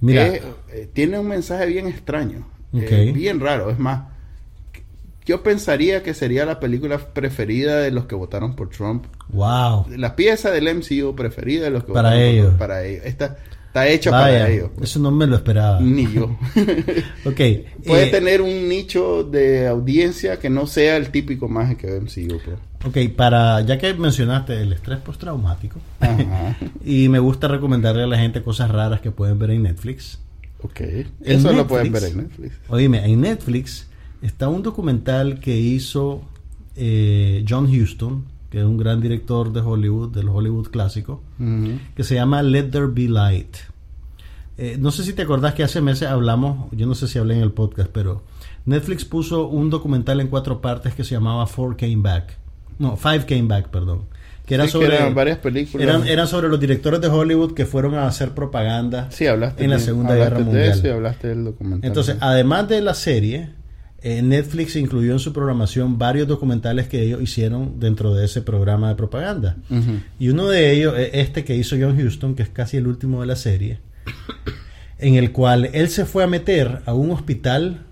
Mira, 0.00 0.26
Eh, 0.28 0.42
eh, 0.72 0.88
tiene 0.92 1.18
un 1.18 1.26
mensaje 1.28 1.66
bien 1.66 1.86
extraño, 1.88 2.46
Ok. 2.72 2.82
eh, 2.82 3.12
bien 3.14 3.40
raro. 3.40 3.70
Es 3.70 3.78
más, 3.78 4.02
yo 5.28 5.42
pensaría 5.42 6.02
que 6.02 6.14
sería 6.14 6.46
la 6.46 6.58
película 6.58 6.96
preferida 6.96 7.80
de 7.80 7.90
los 7.90 8.06
que 8.06 8.14
votaron 8.14 8.56
por 8.56 8.70
Trump. 8.70 9.04
wow. 9.28 9.84
La 9.94 10.16
pieza 10.16 10.50
del 10.50 10.74
MCU 10.74 11.14
preferida 11.14 11.64
de 11.64 11.70
los 11.70 11.84
que 11.84 11.92
Para 11.92 12.08
votaron 12.08 12.26
por 12.30 12.34
ellos. 12.34 12.54
Para 12.54 12.84
ellos. 12.86 13.04
Está, 13.04 13.36
está 13.66 13.88
hecha 13.88 14.10
Vaya, 14.10 14.38
para 14.38 14.50
ellos. 14.50 14.70
eso 14.80 14.98
no 15.00 15.10
me 15.10 15.26
lo 15.26 15.36
esperaba. 15.36 15.80
Ni 15.80 16.10
yo. 16.10 16.34
Ok. 17.26 17.40
Puede 17.86 18.04
eh, 18.04 18.10
tener 18.10 18.40
un 18.40 18.70
nicho 18.70 19.22
de 19.22 19.68
audiencia 19.68 20.38
que 20.38 20.48
no 20.48 20.66
sea 20.66 20.96
el 20.96 21.10
típico 21.10 21.46
más 21.46 21.76
que 21.76 21.88
ve 21.88 22.00
MCU. 22.00 22.40
pues. 22.42 22.58
Ok, 22.86 23.14
para, 23.14 23.60
ya 23.60 23.76
que 23.76 23.92
mencionaste 23.92 24.62
el 24.62 24.72
estrés 24.72 24.98
postraumático, 25.00 25.78
Ajá. 26.00 26.56
y 26.86 27.10
me 27.10 27.18
gusta 27.18 27.48
recomendarle 27.48 28.04
a 28.04 28.06
la 28.06 28.18
gente 28.18 28.42
cosas 28.42 28.70
raras 28.70 29.02
que 29.02 29.10
pueden 29.10 29.38
ver 29.38 29.50
en 29.50 29.64
Netflix. 29.64 30.20
Ok. 30.62 30.80
En 30.80 31.06
Eso 31.22 31.52
lo 31.52 31.66
pueden 31.66 31.92
ver 31.92 32.04
en 32.04 32.16
Netflix. 32.16 32.54
Oíme, 32.68 33.04
en 33.04 33.20
Netflix 33.20 33.87
está 34.22 34.48
un 34.48 34.62
documental 34.62 35.40
que 35.40 35.56
hizo 35.58 36.22
eh, 36.76 37.44
John 37.48 37.66
Huston, 37.66 38.24
que 38.50 38.58
es 38.58 38.64
un 38.64 38.76
gran 38.78 39.00
director 39.00 39.52
de 39.52 39.60
Hollywood, 39.60 40.10
del 40.14 40.28
Hollywood 40.28 40.68
clásico, 40.68 41.22
Ujú. 41.38 41.78
que 41.94 42.04
se 42.04 42.14
llama 42.14 42.42
Let 42.42 42.64
There 42.70 42.86
Be 42.86 43.08
Light. 43.08 43.56
Eh, 44.56 44.76
no 44.78 44.90
sé 44.90 45.04
si 45.04 45.12
te 45.12 45.22
acordás 45.22 45.54
que 45.54 45.62
hace 45.62 45.80
meses 45.80 46.08
hablamos, 46.08 46.68
yo 46.72 46.86
no 46.86 46.94
sé 46.94 47.06
si 47.06 47.18
hablé 47.18 47.34
en 47.36 47.42
el 47.42 47.52
podcast, 47.52 47.90
pero 47.92 48.22
Netflix 48.64 49.04
puso 49.04 49.46
un 49.48 49.70
documental 49.70 50.20
en 50.20 50.28
cuatro 50.28 50.60
partes 50.60 50.94
que 50.94 51.04
se 51.04 51.14
llamaba 51.14 51.46
Four 51.46 51.76
Came 51.76 51.96
Back. 51.98 52.36
No, 52.78 52.96
Five 52.96 53.24
Came 53.26 53.42
Back, 53.48 53.68
perdón. 53.68 54.02
Que 54.46 54.54
era 54.54 54.64
Sí, 54.64 54.68
que 54.78 54.84
sobre 54.84 54.96
eran 54.96 55.14
varias 55.14 55.38
películas. 55.38 55.86
eran, 55.86 56.06
eran 56.08 56.26
sobre 56.26 56.48
los 56.48 56.58
directores 56.58 57.00
de 57.00 57.08
Hollywood 57.08 57.52
que 57.52 57.66
fueron 57.66 57.94
a 57.96 58.06
hacer 58.06 58.30
propaganda 58.32 59.10
Sí, 59.10 59.26
hablaste 59.26 59.62
en 59.64 59.70
la 59.70 59.76
de- 59.76 59.82
Segunda 59.82 60.12
hablaste 60.14 60.30
Guerra 60.34 60.38
de 60.38 60.44
Mundial. 60.44 60.78
eso 60.78 60.86
y 60.86 60.90
hablaste 60.90 61.28
del 61.28 61.44
documental. 61.44 61.86
Entonces, 61.88 62.16
además 62.20 62.66
de 62.68 62.80
la 62.80 62.94
serie, 62.94 63.50
eh, 64.00 64.22
Netflix 64.22 64.76
incluyó 64.76 65.12
en 65.12 65.18
su 65.18 65.32
programación 65.32 65.98
varios 65.98 66.28
documentales 66.28 66.86
que 66.86 67.02
ellos 67.02 67.20
hicieron 67.20 67.80
dentro 67.80 68.14
de 68.14 68.24
ese 68.24 68.42
programa 68.42 68.88
de 68.88 68.94
propaganda. 68.94 69.56
Y 70.18 70.28
uno 70.28 70.48
de 70.48 70.72
ellos 70.72 70.94
es 70.96 71.10
este 71.14 71.44
que 71.44 71.56
hizo 71.56 71.76
John 71.78 71.98
Huston, 71.98 72.34
que 72.34 72.44
es 72.44 72.48
casi 72.48 72.76
el 72.76 72.86
último 72.86 73.20
de 73.20 73.26
la 73.26 73.36
serie. 73.36 73.80
en 74.98 75.14
el 75.14 75.32
cual 75.32 75.70
él 75.72 75.88
se 75.88 76.04
fue 76.04 76.24
a 76.24 76.26
meter 76.26 76.82
a 76.86 76.94
un 76.94 77.10
hospital 77.10 77.86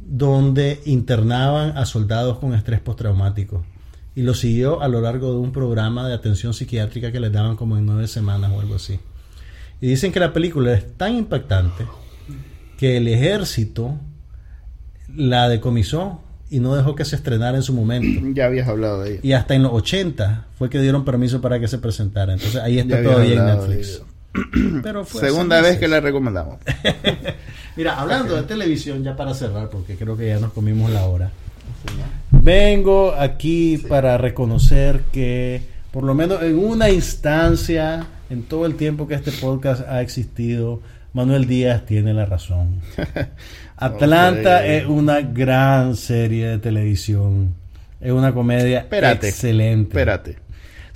donde 0.00 0.80
internaban 0.84 1.76
a 1.76 1.86
soldados 1.86 2.38
con 2.38 2.54
estrés 2.54 2.80
postraumático 2.80 3.64
y 4.14 4.22
lo 4.22 4.34
siguió 4.34 4.80
a 4.82 4.88
lo 4.88 5.00
largo 5.00 5.32
de 5.32 5.38
un 5.38 5.52
programa 5.52 6.06
de 6.06 6.14
atención 6.14 6.54
psiquiátrica 6.54 7.10
que 7.10 7.20
les 7.20 7.32
daban 7.32 7.56
como 7.56 7.76
en 7.76 7.86
nueve 7.86 8.06
semanas 8.06 8.52
o 8.52 8.60
algo 8.60 8.76
así. 8.76 9.00
Y 9.80 9.88
dicen 9.88 10.12
que 10.12 10.20
la 10.20 10.32
película 10.32 10.72
es 10.72 10.96
tan 10.96 11.16
impactante 11.16 11.84
que 12.78 12.96
el 12.96 13.08
ejército 13.08 13.98
la 15.16 15.48
decomisó 15.48 16.20
y 16.50 16.60
no 16.60 16.76
dejó 16.76 16.94
que 16.94 17.04
se 17.04 17.16
estrenara 17.16 17.56
en 17.56 17.62
su 17.62 17.72
momento. 17.72 18.26
Ya 18.34 18.46
habías 18.46 18.68
hablado 18.68 19.02
de 19.02 19.12
ella. 19.12 19.20
Y 19.22 19.32
hasta 19.32 19.54
en 19.54 19.62
los 19.62 19.72
80 19.72 20.46
fue 20.58 20.70
que 20.70 20.80
dieron 20.80 21.04
permiso 21.04 21.40
para 21.40 21.58
que 21.58 21.68
se 21.68 21.78
presentara. 21.78 22.32
Entonces 22.32 22.60
ahí 22.60 22.78
está 22.78 23.02
todavía 23.02 23.34
en 23.34 23.46
Netflix. 23.46 24.02
Pero 24.82 25.04
Segunda 25.04 25.60
vez 25.60 25.78
que 25.78 25.88
la 25.88 26.00
recomendamos. 26.00 26.58
Mira, 27.76 28.00
hablando 28.00 28.36
de 28.36 28.42
televisión, 28.42 29.02
ya 29.02 29.16
para 29.16 29.34
cerrar, 29.34 29.68
porque 29.68 29.96
creo 29.96 30.16
que 30.16 30.28
ya 30.28 30.38
nos 30.38 30.52
comimos 30.52 30.90
la 30.90 31.04
hora. 31.06 31.30
Vengo 32.30 33.14
aquí 33.18 33.78
para 33.88 34.18
reconocer 34.18 35.02
que, 35.12 35.62
por 35.90 36.04
lo 36.04 36.14
menos 36.14 36.42
en 36.42 36.58
una 36.58 36.90
instancia, 36.90 38.06
en 38.30 38.42
todo 38.42 38.66
el 38.66 38.76
tiempo 38.76 39.08
que 39.08 39.14
este 39.14 39.32
podcast 39.32 39.82
ha 39.88 40.02
existido, 40.02 40.80
Manuel 41.14 41.46
Díaz 41.46 41.86
tiene 41.86 42.12
la 42.12 42.26
razón. 42.26 42.80
Atlanta 43.76 44.66
es 44.66 44.84
una 44.84 45.20
gran 45.20 45.94
serie 45.94 46.48
de 46.48 46.58
televisión. 46.58 47.54
Es 48.00 48.10
una 48.10 48.34
comedia 48.34 48.88
excelente. 48.90 49.88
Espérate. 49.88 50.38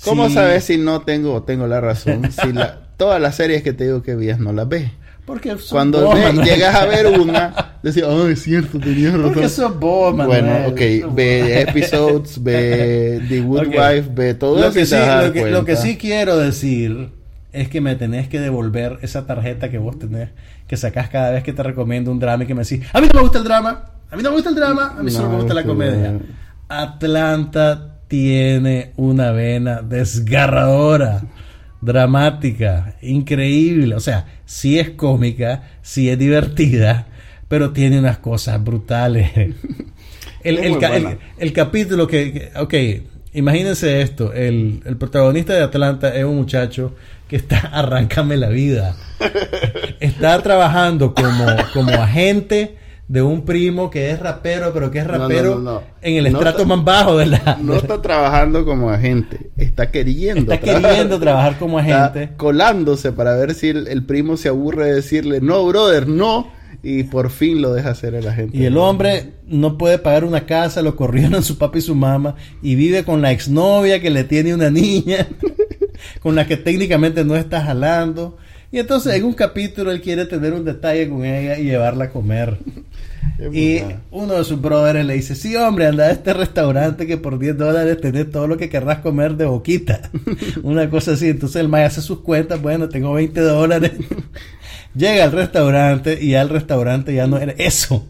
¿Cómo 0.04 0.28
sabes 0.28 0.64
si 0.64 0.76
no 0.76 1.02
tengo 1.02 1.44
tengo 1.44 1.68
la 1.68 1.80
razón? 1.80 2.30
si 2.32 2.52
la, 2.52 2.80
todas 2.96 3.22
las 3.22 3.36
series 3.36 3.62
que 3.62 3.72
te 3.72 3.84
digo 3.84 4.02
que 4.02 4.16
vías 4.16 4.40
no 4.40 4.52
las 4.52 4.68
ves. 4.68 4.90
Porque 5.24 5.56
cuando 5.70 6.12
llegas 6.42 6.74
a 6.74 6.86
ver 6.86 7.06
una, 7.20 7.76
decís, 7.84 8.02
oh, 8.02 8.26
es 8.28 8.42
cierto, 8.42 8.80
tenías 8.80 9.12
razón. 9.12 9.34
Porque 9.34 9.48
sos 9.48 9.78
vos, 9.78 10.16
Manuel. 10.16 10.42
Bueno, 10.42 10.68
ok, 10.68 11.14
ve 11.14 11.60
episodes, 11.60 12.42
ve 12.42 13.22
The 13.28 13.40
Good 13.42 13.68
Wife, 13.68 14.10
ve 14.10 14.34
todo 14.34 14.58
lo 14.58 14.72
que 14.72 14.84
sí, 14.84 14.96
lo 14.96 15.32
que, 15.32 15.50
lo 15.50 15.64
que 15.64 15.76
sí 15.76 15.96
quiero 15.96 16.38
decir 16.38 17.17
es 17.52 17.68
que 17.68 17.80
me 17.80 17.94
tenés 17.96 18.28
que 18.28 18.40
devolver 18.40 18.98
esa 19.02 19.26
tarjeta 19.26 19.70
que 19.70 19.78
vos 19.78 19.98
tenés, 19.98 20.30
que 20.66 20.76
sacás 20.76 21.08
cada 21.08 21.30
vez 21.30 21.42
que 21.42 21.52
te 21.52 21.62
recomiendo 21.62 22.10
un 22.10 22.18
drama 22.18 22.44
y 22.44 22.46
que 22.46 22.54
me 22.54 22.62
decís, 22.62 22.86
a 22.92 23.00
mí 23.00 23.08
no 23.08 23.14
me 23.14 23.22
gusta 23.22 23.38
el 23.38 23.44
drama, 23.44 23.84
a 24.10 24.16
mí 24.16 24.22
no 24.22 24.30
me 24.30 24.36
gusta 24.36 24.50
el 24.50 24.56
drama, 24.56 24.94
a 24.98 25.02
mí 25.02 25.10
solo 25.10 25.30
me 25.30 25.36
gusta 25.36 25.54
la 25.54 25.64
comedia. 25.64 26.18
Atlanta 26.68 28.00
tiene 28.08 28.92
una 28.96 29.32
vena 29.32 29.82
desgarradora 29.82 31.22
dramática, 31.80 32.96
increíble. 33.02 33.94
O 33.94 34.00
sea, 34.00 34.26
sí 34.44 34.78
es 34.78 34.90
cómica, 34.90 35.62
sí 35.82 36.10
es 36.10 36.18
divertida, 36.18 37.06
pero 37.48 37.72
tiene 37.72 37.98
unas 37.98 38.18
cosas 38.18 38.62
brutales. 38.62 39.30
el, 40.42 40.58
el, 41.38 41.52
capítulo 41.52 42.06
que, 42.06 42.50
ok, 42.56 42.74
imagínense 43.34 44.00
esto, 44.00 44.32
el, 44.32 44.82
el 44.84 44.96
protagonista 44.96 45.54
de 45.54 45.62
Atlanta 45.62 46.14
es 46.14 46.24
un 46.24 46.36
muchacho 46.36 46.94
que 47.28 47.36
está, 47.36 47.58
arráncame 47.72 48.36
la 48.36 48.48
vida. 48.48 48.96
Está 50.00 50.42
trabajando 50.42 51.14
como, 51.14 51.46
como 51.72 51.92
agente 51.92 52.76
de 53.08 53.22
un 53.22 53.46
primo 53.46 53.88
que 53.88 54.10
es 54.10 54.20
rapero, 54.20 54.70
pero 54.74 54.90
que 54.90 54.98
es 54.98 55.06
rapero 55.06 55.82
en 56.02 56.16
el 56.16 56.26
estrato 56.26 56.66
más 56.66 56.84
bajo 56.84 57.16
de 57.16 57.26
la... 57.26 57.58
No 57.60 57.74
está 57.74 58.02
trabajando 58.02 58.66
como 58.66 58.90
agente, 58.90 59.50
está 59.56 59.90
queriendo 59.90 60.52
Está 60.52 60.58
queriendo 60.58 61.18
trabajar 61.18 61.58
como 61.58 61.78
agente. 61.78 62.34
colándose 62.36 63.12
para 63.12 63.34
ver 63.34 63.54
si 63.54 63.68
el, 63.68 64.04
primo 64.04 64.36
se 64.36 64.48
aburre 64.48 64.86
de 64.86 64.94
decirle, 64.96 65.40
no, 65.40 65.66
brother, 65.66 66.06
no. 66.06 66.58
Y 66.80 67.04
por 67.04 67.30
fin 67.30 67.60
lo 67.60 67.72
deja 67.72 67.90
hacer 67.90 68.14
el 68.14 68.28
agente. 68.28 68.56
Y 68.56 68.64
el 68.64 68.76
hombre 68.76 69.32
no 69.46 69.76
puede 69.78 69.98
pagar 69.98 70.24
una 70.24 70.46
casa, 70.46 70.80
lo 70.80 70.94
corrieron 70.94 71.42
su 71.42 71.58
papá 71.58 71.78
y 71.78 71.80
su 71.80 71.94
mamá, 71.94 72.36
y 72.62 72.76
vive 72.76 73.04
con 73.04 73.20
la 73.20 73.32
exnovia 73.32 74.00
que 74.00 74.10
le 74.10 74.22
tiene 74.24 74.54
una 74.54 74.70
niña, 74.70 75.26
con 76.20 76.34
la 76.34 76.46
que 76.46 76.56
técnicamente 76.56 77.24
no 77.24 77.36
está 77.36 77.62
jalando. 77.62 78.36
Y 78.70 78.78
entonces 78.78 79.14
en 79.14 79.24
un 79.24 79.32
capítulo 79.32 79.90
él 79.90 80.00
quiere 80.00 80.26
tener 80.26 80.52
un 80.52 80.64
detalle 80.64 81.08
con 81.08 81.24
ella 81.24 81.58
y 81.58 81.64
llevarla 81.64 82.06
a 82.06 82.10
comer 82.10 82.58
y 83.52 83.80
uno 84.10 84.34
de 84.34 84.44
sus 84.44 84.60
brothers 84.60 85.04
le 85.04 85.14
dice, 85.14 85.34
sí 85.34 85.54
hombre, 85.54 85.86
anda 85.86 86.06
a 86.06 86.10
este 86.10 86.32
restaurante 86.32 87.06
que 87.06 87.16
por 87.16 87.38
10 87.38 87.56
dólares 87.56 88.00
tenés 88.00 88.30
todo 88.30 88.48
lo 88.48 88.56
que 88.56 88.68
querrás 88.68 88.98
comer 88.98 89.36
de 89.36 89.46
boquita. 89.46 90.10
Una 90.62 90.90
cosa 90.90 91.12
así. 91.12 91.28
Entonces 91.28 91.60
el 91.60 91.68
mae 91.68 91.84
hace 91.84 92.00
sus 92.00 92.20
cuentas, 92.20 92.60
bueno, 92.60 92.88
tengo 92.88 93.12
20 93.12 93.40
dólares. 93.40 93.92
Llega 94.94 95.24
al 95.24 95.32
restaurante 95.32 96.22
y 96.22 96.34
al 96.34 96.48
restaurante 96.48 97.14
ya 97.14 97.26
no 97.26 97.38
era 97.38 97.54
eso. 97.58 98.04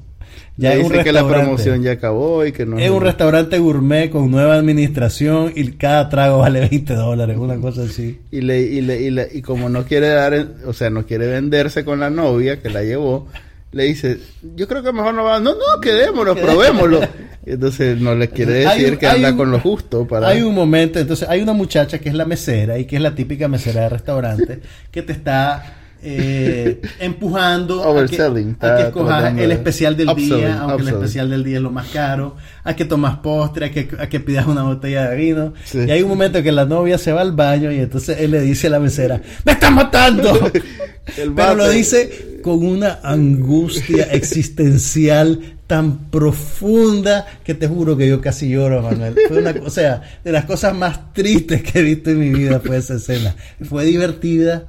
Ya 0.57 0.75
es 0.75 0.85
un 0.85 0.93
que 0.93 1.13
la 1.13 1.27
promoción 1.27 1.83
ya 1.83 1.93
acabó 1.93 2.45
y 2.45 2.53
que 2.53 2.67
no 2.67 2.79
es 2.79 2.91
un 2.91 3.01
restaurante 3.01 3.59
gourmet 3.59 4.11
con 4.11 4.31
nueva 4.31 4.55
administración 4.55 5.53
y 5.55 5.73
cada 5.73 6.09
trago 6.09 6.39
vale 6.39 6.61
20 6.71 6.95
dólares, 6.95 7.37
una 7.39 7.57
cosa 7.57 7.83
así. 7.83 8.19
Y 8.31 8.41
le, 8.41 8.61
y 8.61 8.81
le, 8.81 9.01
y, 9.01 9.11
le, 9.11 9.29
y 9.33 9.43
como 9.43 9.69
no 9.69 9.85
quiere 9.85 10.09
dar, 10.09 10.49
o 10.67 10.73
sea, 10.73 10.91
no 10.91 11.07
quiere 11.07 11.27
venderse 11.27 11.85
con 11.85 12.01
la 12.01 12.11
novia 12.11 12.61
que 12.61 12.71
la 12.71 12.83
llevó, 12.83 13.29
le 13.73 13.85
dice, 13.85 14.19
yo 14.57 14.67
creo 14.67 14.83
que 14.83 14.93
mejor 14.93 15.15
no 15.15 15.25
va, 15.25 15.41
no, 15.41 15.53
no, 15.53 15.81
quedémonos, 15.81 16.39
probémoslo. 16.39 17.01
Entonces 17.45 18.01
no 18.01 18.15
le 18.15 18.29
quiere 18.29 18.53
decir 18.53 18.99
que 18.99 19.07
anda 19.07 19.37
con 19.37 19.51
lo 19.51 19.61
justo 19.61 20.07
para... 20.07 20.29
Hay 20.29 20.43
un 20.43 20.55
momento, 20.55 20.99
entonces 20.99 21.29
hay 21.29 21.41
una 21.41 21.53
muchacha 21.53 21.99
que 21.99 22.09
es 22.09 22.15
la 22.15 22.25
mesera 22.25 22.79
y 22.79 22.85
que 22.85 22.97
es 22.97 23.03
la 23.03 23.15
típica 23.15 23.49
mesera 23.49 23.83
de 23.83 23.89
restaurante 23.91 24.61
que 24.91 25.03
te 25.03 25.13
está 25.13 25.75
eh, 26.01 26.81
empujando 27.01 27.83
a 27.83 28.07
que, 28.07 28.23
a 28.23 28.77
que 28.77 28.83
escojas 28.83 29.37
el 29.37 29.51
especial 29.51 29.97
del 29.97 30.15
día, 30.15 30.61
aunque 30.61 30.83
el 30.83 30.89
especial 30.89 31.31
del 31.31 31.43
día 31.43 31.57
es 31.57 31.63
lo 31.63 31.71
más 31.71 31.89
caro, 31.89 32.37
a 32.63 32.77
que 32.77 32.85
tomas 32.85 33.17
postre, 33.17 33.67
a 33.67 33.71
que, 33.71 33.89
a 33.99 34.09
que 34.09 34.21
pidas 34.21 34.47
una 34.47 34.63
botella 34.63 35.11
de 35.11 35.17
vino. 35.17 35.55
Y 35.75 35.91
hay 35.91 36.03
un 36.03 36.09
momento 36.09 36.43
que 36.43 36.53
la 36.53 36.65
novia 36.65 36.99
se 36.99 37.13
va 37.13 37.21
al 37.21 37.33
baño 37.33 37.73
y 37.73 37.79
entonces 37.79 38.19
él 38.21 38.31
le 38.31 38.41
dice 38.41 38.69
a 38.69 38.71
la 38.71 38.81
mesera, 38.81 39.21
¡Me 39.45 39.53
estás 39.53 39.73
matando! 39.73 40.51
Pero 41.35 41.55
lo 41.55 41.69
dice 41.71 42.39
con 42.43 42.65
una 42.65 43.01
angustia 43.03 44.05
existencial 44.13 45.57
tan 45.67 46.11
profunda 46.11 47.27
que 47.45 47.55
te 47.55 47.67
juro 47.67 47.97
que 47.97 48.09
yo 48.09 48.21
casi 48.21 48.49
lloro, 48.49 48.83
Manuel. 48.83 49.17
Fue 49.27 49.39
una, 49.39 49.55
o 49.65 49.71
sea, 49.71 50.03
de 50.25 50.33
las 50.33 50.45
cosas 50.45 50.75
más 50.75 51.13
tristes 51.13 51.63
que 51.63 51.81
he 51.81 51.83
visto 51.83 52.11
en 52.11 52.21
mi 52.21 52.31
vida 52.31 52.61
fue 52.61 52.77
esa 52.77 52.95
escena. 52.95 53.35
Fue 53.69 53.85
divertida 53.85 54.67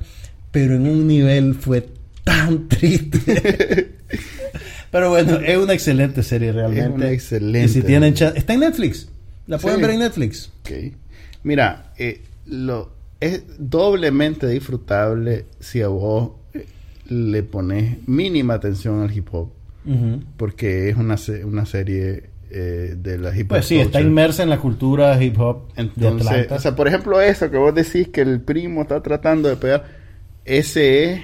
pero 0.51 0.75
en 0.75 0.87
un 0.87 1.07
nivel 1.07 1.55
fue 1.55 1.87
tan 2.23 2.67
triste. 2.67 3.95
pero 4.91 5.09
bueno, 5.09 5.39
es 5.39 5.57
una 5.57 5.73
excelente 5.73 6.23
serie 6.23 6.51
realmente. 6.51 6.85
Es 6.85 6.95
una 6.95 7.11
excelente. 7.11 7.63
Y 7.63 7.67
si 7.69 7.81
tienen 7.81 8.13
está 8.13 8.53
en 8.53 8.59
Netflix. 8.59 9.09
La 9.47 9.57
pueden 9.57 9.81
ver 9.81 9.91
en 9.91 9.99
Netflix. 9.99 10.51
Mira, 11.43 11.93
eh, 11.97 12.21
lo 12.45 12.99
es 13.19 13.43
doblemente 13.57 14.47
disfrutable 14.47 15.45
si 15.59 15.81
a 15.81 15.89
vos 15.89 16.31
eh, 16.53 16.65
le 17.09 17.43
pones 17.43 18.07
mínima 18.07 18.55
atención 18.55 19.01
al 19.01 19.15
hip 19.15 19.27
hop. 19.31 19.51
Porque 20.37 20.89
es 20.89 20.97
una, 20.97 21.15
una 21.45 21.65
serie 21.65 22.29
eh, 22.51 22.95
de 22.95 23.17
la 23.17 23.35
hip 23.35 23.45
hop. 23.45 23.57
Pues 23.57 23.65
sí, 23.65 23.79
está 23.79 23.99
inmersa 24.01 24.43
en 24.43 24.49
la 24.49 24.59
cultura 24.59 25.21
hip 25.21 25.39
hop 25.39 25.69
Entonces, 25.76 26.51
O 26.51 26.59
sea, 26.59 26.76
por 26.76 26.88
ejemplo, 26.88 27.19
eso 27.19 27.49
que 27.49 27.57
vos 27.57 27.73
decís 27.73 28.09
que 28.09 28.21
el 28.21 28.39
primo 28.39 28.84
está 28.84 29.01
tratando 29.01 29.49
de 29.49 29.55
pegar 29.55 29.98
ese 30.49 31.13
es, 31.13 31.19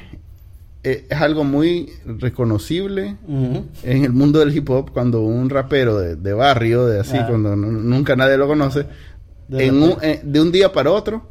eh, 0.83 1.05
es, 1.09 1.21
algo 1.21 1.43
muy 1.43 1.89
reconocible 2.05 3.17
en 3.27 4.05
el 4.05 4.13
mundo 4.13 4.39
del 4.39 4.55
hip 4.55 4.69
hop 4.69 4.91
cuando 4.91 5.21
un 5.21 5.49
rapero 5.49 5.97
de, 5.97 6.33
barrio, 6.33 6.85
de 6.85 6.99
así, 6.99 7.17
ah. 7.17 7.25
cuando 7.27 7.55
nunca 7.55 8.15
nadie 8.15 8.37
lo 8.37 8.47
conoce, 8.47 8.85
de, 9.47 9.71
un, 9.71 9.95
eh, 10.01 10.21
de 10.23 10.41
un 10.41 10.51
día 10.51 10.71
para 10.71 10.91
otro 10.91 11.27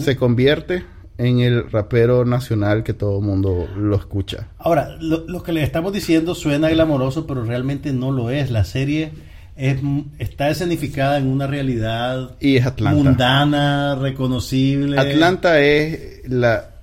se 0.00 0.16
convierte 0.16 0.84
en 1.18 1.40
el 1.40 1.70
rapero 1.70 2.24
nacional 2.24 2.82
que 2.82 2.94
todo 2.94 3.18
el 3.18 3.24
mundo 3.24 3.68
lo 3.76 3.96
escucha. 3.96 4.48
Ahora, 4.58 4.96
lo, 5.00 5.42
que 5.42 5.52
le 5.52 5.62
estamos 5.62 5.92
diciendo 5.92 6.34
suena 6.34 6.70
glamoroso, 6.70 7.26
pero 7.26 7.44
realmente 7.44 7.92
no 7.92 8.10
lo 8.10 8.30
es. 8.30 8.50
La 8.50 8.64
serie 8.64 9.12
es, 9.56 9.78
está 10.18 10.48
escenificada 10.48 11.18
en 11.18 11.26
una 11.26 11.46
realidad 11.46 12.36
y 12.40 12.56
es 12.56 12.64
mundana, 12.80 13.96
reconocible. 13.96 14.98
Atlanta 14.98 15.60
es 15.60 16.28
la 16.28 16.73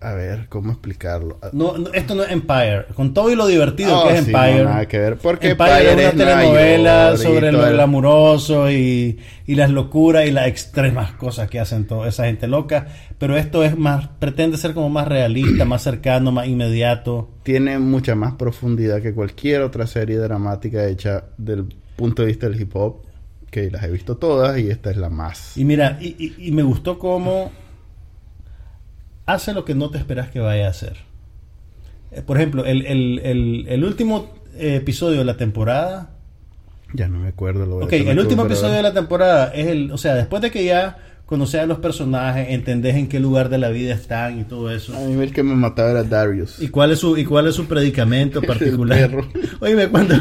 a 0.00 0.12
ver, 0.14 0.46
¿cómo 0.48 0.72
explicarlo? 0.72 1.38
No, 1.52 1.74
esto 1.92 2.14
no 2.14 2.22
es 2.22 2.30
Empire. 2.30 2.86
Con 2.94 3.12
todo 3.12 3.30
y 3.30 3.34
lo 3.34 3.46
divertido 3.46 4.06
que 4.06 4.14
es 4.14 4.18
Empire. 4.26 4.64
No, 4.64 4.70
nada 4.70 4.86
que 4.86 4.98
ver. 4.98 5.16
Porque 5.16 5.50
Empire, 5.50 5.90
es 5.90 6.14
una 6.14 6.24
telenovela 6.24 7.16
sobre 7.16 7.50
lo 7.50 7.68
glamuroso 7.68 8.70
y, 8.70 9.18
y, 9.46 9.54
las 9.54 9.70
locuras 9.70 10.26
y 10.26 10.30
las 10.30 10.46
extremas 10.46 11.12
cosas 11.12 11.50
que 11.50 11.58
hacen 11.58 11.86
toda 11.86 12.08
esa 12.08 12.26
gente 12.26 12.46
loca. 12.46 12.86
Pero 13.18 13.36
esto 13.36 13.64
es 13.64 13.76
más, 13.76 14.08
pretende 14.18 14.56
ser 14.56 14.72
como 14.72 14.88
más 14.88 15.08
realista, 15.08 15.64
más 15.64 15.82
cercano, 15.82 16.30
más 16.30 16.46
inmediato. 16.46 17.30
Tiene 17.42 17.78
mucha 17.78 18.14
más 18.14 18.34
profundidad 18.34 19.02
que 19.02 19.12
cualquier 19.12 19.62
otra 19.62 19.86
serie 19.86 20.18
dramática 20.18 20.86
hecha 20.86 21.24
del 21.36 21.74
punto 21.96 22.22
de 22.22 22.28
vista 22.28 22.48
del 22.48 22.60
hip 22.60 22.74
hop. 22.76 23.02
Que 23.50 23.70
las 23.70 23.82
he 23.82 23.90
visto 23.90 24.18
todas 24.18 24.58
y 24.58 24.68
esta 24.68 24.90
es 24.90 24.98
la 24.98 25.08
más. 25.08 25.56
Y 25.56 25.64
mira, 25.64 25.96
y, 26.00 26.34
y 26.36 26.52
me 26.52 26.62
gustó 26.62 26.98
cómo 26.98 27.50
hace 29.28 29.52
lo 29.52 29.64
que 29.64 29.74
no 29.74 29.90
te 29.90 29.98
esperas 29.98 30.30
que 30.30 30.40
vaya 30.40 30.66
a 30.66 30.70
hacer. 30.70 30.96
eh, 32.10 32.22
por 32.22 32.38
ejemplo, 32.38 32.64
el, 32.64 32.84
el, 32.86 33.20
el, 33.22 33.66
el 33.68 33.84
último 33.84 34.34
episodio 34.58 35.18
de 35.18 35.24
la 35.24 35.36
temporada. 35.36 36.10
Ya 36.94 37.06
no 37.08 37.18
me 37.18 37.28
acuerdo 37.28 37.66
lo 37.66 37.76
Ok, 37.84 37.92
el 37.92 38.18
último 38.18 38.46
episodio 38.46 38.74
de 38.74 38.82
la 38.82 38.94
temporada 38.94 39.52
es 39.54 39.66
el. 39.66 39.92
O 39.92 39.98
sea, 39.98 40.14
después 40.14 40.40
de 40.40 40.50
que 40.50 40.64
ya 40.64 40.96
conoces 41.26 41.60
a 41.60 41.66
los 41.66 41.78
personajes, 41.80 42.48
entendés 42.48 42.96
en 42.96 43.06
qué 43.06 43.20
lugar 43.20 43.50
de 43.50 43.58
la 43.58 43.68
vida 43.68 43.92
están 43.92 44.40
y 44.40 44.44
todo 44.44 44.70
eso. 44.70 44.96
A 44.96 45.00
mí 45.00 45.22
el 45.22 45.34
que 45.34 45.42
me 45.42 45.54
mataba 45.54 45.90
era 45.90 46.02
Darius. 46.02 46.58
¿Y 46.62 46.68
cuál 46.68 46.92
es 46.92 47.00
su, 47.00 47.18
y 47.18 47.26
cuál 47.26 47.46
es 47.48 47.54
su 47.54 47.66
predicamento 47.66 48.40
particular? 48.52 49.10
Oye, 49.60 49.88
cuando, 49.90 50.14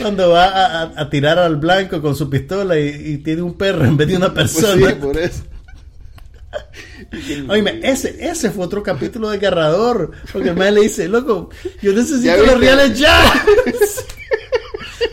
cuando, 0.00 0.30
va 0.30 0.44
a, 0.46 0.82
a, 0.96 1.10
tirar 1.10 1.40
al 1.40 1.56
blanco 1.56 2.00
con 2.00 2.14
su 2.14 2.30
pistola 2.30 2.78
y, 2.78 3.18
tiene 3.18 3.42
un 3.42 3.54
perro 3.54 3.84
en 3.84 3.96
vez 3.96 4.06
de 4.06 4.16
una 4.16 4.32
pues 4.32 4.54
persona. 4.54 4.90
sí, 4.90 4.94
por 5.00 5.18
eso. 5.18 5.42
Oye, 7.48 7.80
ese, 7.82 8.16
ese 8.20 8.50
fue 8.50 8.64
otro 8.64 8.82
capítulo 8.82 9.30
de 9.30 9.38
Garrador. 9.38 10.12
Porque 10.32 10.50
el 10.50 10.56
man 10.56 10.74
le 10.74 10.82
dice, 10.82 11.08
loco, 11.08 11.50
yo 11.80 11.92
necesito 11.92 12.36
los 12.44 12.58
reales 12.58 12.98
ya. 12.98 13.44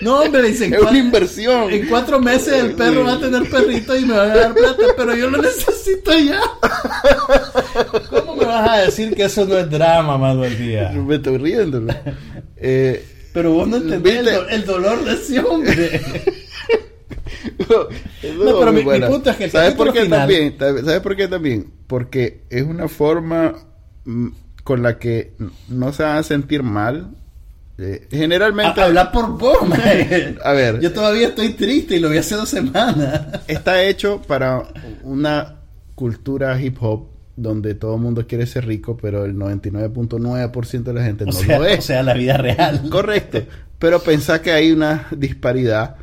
No, 0.01 0.21
hombre, 0.21 0.43
dicen. 0.43 0.73
Es 0.73 0.81
una 0.81 0.97
inversión. 0.97 1.71
En 1.71 1.87
cuatro 1.87 2.19
meses 2.19 2.53
el 2.53 2.73
perro 2.73 3.03
va 3.03 3.13
a 3.13 3.19
tener 3.19 3.49
perrito 3.49 3.97
y 3.97 4.05
me 4.05 4.13
va 4.13 4.23
a 4.23 4.27
dar 4.27 4.53
plata, 4.53 4.83
pero 4.95 5.13
yo 5.13 5.29
lo 5.29 5.41
necesito 5.41 6.17
ya. 6.17 6.41
¿Cómo 8.09 8.35
me 8.35 8.45
vas 8.45 8.69
a 8.69 8.77
decir 8.83 9.13
que 9.13 9.25
eso 9.25 9.45
no 9.45 9.57
es 9.57 9.69
drama, 9.69 10.17
Manuel 10.17 10.57
Díaz? 10.57 10.93
Me 10.95 11.15
estoy 11.15 11.37
riendo. 11.37 11.81
Eh, 12.61 13.05
pero 13.31 13.53
vos 13.53 13.69
no 13.69 13.77
entendés 13.77 14.27
el, 14.49 14.65
dolor 14.65 15.01
de 15.05 15.13
ese 15.13 15.39
hombre. 15.39 16.01
No, 17.69 18.59
pero 18.59 18.73
mi, 18.73 18.83
punto 18.83 19.29
es 19.29 19.35
que 19.37 19.43
el 19.45 19.51
¿Sabes 19.51 19.73
por 19.75 19.93
qué 19.93 20.05
también? 20.05 20.55
¿Sabes 20.57 20.99
por 21.01 21.15
qué 21.15 21.27
también? 21.27 21.71
Porque 21.87 22.43
es 22.49 22.63
una 22.63 22.87
forma 22.87 23.55
mm, 24.05 24.27
con 24.63 24.83
la 24.83 24.97
que 24.99 25.33
no 25.67 25.91
se 25.93 26.03
van 26.03 26.17
a 26.17 26.23
sentir 26.23 26.63
mal 26.63 27.11
eh, 27.81 28.07
generalmente. 28.11 28.81
hablar 28.81 29.11
por 29.11 29.37
vos, 29.37 29.57
A 30.43 30.51
ver. 30.51 30.79
Yo 30.81 30.91
todavía 30.91 31.29
estoy 31.29 31.53
triste 31.53 31.95
y 31.95 31.99
lo 31.99 32.09
vi 32.09 32.17
hace 32.17 32.35
dos 32.35 32.49
semanas. 32.49 33.41
Está 33.47 33.83
hecho 33.83 34.21
para 34.21 34.63
una 35.03 35.55
cultura 35.95 36.59
hip 36.61 36.77
hop 36.81 37.07
donde 37.37 37.73
todo 37.75 37.95
el 37.95 38.01
mundo 38.01 38.27
quiere 38.27 38.45
ser 38.45 38.65
rico, 38.65 38.97
pero 38.97 39.23
el 39.23 39.35
99.9% 39.35 40.83
de 40.83 40.93
la 40.93 41.03
gente 41.03 41.25
no 41.25 41.31
lo 41.31 41.65
es. 41.65 41.79
O 41.79 41.81
sea, 41.81 42.03
la 42.03 42.13
vida 42.13 42.35
real. 42.35 42.89
Correcto. 42.89 43.43
Pero 43.77 44.01
pensá 44.01 44.41
que 44.41 44.51
hay 44.51 44.73
una 44.73 45.07
disparidad 45.11 45.95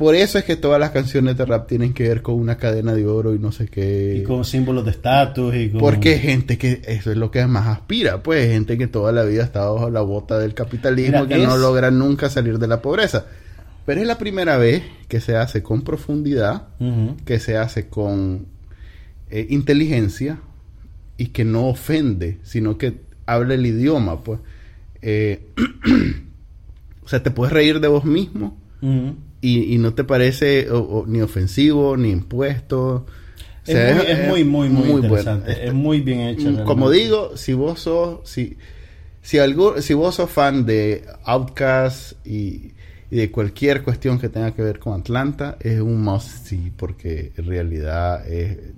por 0.00 0.14
eso 0.14 0.38
es 0.38 0.44
que 0.46 0.56
todas 0.56 0.80
las 0.80 0.92
canciones 0.92 1.36
de 1.36 1.44
rap 1.44 1.68
tienen 1.68 1.92
que 1.92 2.08
ver 2.08 2.22
con 2.22 2.36
una 2.36 2.56
cadena 2.56 2.94
de 2.94 3.04
oro 3.04 3.34
y 3.34 3.38
no 3.38 3.52
sé 3.52 3.68
qué. 3.68 4.16
Y 4.16 4.22
con 4.22 4.46
símbolos 4.46 4.86
de 4.86 4.92
estatus 4.92 5.54
y 5.54 5.66
Porque 5.68 6.16
gente 6.16 6.56
que 6.56 6.80
eso 6.86 7.10
es 7.10 7.18
lo 7.18 7.30
que 7.30 7.46
más 7.46 7.66
aspira, 7.66 8.22
pues 8.22 8.50
gente 8.50 8.78
que 8.78 8.86
toda 8.86 9.12
la 9.12 9.24
vida 9.24 9.42
ha 9.42 9.44
estado 9.44 9.74
bajo 9.74 9.90
la 9.90 10.00
bota 10.00 10.38
del 10.38 10.54
capitalismo, 10.54 11.28
que 11.28 11.36
no 11.36 11.58
logra 11.58 11.90
nunca 11.90 12.30
salir 12.30 12.58
de 12.58 12.66
la 12.66 12.80
pobreza. 12.80 13.26
Pero 13.84 14.00
es 14.00 14.06
la 14.06 14.16
primera 14.16 14.56
vez 14.56 14.84
que 15.06 15.20
se 15.20 15.36
hace 15.36 15.62
con 15.62 15.82
profundidad, 15.82 16.68
que 17.26 17.38
se 17.38 17.58
hace 17.58 17.88
con 17.88 18.46
eh, 19.28 19.48
inteligencia 19.50 20.38
y 21.18 21.26
que 21.26 21.44
no 21.44 21.66
ofende, 21.66 22.38
sino 22.42 22.78
que 22.78 23.02
habla 23.26 23.52
el 23.52 23.66
idioma, 23.66 24.22
pues. 24.22 24.40
Eh, 25.02 25.44
o 27.04 27.08
sea, 27.08 27.22
te 27.22 27.30
puedes 27.30 27.52
reír 27.52 27.80
de 27.80 27.88
vos 27.88 28.06
mismo 28.06 28.56
y, 29.40 29.78
no 29.78 29.94
te 29.94 30.04
parece 30.04 30.68
ni 31.06 31.20
ofensivo, 31.22 31.96
ni 31.96 32.10
impuesto. 32.10 33.06
es, 33.66 34.28
muy, 34.28 34.44
muy, 34.44 34.68
muy, 34.68 34.90
interesante. 34.90 35.66
es 35.66 35.72
muy 35.72 36.00
bien 36.00 36.20
hecho. 36.20 36.50
Mm, 36.50 36.64
como 36.64 36.90
digo, 36.90 37.36
si 37.36 37.54
vos 37.54 37.80
sos, 37.80 38.28
si, 38.28 38.56
si, 39.22 39.38
algo, 39.38 39.80
si 39.80 39.94
vos 39.94 40.16
sos 40.16 40.30
fan 40.30 40.66
de 40.66 41.04
Outcast 41.24 42.14
y, 42.26 42.72
de 43.10 43.30
cualquier 43.32 43.82
cuestión 43.82 44.20
que 44.20 44.28
tenga 44.28 44.54
que 44.54 44.62
ver 44.62 44.78
con 44.78 45.00
Atlanta, 45.00 45.56
es 45.60 45.80
un 45.80 46.00
must 46.00 46.46
sí, 46.46 46.70
porque 46.76 47.32
en 47.36 47.46
realidad 47.46 48.22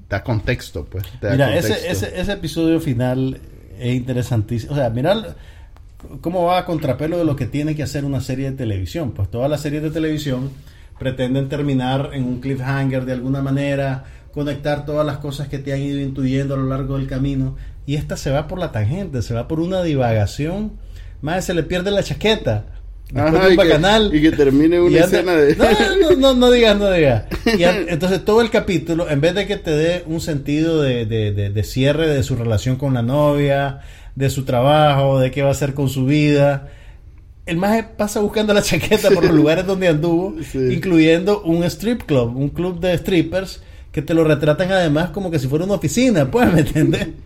da 0.09 0.23
contexto, 0.23 0.85
pues. 0.85 1.05
mira, 1.23 1.55
Ese, 1.57 1.91
ese, 1.91 2.19
ese 2.19 2.33
episodio 2.33 2.81
final 2.81 3.39
es 3.79 3.95
interesantísimo. 3.95 4.73
O 4.73 4.77
sea, 4.77 4.89
mira 4.91 5.37
cómo 6.21 6.45
va 6.45 6.59
a 6.59 6.65
contrapelo 6.65 7.19
de 7.19 7.25
lo 7.25 7.37
que 7.37 7.47
tiene 7.47 7.75
que 7.75 7.83
hacer 7.83 8.05
una 8.05 8.21
serie 8.21 8.51
de 8.51 8.57
televisión. 8.57 9.13
Pues 9.13 9.31
todas 9.31 9.51
las 9.51 9.61
series 9.61 9.83
de 9.83 9.91
televisión 9.91 10.51
pretenden 10.99 11.49
terminar 11.49 12.11
en 12.13 12.25
un 12.25 12.41
cliffhanger 12.41 13.05
de 13.05 13.13
alguna 13.13 13.43
manera, 13.43 14.05
conectar 14.33 14.85
todas 14.85 15.05
las 15.05 15.19
cosas 15.19 15.49
que 15.49 15.59
te 15.59 15.73
han 15.73 15.81
ido 15.81 16.01
intuyendo 16.01 16.55
a 16.55 16.59
lo 16.59 16.67
largo 16.67 16.99
del 16.99 17.07
camino. 17.07 17.57
Y 17.87 17.97
esta 17.97 18.17
se 18.17 18.31
va 18.31 18.47
por 18.47 18.59
la 18.59 18.73
tangente, 18.73 19.23
se 19.23 19.35
va 19.35 19.49
por 19.49 19.61
una 19.61 19.83
divagación. 19.83 20.73
Más 21.21 21.45
se 21.45 21.55
le 21.55 21.63
pierde 21.63 21.91
la 21.91 22.03
chaqueta. 22.03 22.67
Ajá, 23.15 23.53
y, 23.53 23.57
que, 23.57 24.17
y, 24.17 24.23
que, 24.23 24.33
termine 24.33 24.81
una 24.81 25.01
escena 25.01 25.35
de... 25.35 25.55
No, 25.55 25.67
no, 25.67 26.17
no, 26.17 26.35
no 26.35 26.51
digas, 26.51 26.79
no 26.79 26.91
digas. 26.91 27.25
Y 27.59 27.63
entonces 27.63 28.25
todo 28.25 28.41
el 28.41 28.49
capítulo, 28.49 29.11
en 29.11 29.21
vez 29.21 29.35
de 29.35 29.47
que 29.47 29.59
te 29.59 29.71
dé 29.71 30.03
un 30.07 30.23
sentido 30.23 30.81
de, 30.81 31.05
de, 31.05 31.33
de 31.33 31.65
cierre 31.65 32.09
de 32.09 32.23
su 32.23 32.37
relación 32.37 32.77
con 32.77 32.95
la 32.95 33.03
novia, 33.03 33.81
de 34.15 34.31
su 34.31 34.45
trabajo, 34.45 35.19
de 35.19 35.31
qué 35.31 35.43
va 35.43 35.49
a 35.49 35.53
hacer 35.53 35.75
con 35.75 35.89
su 35.89 36.07
vida. 36.07 36.71
El 37.47 37.57
más 37.57 37.85
pasa 37.97 38.21
buscando 38.21 38.55
la 38.55 38.63
chaqueta 38.63 39.11
por 39.11 39.25
los 39.25 39.35
lugares 39.35 39.67
donde 39.67 39.89
anduvo, 39.89 40.35
incluyendo 40.55 41.43
un 41.43 41.65
strip 41.65 42.03
club, 42.03 42.37
un 42.37 42.51
club 42.51 42.81
de 42.81 42.97
strippers 42.97 43.63
que 43.91 44.01
te 44.01 44.15
lo 44.15 44.25
retratan 44.25 44.73
además 44.73 45.11
como 45.11 45.31
que 45.31 45.39
si 45.39 45.49
fuera 45.49 45.65
una 45.65 45.75
oficina, 45.75 46.31
¿puedes 46.31 46.53
me 46.53 46.61
entiendes? 46.61 47.09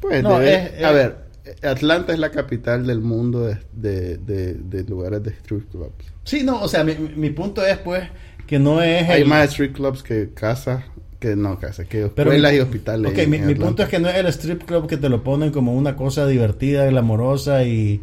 Pues, 0.00 0.22
a 0.22 0.38
ver, 0.38 1.16
Atlanta 1.62 2.12
es 2.12 2.18
la 2.18 2.30
capital 2.30 2.86
del 2.86 3.00
mundo 3.00 3.46
de, 3.72 4.18
de, 4.18 4.84
lugares 4.86 5.22
de 5.22 5.30
strip 5.30 5.70
clubs. 5.70 6.12
Sí, 6.24 6.42
no, 6.42 6.60
o 6.60 6.68
sea, 6.68 6.84
mi, 6.84 6.94
mi 6.94 7.30
punto 7.30 7.64
es 7.64 7.78
pues 7.78 8.02
que 8.46 8.58
no 8.58 8.82
es... 8.82 9.08
Hay 9.08 9.24
más 9.24 9.48
strip 9.52 9.74
clubs 9.74 10.02
que 10.02 10.28
casas 10.34 10.84
que 11.18 11.36
no, 11.36 11.58
casa, 11.58 11.84
que 11.84 12.04
escuelas 12.04 12.52
y 12.52 12.60
hospitales. 12.60 13.10
Ok, 13.10 13.26
mi, 13.26 13.54
punto 13.54 13.82
es 13.82 13.88
que 13.88 13.98
no 13.98 14.08
es 14.08 14.16
el 14.16 14.26
strip 14.26 14.64
club 14.64 14.88
que 14.88 14.96
te 14.96 15.08
lo 15.08 15.22
ponen 15.22 15.50
como 15.50 15.74
una 15.74 15.96
cosa 15.96 16.26
divertida, 16.26 16.86
glamorosa 16.86 17.64
y, 17.64 18.00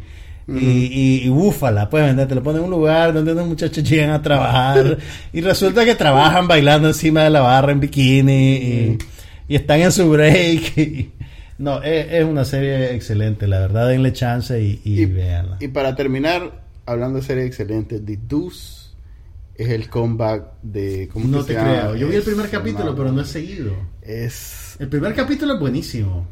y, 0.48 1.20
y, 1.24 1.28
búfala, 1.28 1.88
pues, 1.88 2.16
te 2.28 2.34
lo 2.34 2.42
ponen 2.42 2.60
en 2.60 2.64
un 2.64 2.70
lugar 2.70 3.12
donde 3.12 3.32
unos 3.32 3.46
muchachos 3.46 3.84
llegan 3.88 4.10
a 4.10 4.22
trabajar 4.22 4.98
y 5.32 5.40
resulta 5.40 5.84
que 5.84 5.94
trabajan 5.94 6.48
bailando 6.48 6.88
encima 6.88 7.24
de 7.24 7.30
la 7.30 7.40
barra 7.40 7.72
en 7.72 7.80
bikini 7.80 8.98
y, 9.48 9.54
están 9.54 9.80
en 9.80 9.92
su 9.92 10.08
break. 10.10 11.10
no, 11.58 11.82
es, 11.82 12.24
una 12.24 12.44
serie 12.44 12.94
excelente, 12.94 13.46
la 13.46 13.60
verdad, 13.60 13.88
denle 13.88 14.12
chance 14.12 14.60
y, 14.60 14.80
y, 14.84 15.04
véanla. 15.06 15.58
Y 15.60 15.68
para 15.68 15.94
terminar, 15.94 16.62
hablando 16.86 17.18
de 17.18 17.24
serie 17.24 17.44
excelente, 17.44 18.00
The 18.00 18.18
Deuce 18.28 18.81
es 19.62 19.70
el 19.70 19.88
comeback 19.88 20.60
de... 20.62 21.08
¿cómo 21.12 21.26
no 21.26 21.44
te 21.44 21.54
creo. 21.54 21.96
Yo 21.96 22.08
vi 22.08 22.16
el 22.16 22.22
primer 22.22 22.48
capítulo, 22.50 22.94
pero 22.94 23.12
no 23.12 23.22
he 23.22 23.24
seguido. 23.24 23.72
Es... 24.02 24.76
El 24.78 24.88
primer 24.88 25.14
capítulo 25.14 25.54
es 25.54 25.60
buenísimo. 25.60 26.26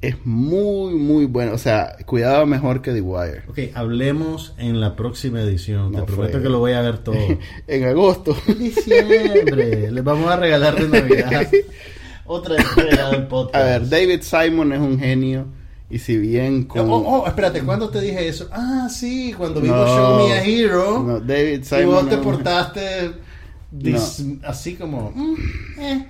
Es 0.00 0.16
muy, 0.24 0.94
muy 0.94 1.26
bueno. 1.26 1.52
O 1.52 1.58
sea, 1.58 1.96
cuidado 2.04 2.44
mejor 2.44 2.82
que 2.82 2.92
The 2.92 3.00
Wire. 3.00 3.42
Ok, 3.48 3.58
hablemos 3.74 4.54
en 4.58 4.80
la 4.80 4.96
próxima 4.96 5.40
edición. 5.40 5.92
te 5.92 6.02
prometo 6.02 6.42
que 6.42 6.48
lo 6.48 6.58
voy 6.58 6.72
a 6.72 6.80
ver 6.80 6.98
todo. 6.98 7.16
en 7.68 7.84
agosto. 7.84 8.36
En 8.48 8.58
diciembre. 8.58 9.92
Les 9.92 10.04
vamos 10.04 10.28
a 10.28 10.36
regalar 10.36 10.74
de 10.74 10.88
Navidad. 10.88 11.48
Otra 12.26 12.56
entrega 12.56 13.10
del 13.10 13.26
podcast. 13.28 13.54
A 13.54 13.64
ver, 13.64 13.88
David 13.88 14.22
Simon 14.22 14.72
es 14.72 14.80
un 14.80 14.98
genio 14.98 15.46
y 15.92 15.98
si 15.98 16.16
bien 16.16 16.64
con... 16.64 16.88
Oh, 16.88 16.96
oh, 16.96 17.26
espérate, 17.26 17.62
¿cuándo 17.62 17.90
te 17.90 18.00
dije 18.00 18.26
eso? 18.26 18.48
Ah, 18.50 18.88
sí, 18.90 19.34
cuando 19.36 19.60
vimos 19.60 19.86
Show 19.86 20.26
Me 20.26 20.32
a 20.32 20.42
Hero. 20.42 21.02
No, 21.02 21.20
David 21.20 21.64
Simon. 21.64 21.82
Y 21.82 21.84
vos 21.84 22.08
te 22.08 22.16
portaste 22.16 23.12
así 24.44 24.74
como... 24.76 25.10
Mm, 25.14 25.34
eh, 25.78 26.08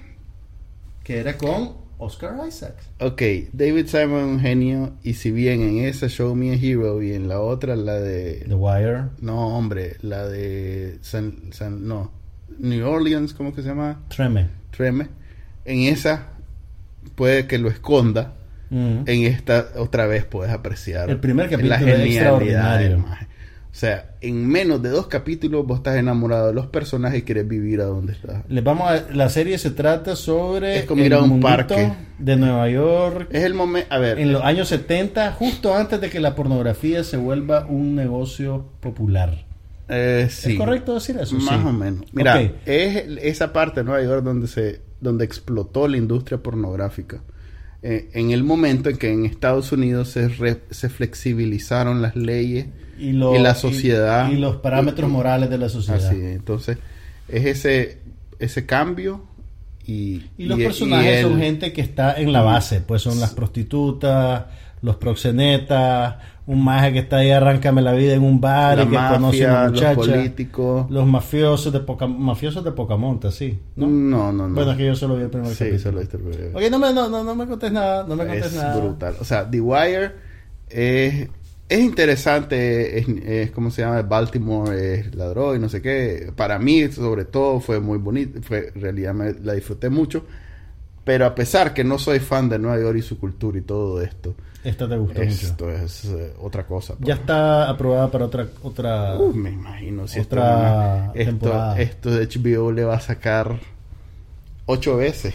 que 1.03 1.19
era 1.19 1.37
con 1.37 1.73
Oscar 1.99 2.37
Isaac. 2.47 2.77
Ok, 3.01 3.23
David 3.53 3.89
Simon 3.89 4.21
es 4.21 4.27
un 4.27 4.41
genio. 4.41 4.93
Y 5.03 5.15
si 5.15 5.33
bien 5.33 5.61
en 5.63 5.79
esa 5.85 6.09
Show 6.09 6.37
Me 6.37 6.53
a 6.53 6.55
Hero 6.55 7.03
y 7.03 7.15
en 7.15 7.27
la 7.27 7.41
otra, 7.41 7.75
la 7.75 7.95
de... 7.95 8.45
The 8.47 8.55
Wire. 8.55 9.07
No, 9.19 9.59
hombre, 9.59 9.97
la 10.03 10.29
de 10.29 10.99
San... 11.03 11.53
San 11.53 11.89
no, 11.89 12.13
New 12.57 12.89
Orleans, 12.89 13.35
¿cómo 13.35 13.53
que 13.53 13.63
se 13.63 13.71
llama? 13.71 14.01
Treme. 14.15 14.49
Treme. 14.71 15.09
En 15.65 15.81
esa 15.81 16.29
puede 17.17 17.49
que 17.49 17.59
lo 17.59 17.69
esconda 17.69 18.35
en 18.73 19.25
esta 19.25 19.69
otra 19.77 20.07
vez 20.07 20.25
puedes 20.25 20.53
apreciar 20.53 21.11
el 21.11 21.21
primer 21.21 21.51
capítulo 21.51 21.69
la 21.69 21.79
genialidad 21.79 22.41
o 23.73 23.75
sea, 23.75 24.17
en 24.21 24.47
menos 24.47 24.83
de 24.83 24.91
dos 24.91 25.07
capítulos 25.07 25.67
vos 25.67 25.79
estás 25.79 25.97
enamorado 25.97 26.49
de 26.49 26.53
los 26.53 26.67
personajes 26.67 27.21
y 27.21 27.23
quieres 27.23 27.49
vivir 27.49 27.81
a 27.81 27.85
donde 27.85 28.13
estás. 28.13 28.45
Les 28.51 28.63
vamos 28.63 28.91
a, 28.91 29.11
la 29.15 29.31
serie 29.31 29.57
se 29.57 29.71
trata 29.71 30.15
sobre 30.15 30.81
es 30.81 30.85
como 30.85 31.03
ir 31.03 31.15
a 31.15 31.23
un 31.23 31.41
parque 31.41 31.91
de 32.19 32.37
Nueva 32.37 32.69
York. 32.69 33.29
Es 33.31 33.45
el 33.45 33.55
momento, 33.55 33.89
a 33.91 33.99
ver, 33.99 34.19
en 34.19 34.31
los 34.31 34.43
años 34.45 34.69
70, 34.69 35.33
justo 35.33 35.75
antes 35.75 36.03
de 36.03 36.11
que 36.11 36.21
la 36.21 36.35
pornografía 36.35 37.03
se 37.03 37.17
vuelva 37.17 37.65
un 37.65 37.95
negocio 37.95 38.67
popular. 38.81 39.47
Eh, 39.89 40.29
sí. 40.31 40.53
¿Es 40.53 40.59
correcto 40.59 40.93
decir 40.93 41.17
eso? 41.19 41.35
Más 41.37 41.65
o 41.65 41.73
menos. 41.73 42.05
Mira, 42.13 42.43
es 42.67 43.05
esa 43.23 43.55
parte 43.55 43.81
de 43.81 43.85
Nueva 43.85 44.05
York 44.05 44.23
donde 44.23 44.49
se 44.49 44.83
donde 45.01 45.25
explotó 45.25 45.89
la 45.89 45.97
industria 45.97 46.39
pornográfica 46.39 47.23
eh, 47.83 48.11
en 48.13 48.31
el 48.31 48.45
momento 48.45 48.91
en 48.91 48.97
que 48.97 49.13
en 49.13 49.27
Estados 49.27 49.73
Unidos 49.73 50.09
se, 50.09 50.31
se 50.71 50.89
flexibilizaron 50.89 52.01
las 52.01 52.15
leyes 52.15 52.67
y, 52.99 53.13
la 53.13 53.55
sociedad. 53.55 54.31
Y, 54.31 54.37
los 54.37 54.57
parámetros 54.57 55.11
morales 55.11 55.51
de 55.51 55.59
la 55.59 55.69
sociedad. 55.69 56.07
Así, 56.07 56.21
entonces, 56.21 56.79
es 57.29 57.45
ese, 57.45 57.99
ese 58.39 58.67
cambio. 58.67 59.27
Y, 59.85 60.23
y 60.39 60.45
los 60.45 60.59
personajes 60.61 61.23
son 61.23 61.41
gente 61.41 61.73
que 61.73 61.81
está 61.81 62.15
en 62.15 62.33
la 62.33 62.43
base, 62.43 62.81
pues 62.81 63.03
son 63.03 63.19
las 63.19 63.35
prostitutas, 63.35 64.45
los 64.83 64.97
proxenetas, 64.97 66.17
un 66.47 66.65
maje 66.65 66.93
que 66.93 66.99
está 66.99 67.19
ahí 67.19 67.31
arráncame 67.31 67.83
la 67.83 67.93
vida 67.93 68.15
en 68.15 68.23
un 68.23 68.41
bar 68.41 68.81
y 68.81 68.89
que 68.89 68.97
conoce 68.97 69.47
a 69.47 69.69
muchacha, 69.69 69.95
los 69.95 70.09
políticos, 70.09 70.91
los 70.91 71.07
mafiosos 71.07 71.73
de 71.73 71.81
poca 71.81 72.07
mafiosos 72.07 72.65
de 72.65 72.73
poca 72.73 72.97
monta, 72.97 73.31
sí, 73.31 73.59
¿no? 73.77 73.87
No, 73.87 74.33
no, 74.33 74.49
no. 74.49 74.55
Bueno, 74.55 74.73
es 74.73 74.77
que 74.77 74.87
yo 74.87 74.97
solo 74.97 75.17
vi 75.17 75.23
el 75.23 75.31
primer 75.31 75.55
sí, 75.55 75.79
solo 75.79 76.01
el 76.01 76.09
primer. 76.09 76.51
Oye, 76.55 76.69
no 76.69 76.79
me 76.79 76.93
no, 76.93 77.09
no, 77.09 77.23
no 77.23 77.35
me 77.35 77.47
contes 77.47 77.71
nada, 77.71 78.05
no 78.07 78.17
me 78.17 78.27
contes 78.27 78.47
es 78.47 78.55
nada. 78.57 78.77
brutal. 78.77 79.15
O 79.21 79.25
sea, 79.25 79.49
The 79.49 79.61
Wire 79.61 80.13
es 80.69 81.29
es 81.73 81.81
interesante, 81.81 82.99
es, 82.99 83.09
es 83.25 83.51
como 83.51 83.71
se 83.71 83.81
llama, 83.81 84.03
Baltimore 84.03 84.95
es 84.95 85.15
ladrón 85.15 85.57
y 85.57 85.59
no 85.59 85.71
sé 85.71 85.81
qué. 85.81 86.31
Para 86.37 86.59
mí, 86.59 86.87
sobre 86.89 87.25
todo, 87.25 87.61
fue 87.61 87.81
muy 87.81 87.97
bonito, 87.97 88.43
fue, 88.43 88.73
en 88.75 88.81
realidad 88.83 89.15
me, 89.15 89.33
la 89.33 89.55
disfruté 89.55 89.89
mucho. 89.89 90.27
Pero 91.05 91.27
a 91.27 91.35
pesar 91.35 91.75
que 91.75 91.83
no 91.83 91.99
soy 91.99 92.21
fan 92.21 92.49
de 92.49 92.59
Nueva 92.59 92.81
York 92.81 92.99
y 92.99 93.03
su 93.03 93.19
cultura 93.19 93.59
y 93.59 93.63
todo 93.63 94.01
esto, 94.01 94.35
esta 94.63 94.89
te 94.89 94.97
gustó 94.97 95.21
mucho. 95.21 95.47
Esto 95.47 95.71
es 95.71 96.05
eh, 96.05 96.35
otra 96.41 96.65
cosa. 96.65 96.95
Ya 97.01 97.15
está 97.15 97.69
aprobada 97.69 98.11
para 98.11 98.27
otra 98.27 98.47
otra. 98.63 99.19
Uh, 99.19 99.35
me 99.35 99.51
imagino 99.51 100.07
si 100.07 100.21
otra 100.21 101.11
esto, 101.15 101.75
esto, 101.77 102.11
de 102.11 102.27
HBO 102.27 102.71
le 102.71 102.85
va 102.85 102.97
a 102.97 103.01
sacar 103.01 103.59
ocho 104.67 104.97
veces. 104.97 105.35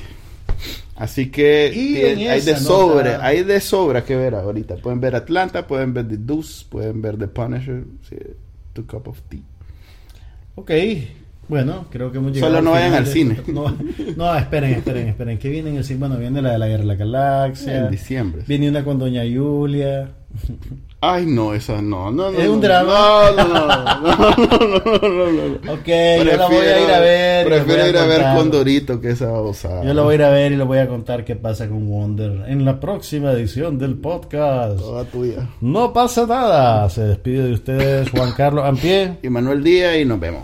Así 0.96 1.30
que 1.30 2.28
hay 2.32 2.42
de 2.42 2.56
sobra, 2.56 3.24
hay 3.24 3.44
de 3.44 3.60
sobra 3.60 4.04
que 4.04 4.16
ver 4.16 4.34
ahorita. 4.34 4.78
Pueden 4.78 5.02
ver 5.02 5.16
Atlanta, 5.16 5.68
pueden 5.68 5.94
ver 5.94 6.08
The 6.08 6.18
Deuce, 6.18 6.66
pueden 6.68 7.02
ver 7.02 7.18
The 7.18 7.28
Punisher, 7.28 7.84
sí, 8.10 8.16
The 8.74 8.84
Cup 8.84 9.10
of 9.10 9.22
Tea. 9.30 9.42
Ok, 10.56 10.72
bueno, 11.48 11.86
creo 11.90 12.12
que 12.12 12.18
hemos 12.18 12.34
llegado. 12.34 12.52
Solo 12.52 12.64
no 12.64 12.72
vayan 12.72 12.94
al 12.94 13.08
cine. 13.08 13.38
No, 14.18 14.36
esperen, 14.36 14.74
esperen, 14.74 15.08
esperen. 15.10 15.38
¿Qué 15.38 15.50
viene 15.50 15.70
en 15.70 15.78
el 15.78 15.84
cine? 15.84 16.00
Bueno, 16.00 16.18
viene 16.18 16.42
la 16.42 16.52
de 16.52 16.58
la 16.60 16.68
Guerra 16.68 16.82
de 16.82 16.88
la 16.88 16.96
Galaxia. 16.96 17.78
En 17.86 17.92
diciembre. 17.92 18.44
Viene 18.48 18.70
una 18.70 18.84
con 18.84 19.00
Doña 19.00 19.24
Julia. 19.24 20.10
Ay, 21.00 21.28
no, 21.28 21.54
esa 21.54 21.80
no, 21.80 22.12
no, 22.12 22.32
no. 22.32 22.40
Es 22.40 22.50
un 22.50 22.60
drama. 22.60 23.32
No, 23.36 23.48
no, 23.48 23.48
no, 23.48 23.68
no, 23.68 24.58
no, 24.68 25.32
no, 25.32 25.60
no, 25.64 25.74
Ok, 25.74 25.88
yo 25.88 26.38
la 26.38 26.48
voy 26.48 26.66
a 26.66 26.84
ir 26.84 26.92
a 26.92 27.00
ver. 27.00 27.46
Prefiero 27.46 27.88
ir 27.88 27.98
a, 27.98 28.06
ver 28.06 28.22
Condorito 28.36 29.00
que 29.00 29.12
esa 29.12 29.32
osada. 29.32 29.84
Yo 29.84 29.94
la 29.94 30.02
voy 30.02 30.14
a 30.14 30.16
ir 30.16 30.24
a 30.24 30.30
ver 30.30 30.52
y 30.52 30.56
le 30.56 30.64
voy 30.64 30.80
a 30.80 30.88
contar 30.88 31.24
qué 31.24 31.36
pasa 31.36 31.68
con 31.68 31.88
Wonder 31.88 32.46
en 32.48 32.66
la 32.66 32.80
próxima 32.80 33.32
edición 33.32 33.78
del 33.78 33.96
podcast. 33.96 34.80
Toda 34.80 35.06
tuya. 35.06 35.48
No 35.62 35.94
pasa 35.94 36.26
nada. 36.26 36.90
Se 36.90 37.04
despide 37.04 37.44
de 37.44 37.54
ustedes 37.54 38.10
Juan 38.10 38.32
Carlos 38.36 38.66
Ampie 38.66 39.18
y 39.22 39.30
Manuel 39.30 39.64
Díaz 39.64 39.98
y 39.98 40.06
nos 40.06 40.20
vemos. 40.20 40.44